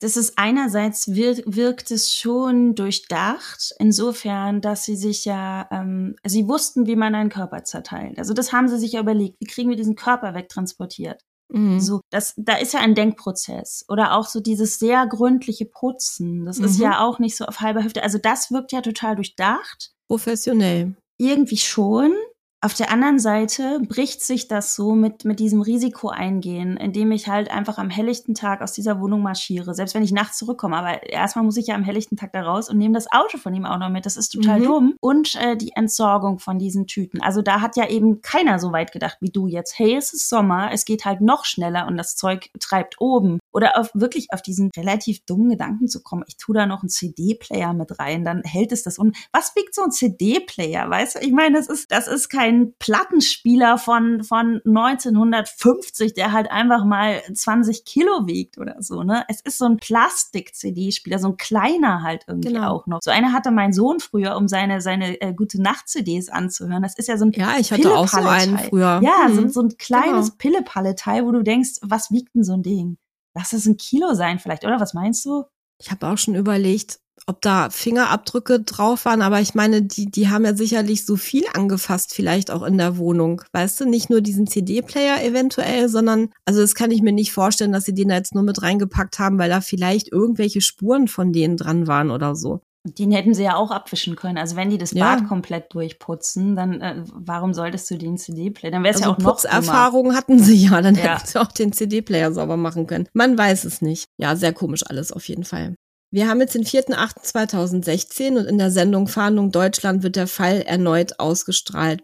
das 0.00 0.16
ist 0.16 0.34
einerseits 0.38 1.12
wir, 1.14 1.36
wirkt 1.46 1.90
es 1.90 2.14
schon 2.14 2.74
durchdacht, 2.76 3.74
insofern, 3.80 4.60
dass 4.60 4.84
sie 4.84 4.94
sich 4.96 5.24
ja, 5.24 5.68
ähm, 5.72 6.14
sie 6.24 6.46
wussten, 6.48 6.86
wie 6.86 6.94
man 6.96 7.14
einen 7.16 7.30
Körper 7.30 7.64
zerteilt. 7.64 8.18
Also 8.18 8.32
das 8.32 8.52
haben 8.52 8.68
sie 8.68 8.78
sich 8.78 8.92
ja 8.92 9.00
überlegt. 9.00 9.36
Wie 9.40 9.46
kriegen 9.46 9.70
wir 9.70 9.76
diesen 9.76 9.96
Körper 9.96 10.34
wegtransportiert? 10.34 11.22
Mhm. 11.50 11.80
So, 11.80 12.00
das, 12.10 12.34
da 12.36 12.56
ist 12.58 12.74
ja 12.74 12.80
ein 12.80 12.94
Denkprozess. 12.94 13.84
Oder 13.88 14.14
auch 14.14 14.28
so 14.28 14.38
dieses 14.40 14.78
sehr 14.78 15.06
gründliche 15.06 15.64
Putzen. 15.64 16.44
Das 16.44 16.58
ist 16.58 16.76
Mhm. 16.78 16.84
ja 16.84 17.00
auch 17.04 17.18
nicht 17.18 17.36
so 17.36 17.46
auf 17.46 17.60
halber 17.60 17.82
Hüfte. 17.82 18.02
Also 18.02 18.18
das 18.18 18.50
wirkt 18.52 18.70
ja 18.72 18.82
total 18.82 19.16
durchdacht. 19.16 19.92
Professionell. 20.08 20.94
Irgendwie 21.18 21.56
schon. 21.56 22.12
Auf 22.60 22.74
der 22.74 22.90
anderen 22.90 23.20
Seite 23.20 23.78
bricht 23.88 24.20
sich 24.20 24.48
das 24.48 24.74
so 24.74 24.96
mit, 24.96 25.24
mit 25.24 25.38
diesem 25.38 25.60
Risiko 25.60 26.08
eingehen, 26.08 26.76
indem 26.76 27.12
ich 27.12 27.28
halt 27.28 27.52
einfach 27.52 27.78
am 27.78 27.88
helllichten 27.88 28.34
Tag 28.34 28.62
aus 28.62 28.72
dieser 28.72 29.00
Wohnung 29.00 29.22
marschiere. 29.22 29.74
Selbst 29.74 29.94
wenn 29.94 30.02
ich 30.02 30.10
nachts 30.10 30.38
zurückkomme. 30.38 30.76
Aber 30.76 31.04
erstmal 31.08 31.44
muss 31.44 31.56
ich 31.56 31.68
ja 31.68 31.76
am 31.76 31.84
helllichten 31.84 32.16
Tag 32.16 32.32
da 32.32 32.42
raus 32.42 32.68
und 32.68 32.76
nehme 32.78 32.94
das 32.94 33.12
Auto 33.12 33.38
von 33.38 33.54
ihm 33.54 33.64
auch 33.64 33.78
noch 33.78 33.90
mit. 33.90 34.06
Das 34.06 34.16
ist 34.16 34.30
total 34.30 34.58
Mhm. 34.58 34.64
dumm. 34.64 34.94
Und 35.00 35.36
äh, 35.36 35.56
die 35.56 35.70
Entsorgung 35.76 36.40
von 36.40 36.58
diesen 36.58 36.88
Tüten. 36.88 37.22
Also 37.22 37.42
da 37.42 37.60
hat 37.60 37.76
ja 37.76 37.88
eben 37.88 38.22
keiner 38.22 38.58
so 38.58 38.72
weit 38.72 38.90
gedacht 38.90 39.18
wie 39.20 39.30
du 39.30 39.46
jetzt. 39.46 39.78
Hey, 39.78 39.94
es 39.94 40.12
ist 40.12 40.28
Sommer, 40.28 40.70
es 40.72 40.84
geht 40.84 41.04
halt 41.04 41.20
noch 41.20 41.44
schneller 41.44 41.86
und 41.86 41.96
das 41.96 42.16
Zeug 42.16 42.50
treibt 42.58 42.96
oben. 43.00 43.38
Oder 43.52 43.78
auf 43.78 43.90
wirklich 43.94 44.32
auf 44.32 44.42
diesen 44.42 44.70
relativ 44.76 45.24
dummen 45.26 45.50
Gedanken 45.50 45.86
zu 45.86 46.02
kommen. 46.02 46.24
Ich 46.26 46.36
tue 46.36 46.56
da 46.56 46.66
noch 46.66 46.82
einen 46.82 46.88
CD-Player 46.88 47.72
mit 47.72 48.00
rein, 48.00 48.24
dann 48.24 48.42
hält 48.42 48.72
es 48.72 48.82
das 48.82 48.98
un. 48.98 49.12
Was 49.32 49.54
wiegt 49.54 49.76
so 49.76 49.82
ein 49.82 49.92
CD-Player? 49.92 50.90
Weißt 50.90 51.14
du? 51.14 51.18
Ich 51.20 51.32
meine, 51.32 51.56
das 51.56 51.68
ist, 51.68 51.92
das 51.92 52.08
ist 52.08 52.28
kein 52.28 52.47
Plattenspieler 52.78 53.78
von, 53.78 54.22
von 54.24 54.60
1950, 54.64 56.14
der 56.14 56.32
halt 56.32 56.50
einfach 56.50 56.84
mal 56.84 57.20
20 57.32 57.84
Kilo 57.84 58.26
wiegt 58.26 58.58
oder 58.58 58.76
so, 58.80 59.02
ne? 59.02 59.24
Es 59.28 59.40
ist 59.40 59.58
so 59.58 59.66
ein 59.66 59.76
Plastik-CD-Spieler, 59.78 61.18
so 61.18 61.28
ein 61.28 61.36
kleiner 61.36 62.02
halt 62.02 62.24
irgendwie 62.26 62.52
Genau. 62.52 62.68
auch 62.72 62.86
noch. 62.86 63.00
So 63.02 63.10
eine 63.10 63.32
hatte 63.32 63.50
mein 63.50 63.72
Sohn 63.72 64.00
früher, 64.00 64.36
um 64.36 64.48
seine, 64.48 64.80
seine 64.80 65.20
äh, 65.20 65.32
gute 65.34 65.60
Nacht-CDs 65.60 66.28
anzuhören. 66.28 66.82
Das 66.82 66.96
ist 66.96 67.08
ja 67.08 67.16
so 67.16 67.24
ein 67.26 67.32
Ja, 67.32 67.56
ich 67.58 67.72
hatte 67.72 67.94
auch 67.94 68.08
so 68.08 68.18
einen 68.20 68.58
früher. 68.58 69.00
Ja, 69.02 69.28
so, 69.32 69.42
Mhm. 69.42 69.48
so 69.50 69.60
ein 69.62 69.76
kleines 69.76 70.26
Genau. 70.26 70.36
Pillepalle-Teil, 70.38 71.24
wo 71.24 71.32
du 71.32 71.42
denkst, 71.42 71.78
was 71.82 72.10
wiegt 72.10 72.34
denn 72.34 72.44
so 72.44 72.54
ein 72.54 72.62
Ding? 72.62 72.98
Lass 73.34 73.52
es 73.52 73.66
ein 73.66 73.76
Kilo 73.76 74.14
sein 74.14 74.38
vielleicht, 74.38 74.64
oder? 74.64 74.80
Was 74.80 74.94
meinst 74.94 75.24
du? 75.24 75.44
Ich 75.80 75.90
habe 75.90 76.06
auch 76.08 76.18
schon 76.18 76.34
überlegt, 76.34 76.98
ob 77.28 77.40
da 77.42 77.68
Fingerabdrücke 77.70 78.60
drauf 78.60 79.04
waren, 79.04 79.22
aber 79.22 79.40
ich 79.40 79.54
meine, 79.54 79.82
die, 79.82 80.06
die 80.10 80.28
haben 80.28 80.44
ja 80.44 80.54
sicherlich 80.56 81.04
so 81.04 81.16
viel 81.16 81.44
angefasst, 81.54 82.14
vielleicht 82.14 82.50
auch 82.50 82.62
in 82.62 82.78
der 82.78 82.96
Wohnung. 82.96 83.42
Weißt 83.52 83.80
du, 83.80 83.84
nicht 83.88 84.10
nur 84.10 84.20
diesen 84.20 84.46
CD-Player 84.46 85.22
eventuell, 85.22 85.88
sondern, 85.88 86.30
also 86.46 86.60
das 86.60 86.74
kann 86.74 86.90
ich 86.90 87.02
mir 87.02 87.12
nicht 87.12 87.32
vorstellen, 87.32 87.72
dass 87.72 87.84
sie 87.84 87.94
den 87.94 88.08
da 88.08 88.16
jetzt 88.16 88.34
nur 88.34 88.42
mit 88.44 88.62
reingepackt 88.62 89.18
haben, 89.18 89.38
weil 89.38 89.50
da 89.50 89.60
vielleicht 89.60 90.10
irgendwelche 90.10 90.60
Spuren 90.60 91.06
von 91.08 91.32
denen 91.32 91.56
dran 91.56 91.86
waren 91.86 92.10
oder 92.10 92.34
so. 92.34 92.60
Den 92.84 93.12
hätten 93.12 93.34
sie 93.34 93.42
ja 93.42 93.56
auch 93.56 93.70
abwischen 93.70 94.16
können. 94.16 94.38
Also 94.38 94.56
wenn 94.56 94.70
die 94.70 94.78
das 94.78 94.92
Ja. 94.92 95.16
Bad 95.16 95.28
komplett 95.28 95.74
durchputzen, 95.74 96.56
dann 96.56 96.80
äh, 96.80 97.02
warum 97.12 97.52
solltest 97.52 97.90
du 97.90 97.98
den 97.98 98.16
CD-Player? 98.16 98.70
Dann 98.70 98.82
wäre 98.82 98.94
es 98.94 99.02
Also 99.02 99.10
ja 99.10 99.14
auch 99.14 99.18
noch. 99.18 99.30
Putzerfahrung 99.32 100.14
hatten 100.14 100.38
sie 100.38 100.56
ja, 100.56 100.80
dann 100.80 100.94
Ja. 100.94 101.16
hätten 101.16 101.26
sie 101.26 101.38
auch 101.40 101.52
den 101.52 101.72
CD-Player 101.72 102.32
sauber 102.32 102.56
machen 102.56 102.86
können. 102.86 103.06
Man 103.12 103.36
weiß 103.36 103.64
es 103.64 103.82
nicht. 103.82 104.06
Ja, 104.16 104.36
sehr 104.36 104.54
komisch 104.54 104.84
alles 104.86 105.12
auf 105.12 105.28
jeden 105.28 105.44
Fall. 105.44 105.74
Wir 106.10 106.28
haben 106.28 106.40
jetzt 106.40 106.54
den 106.54 106.64
4.8.2016 106.64 108.38
und 108.38 108.46
in 108.46 108.56
der 108.56 108.70
Sendung 108.70 109.08
Fahndung 109.08 109.50
Deutschland 109.50 110.02
wird 110.02 110.16
der 110.16 110.26
Fall 110.26 110.62
erneut 110.62 111.20
ausgestrahlt. 111.20 112.02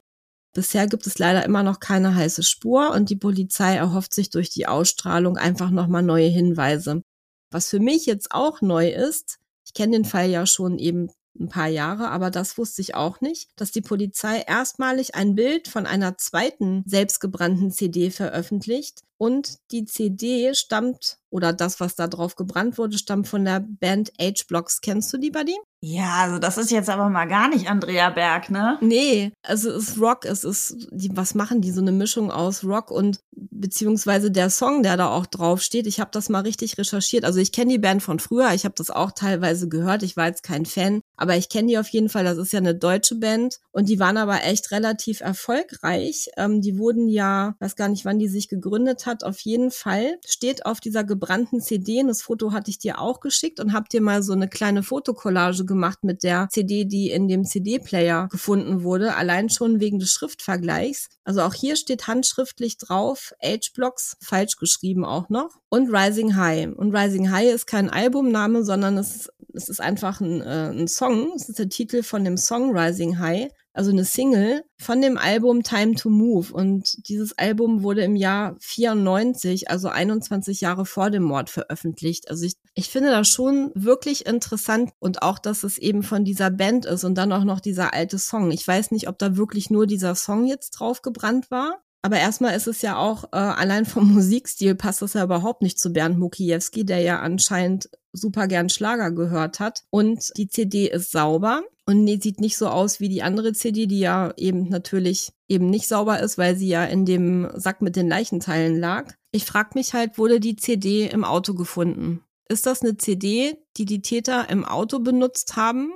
Bisher 0.55 0.87
gibt 0.87 1.07
es 1.07 1.19
leider 1.19 1.45
immer 1.45 1.63
noch 1.63 1.81
keine 1.81 2.15
heiße 2.15 2.43
Spur 2.43 2.93
und 2.93 3.09
die 3.09 3.17
Polizei 3.17 3.75
erhofft 3.75 4.13
sich 4.13 4.31
durch 4.31 4.51
die 4.51 4.67
Ausstrahlung 4.67 5.39
einfach 5.39 5.71
nochmal 5.71 6.03
neue 6.03 6.29
Hinweise. 6.29 7.03
Was 7.51 7.71
für 7.71 7.81
mich 7.81 8.05
jetzt 8.05 8.31
auch 8.31 8.61
neu 8.61 8.91
ist, 8.91 9.39
ich 9.65 9.73
kenne 9.73 9.93
den 9.93 10.05
Fall 10.05 10.29
ja 10.29 10.47
schon 10.47 10.79
eben 10.79 11.11
ein 11.39 11.49
paar 11.49 11.69
Jahre, 11.69 12.11
aber 12.11 12.31
das 12.31 12.57
wusste 12.59 12.81
ich 12.83 12.95
auch 12.95 13.21
nicht, 13.21 13.51
dass 13.57 13.73
die 13.73 13.81
Polizei 13.81 14.41
erstmalig 14.41 15.15
ein 15.15 15.35
Bild 15.35 15.69
von 15.69 15.87
einer 15.87 16.17
zweiten 16.17 16.85
selbstgebrannten 16.87 17.71
CD 17.71 18.11
veröffentlicht 18.11 19.01
und 19.17 19.59
die 19.71 19.85
CD 19.85 20.55
stammt 20.55 21.19
oder 21.31 21.53
das, 21.53 21.81
was 21.81 21.97
da 21.97 22.07
drauf 22.07 22.37
gebrannt 22.37 22.79
wurde, 22.79 22.99
stammt 22.99 23.27
von 23.27 23.45
der 23.45 23.61
Band 23.61 24.13
H-Blocks. 24.21 24.81
Kennst 24.81 25.13
du 25.13 25.19
die, 25.19 25.31
Buddy? 25.31 25.57
Ja, 25.81 26.23
also 26.23 26.39
das 26.39 26.59
ist 26.59 26.71
jetzt 26.71 26.89
aber 26.89 27.09
mal 27.11 27.27
gar 27.27 27.49
nicht 27.49 27.69
Andrea 27.69 28.11
Berg, 28.11 28.51
ne? 28.51 28.79
Nee, 28.81 29.33
also 29.43 29.71
es 29.71 29.91
ist 29.91 30.01
Rock, 30.01 30.25
es 30.25 30.45
ist, 30.45 30.89
die, 30.91 31.17
was 31.17 31.35
machen 31.35 31.61
die? 31.61 31.73
So 31.73 31.81
eine 31.81 31.93
Mischung 31.93 32.31
aus 32.31 32.65
Rock 32.65 32.91
und 32.91 33.21
beziehungsweise 33.33 34.31
der 34.31 34.51
Song, 34.51 34.83
der 34.83 34.97
da 34.97 35.09
auch 35.09 35.27
drauf 35.27 35.63
steht. 35.63 35.87
Ich 35.87 36.01
habe 36.01 36.11
das 36.13 36.29
mal 36.29 36.41
richtig 36.41 36.79
recherchiert. 36.79 37.25
Also 37.25 37.41
ich 37.41 37.53
kenne 37.53 37.73
die 37.73 37.79
Band 37.79 38.03
von 38.03 38.19
früher, 38.19 38.53
ich 38.55 38.65
habe 38.65 38.75
das 38.77 38.91
auch 38.91 39.13
teilweise 39.13 39.69
gehört. 39.69 40.03
Ich 40.03 40.17
war 40.17 40.27
jetzt 40.27 40.43
kein 40.43 40.67
Fan, 40.67 41.01
aber 41.17 41.37
ich 41.37 41.49
kenne 41.49 41.69
die 41.69 41.79
auf 41.79 41.89
jeden 41.89 42.09
Fall. 42.09 42.25
Das 42.25 42.39
ist 42.39 42.53
ja 42.53 42.59
eine 42.59 42.75
deutsche 42.75 43.17
Band 43.17 43.61
und 43.73 43.89
die 43.89 43.99
waren 43.99 44.17
aber 44.17 44.43
echt 44.45 44.71
relativ 44.71 45.21
erfolgreich. 45.21 46.29
Ähm, 46.37 46.61
die 46.61 46.79
wurden 46.79 47.09
ja, 47.09 47.55
weiß 47.61 47.77
gar 47.77 47.89
nicht, 47.89 48.05
wann 48.05 48.19
die 48.19 48.29
sich 48.29 48.49
gegründet 48.49 49.07
hat. 49.07 49.25
Auf 49.25 49.41
jeden 49.41 49.71
Fall 49.71 50.19
steht 50.27 50.67
auf 50.67 50.81
dieser 50.81 51.05
gebrannten 51.05 51.61
CD, 51.61 52.01
und 52.01 52.09
das 52.09 52.23
Foto 52.23 52.53
hatte 52.53 52.71
ich 52.71 52.79
dir 52.79 53.01
auch 53.01 53.21
geschickt 53.21 53.61
und 53.61 53.73
hab 53.73 53.89
dir 53.89 54.01
mal 54.01 54.23
so 54.23 54.33
eine 54.33 54.49
kleine 54.49 54.83
Fotokollage 54.83 55.65
gemacht 55.65 56.05
mit 56.05 56.23
der 56.23 56.49
CD, 56.51 56.85
die 56.85 57.11
in 57.11 57.29
dem 57.29 57.45
CD-Player 57.45 58.29
gefunden 58.31 58.83
wurde, 58.83 59.15
allein 59.15 59.51
schon 59.51 59.81
wegen 59.81 59.99
des 59.99 60.11
Schriftvergleichs. 60.11 61.09
Also 61.25 61.43
auch 61.43 61.55
hier 61.55 61.77
steht 61.77 62.07
handschriftlich 62.07 62.77
drauf, 62.77 63.33
H-Blocks, 63.43 64.17
falsch 64.21 64.57
geschrieben 64.57 65.05
auch 65.05 65.29
noch, 65.29 65.51
und 65.69 65.95
Rising 65.95 66.37
High. 66.37 66.75
Und 66.77 66.95
Rising 66.95 67.31
High 67.31 67.53
ist 67.53 67.67
kein 67.67 67.91
Albumname, 67.91 68.65
sondern 68.65 68.99
es, 68.99 69.31
es 69.53 69.69
ist 69.69 69.81
einfach 69.81 70.21
ein, 70.21 70.41
äh, 70.43 70.71
ein 70.71 70.89
Song. 70.89 71.04
Es 71.35 71.49
ist 71.49 71.59
der 71.59 71.69
Titel 71.69 72.03
von 72.03 72.25
dem 72.25 72.37
Song 72.37 72.77
Rising 72.77 73.19
High 73.19 73.51
also 73.75 73.91
eine 73.91 74.05
Single 74.05 74.65
von 74.79 75.03
dem 75.03 75.19
Album 75.19 75.65
Time 75.65 75.97
to 75.97 76.09
Move. 76.09 76.55
Und 76.55 77.09
dieses 77.09 77.37
Album 77.37 77.83
wurde 77.83 78.03
im 78.03 78.15
Jahr 78.15 78.57
94, 78.61 79.69
also 79.69 79.89
21 79.89 80.61
Jahre 80.61 80.87
vor 80.87 81.11
dem 81.11 81.25
Mord 81.25 81.51
veröffentlicht. 81.51 82.31
Also 82.31 82.47
ich, 82.47 82.55
ich 82.75 82.89
finde 82.89 83.11
das 83.11 83.29
schon 83.29 83.73
wirklich 83.75 84.27
interessant 84.27 84.93
und 85.01 85.23
auch, 85.23 85.41
dass 85.41 85.65
es 85.65 85.77
eben 85.77 86.05
von 86.05 86.25
dieser 86.25 86.51
Band 86.51 86.87
ist 86.87 87.03
und 87.03 87.17
dann 87.17 87.33
auch 87.33 87.45
noch 87.45 87.59
dieser 87.59 87.93
alte 87.93 88.19
Song. 88.19 88.53
Ich 88.53 88.67
weiß 88.67 88.93
nicht, 88.93 89.09
ob 89.09 89.19
da 89.19 89.37
wirklich 89.37 89.71
nur 89.71 89.89
dieser 89.89 90.15
Song 90.15 90.47
jetzt 90.47 90.71
drauf 90.71 91.03
gebrannt 91.03 91.51
war. 91.51 91.83
Aber 92.05 92.19
erstmal 92.19 92.55
ist 92.55 92.67
es 92.67 92.83
ja 92.83 92.99
auch, 92.99 93.25
äh, 93.33 93.37
allein 93.37 93.87
vom 93.87 94.13
Musikstil 94.13 94.75
passt 94.75 95.01
das 95.01 95.15
ja 95.15 95.25
überhaupt 95.25 95.63
nicht 95.63 95.79
zu 95.79 95.91
Bernd 95.91 96.19
Mukiewski, 96.19 96.85
der 96.85 96.99
ja 96.99 97.21
anscheinend 97.21 97.89
super 98.13 98.47
gern 98.47 98.69
Schlager 98.69 99.11
gehört 99.11 99.59
hat. 99.59 99.85
Und 99.89 100.31
die 100.37 100.49
CD 100.49 100.87
ist 100.91 101.13
sauber 101.13 101.63
und 101.87 102.05
nee, 102.05 102.19
sieht 102.21 102.41
nicht 102.41 102.59
so 102.59 102.69
aus 102.69 103.01
wie 103.01 103.09
die 103.09 103.23
andere 103.23 103.55
CD, 103.55 103.87
die 103.87 104.01
ja 104.01 104.35
eben 104.37 104.69
natürlich 104.69 105.33
eben 105.49 105.71
nicht 105.71 105.89
sauber 105.89 106.21
ist, 106.21 106.37
weil 106.37 106.57
sie 106.57 106.69
ja 106.69 106.85
in 106.85 107.07
dem 107.07 107.49
Sack 107.55 107.81
mit 107.81 107.97
den 107.97 108.09
Leichenteilen 108.09 108.79
lag. 108.79 109.15
Ich 109.33 109.47
frag 109.47 109.75
mich 109.75 109.95
halt, 109.95 110.19
wurde 110.19 110.41
die 110.41 110.57
CD 110.57 111.07
im 111.07 111.25
Auto 111.25 111.55
gefunden? 111.55 112.23
Ist 112.51 112.67
das 112.67 112.83
eine 112.83 112.99
CD, 112.99 113.57
die 113.79 113.87
die 113.87 114.03
Täter 114.03 114.51
im 114.51 114.67
Auto 114.67 114.99
benutzt 114.99 115.57
haben? 115.57 115.91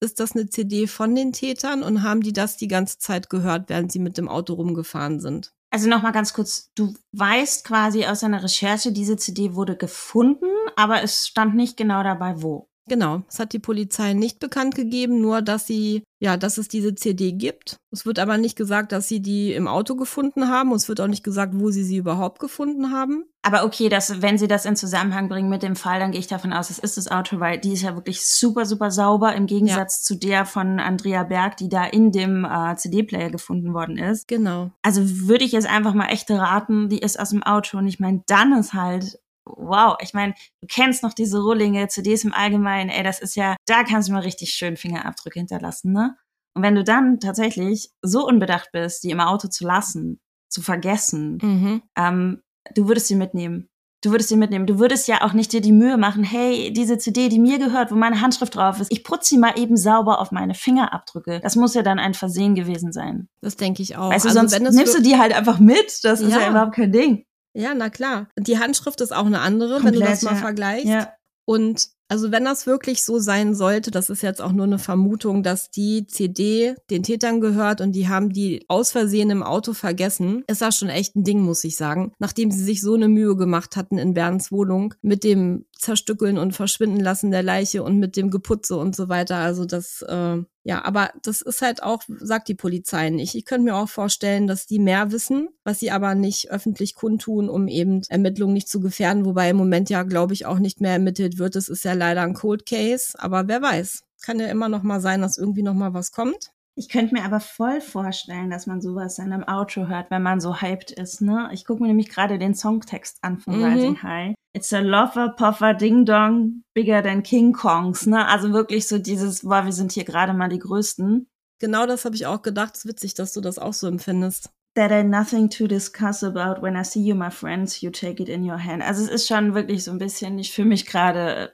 Ist 0.00 0.20
das 0.20 0.32
eine 0.32 0.50
CD 0.50 0.86
von 0.86 1.14
den 1.14 1.32
Tätern 1.32 1.82
und 1.82 2.02
haben 2.02 2.20
die 2.20 2.34
das 2.34 2.58
die 2.58 2.68
ganze 2.68 2.98
Zeit 2.98 3.30
gehört, 3.30 3.70
während 3.70 3.90
sie 3.90 3.98
mit 3.98 4.18
dem 4.18 4.28
Auto 4.28 4.52
rumgefahren 4.52 5.20
sind? 5.20 5.53
Also 5.74 5.88
nochmal 5.88 6.12
ganz 6.12 6.32
kurz, 6.32 6.70
du 6.76 6.94
weißt 7.10 7.64
quasi 7.66 8.06
aus 8.06 8.20
deiner 8.20 8.44
Recherche, 8.44 8.92
diese 8.92 9.16
CD 9.16 9.56
wurde 9.56 9.76
gefunden, 9.76 10.46
aber 10.76 11.02
es 11.02 11.26
stand 11.26 11.56
nicht 11.56 11.76
genau 11.76 12.04
dabei, 12.04 12.40
wo. 12.40 12.68
Genau, 12.86 13.22
es 13.28 13.38
hat 13.38 13.54
die 13.54 13.58
Polizei 13.58 14.12
nicht 14.12 14.40
bekannt 14.40 14.74
gegeben, 14.74 15.20
nur 15.20 15.40
dass 15.40 15.66
sie, 15.66 16.02
ja, 16.20 16.36
dass 16.36 16.58
es 16.58 16.68
diese 16.68 16.94
CD 16.94 17.32
gibt. 17.32 17.78
Es 17.90 18.04
wird 18.04 18.18
aber 18.18 18.36
nicht 18.36 18.56
gesagt, 18.56 18.92
dass 18.92 19.08
sie 19.08 19.22
die 19.22 19.54
im 19.54 19.68
Auto 19.68 19.96
gefunden 19.96 20.48
haben. 20.48 20.70
Und 20.70 20.76
es 20.76 20.88
wird 20.88 21.00
auch 21.00 21.06
nicht 21.06 21.24
gesagt, 21.24 21.54
wo 21.54 21.70
sie 21.70 21.82
sie 21.82 21.96
überhaupt 21.96 22.40
gefunden 22.40 22.90
haben. 22.90 23.24
Aber 23.42 23.64
okay, 23.64 23.88
dass, 23.88 24.20
wenn 24.20 24.36
sie 24.36 24.48
das 24.48 24.66
in 24.66 24.76
Zusammenhang 24.76 25.28
bringen 25.28 25.48
mit 25.48 25.62
dem 25.62 25.76
Fall, 25.76 25.98
dann 25.98 26.10
gehe 26.10 26.20
ich 26.20 26.26
davon 26.26 26.52
aus, 26.52 26.70
es 26.70 26.78
ist 26.78 26.96
das 26.96 27.10
Auto, 27.10 27.40
weil 27.40 27.58
die 27.58 27.72
ist 27.72 27.82
ja 27.82 27.94
wirklich 27.94 28.24
super, 28.24 28.66
super 28.66 28.90
sauber 28.90 29.34
im 29.34 29.46
Gegensatz 29.46 30.00
ja. 30.00 30.04
zu 30.04 30.18
der 30.18 30.44
von 30.44 30.78
Andrea 30.80 31.24
Berg, 31.24 31.56
die 31.56 31.68
da 31.68 31.84
in 31.84 32.10
dem 32.10 32.44
äh, 32.44 32.76
CD-Player 32.76 33.30
gefunden 33.30 33.72
worden 33.72 33.96
ist. 33.96 34.28
Genau. 34.28 34.70
Also 34.82 35.02
würde 35.26 35.44
ich 35.44 35.52
jetzt 35.52 35.68
einfach 35.68 35.94
mal 35.94 36.08
echt 36.08 36.30
raten, 36.30 36.88
die 36.88 36.98
ist 36.98 37.18
aus 37.18 37.30
dem 37.30 37.42
Auto. 37.42 37.78
Und 37.78 37.86
ich 37.86 38.00
meine, 38.00 38.22
dann 38.26 38.52
ist 38.58 38.74
halt 38.74 39.18
wow, 39.46 39.96
ich 40.00 40.14
meine, 40.14 40.34
du 40.60 40.66
kennst 40.68 41.02
noch 41.02 41.14
diese 41.14 41.40
Rohlinge, 41.40 41.88
CDs 41.88 42.24
im 42.24 42.32
Allgemeinen, 42.32 42.90
ey, 42.90 43.02
das 43.02 43.20
ist 43.20 43.36
ja, 43.36 43.56
da 43.66 43.84
kannst 43.84 44.08
du 44.08 44.12
mal 44.12 44.22
richtig 44.22 44.50
schön 44.50 44.76
Fingerabdrücke 44.76 45.38
hinterlassen, 45.38 45.92
ne? 45.92 46.16
Und 46.54 46.62
wenn 46.62 46.76
du 46.76 46.84
dann 46.84 47.18
tatsächlich 47.18 47.90
so 48.00 48.26
unbedacht 48.26 48.70
bist, 48.72 49.02
die 49.02 49.10
im 49.10 49.20
Auto 49.20 49.48
zu 49.48 49.64
lassen, 49.64 50.20
zu 50.48 50.62
vergessen, 50.62 51.38
mhm. 51.42 51.82
ähm, 51.96 52.42
du 52.74 52.86
würdest 52.86 53.08
sie 53.08 53.16
mitnehmen. 53.16 53.68
Du 54.02 54.10
würdest 54.10 54.28
sie 54.28 54.36
mitnehmen. 54.36 54.66
Du 54.66 54.78
würdest 54.78 55.08
ja 55.08 55.22
auch 55.22 55.32
nicht 55.32 55.52
dir 55.52 55.62
die 55.62 55.72
Mühe 55.72 55.96
machen, 55.96 56.22
hey, 56.22 56.72
diese 56.72 56.98
CD, 56.98 57.28
die 57.30 57.38
mir 57.38 57.58
gehört, 57.58 57.90
wo 57.90 57.96
meine 57.96 58.20
Handschrift 58.20 58.54
drauf 58.54 58.78
ist, 58.78 58.92
ich 58.92 59.02
putze 59.02 59.30
sie 59.30 59.38
mal 59.38 59.58
eben 59.58 59.76
sauber 59.76 60.20
auf 60.20 60.30
meine 60.30 60.54
Fingerabdrücke. 60.54 61.40
Das 61.40 61.56
muss 61.56 61.74
ja 61.74 61.82
dann 61.82 61.98
ein 61.98 62.14
Versehen 62.14 62.54
gewesen 62.54 62.92
sein. 62.92 63.28
Das 63.40 63.56
denke 63.56 63.82
ich 63.82 63.96
auch. 63.96 64.10
Weißt 64.10 64.26
du, 64.26 64.28
also 64.28 64.46
sonst 64.46 64.60
nimmst 64.60 64.94
du 64.94 65.02
die 65.02 65.16
halt 65.16 65.34
einfach 65.34 65.58
mit. 65.58 66.04
Das 66.04 66.20
ist 66.20 66.32
ja, 66.32 66.40
ja 66.40 66.50
überhaupt 66.50 66.74
kein 66.74 66.92
Ding. 66.92 67.24
Ja, 67.54 67.72
na 67.74 67.88
klar. 67.88 68.28
Die 68.38 68.58
Handschrift 68.58 69.00
ist 69.00 69.12
auch 69.12 69.26
eine 69.26 69.40
andere, 69.40 69.74
Komplett, 69.74 69.94
wenn 69.94 70.00
du 70.00 70.06
das 70.06 70.22
mal 70.22 70.34
ja. 70.34 70.36
vergleichst. 70.36 70.86
Ja. 70.86 71.12
Und 71.46 71.88
also 72.08 72.30
wenn 72.30 72.44
das 72.44 72.66
wirklich 72.66 73.02
so 73.02 73.18
sein 73.18 73.54
sollte, 73.54 73.90
das 73.90 74.10
ist 74.10 74.22
jetzt 74.22 74.42
auch 74.42 74.52
nur 74.52 74.66
eine 74.66 74.78
Vermutung, 74.78 75.42
dass 75.42 75.70
die 75.70 76.06
CD 76.06 76.74
den 76.90 77.02
Tätern 77.02 77.40
gehört 77.40 77.80
und 77.80 77.92
die 77.92 78.08
haben 78.08 78.30
die 78.30 78.64
aus 78.68 78.92
Versehen 78.92 79.30
im 79.30 79.42
Auto 79.42 79.72
vergessen, 79.72 80.44
ist 80.46 80.60
das 80.60 80.76
schon 80.76 80.90
echt 80.90 81.16
ein 81.16 81.24
Ding, 81.24 81.40
muss 81.40 81.64
ich 81.64 81.76
sagen. 81.76 82.12
Nachdem 82.18 82.50
sie 82.50 82.62
sich 82.62 82.82
so 82.82 82.94
eine 82.94 83.08
Mühe 83.08 83.36
gemacht 83.36 83.76
hatten 83.76 83.98
in 83.98 84.14
Bernds 84.14 84.52
Wohnung 84.52 84.94
mit 85.00 85.24
dem 85.24 85.64
Zerstückeln 85.84 86.38
und 86.38 86.52
Verschwinden 86.52 87.00
lassen 87.00 87.30
der 87.30 87.42
Leiche 87.42 87.82
und 87.82 87.98
mit 87.98 88.16
dem 88.16 88.30
Geputze 88.30 88.76
und 88.76 88.96
so 88.96 89.08
weiter. 89.08 89.36
Also 89.36 89.64
das, 89.64 90.02
äh, 90.02 90.38
ja, 90.64 90.84
aber 90.84 91.10
das 91.22 91.42
ist 91.42 91.62
halt 91.62 91.82
auch, 91.82 92.02
sagt 92.08 92.48
die 92.48 92.54
Polizei 92.54 93.10
nicht. 93.10 93.34
Ich 93.34 93.44
könnte 93.44 93.64
mir 93.64 93.76
auch 93.76 93.88
vorstellen, 93.88 94.46
dass 94.46 94.66
die 94.66 94.78
mehr 94.78 95.12
wissen, 95.12 95.48
was 95.62 95.78
sie 95.78 95.90
aber 95.90 96.14
nicht 96.14 96.50
öffentlich 96.50 96.94
kundtun, 96.94 97.48
um 97.48 97.68
eben 97.68 98.02
Ermittlungen 98.08 98.54
nicht 98.54 98.68
zu 98.68 98.80
gefährden, 98.80 99.24
wobei 99.26 99.50
im 99.50 99.56
Moment 99.56 99.90
ja, 99.90 100.02
glaube 100.02 100.32
ich, 100.32 100.46
auch 100.46 100.58
nicht 100.58 100.80
mehr 100.80 100.92
ermittelt 100.92 101.38
wird. 101.38 101.54
Es 101.56 101.68
ist 101.68 101.84
ja 101.84 101.92
leider 101.92 102.22
ein 102.22 102.34
Cold 102.34 102.66
Case, 102.66 103.12
aber 103.18 103.46
wer 103.46 103.60
weiß. 103.62 104.04
Kann 104.22 104.40
ja 104.40 104.46
immer 104.46 104.70
noch 104.70 104.82
mal 104.82 105.00
sein, 105.00 105.20
dass 105.20 105.36
irgendwie 105.36 105.62
noch 105.62 105.74
mal 105.74 105.92
was 105.92 106.10
kommt. 106.10 106.53
Ich 106.76 106.88
könnte 106.88 107.14
mir 107.14 107.24
aber 107.24 107.38
voll 107.38 107.80
vorstellen, 107.80 108.50
dass 108.50 108.66
man 108.66 108.80
sowas 108.80 109.18
in 109.18 109.32
einem 109.32 109.44
Auto 109.44 109.86
hört, 109.86 110.10
wenn 110.10 110.22
man 110.22 110.40
so 110.40 110.60
hyped 110.60 110.90
ist, 110.90 111.20
ne? 111.20 111.48
Ich 111.52 111.64
gucke 111.64 111.80
mir 111.80 111.88
nämlich 111.88 112.08
gerade 112.08 112.36
den 112.36 112.54
Songtext 112.54 113.18
an 113.22 113.38
von 113.38 113.58
mhm. 113.58 113.64
Rising 113.64 114.02
High. 114.02 114.34
It's 114.56 114.72
a 114.72 114.80
lover, 114.80 115.34
puffer, 115.36 115.74
ding 115.74 116.04
dong, 116.04 116.64
bigger 116.74 117.02
than 117.02 117.22
King 117.22 117.52
Kongs, 117.52 118.06
ne? 118.06 118.26
Also 118.26 118.52
wirklich 118.52 118.88
so 118.88 118.98
dieses, 118.98 119.42
boah, 119.42 119.64
wir 119.64 119.72
sind 119.72 119.92
hier 119.92 120.04
gerade 120.04 120.32
mal 120.32 120.48
die 120.48 120.58
Größten. 120.58 121.28
Genau 121.60 121.86
das 121.86 122.04
habe 122.04 122.16
ich 122.16 122.26
auch 122.26 122.42
gedacht. 122.42 122.74
Es 122.74 122.84
ist 122.84 122.90
witzig, 122.90 123.14
dass 123.14 123.32
du 123.32 123.40
das 123.40 123.58
auch 123.58 123.72
so 123.72 123.86
empfindest. 123.86 124.50
That 124.74 124.90
I 124.90 125.04
nothing 125.04 125.48
to 125.50 125.68
discuss 125.68 126.24
about 126.24 126.60
when 126.60 126.74
I 126.74 126.82
see 126.84 127.00
you, 127.00 127.14
my 127.14 127.30
friends, 127.30 127.80
you 127.80 127.90
take 127.90 128.20
it 128.20 128.28
in 128.28 128.42
your 128.42 128.58
hand. 128.58 128.82
Also 128.82 129.04
es 129.04 129.08
ist 129.08 129.28
schon 129.28 129.54
wirklich 129.54 129.84
so 129.84 129.92
ein 129.92 129.98
bisschen, 129.98 130.36
ich 130.40 130.52
fühle 130.52 130.68
mich 130.68 130.86
gerade 130.86 131.52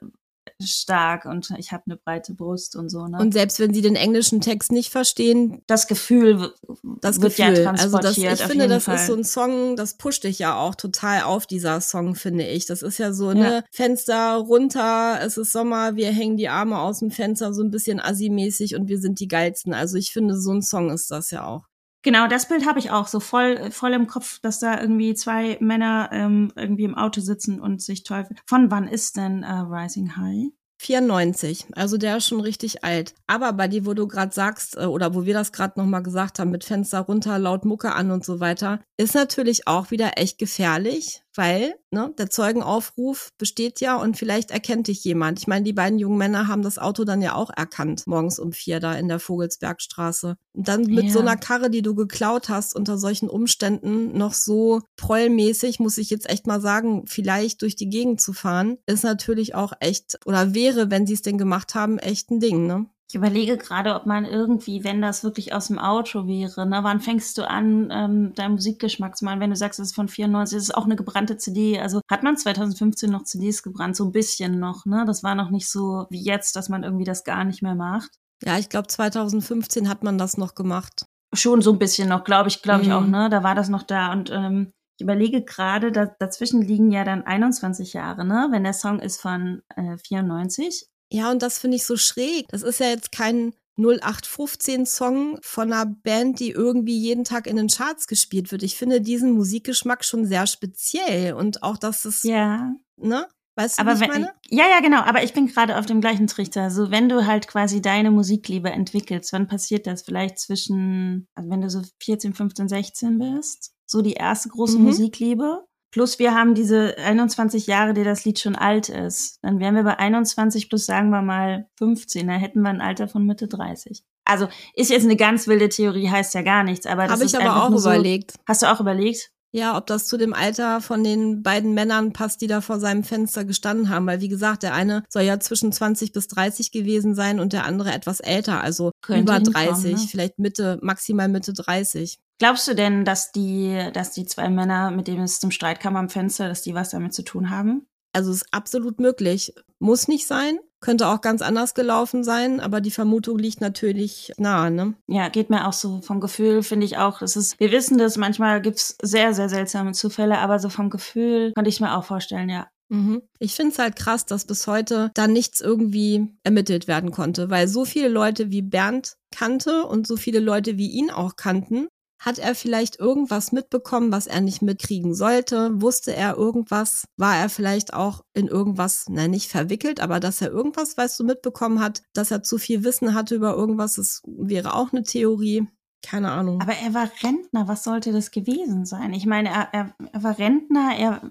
stark 0.61 1.25
und 1.25 1.51
ich 1.57 1.71
habe 1.71 1.83
eine 1.85 1.97
breite 1.97 2.33
Brust 2.33 2.75
und 2.75 2.89
so. 2.89 3.05
Ne? 3.07 3.17
Und 3.19 3.33
selbst 3.33 3.59
wenn 3.59 3.73
sie 3.73 3.81
den 3.81 3.95
englischen 3.95 4.41
Text 4.41 4.71
nicht 4.71 4.91
verstehen, 4.91 5.61
das 5.67 5.87
Gefühl 5.87 6.53
das 7.01 7.21
wird 7.21 7.35
Gefühl. 7.35 7.57
ja 7.57 7.63
transportiert. 7.63 7.81
Also 7.81 7.97
das, 7.99 8.17
ich 8.17 8.47
finde, 8.47 8.67
das 8.67 8.85
Fall. 8.85 8.95
ist 8.95 9.07
so 9.07 9.13
ein 9.13 9.23
Song, 9.23 9.75
das 9.75 9.97
pusht 9.97 10.23
dich 10.23 10.39
ja 10.39 10.57
auch 10.57 10.75
total 10.75 11.23
auf 11.23 11.45
dieser 11.45 11.81
Song, 11.81 12.15
finde 12.15 12.45
ich. 12.45 12.65
Das 12.65 12.81
ist 12.81 12.97
ja 12.97 13.13
so 13.13 13.29
ja. 13.29 13.33
ne 13.33 13.63
Fenster 13.71 14.35
runter, 14.35 15.19
es 15.21 15.37
ist 15.37 15.51
Sommer, 15.51 15.95
wir 15.95 16.11
hängen 16.11 16.37
die 16.37 16.49
Arme 16.49 16.79
aus 16.79 16.99
dem 16.99 17.11
Fenster 17.11 17.53
so 17.53 17.63
ein 17.63 17.71
bisschen 17.71 17.99
assi-mäßig 17.99 18.75
und 18.75 18.87
wir 18.87 18.99
sind 18.99 19.19
die 19.19 19.27
geilsten. 19.27 19.73
Also 19.73 19.97
ich 19.97 20.11
finde, 20.11 20.39
so 20.39 20.51
ein 20.51 20.61
Song 20.61 20.89
ist 20.91 21.11
das 21.11 21.31
ja 21.31 21.45
auch. 21.45 21.70
Genau, 22.03 22.27
das 22.27 22.47
Bild 22.47 22.65
habe 22.65 22.79
ich 22.79 22.89
auch 22.89 23.07
so 23.07 23.19
voll, 23.19 23.69
voll 23.71 23.93
im 23.93 24.07
Kopf, 24.07 24.39
dass 24.39 24.59
da 24.59 24.79
irgendwie 24.81 25.13
zwei 25.13 25.57
Männer 25.59 26.09
ähm, 26.11 26.51
irgendwie 26.55 26.85
im 26.85 26.95
Auto 26.95 27.21
sitzen 27.21 27.59
und 27.61 27.81
sich 27.81 28.03
teufeln. 28.03 28.39
Von 28.47 28.71
wann 28.71 28.87
ist 28.87 29.17
denn 29.17 29.43
äh, 29.43 29.51
Rising 29.51 30.17
High? 30.17 30.51
94, 30.81 31.67
also 31.73 31.97
der 31.97 32.17
ist 32.17 32.27
schon 32.27 32.41
richtig 32.41 32.83
alt. 32.83 33.13
Aber 33.27 33.53
bei 33.53 33.67
dir, 33.67 33.85
wo 33.85 33.93
du 33.93 34.07
gerade 34.07 34.33
sagst, 34.33 34.77
äh, 34.77 34.85
oder 34.85 35.13
wo 35.13 35.25
wir 35.25 35.35
das 35.35 35.51
gerade 35.51 35.79
nochmal 35.79 36.01
gesagt 36.01 36.39
haben, 36.39 36.49
mit 36.49 36.63
Fenster 36.63 37.01
runter, 37.01 37.37
laut 37.37 37.65
Mucke 37.65 37.93
an 37.93 38.09
und 38.09 38.25
so 38.25 38.39
weiter, 38.39 38.81
ist 38.97 39.13
natürlich 39.13 39.67
auch 39.67 39.91
wieder 39.91 40.17
echt 40.17 40.39
gefährlich, 40.39 41.21
weil 41.35 41.75
ne, 41.91 42.13
der 42.17 42.29
Zeugenaufruf 42.29 43.29
besteht 43.37 43.79
ja 43.81 43.95
und 43.95 44.17
vielleicht 44.17 44.51
erkennt 44.51 44.87
dich 44.87 45.03
jemand. 45.03 45.39
Ich 45.39 45.47
meine, 45.47 45.63
die 45.63 45.73
beiden 45.73 45.99
jungen 45.99 46.17
Männer 46.17 46.47
haben 46.47 46.61
das 46.61 46.77
Auto 46.77 47.03
dann 47.03 47.21
ja 47.21 47.35
auch 47.35 47.49
erkannt, 47.55 48.03
morgens 48.05 48.39
um 48.39 48.51
vier 48.51 48.79
da 48.79 48.93
in 48.93 49.07
der 49.07 49.19
Vogelsbergstraße. 49.19 50.37
Und 50.53 50.67
dann 50.67 50.83
mit 50.83 51.05
ja. 51.05 51.11
so 51.11 51.19
einer 51.19 51.37
Karre, 51.37 51.69
die 51.69 51.81
du 51.81 51.95
geklaut 51.95 52.49
hast, 52.49 52.75
unter 52.75 52.97
solchen 52.97 53.29
Umständen 53.29 54.17
noch 54.17 54.33
so 54.33 54.81
prollmäßig, 54.97 55.79
muss 55.79 55.97
ich 55.97 56.09
jetzt 56.09 56.29
echt 56.29 56.47
mal 56.47 56.61
sagen, 56.61 57.05
vielleicht 57.07 57.61
durch 57.61 57.75
die 57.75 57.89
Gegend 57.89 58.21
zu 58.21 58.33
fahren, 58.33 58.77
ist 58.85 59.03
natürlich 59.03 59.55
auch 59.55 59.73
echt, 59.79 60.19
oder 60.25 60.53
wäre, 60.53 60.91
wenn 60.91 61.07
sie 61.07 61.13
es 61.13 61.21
denn 61.21 61.37
gemacht 61.37 61.75
haben, 61.75 61.97
echt 61.97 62.31
ein 62.31 62.39
Ding, 62.39 62.67
ne? 62.67 62.87
Ich 63.11 63.15
überlege 63.15 63.57
gerade, 63.57 63.95
ob 63.95 64.05
man 64.05 64.23
irgendwie, 64.23 64.85
wenn 64.85 65.01
das 65.01 65.21
wirklich 65.21 65.53
aus 65.53 65.67
dem 65.67 65.79
Auto 65.79 66.27
wäre, 66.27 66.65
ne, 66.65 66.79
wann 66.81 67.01
fängst 67.01 67.37
du 67.37 67.45
an, 67.45 67.89
ähm, 67.91 68.33
deinen 68.35 68.53
Musikgeschmack 68.53 69.17
zu 69.17 69.25
machen? 69.25 69.41
Wenn 69.41 69.49
du 69.49 69.57
sagst, 69.57 69.81
es 69.81 69.87
ist 69.87 69.95
von 69.95 70.07
94, 70.07 70.55
das 70.55 70.63
ist 70.63 70.75
auch 70.75 70.85
eine 70.85 70.95
gebrannte 70.95 71.35
CD. 71.35 71.77
Also 71.77 71.99
hat 72.09 72.23
man 72.23 72.37
2015 72.37 73.11
noch 73.11 73.25
CDs 73.25 73.63
gebrannt, 73.63 73.97
so 73.97 74.05
ein 74.05 74.13
bisschen 74.13 74.61
noch, 74.61 74.85
ne? 74.85 75.03
Das 75.05 75.23
war 75.23 75.35
noch 75.35 75.49
nicht 75.49 75.67
so 75.67 76.05
wie 76.09 76.23
jetzt, 76.23 76.55
dass 76.55 76.69
man 76.69 76.83
irgendwie 76.83 77.03
das 77.03 77.25
gar 77.25 77.43
nicht 77.43 77.61
mehr 77.61 77.75
macht. 77.75 78.11
Ja, 78.45 78.57
ich 78.57 78.69
glaube 78.69 78.87
2015 78.87 79.89
hat 79.89 80.03
man 80.03 80.17
das 80.17 80.37
noch 80.37 80.55
gemacht. 80.55 81.03
Schon 81.33 81.61
so 81.61 81.73
ein 81.73 81.79
bisschen 81.79 82.07
noch, 82.07 82.23
glaube 82.23 82.47
ich, 82.47 82.61
glaube 82.61 82.83
ich 82.83 82.87
mhm. 82.87 82.93
auch, 82.93 83.05
ne? 83.05 83.29
Da 83.29 83.43
war 83.43 83.55
das 83.55 83.67
noch 83.67 83.83
da 83.83 84.13
und 84.13 84.29
ähm, 84.31 84.71
ich 84.97 85.03
überlege 85.03 85.43
gerade, 85.43 85.91
da, 85.91 86.05
dazwischen 86.17 86.61
liegen 86.61 86.91
ja 86.91 87.03
dann 87.03 87.23
21 87.23 87.91
Jahre, 87.91 88.23
ne? 88.23 88.47
Wenn 88.51 88.63
der 88.63 88.71
Song 88.71 88.99
ist 89.01 89.19
von 89.19 89.63
äh, 89.75 89.97
94 89.97 90.87
ja, 91.11 91.29
und 91.29 91.41
das 91.41 91.59
finde 91.59 91.77
ich 91.77 91.85
so 91.85 91.97
schräg. 91.97 92.47
Das 92.49 92.63
ist 92.63 92.79
ja 92.79 92.87
jetzt 92.87 93.11
kein 93.11 93.53
0815-Song 93.77 95.39
von 95.41 95.73
einer 95.73 95.85
Band, 95.85 96.39
die 96.39 96.51
irgendwie 96.51 96.97
jeden 96.97 97.23
Tag 97.23 97.47
in 97.47 97.57
den 97.57 97.67
Charts 97.67 98.07
gespielt 98.07 98.51
wird. 98.51 98.63
Ich 98.63 98.77
finde 98.77 99.01
diesen 99.01 99.31
Musikgeschmack 99.31 100.05
schon 100.05 100.25
sehr 100.25 100.47
speziell 100.47 101.33
und 101.33 101.63
auch, 101.63 101.77
dass 101.77 102.05
es, 102.05 102.23
ja. 102.23 102.73
ne? 102.97 103.27
Weißt 103.55 103.77
du, 103.77 103.81
aber 103.81 103.91
was 103.91 104.01
ich 104.01 104.07
meine? 104.07 104.31
Ja, 104.49 104.63
ja, 104.69 104.79
genau. 104.79 105.01
Aber 105.01 105.23
ich 105.23 105.33
bin 105.33 105.47
gerade 105.47 105.77
auf 105.77 105.85
dem 105.85 105.99
gleichen 105.99 106.27
Trichter. 106.27 106.63
Also 106.63 106.89
wenn 106.89 107.09
du 107.09 107.25
halt 107.27 107.49
quasi 107.49 107.81
deine 107.81 108.09
Musikliebe 108.09 108.69
entwickelst, 108.69 109.33
wann 109.33 109.47
passiert 109.47 109.87
das? 109.87 110.03
Vielleicht 110.03 110.39
zwischen, 110.39 111.27
also 111.35 111.49
wenn 111.49 111.59
du 111.59 111.69
so 111.69 111.81
14, 112.01 112.33
15, 112.33 112.69
16 112.69 113.19
bist, 113.19 113.73
so 113.85 114.01
die 114.01 114.13
erste 114.13 114.47
große 114.47 114.77
mhm. 114.77 114.85
Musikliebe. 114.85 115.65
Plus 115.91 116.19
wir 116.19 116.33
haben 116.33 116.55
diese 116.55 116.97
21 116.97 117.67
Jahre, 117.67 117.93
die 117.93 118.03
das 118.03 118.23
Lied 118.23 118.39
schon 118.39 118.55
alt 118.55 118.89
ist. 118.89 119.39
Dann 119.41 119.59
wären 119.59 119.75
wir 119.75 119.83
bei 119.83 119.99
21 119.99 120.69
plus 120.69 120.85
sagen 120.85 121.09
wir 121.09 121.21
mal 121.21 121.67
15. 121.77 122.27
Da 122.27 122.33
hätten 122.33 122.61
wir 122.61 122.69
ein 122.69 122.81
Alter 122.81 123.07
von 123.07 123.25
Mitte 123.25 123.47
30. 123.47 124.03
Also 124.23 124.47
ist 124.73 124.89
jetzt 124.89 125.03
eine 125.03 125.17
ganz 125.17 125.47
wilde 125.47 125.67
Theorie, 125.67 126.09
heißt 126.09 126.33
ja 126.33 126.41
gar 126.41 126.63
nichts. 126.63 126.85
Aber 126.85 127.03
das 127.03 127.11
Habe 127.11 127.25
ich 127.25 127.37
aber 127.37 127.63
auch 127.63 127.77
überlegt. 127.77 128.31
So, 128.31 128.37
hast 128.47 128.61
du 128.61 128.71
auch 128.71 128.79
überlegt? 128.79 129.31
Ja, 129.53 129.77
ob 129.77 129.85
das 129.85 130.07
zu 130.07 130.17
dem 130.17 130.33
Alter 130.33 130.79
von 130.79 131.03
den 131.03 131.43
beiden 131.43 131.73
Männern 131.73 132.13
passt, 132.13 132.39
die 132.39 132.47
da 132.47 132.61
vor 132.61 132.79
seinem 132.79 133.03
Fenster 133.03 133.43
gestanden 133.43 133.89
haben. 133.89 134.07
Weil, 134.07 134.21
wie 134.21 134.29
gesagt, 134.29 134.63
der 134.63 134.73
eine 134.73 135.03
soll 135.09 135.23
ja 135.23 135.41
zwischen 135.41 135.73
20 135.73 136.13
bis 136.13 136.29
30 136.29 136.71
gewesen 136.71 137.15
sein 137.15 137.41
und 137.41 137.51
der 137.51 137.65
andere 137.65 137.91
etwas 137.91 138.21
älter, 138.21 138.61
also 138.61 138.91
Könnte 139.01 139.23
über 139.23 139.39
30, 139.41 139.91
ne? 139.91 140.07
vielleicht 140.09 140.39
Mitte, 140.39 140.79
maximal 140.81 141.27
Mitte 141.27 141.51
30. 141.51 142.17
Glaubst 142.41 142.67
du 142.67 142.73
denn, 142.73 143.05
dass 143.05 143.31
die, 143.31 143.77
dass 143.93 144.13
die 144.13 144.25
zwei 144.25 144.49
Männer, 144.49 144.89
mit 144.89 145.07
denen 145.07 145.25
es 145.25 145.39
zum 145.39 145.51
Streit 145.51 145.79
kam 145.79 145.95
am 145.95 146.09
Fenster, 146.09 146.49
dass 146.49 146.63
die 146.63 146.73
was 146.73 146.89
damit 146.89 147.13
zu 147.13 147.23
tun 147.23 147.51
haben? 147.51 147.85
Also 148.13 148.31
ist 148.31 148.47
absolut 148.49 148.99
möglich. 148.99 149.53
Muss 149.77 150.07
nicht 150.07 150.25
sein. 150.25 150.57
Könnte 150.79 151.07
auch 151.07 151.21
ganz 151.21 151.43
anders 151.43 151.75
gelaufen 151.75 152.23
sein, 152.23 152.59
aber 152.59 152.81
die 152.81 152.89
Vermutung 152.89 153.37
liegt 153.37 153.61
natürlich 153.61 154.33
nahe, 154.37 154.71
ne? 154.71 154.95
Ja, 155.07 155.29
geht 155.29 155.51
mir 155.51 155.67
auch 155.67 155.73
so 155.73 156.01
vom 156.01 156.19
Gefühl, 156.19 156.63
finde 156.63 156.87
ich 156.87 156.97
auch. 156.97 157.19
Das 157.19 157.35
ist, 157.35 157.59
wir 157.59 157.71
wissen 157.71 157.99
das, 157.99 158.17
manchmal 158.17 158.59
gibt's 158.59 158.95
sehr, 159.03 159.35
sehr 159.35 159.47
seltsame 159.47 159.91
Zufälle, 159.91 160.39
aber 160.39 160.57
so 160.57 160.69
vom 160.69 160.89
Gefühl 160.89 161.53
könnte 161.53 161.69
ich 161.69 161.79
mir 161.79 161.95
auch 161.95 162.05
vorstellen, 162.05 162.49
ja. 162.49 162.67
Mhm. 162.89 163.21
Ich 163.37 163.53
finde 163.53 163.73
es 163.73 163.77
halt 163.77 163.95
krass, 163.95 164.25
dass 164.25 164.45
bis 164.45 164.65
heute 164.65 165.11
da 165.13 165.27
nichts 165.27 165.61
irgendwie 165.61 166.27
ermittelt 166.43 166.87
werden 166.87 167.11
konnte, 167.11 167.51
weil 167.51 167.67
so 167.67 167.85
viele 167.85 168.09
Leute 168.09 168.49
wie 168.49 168.63
Bernd 168.63 169.13
kannte 169.29 169.85
und 169.85 170.07
so 170.07 170.17
viele 170.17 170.39
Leute 170.39 170.79
wie 170.79 170.89
ihn 170.89 171.11
auch 171.11 171.35
kannten, 171.35 171.87
Hat 172.21 172.37
er 172.37 172.53
vielleicht 172.53 172.99
irgendwas 172.99 173.51
mitbekommen, 173.51 174.11
was 174.11 174.27
er 174.27 174.41
nicht 174.41 174.61
mitkriegen 174.61 175.15
sollte? 175.15 175.71
Wusste 175.81 176.15
er 176.15 176.37
irgendwas? 176.37 177.05
War 177.17 177.35
er 177.35 177.49
vielleicht 177.49 177.95
auch 177.95 178.21
in 178.35 178.47
irgendwas, 178.47 179.05
nein, 179.09 179.31
nicht 179.31 179.49
verwickelt, 179.49 179.99
aber 179.99 180.19
dass 180.19 180.39
er 180.39 180.51
irgendwas, 180.51 180.95
weißt 180.95 181.19
du, 181.19 181.23
mitbekommen 181.23 181.79
hat, 181.79 182.03
dass 182.13 182.29
er 182.29 182.43
zu 182.43 182.59
viel 182.59 182.83
Wissen 182.83 183.15
hatte 183.15 183.33
über 183.33 183.55
irgendwas, 183.55 183.95
das 183.95 184.21
wäre 184.27 184.75
auch 184.75 184.91
eine 184.93 185.01
Theorie. 185.01 185.67
Keine 186.03 186.31
Ahnung. 186.31 186.61
Aber 186.61 186.73
er 186.73 186.93
war 186.93 187.09
Rentner, 187.21 187.67
was 187.67 187.83
sollte 187.83 188.11
das 188.11 188.31
gewesen 188.31 188.85
sein? 188.85 189.13
Ich 189.13 189.27
meine, 189.27 189.49
er, 189.49 189.69
er, 189.71 189.93
er, 190.11 190.23
war 190.23 190.37
Rentner, 190.37 190.95
er 190.97 191.21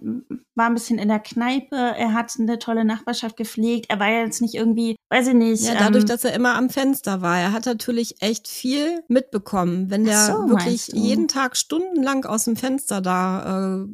war 0.55 0.67
ein 0.67 0.75
bisschen 0.75 0.99
in 0.99 1.09
der 1.09 1.19
Kneipe, 1.19 1.75
er 1.75 2.15
hat 2.15 2.33
eine 2.39 2.59
tolle 2.59 2.85
Nachbarschaft 2.85 3.37
gepflegt, 3.37 3.87
er 3.89 3.99
war 3.99 4.09
ja 4.09 4.21
jetzt 4.21 4.41
nicht 4.41 4.55
irgendwie, 4.55 4.97
weiß 5.11 5.29
ich 5.29 5.35
nicht. 5.35 5.65
Ja, 5.65 5.75
dadurch, 5.75 6.05
ähm, 6.05 6.09
dass 6.09 6.25
er 6.25 6.35
immer 6.35 6.55
am 6.55 6.71
Fenster 6.71 7.21
war. 7.21 7.39
Er 7.39 7.53
hat 7.53 7.67
natürlich 7.67 8.23
echt 8.23 8.47
viel 8.47 9.03
mitbekommen. 9.09 9.91
Wenn 9.91 10.05
der 10.05 10.27
so, 10.27 10.49
wirklich 10.49 10.89
jeden 10.89 11.27
Tag 11.27 11.57
stundenlang 11.57 12.25
aus 12.25 12.45
dem 12.45 12.57
Fenster 12.57 13.01
da 13.01 13.83
äh, 13.83 13.87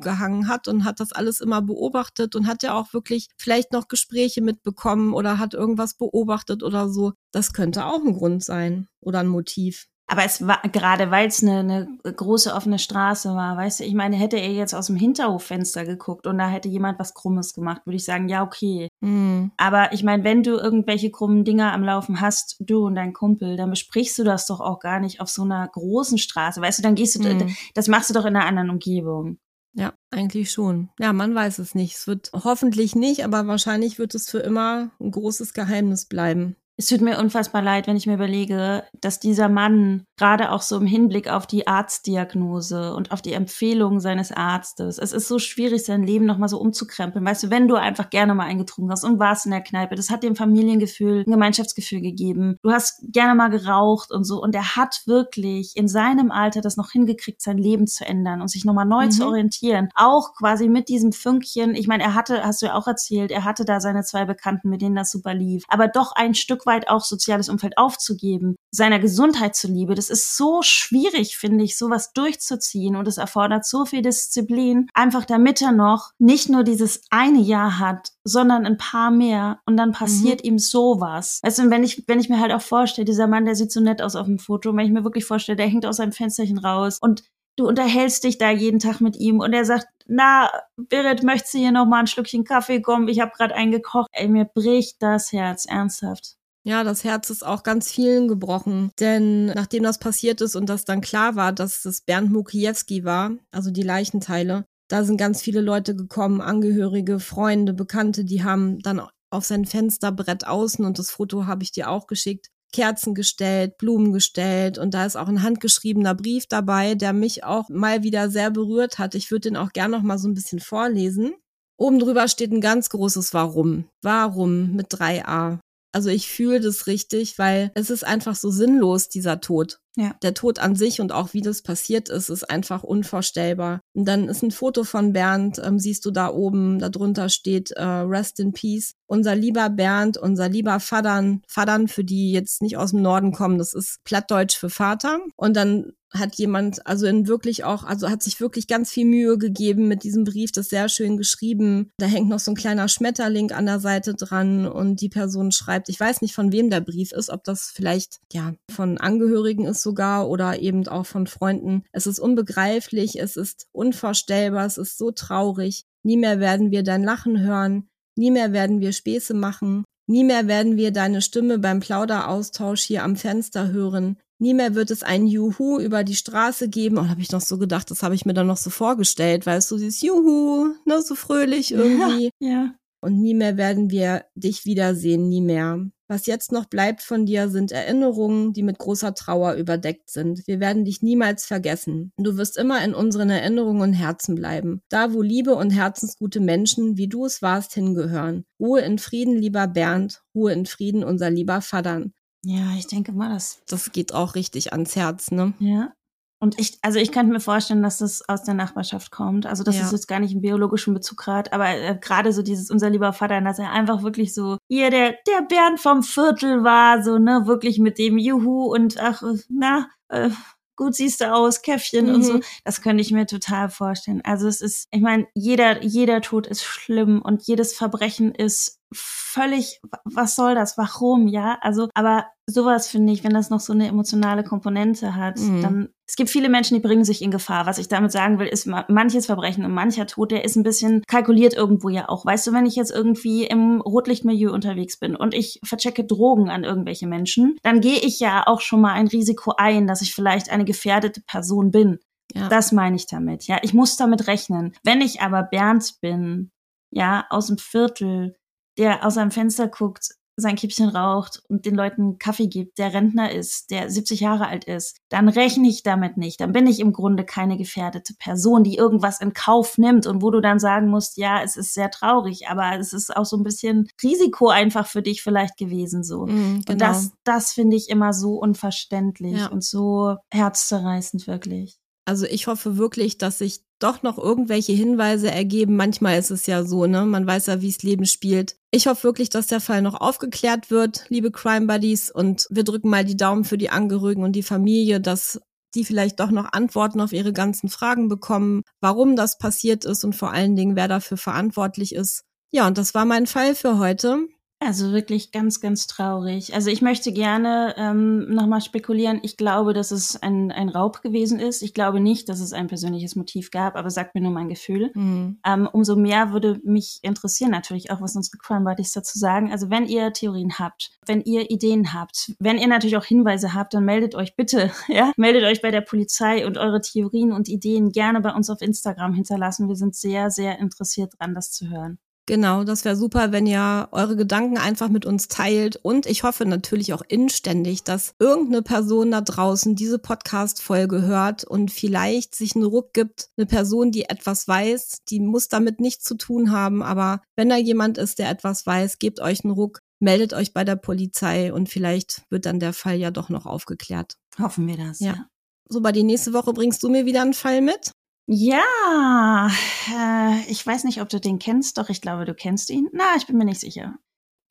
gehangen 0.00 0.46
hat 0.46 0.68
und 0.68 0.84
hat 0.84 1.00
das 1.00 1.12
alles 1.12 1.40
immer 1.40 1.60
beobachtet 1.60 2.36
und 2.36 2.46
hat 2.46 2.62
ja 2.62 2.74
auch 2.74 2.92
wirklich 2.92 3.28
vielleicht 3.36 3.72
noch 3.72 3.88
Gespräche 3.88 4.42
mitbekommen 4.42 5.12
oder 5.12 5.38
hat 5.38 5.54
irgendwas 5.54 5.94
beobachtet 5.94 6.62
oder 6.62 6.88
so. 6.88 7.12
Das 7.32 7.52
könnte 7.52 7.84
auch 7.86 8.04
ein 8.04 8.14
Grund 8.14 8.44
sein 8.44 8.86
oder 9.00 9.20
ein 9.20 9.28
Motiv. 9.28 9.89
Aber 10.10 10.24
es 10.24 10.44
war 10.44 10.60
gerade, 10.72 11.12
weil 11.12 11.28
es 11.28 11.40
eine, 11.40 11.60
eine 11.60 11.86
große 12.02 12.52
offene 12.52 12.80
Straße 12.80 13.32
war, 13.32 13.56
weißt 13.56 13.78
du, 13.78 13.84
ich 13.84 13.94
meine, 13.94 14.16
hätte 14.16 14.38
er 14.38 14.52
jetzt 14.52 14.74
aus 14.74 14.88
dem 14.88 14.96
Hinterhoffenster 14.96 15.84
geguckt 15.84 16.26
und 16.26 16.36
da 16.38 16.48
hätte 16.48 16.68
jemand 16.68 16.98
was 16.98 17.14
Krummes 17.14 17.54
gemacht, 17.54 17.82
würde 17.86 17.96
ich 17.96 18.04
sagen, 18.04 18.28
ja, 18.28 18.42
okay. 18.42 18.88
Mhm. 19.00 19.52
Aber 19.56 19.92
ich 19.92 20.02
meine, 20.02 20.24
wenn 20.24 20.42
du 20.42 20.56
irgendwelche 20.56 21.12
krummen 21.12 21.44
Dinger 21.44 21.72
am 21.72 21.84
Laufen 21.84 22.20
hast, 22.20 22.56
du 22.58 22.86
und 22.86 22.96
dein 22.96 23.12
Kumpel, 23.12 23.56
dann 23.56 23.70
besprichst 23.70 24.18
du 24.18 24.24
das 24.24 24.46
doch 24.46 24.60
auch 24.60 24.80
gar 24.80 24.98
nicht 24.98 25.20
auf 25.20 25.28
so 25.28 25.42
einer 25.42 25.68
großen 25.68 26.18
Straße, 26.18 26.60
weißt 26.60 26.80
du, 26.80 26.82
dann 26.82 26.96
gehst 26.96 27.14
du, 27.14 27.20
mhm. 27.20 27.54
das 27.74 27.86
machst 27.86 28.10
du 28.10 28.14
doch 28.14 28.24
in 28.24 28.34
einer 28.34 28.46
anderen 28.46 28.70
Umgebung. 28.70 29.38
Ja, 29.74 29.92
eigentlich 30.10 30.50
schon. 30.50 30.88
Ja, 30.98 31.12
man 31.12 31.36
weiß 31.36 31.60
es 31.60 31.76
nicht. 31.76 31.94
Es 31.94 32.08
wird 32.08 32.32
hoffentlich 32.32 32.96
nicht, 32.96 33.24
aber 33.24 33.46
wahrscheinlich 33.46 34.00
wird 34.00 34.16
es 34.16 34.28
für 34.28 34.40
immer 34.40 34.90
ein 34.98 35.12
großes 35.12 35.54
Geheimnis 35.54 36.06
bleiben 36.06 36.56
es 36.80 36.86
tut 36.86 37.02
mir 37.02 37.18
unfassbar 37.18 37.60
leid, 37.60 37.86
wenn 37.86 37.96
ich 37.98 38.06
mir 38.06 38.14
überlege, 38.14 38.84
dass 39.02 39.20
dieser 39.20 39.50
Mann 39.50 40.06
gerade 40.16 40.50
auch 40.50 40.62
so 40.62 40.78
im 40.78 40.86
Hinblick 40.86 41.28
auf 41.28 41.46
die 41.46 41.66
Arztdiagnose 41.66 42.94
und 42.94 43.12
auf 43.12 43.20
die 43.20 43.34
Empfehlung 43.34 44.00
seines 44.00 44.32
Arztes, 44.32 44.96
es 44.96 45.12
ist 45.12 45.28
so 45.28 45.38
schwierig, 45.38 45.84
sein 45.84 46.02
Leben 46.02 46.24
nochmal 46.24 46.48
so 46.48 46.58
umzukrempeln. 46.58 47.22
Weißt 47.22 47.42
du, 47.42 47.50
wenn 47.50 47.68
du 47.68 47.74
einfach 47.74 48.08
gerne 48.08 48.34
mal 48.34 48.46
eingetrunken 48.46 48.90
hast 48.90 49.04
und 49.04 49.18
warst 49.18 49.44
in 49.44 49.52
der 49.52 49.60
Kneipe, 49.60 49.94
das 49.94 50.08
hat 50.08 50.22
dem 50.22 50.36
Familiengefühl, 50.36 51.24
ein 51.26 51.30
Gemeinschaftsgefühl 51.30 52.00
gegeben. 52.00 52.56
Du 52.62 52.70
hast 52.70 53.02
gerne 53.02 53.34
mal 53.34 53.48
geraucht 53.48 54.10
und 54.10 54.24
so 54.24 54.42
und 54.42 54.54
er 54.54 54.74
hat 54.74 55.02
wirklich 55.04 55.76
in 55.76 55.86
seinem 55.86 56.30
Alter 56.30 56.62
das 56.62 56.78
noch 56.78 56.92
hingekriegt, 56.92 57.42
sein 57.42 57.58
Leben 57.58 57.86
zu 57.86 58.06
ändern 58.06 58.40
und 58.40 58.48
sich 58.48 58.64
nochmal 58.64 58.86
neu 58.86 59.04
mhm. 59.04 59.10
zu 59.10 59.26
orientieren. 59.26 59.90
Auch 59.94 60.32
quasi 60.32 60.70
mit 60.70 60.88
diesem 60.88 61.12
Fünkchen, 61.12 61.74
ich 61.74 61.88
meine, 61.88 62.04
er 62.04 62.14
hatte, 62.14 62.42
hast 62.42 62.62
du 62.62 62.66
ja 62.66 62.74
auch 62.74 62.86
erzählt, 62.86 63.30
er 63.32 63.44
hatte 63.44 63.66
da 63.66 63.80
seine 63.80 64.02
zwei 64.02 64.24
Bekannten, 64.24 64.70
mit 64.70 64.80
denen 64.80 64.96
das 64.96 65.10
super 65.10 65.34
lief, 65.34 65.64
aber 65.68 65.86
doch 65.86 66.12
ein 66.12 66.32
Stück 66.32 66.64
weit 66.64 66.69
weit 66.70 66.88
auch 66.88 67.02
soziales 67.02 67.48
Umfeld 67.48 67.76
aufzugeben, 67.76 68.54
seiner 68.70 69.00
Gesundheit 69.00 69.56
zuliebe. 69.56 69.96
Das 69.96 70.08
ist 70.08 70.36
so 70.36 70.62
schwierig, 70.62 71.36
finde 71.36 71.64
ich, 71.64 71.76
sowas 71.76 72.12
durchzuziehen 72.12 72.94
und 72.94 73.08
es 73.08 73.18
erfordert 73.18 73.66
so 73.66 73.84
viel 73.84 74.02
Disziplin, 74.02 74.88
einfach 74.94 75.24
damit 75.24 75.60
er 75.60 75.72
noch 75.72 76.12
nicht 76.18 76.48
nur 76.48 76.62
dieses 76.62 77.02
eine 77.10 77.40
Jahr 77.40 77.78
hat, 77.80 78.12
sondern 78.24 78.64
ein 78.64 78.78
paar 78.78 79.10
mehr 79.10 79.58
und 79.66 79.76
dann 79.76 79.92
passiert 79.92 80.42
mhm. 80.44 80.48
ihm 80.48 80.58
sowas. 80.58 81.40
Weißt 81.42 81.58
du, 81.58 81.70
wenn 81.70 81.82
ich, 81.82 82.04
wenn 82.06 82.20
ich 82.20 82.28
mir 82.28 82.40
halt 82.40 82.52
auch 82.52 82.62
vorstelle, 82.62 83.04
dieser 83.04 83.26
Mann, 83.26 83.44
der 83.44 83.56
sieht 83.56 83.72
so 83.72 83.80
nett 83.80 84.00
aus 84.00 84.14
auf 84.14 84.26
dem 84.26 84.38
Foto, 84.38 84.74
wenn 84.76 84.86
ich 84.86 84.92
mir 84.92 85.04
wirklich 85.04 85.24
vorstelle, 85.24 85.56
der 85.56 85.66
hängt 85.66 85.84
aus 85.84 85.96
seinem 85.96 86.12
Fensterchen 86.12 86.58
raus 86.58 86.98
und 87.00 87.24
du 87.56 87.66
unterhältst 87.66 88.24
dich 88.24 88.38
da 88.38 88.50
jeden 88.50 88.78
Tag 88.78 89.00
mit 89.00 89.16
ihm 89.16 89.40
und 89.40 89.52
er 89.52 89.64
sagt, 89.64 89.86
na, 90.06 90.50
Berit, 90.76 91.22
möchtest 91.22 91.54
du 91.54 91.58
hier 91.58 91.72
noch 91.72 91.86
mal 91.86 92.00
ein 92.00 92.06
Schlückchen 92.06 92.44
Kaffee 92.44 92.80
kommen? 92.80 93.08
Ich 93.08 93.20
habe 93.20 93.32
gerade 93.36 93.54
einen 93.54 93.70
gekocht. 93.70 94.08
Ey, 94.12 94.28
mir 94.28 94.44
bricht 94.44 95.02
das 95.02 95.32
Herz, 95.32 95.66
ernsthaft. 95.66 96.36
Ja, 96.64 96.84
das 96.84 97.04
Herz 97.04 97.30
ist 97.30 97.44
auch 97.44 97.62
ganz 97.62 97.90
vielen 97.90 98.28
gebrochen. 98.28 98.90
Denn 99.00 99.46
nachdem 99.46 99.82
das 99.82 99.98
passiert 99.98 100.40
ist 100.40 100.56
und 100.56 100.68
das 100.68 100.84
dann 100.84 101.00
klar 101.00 101.34
war, 101.34 101.52
dass 101.52 101.84
es 101.84 102.02
Bernd 102.02 102.30
Mukiewski 102.30 103.04
war, 103.04 103.32
also 103.50 103.70
die 103.70 103.82
Leichenteile, 103.82 104.66
da 104.88 105.04
sind 105.04 105.16
ganz 105.16 105.40
viele 105.40 105.60
Leute 105.60 105.96
gekommen, 105.96 106.40
Angehörige, 106.40 107.20
Freunde, 107.20 107.72
Bekannte, 107.72 108.24
die 108.24 108.42
haben 108.42 108.80
dann 108.80 109.00
auf 109.30 109.44
sein 109.44 109.64
Fensterbrett 109.64 110.46
außen, 110.46 110.84
und 110.84 110.98
das 110.98 111.10
Foto 111.10 111.46
habe 111.46 111.62
ich 111.62 111.70
dir 111.70 111.88
auch 111.88 112.08
geschickt, 112.08 112.48
Kerzen 112.72 113.14
gestellt, 113.14 113.78
Blumen 113.78 114.12
gestellt 114.12 114.78
und 114.78 114.92
da 114.94 115.06
ist 115.06 115.16
auch 115.16 115.28
ein 115.28 115.42
handgeschriebener 115.42 116.14
Brief 116.14 116.46
dabei, 116.46 116.94
der 116.94 117.12
mich 117.12 117.42
auch 117.44 117.68
mal 117.68 118.02
wieder 118.02 118.30
sehr 118.30 118.50
berührt 118.50 118.98
hat. 118.98 119.14
Ich 119.14 119.30
würde 119.30 119.48
den 119.48 119.56
auch 119.56 119.72
gern 119.72 119.90
noch 119.90 120.02
mal 120.02 120.18
so 120.18 120.28
ein 120.28 120.34
bisschen 120.34 120.60
vorlesen. 120.60 121.34
Oben 121.76 121.98
drüber 121.98 122.28
steht 122.28 122.52
ein 122.52 122.60
ganz 122.60 122.90
großes 122.90 123.32
Warum. 123.34 123.86
Warum 124.02 124.72
mit 124.72 124.92
3a. 124.92 125.58
Also 125.92 126.08
ich 126.08 126.28
fühle 126.28 126.60
das 126.60 126.86
richtig, 126.86 127.38
weil 127.38 127.72
es 127.74 127.90
ist 127.90 128.04
einfach 128.04 128.36
so 128.36 128.50
sinnlos, 128.50 129.08
dieser 129.08 129.40
Tod. 129.40 129.80
Ja. 129.96 130.14
Der 130.22 130.34
Tod 130.34 130.58
an 130.60 130.76
sich 130.76 131.00
und 131.00 131.12
auch 131.12 131.32
wie 131.34 131.40
das 131.40 131.62
passiert 131.62 132.08
ist, 132.08 132.28
ist 132.28 132.48
einfach 132.48 132.82
unvorstellbar. 132.84 133.80
Und 133.92 134.06
dann 134.06 134.28
ist 134.28 134.42
ein 134.42 134.52
Foto 134.52 134.84
von 134.84 135.12
Bernd, 135.12 135.60
ähm, 135.64 135.78
siehst 135.78 136.04
du 136.04 136.10
da 136.10 136.28
oben, 136.28 136.78
darunter 136.78 137.28
steht 137.28 137.72
äh, 137.72 137.82
Rest 137.82 138.38
in 138.40 138.52
Peace. 138.52 138.92
Unser 139.06 139.34
lieber 139.34 139.68
Bernd, 139.68 140.16
unser 140.16 140.48
lieber 140.48 140.78
Vadern, 140.78 141.42
Vadern, 141.48 141.88
für 141.88 142.04
die 142.04 142.30
jetzt 142.30 142.62
nicht 142.62 142.76
aus 142.76 142.90
dem 142.90 143.02
Norden 143.02 143.32
kommen, 143.32 143.58
das 143.58 143.74
ist 143.74 143.98
Plattdeutsch 144.04 144.56
für 144.56 144.70
Vater. 144.70 145.18
Und 145.36 145.56
dann 145.56 145.92
hat 146.12 146.36
jemand 146.36 146.86
also 146.86 147.06
in 147.06 147.28
wirklich 147.28 147.64
auch, 147.64 147.84
also 147.84 148.10
hat 148.10 148.22
sich 148.22 148.40
wirklich 148.40 148.66
ganz 148.66 148.90
viel 148.90 149.04
Mühe 149.04 149.38
gegeben 149.38 149.86
mit 149.86 150.02
diesem 150.02 150.24
Brief, 150.24 150.50
das 150.50 150.68
sehr 150.68 150.88
schön 150.88 151.16
geschrieben. 151.16 151.90
Da 151.98 152.06
hängt 152.06 152.28
noch 152.28 152.40
so 152.40 152.50
ein 152.50 152.56
kleiner 152.56 152.88
Schmetterling 152.88 153.52
an 153.52 153.66
der 153.66 153.80
Seite 153.80 154.14
dran 154.14 154.66
und 154.66 155.00
die 155.00 155.08
Person 155.08 155.52
schreibt, 155.52 155.88
ich 155.88 156.00
weiß 156.00 156.20
nicht 156.20 156.34
von 156.34 156.52
wem 156.52 156.70
der 156.70 156.80
Brief 156.80 157.12
ist, 157.12 157.30
ob 157.30 157.44
das 157.44 157.70
vielleicht 157.72 158.20
ja 158.32 158.54
von 158.70 158.98
Angehörigen 158.98 159.66
ist 159.66 159.79
sogar 159.80 160.28
oder 160.28 160.60
eben 160.60 160.86
auch 160.88 161.06
von 161.06 161.26
Freunden. 161.26 161.84
Es 161.92 162.06
ist 162.06 162.18
unbegreiflich, 162.18 163.20
es 163.20 163.36
ist 163.36 163.66
unvorstellbar, 163.72 164.66
es 164.66 164.78
ist 164.78 164.98
so 164.98 165.10
traurig. 165.10 165.84
Nie 166.02 166.16
mehr 166.16 166.40
werden 166.40 166.70
wir 166.70 166.82
dein 166.82 167.04
Lachen 167.04 167.40
hören, 167.40 167.88
nie 168.16 168.30
mehr 168.30 168.52
werden 168.52 168.80
wir 168.80 168.92
Späße 168.92 169.34
machen, 169.34 169.84
nie 170.06 170.24
mehr 170.24 170.46
werden 170.46 170.76
wir 170.76 170.92
deine 170.92 171.22
Stimme 171.22 171.58
beim 171.58 171.80
Plauderaustausch 171.80 172.82
hier 172.82 173.04
am 173.04 173.16
Fenster 173.16 173.72
hören. 173.72 174.16
Nie 174.42 174.54
mehr 174.54 174.74
wird 174.74 174.90
es 174.90 175.02
ein 175.02 175.26
Juhu 175.26 175.78
über 175.78 176.02
die 176.02 176.14
Straße 176.14 176.70
geben. 176.70 176.96
Und 176.96 177.06
oh, 177.06 177.08
habe 177.10 177.20
ich 177.20 177.30
noch 177.30 177.42
so 177.42 177.58
gedacht, 177.58 177.90
das 177.90 178.02
habe 178.02 178.14
ich 178.14 178.24
mir 178.24 178.32
dann 178.32 178.46
noch 178.46 178.56
so 178.56 178.70
vorgestellt, 178.70 179.44
weißt 179.44 179.70
du, 179.70 179.76
dieses 179.76 180.00
Juhu, 180.00 180.72
ne, 180.86 181.02
so 181.02 181.14
fröhlich 181.14 181.72
irgendwie. 181.72 182.30
Ja, 182.40 182.48
ja. 182.48 182.74
Und 183.00 183.20
nie 183.20 183.34
mehr 183.34 183.56
werden 183.56 183.90
wir 183.90 184.24
dich 184.34 184.64
wiedersehen, 184.64 185.28
nie 185.28 185.40
mehr. 185.40 185.86
Was 186.10 186.26
jetzt 186.26 186.50
noch 186.50 186.64
bleibt 186.64 187.02
von 187.02 187.24
dir, 187.24 187.48
sind 187.48 187.70
Erinnerungen, 187.70 188.52
die 188.52 188.64
mit 188.64 188.78
großer 188.78 189.14
Trauer 189.14 189.54
überdeckt 189.54 190.10
sind. 190.10 190.44
Wir 190.48 190.58
werden 190.58 190.84
dich 190.84 191.02
niemals 191.02 191.46
vergessen. 191.46 192.12
Du 192.18 192.36
wirst 192.36 192.58
immer 192.58 192.84
in 192.84 192.94
unseren 192.94 193.30
Erinnerungen 193.30 193.82
und 193.82 193.92
Herzen 193.92 194.34
bleiben. 194.34 194.82
Da, 194.88 195.14
wo 195.14 195.22
Liebe 195.22 195.54
und 195.54 195.70
herzensgute 195.70 196.40
Menschen, 196.40 196.96
wie 196.96 197.06
du 197.06 197.26
es 197.26 197.42
warst, 197.42 197.74
hingehören. 197.74 198.44
Ruhe 198.58 198.80
in 198.80 198.98
Frieden, 198.98 199.36
lieber 199.36 199.68
Bernd. 199.68 200.22
Ruhe 200.34 200.52
in 200.52 200.66
Frieden, 200.66 201.04
unser 201.04 201.30
lieber 201.30 201.62
Vadern. 201.62 202.12
Ja, 202.44 202.74
ich 202.76 202.88
denke 202.88 203.12
mal, 203.12 203.32
das. 203.32 203.60
Das 203.68 203.92
geht 203.92 204.12
auch 204.12 204.34
richtig 204.34 204.72
ans 204.72 204.96
Herz, 204.96 205.30
ne? 205.30 205.54
Ja. 205.60 205.92
Und 206.42 206.58
ich, 206.58 206.78
also 206.80 206.98
ich 206.98 207.12
könnte 207.12 207.32
mir 207.32 207.40
vorstellen, 207.40 207.82
dass 207.82 207.98
das 207.98 208.26
aus 208.26 208.44
der 208.44 208.54
Nachbarschaft 208.54 209.10
kommt. 209.10 209.44
Also 209.44 209.62
dass 209.62 209.76
ja. 209.76 209.84
es 209.84 209.92
jetzt 209.92 210.08
gar 210.08 210.20
nicht 210.20 210.32
einen 210.32 210.40
biologischen 210.40 210.94
Bezug 210.94 211.26
hat, 211.26 211.52
aber 211.52 211.68
äh, 211.68 211.98
gerade 212.00 212.32
so 212.32 212.42
dieses 212.42 212.70
unser 212.70 212.88
lieber 212.88 213.12
Vater, 213.12 213.40
dass 213.42 213.58
er 213.58 213.70
einfach 213.70 214.02
wirklich 214.02 214.32
so 214.32 214.56
hier 214.68 214.90
der 214.90 215.16
der 215.26 215.42
Bernd 215.46 215.78
vom 215.80 216.02
Viertel 216.02 216.64
war, 216.64 217.02
so 217.02 217.18
ne 217.18 217.42
wirklich 217.44 217.78
mit 217.78 217.98
dem 217.98 218.16
Juhu 218.16 218.72
und 218.74 218.98
ach 218.98 219.22
na 219.50 219.88
äh, 220.08 220.30
gut 220.76 220.94
siehst 220.94 221.20
du 221.20 221.30
aus, 221.30 221.60
Käffchen 221.60 222.06
mhm. 222.06 222.14
und 222.14 222.22
so. 222.22 222.32
Mhm. 222.34 222.42
Das 222.64 222.80
könnte 222.80 223.02
ich 223.02 223.12
mir 223.12 223.26
total 223.26 223.68
vorstellen. 223.68 224.22
Also 224.24 224.48
es 224.48 224.62
ist, 224.62 224.88
ich 224.90 225.02
meine, 225.02 225.26
jeder 225.34 225.82
jeder 225.82 226.22
Tod 226.22 226.46
ist 226.46 226.64
schlimm 226.64 227.20
und 227.20 227.42
jedes 227.42 227.74
Verbrechen 227.74 228.34
ist 228.34 228.80
völlig, 228.92 229.80
was 230.04 230.36
soll 230.36 230.54
das? 230.54 230.78
Warum? 230.78 231.28
Ja, 231.28 231.58
also, 231.60 231.88
aber 231.94 232.26
sowas 232.50 232.88
finde 232.88 233.12
ich, 233.12 233.24
wenn 233.24 233.32
das 233.32 233.50
noch 233.50 233.60
so 233.60 233.72
eine 233.72 233.88
emotionale 233.88 234.44
Komponente 234.44 235.14
hat, 235.14 235.38
mhm. 235.38 235.62
dann, 235.62 235.88
es 236.06 236.16
gibt 236.16 236.30
viele 236.30 236.48
Menschen, 236.48 236.74
die 236.74 236.80
bringen 236.80 237.04
sich 237.04 237.22
in 237.22 237.30
Gefahr. 237.30 237.66
Was 237.66 237.78
ich 237.78 237.88
damit 237.88 238.12
sagen 238.12 238.38
will, 238.38 238.46
ist, 238.46 238.66
manches 238.66 239.26
Verbrechen 239.26 239.64
und 239.64 239.72
mancher 239.72 240.06
Tod, 240.06 240.30
der 240.30 240.44
ist 240.44 240.56
ein 240.56 240.62
bisschen 240.62 241.02
kalkuliert 241.06 241.54
irgendwo 241.54 241.88
ja 241.88 242.08
auch. 242.08 242.24
Weißt 242.24 242.46
du, 242.46 242.52
wenn 242.52 242.66
ich 242.66 242.76
jetzt 242.76 242.90
irgendwie 242.90 243.44
im 243.44 243.80
Rotlichtmilieu 243.80 244.52
unterwegs 244.52 244.98
bin 244.98 245.16
und 245.16 245.34
ich 245.34 245.60
verchecke 245.64 246.04
Drogen 246.04 246.50
an 246.50 246.64
irgendwelche 246.64 247.06
Menschen, 247.06 247.56
dann 247.62 247.80
gehe 247.80 247.98
ich 247.98 248.20
ja 248.20 248.46
auch 248.46 248.60
schon 248.60 248.80
mal 248.80 248.92
ein 248.92 249.08
Risiko 249.08 249.54
ein, 249.56 249.86
dass 249.86 250.02
ich 250.02 250.14
vielleicht 250.14 250.50
eine 250.50 250.64
gefährdete 250.64 251.22
Person 251.22 251.70
bin. 251.70 251.98
Ja. 252.34 252.48
Das 252.48 252.72
meine 252.72 252.96
ich 252.96 253.06
damit. 253.06 253.46
Ja, 253.46 253.58
ich 253.62 253.74
muss 253.74 253.96
damit 253.96 254.26
rechnen. 254.26 254.74
Wenn 254.84 255.00
ich 255.00 255.20
aber 255.20 255.42
Bernd 255.42 255.94
bin, 256.00 256.50
ja, 256.90 257.24
aus 257.30 257.48
dem 257.48 257.58
Viertel, 257.58 258.36
der 258.78 259.04
aus 259.04 259.14
seinem 259.14 259.30
Fenster 259.30 259.68
guckt, 259.68 260.10
sein 260.40 260.56
Kippchen 260.56 260.88
raucht 260.88 261.42
und 261.48 261.66
den 261.66 261.74
Leuten 261.74 262.18
Kaffee 262.18 262.48
gibt, 262.48 262.78
der 262.78 262.92
Rentner 262.92 263.30
ist, 263.32 263.70
der 263.70 263.90
70 263.90 264.20
Jahre 264.20 264.46
alt 264.46 264.64
ist, 264.64 264.96
dann 265.08 265.28
rechne 265.28 265.68
ich 265.68 265.82
damit 265.82 266.16
nicht. 266.16 266.40
Dann 266.40 266.52
bin 266.52 266.66
ich 266.66 266.80
im 266.80 266.92
Grunde 266.92 267.24
keine 267.24 267.56
gefährdete 267.56 268.14
Person, 268.18 268.64
die 268.64 268.76
irgendwas 268.76 269.20
in 269.20 269.32
Kauf 269.32 269.78
nimmt 269.78 270.06
und 270.06 270.22
wo 270.22 270.30
du 270.30 270.40
dann 270.40 270.58
sagen 270.58 270.88
musst, 270.88 271.16
ja, 271.16 271.42
es 271.42 271.56
ist 271.56 271.74
sehr 271.74 271.90
traurig, 271.90 272.48
aber 272.48 272.78
es 272.78 272.92
ist 272.92 273.16
auch 273.16 273.26
so 273.26 273.36
ein 273.36 273.44
bisschen 273.44 273.88
Risiko 274.02 274.48
einfach 274.48 274.86
für 274.86 275.02
dich 275.02 275.22
vielleicht 275.22 275.56
gewesen 275.56 276.02
so. 276.02 276.26
Mhm, 276.26 276.62
genau. 276.66 276.72
Und 276.72 276.80
das, 276.80 277.12
das 277.24 277.52
finde 277.52 277.76
ich 277.76 277.88
immer 277.88 278.12
so 278.12 278.34
unverständlich 278.34 279.36
Ja. 279.36 279.46
und 279.48 279.62
so 279.64 280.16
herzzerreißend 280.32 281.26
wirklich. 281.26 281.78
Also 282.04 282.26
ich 282.26 282.46
hoffe 282.46 282.76
wirklich, 282.76 283.18
dass 283.18 283.38
sich 283.38 283.60
doch 283.80 284.02
noch 284.02 284.18
irgendwelche 284.18 284.72
Hinweise 284.72 285.30
ergeben. 285.30 285.76
Manchmal 285.76 286.18
ist 286.18 286.30
es 286.30 286.46
ja 286.46 286.64
so, 286.64 286.86
ne? 286.86 287.04
Man 287.04 287.26
weiß 287.26 287.46
ja, 287.46 287.60
wie 287.60 287.72
das 287.72 287.82
Leben 287.82 288.06
spielt. 288.06 288.56
Ich 288.70 288.86
hoffe 288.86 289.04
wirklich, 289.04 289.30
dass 289.30 289.48
der 289.48 289.60
Fall 289.60 289.82
noch 289.82 290.00
aufgeklärt 290.00 290.70
wird, 290.70 291.04
liebe 291.08 291.30
Crime 291.30 291.66
Buddies. 291.66 292.10
Und 292.10 292.46
wir 292.50 292.64
drücken 292.64 292.90
mal 292.90 293.04
die 293.04 293.16
Daumen 293.16 293.44
für 293.44 293.58
die 293.58 293.70
Angehörigen 293.70 294.22
und 294.22 294.32
die 294.32 294.42
Familie, 294.42 295.00
dass 295.00 295.40
die 295.74 295.84
vielleicht 295.84 296.20
doch 296.20 296.30
noch 296.30 296.52
Antworten 296.52 297.00
auf 297.00 297.12
ihre 297.12 297.32
ganzen 297.32 297.68
Fragen 297.68 298.08
bekommen, 298.08 298.62
warum 298.80 299.16
das 299.16 299.38
passiert 299.38 299.84
ist 299.84 300.04
und 300.04 300.14
vor 300.14 300.32
allen 300.32 300.56
Dingen, 300.56 300.76
wer 300.76 300.88
dafür 300.88 301.16
verantwortlich 301.16 301.94
ist. 301.94 302.24
Ja, 302.52 302.66
und 302.66 302.78
das 302.78 302.94
war 302.94 303.04
mein 303.04 303.26
Fall 303.26 303.54
für 303.54 303.78
heute. 303.78 304.26
Also 304.62 304.92
wirklich 304.92 305.32
ganz, 305.32 305.62
ganz 305.62 305.86
traurig. 305.86 306.54
Also 306.54 306.68
ich 306.68 306.82
möchte 306.82 307.12
gerne 307.12 307.74
ähm, 307.78 308.28
nochmal 308.28 308.60
spekulieren. 308.60 309.18
Ich 309.22 309.38
glaube, 309.38 309.72
dass 309.72 309.90
es 309.90 310.22
ein, 310.22 310.52
ein 310.52 310.68
Raub 310.68 311.00
gewesen 311.00 311.40
ist. 311.40 311.62
Ich 311.62 311.72
glaube 311.72 311.98
nicht, 311.98 312.28
dass 312.28 312.40
es 312.40 312.52
ein 312.52 312.66
persönliches 312.66 313.16
Motiv 313.16 313.50
gab, 313.50 313.74
aber 313.74 313.88
sagt 313.88 314.14
mir 314.14 314.20
nur 314.20 314.32
mein 314.32 314.50
Gefühl. 314.50 314.90
Hm. 314.92 315.38
Ähm, 315.46 315.66
umso 315.72 315.96
mehr 315.96 316.32
würde 316.32 316.60
mich 316.62 316.98
interessieren 317.00 317.50
natürlich 317.50 317.90
auch, 317.90 318.02
was 318.02 318.16
unsere 318.16 318.36
Crime 318.36 318.64
Buddies 318.64 318.92
dazu 318.92 319.18
sagen. 319.18 319.50
Also 319.50 319.70
wenn 319.70 319.86
ihr 319.86 320.12
Theorien 320.12 320.58
habt, 320.58 320.90
wenn 321.06 321.22
ihr 321.22 321.50
Ideen 321.50 321.94
habt, 321.94 322.34
wenn 322.38 322.58
ihr 322.58 322.68
natürlich 322.68 322.98
auch 322.98 323.04
Hinweise 323.06 323.54
habt, 323.54 323.72
dann 323.72 323.86
meldet 323.86 324.14
euch 324.14 324.36
bitte, 324.36 324.70
ja, 324.88 325.10
meldet 325.16 325.44
euch 325.44 325.62
bei 325.62 325.70
der 325.70 325.80
Polizei 325.80 326.46
und 326.46 326.58
eure 326.58 326.82
Theorien 326.82 327.32
und 327.32 327.48
Ideen 327.48 327.92
gerne 327.92 328.20
bei 328.20 328.34
uns 328.34 328.50
auf 328.50 328.60
Instagram 328.60 329.14
hinterlassen. 329.14 329.68
Wir 329.68 329.76
sind 329.76 329.96
sehr, 329.96 330.30
sehr 330.30 330.58
interessiert 330.58 331.14
dran, 331.18 331.34
das 331.34 331.50
zu 331.50 331.70
hören. 331.70 331.98
Genau, 332.26 332.64
das 332.64 332.84
wäre 332.84 332.96
super, 332.96 333.32
wenn 333.32 333.46
ihr 333.46 333.88
eure 333.90 334.14
Gedanken 334.14 334.56
einfach 334.56 334.88
mit 334.88 335.04
uns 335.04 335.28
teilt. 335.28 335.76
Und 335.82 336.06
ich 336.06 336.22
hoffe 336.22 336.44
natürlich 336.44 336.92
auch 336.92 337.02
inständig, 337.08 337.82
dass 337.82 338.14
irgendeine 338.18 338.62
Person 338.62 339.10
da 339.10 339.20
draußen 339.20 339.74
diese 339.74 339.98
Podcast-Folge 339.98 341.02
hört 341.02 341.44
und 341.44 341.70
vielleicht 341.70 342.34
sich 342.34 342.54
einen 342.54 342.64
Ruck 342.64 342.92
gibt. 342.92 343.30
Eine 343.36 343.46
Person, 343.46 343.90
die 343.90 344.04
etwas 344.04 344.46
weiß, 344.46 344.98
die 345.08 345.18
muss 345.18 345.48
damit 345.48 345.80
nichts 345.80 346.04
zu 346.04 346.14
tun 346.14 346.52
haben. 346.52 346.82
Aber 346.82 347.20
wenn 347.36 347.48
da 347.48 347.56
jemand 347.56 347.98
ist, 347.98 348.18
der 348.18 348.30
etwas 348.30 348.64
weiß, 348.64 348.98
gebt 348.98 349.20
euch 349.20 349.44
einen 349.44 349.54
Ruck, 349.54 349.80
meldet 349.98 350.32
euch 350.32 350.52
bei 350.52 350.64
der 350.64 350.76
Polizei 350.76 351.52
und 351.52 351.68
vielleicht 351.68 352.22
wird 352.30 352.46
dann 352.46 352.60
der 352.60 352.72
Fall 352.72 352.96
ja 352.96 353.10
doch 353.10 353.28
noch 353.28 353.46
aufgeklärt. 353.46 354.14
Hoffen 354.38 354.66
wir 354.68 354.76
das. 354.76 355.00
Ja. 355.00 355.26
So, 355.68 355.80
bei 355.80 355.92
die 355.92 356.02
nächste 356.02 356.32
Woche 356.32 356.52
bringst 356.52 356.82
du 356.82 356.88
mir 356.88 357.06
wieder 357.06 357.22
einen 357.22 357.34
Fall 357.34 357.60
mit? 357.60 357.92
Ja, 358.32 359.48
äh, 359.92 360.40
ich 360.50 360.64
weiß 360.64 360.84
nicht, 360.84 361.00
ob 361.00 361.08
du 361.08 361.18
den 361.20 361.38
kennst, 361.40 361.78
doch 361.78 361.88
ich 361.88 362.00
glaube, 362.00 362.24
du 362.26 362.32
kennst 362.34 362.70
ihn. 362.70 362.88
Na, 362.92 363.16
ich 363.16 363.26
bin 363.26 363.36
mir 363.36 363.44
nicht 363.44 363.58
sicher. 363.60 363.98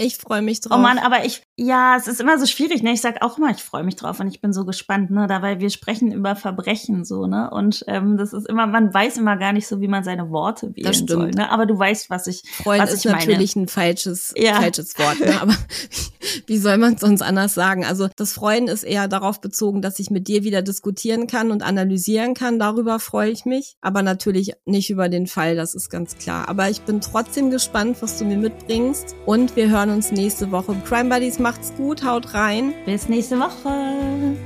Ich 0.01 0.15
freue 0.15 0.41
mich 0.41 0.61
drauf. 0.61 0.77
Oh 0.79 0.81
Mann, 0.81 0.97
aber 0.97 1.25
ich, 1.25 1.43
ja, 1.57 1.97
es 1.97 2.07
ist 2.07 2.21
immer 2.21 2.39
so 2.39 2.45
schwierig, 2.45 2.81
ne? 2.83 2.93
Ich 2.93 3.01
sag 3.01 3.21
auch 3.21 3.37
immer, 3.37 3.49
ich 3.51 3.61
freue 3.61 3.83
mich 3.83 3.97
drauf 3.97 4.21
und 4.21 4.27
ich 4.29 4.39
bin 4.39 4.53
so 4.53 4.63
gespannt, 4.63 5.11
ne? 5.11 5.27
Dabei 5.27 5.59
wir 5.59 5.69
sprechen 5.69 6.13
über 6.13 6.37
Verbrechen 6.37 7.03
so, 7.03 7.27
ne? 7.27 7.49
Und 7.51 7.83
ähm, 7.87 8.15
das 8.15 8.31
ist 8.31 8.47
immer, 8.47 8.65
man 8.65 8.93
weiß 8.93 9.17
immer 9.17 9.35
gar 9.35 9.51
nicht 9.51 9.67
so, 9.67 9.81
wie 9.81 9.89
man 9.89 10.05
seine 10.05 10.29
Worte 10.29 10.73
wählen 10.73 10.93
stimmt. 10.93 11.09
soll, 11.09 11.31
ne? 11.31 11.51
Aber 11.51 11.65
du 11.65 11.77
weißt, 11.77 12.09
was 12.09 12.27
ich, 12.27 12.43
Freund 12.49 12.81
was 12.81 12.93
ist 12.93 13.03
ich 13.03 13.11
meine. 13.11 13.25
natürlich 13.25 13.57
ein 13.57 13.67
falsches, 13.67 14.33
Ja. 14.37 14.61
falsches 14.61 14.97
Wort, 14.97 15.19
ne? 15.25 15.41
aber 15.41 15.53
wie 16.47 16.57
soll 16.57 16.77
man 16.77 16.93
es 16.93 17.01
sonst 17.01 17.21
anders 17.21 17.53
sagen? 17.53 17.83
Also 17.83 18.07
das 18.15 18.31
Freuen 18.31 18.69
ist 18.69 18.83
eher 18.83 19.09
darauf 19.09 19.41
bezogen, 19.41 19.81
dass 19.81 19.99
ich 19.99 20.09
mit 20.11 20.29
dir 20.29 20.45
wieder 20.45 20.61
diskutieren 20.61 21.27
kann 21.27 21.51
und 21.51 21.61
analysieren 21.61 22.35
kann. 22.35 22.57
Darüber 22.57 22.99
freue 22.99 23.31
ich 23.31 23.43
mich, 23.43 23.75
aber 23.81 24.01
natürlich 24.01 24.53
nicht 24.63 24.89
über 24.89 25.09
den 25.09 25.27
Fall, 25.27 25.57
das 25.57 25.75
ist 25.75 25.89
ganz 25.89 26.17
klar. 26.17 26.47
Aber 26.47 26.69
ich 26.69 26.83
bin 26.83 27.01
trotzdem 27.01 27.51
gespannt, 27.51 27.97
was 27.99 28.17
du 28.17 28.23
mir 28.23 28.37
mitbringst 28.37 29.15
und 29.25 29.57
wir 29.57 29.69
hören 29.89 29.97
uns 29.97 30.11
nächste 30.11 30.51
Woche. 30.51 30.75
Crime 30.87 31.09
Buddies, 31.09 31.39
macht's 31.39 31.73
gut, 31.75 32.03
haut 32.03 32.33
rein. 32.33 32.73
Bis 32.85 33.09
nächste 33.09 33.39
Woche. 33.39 34.37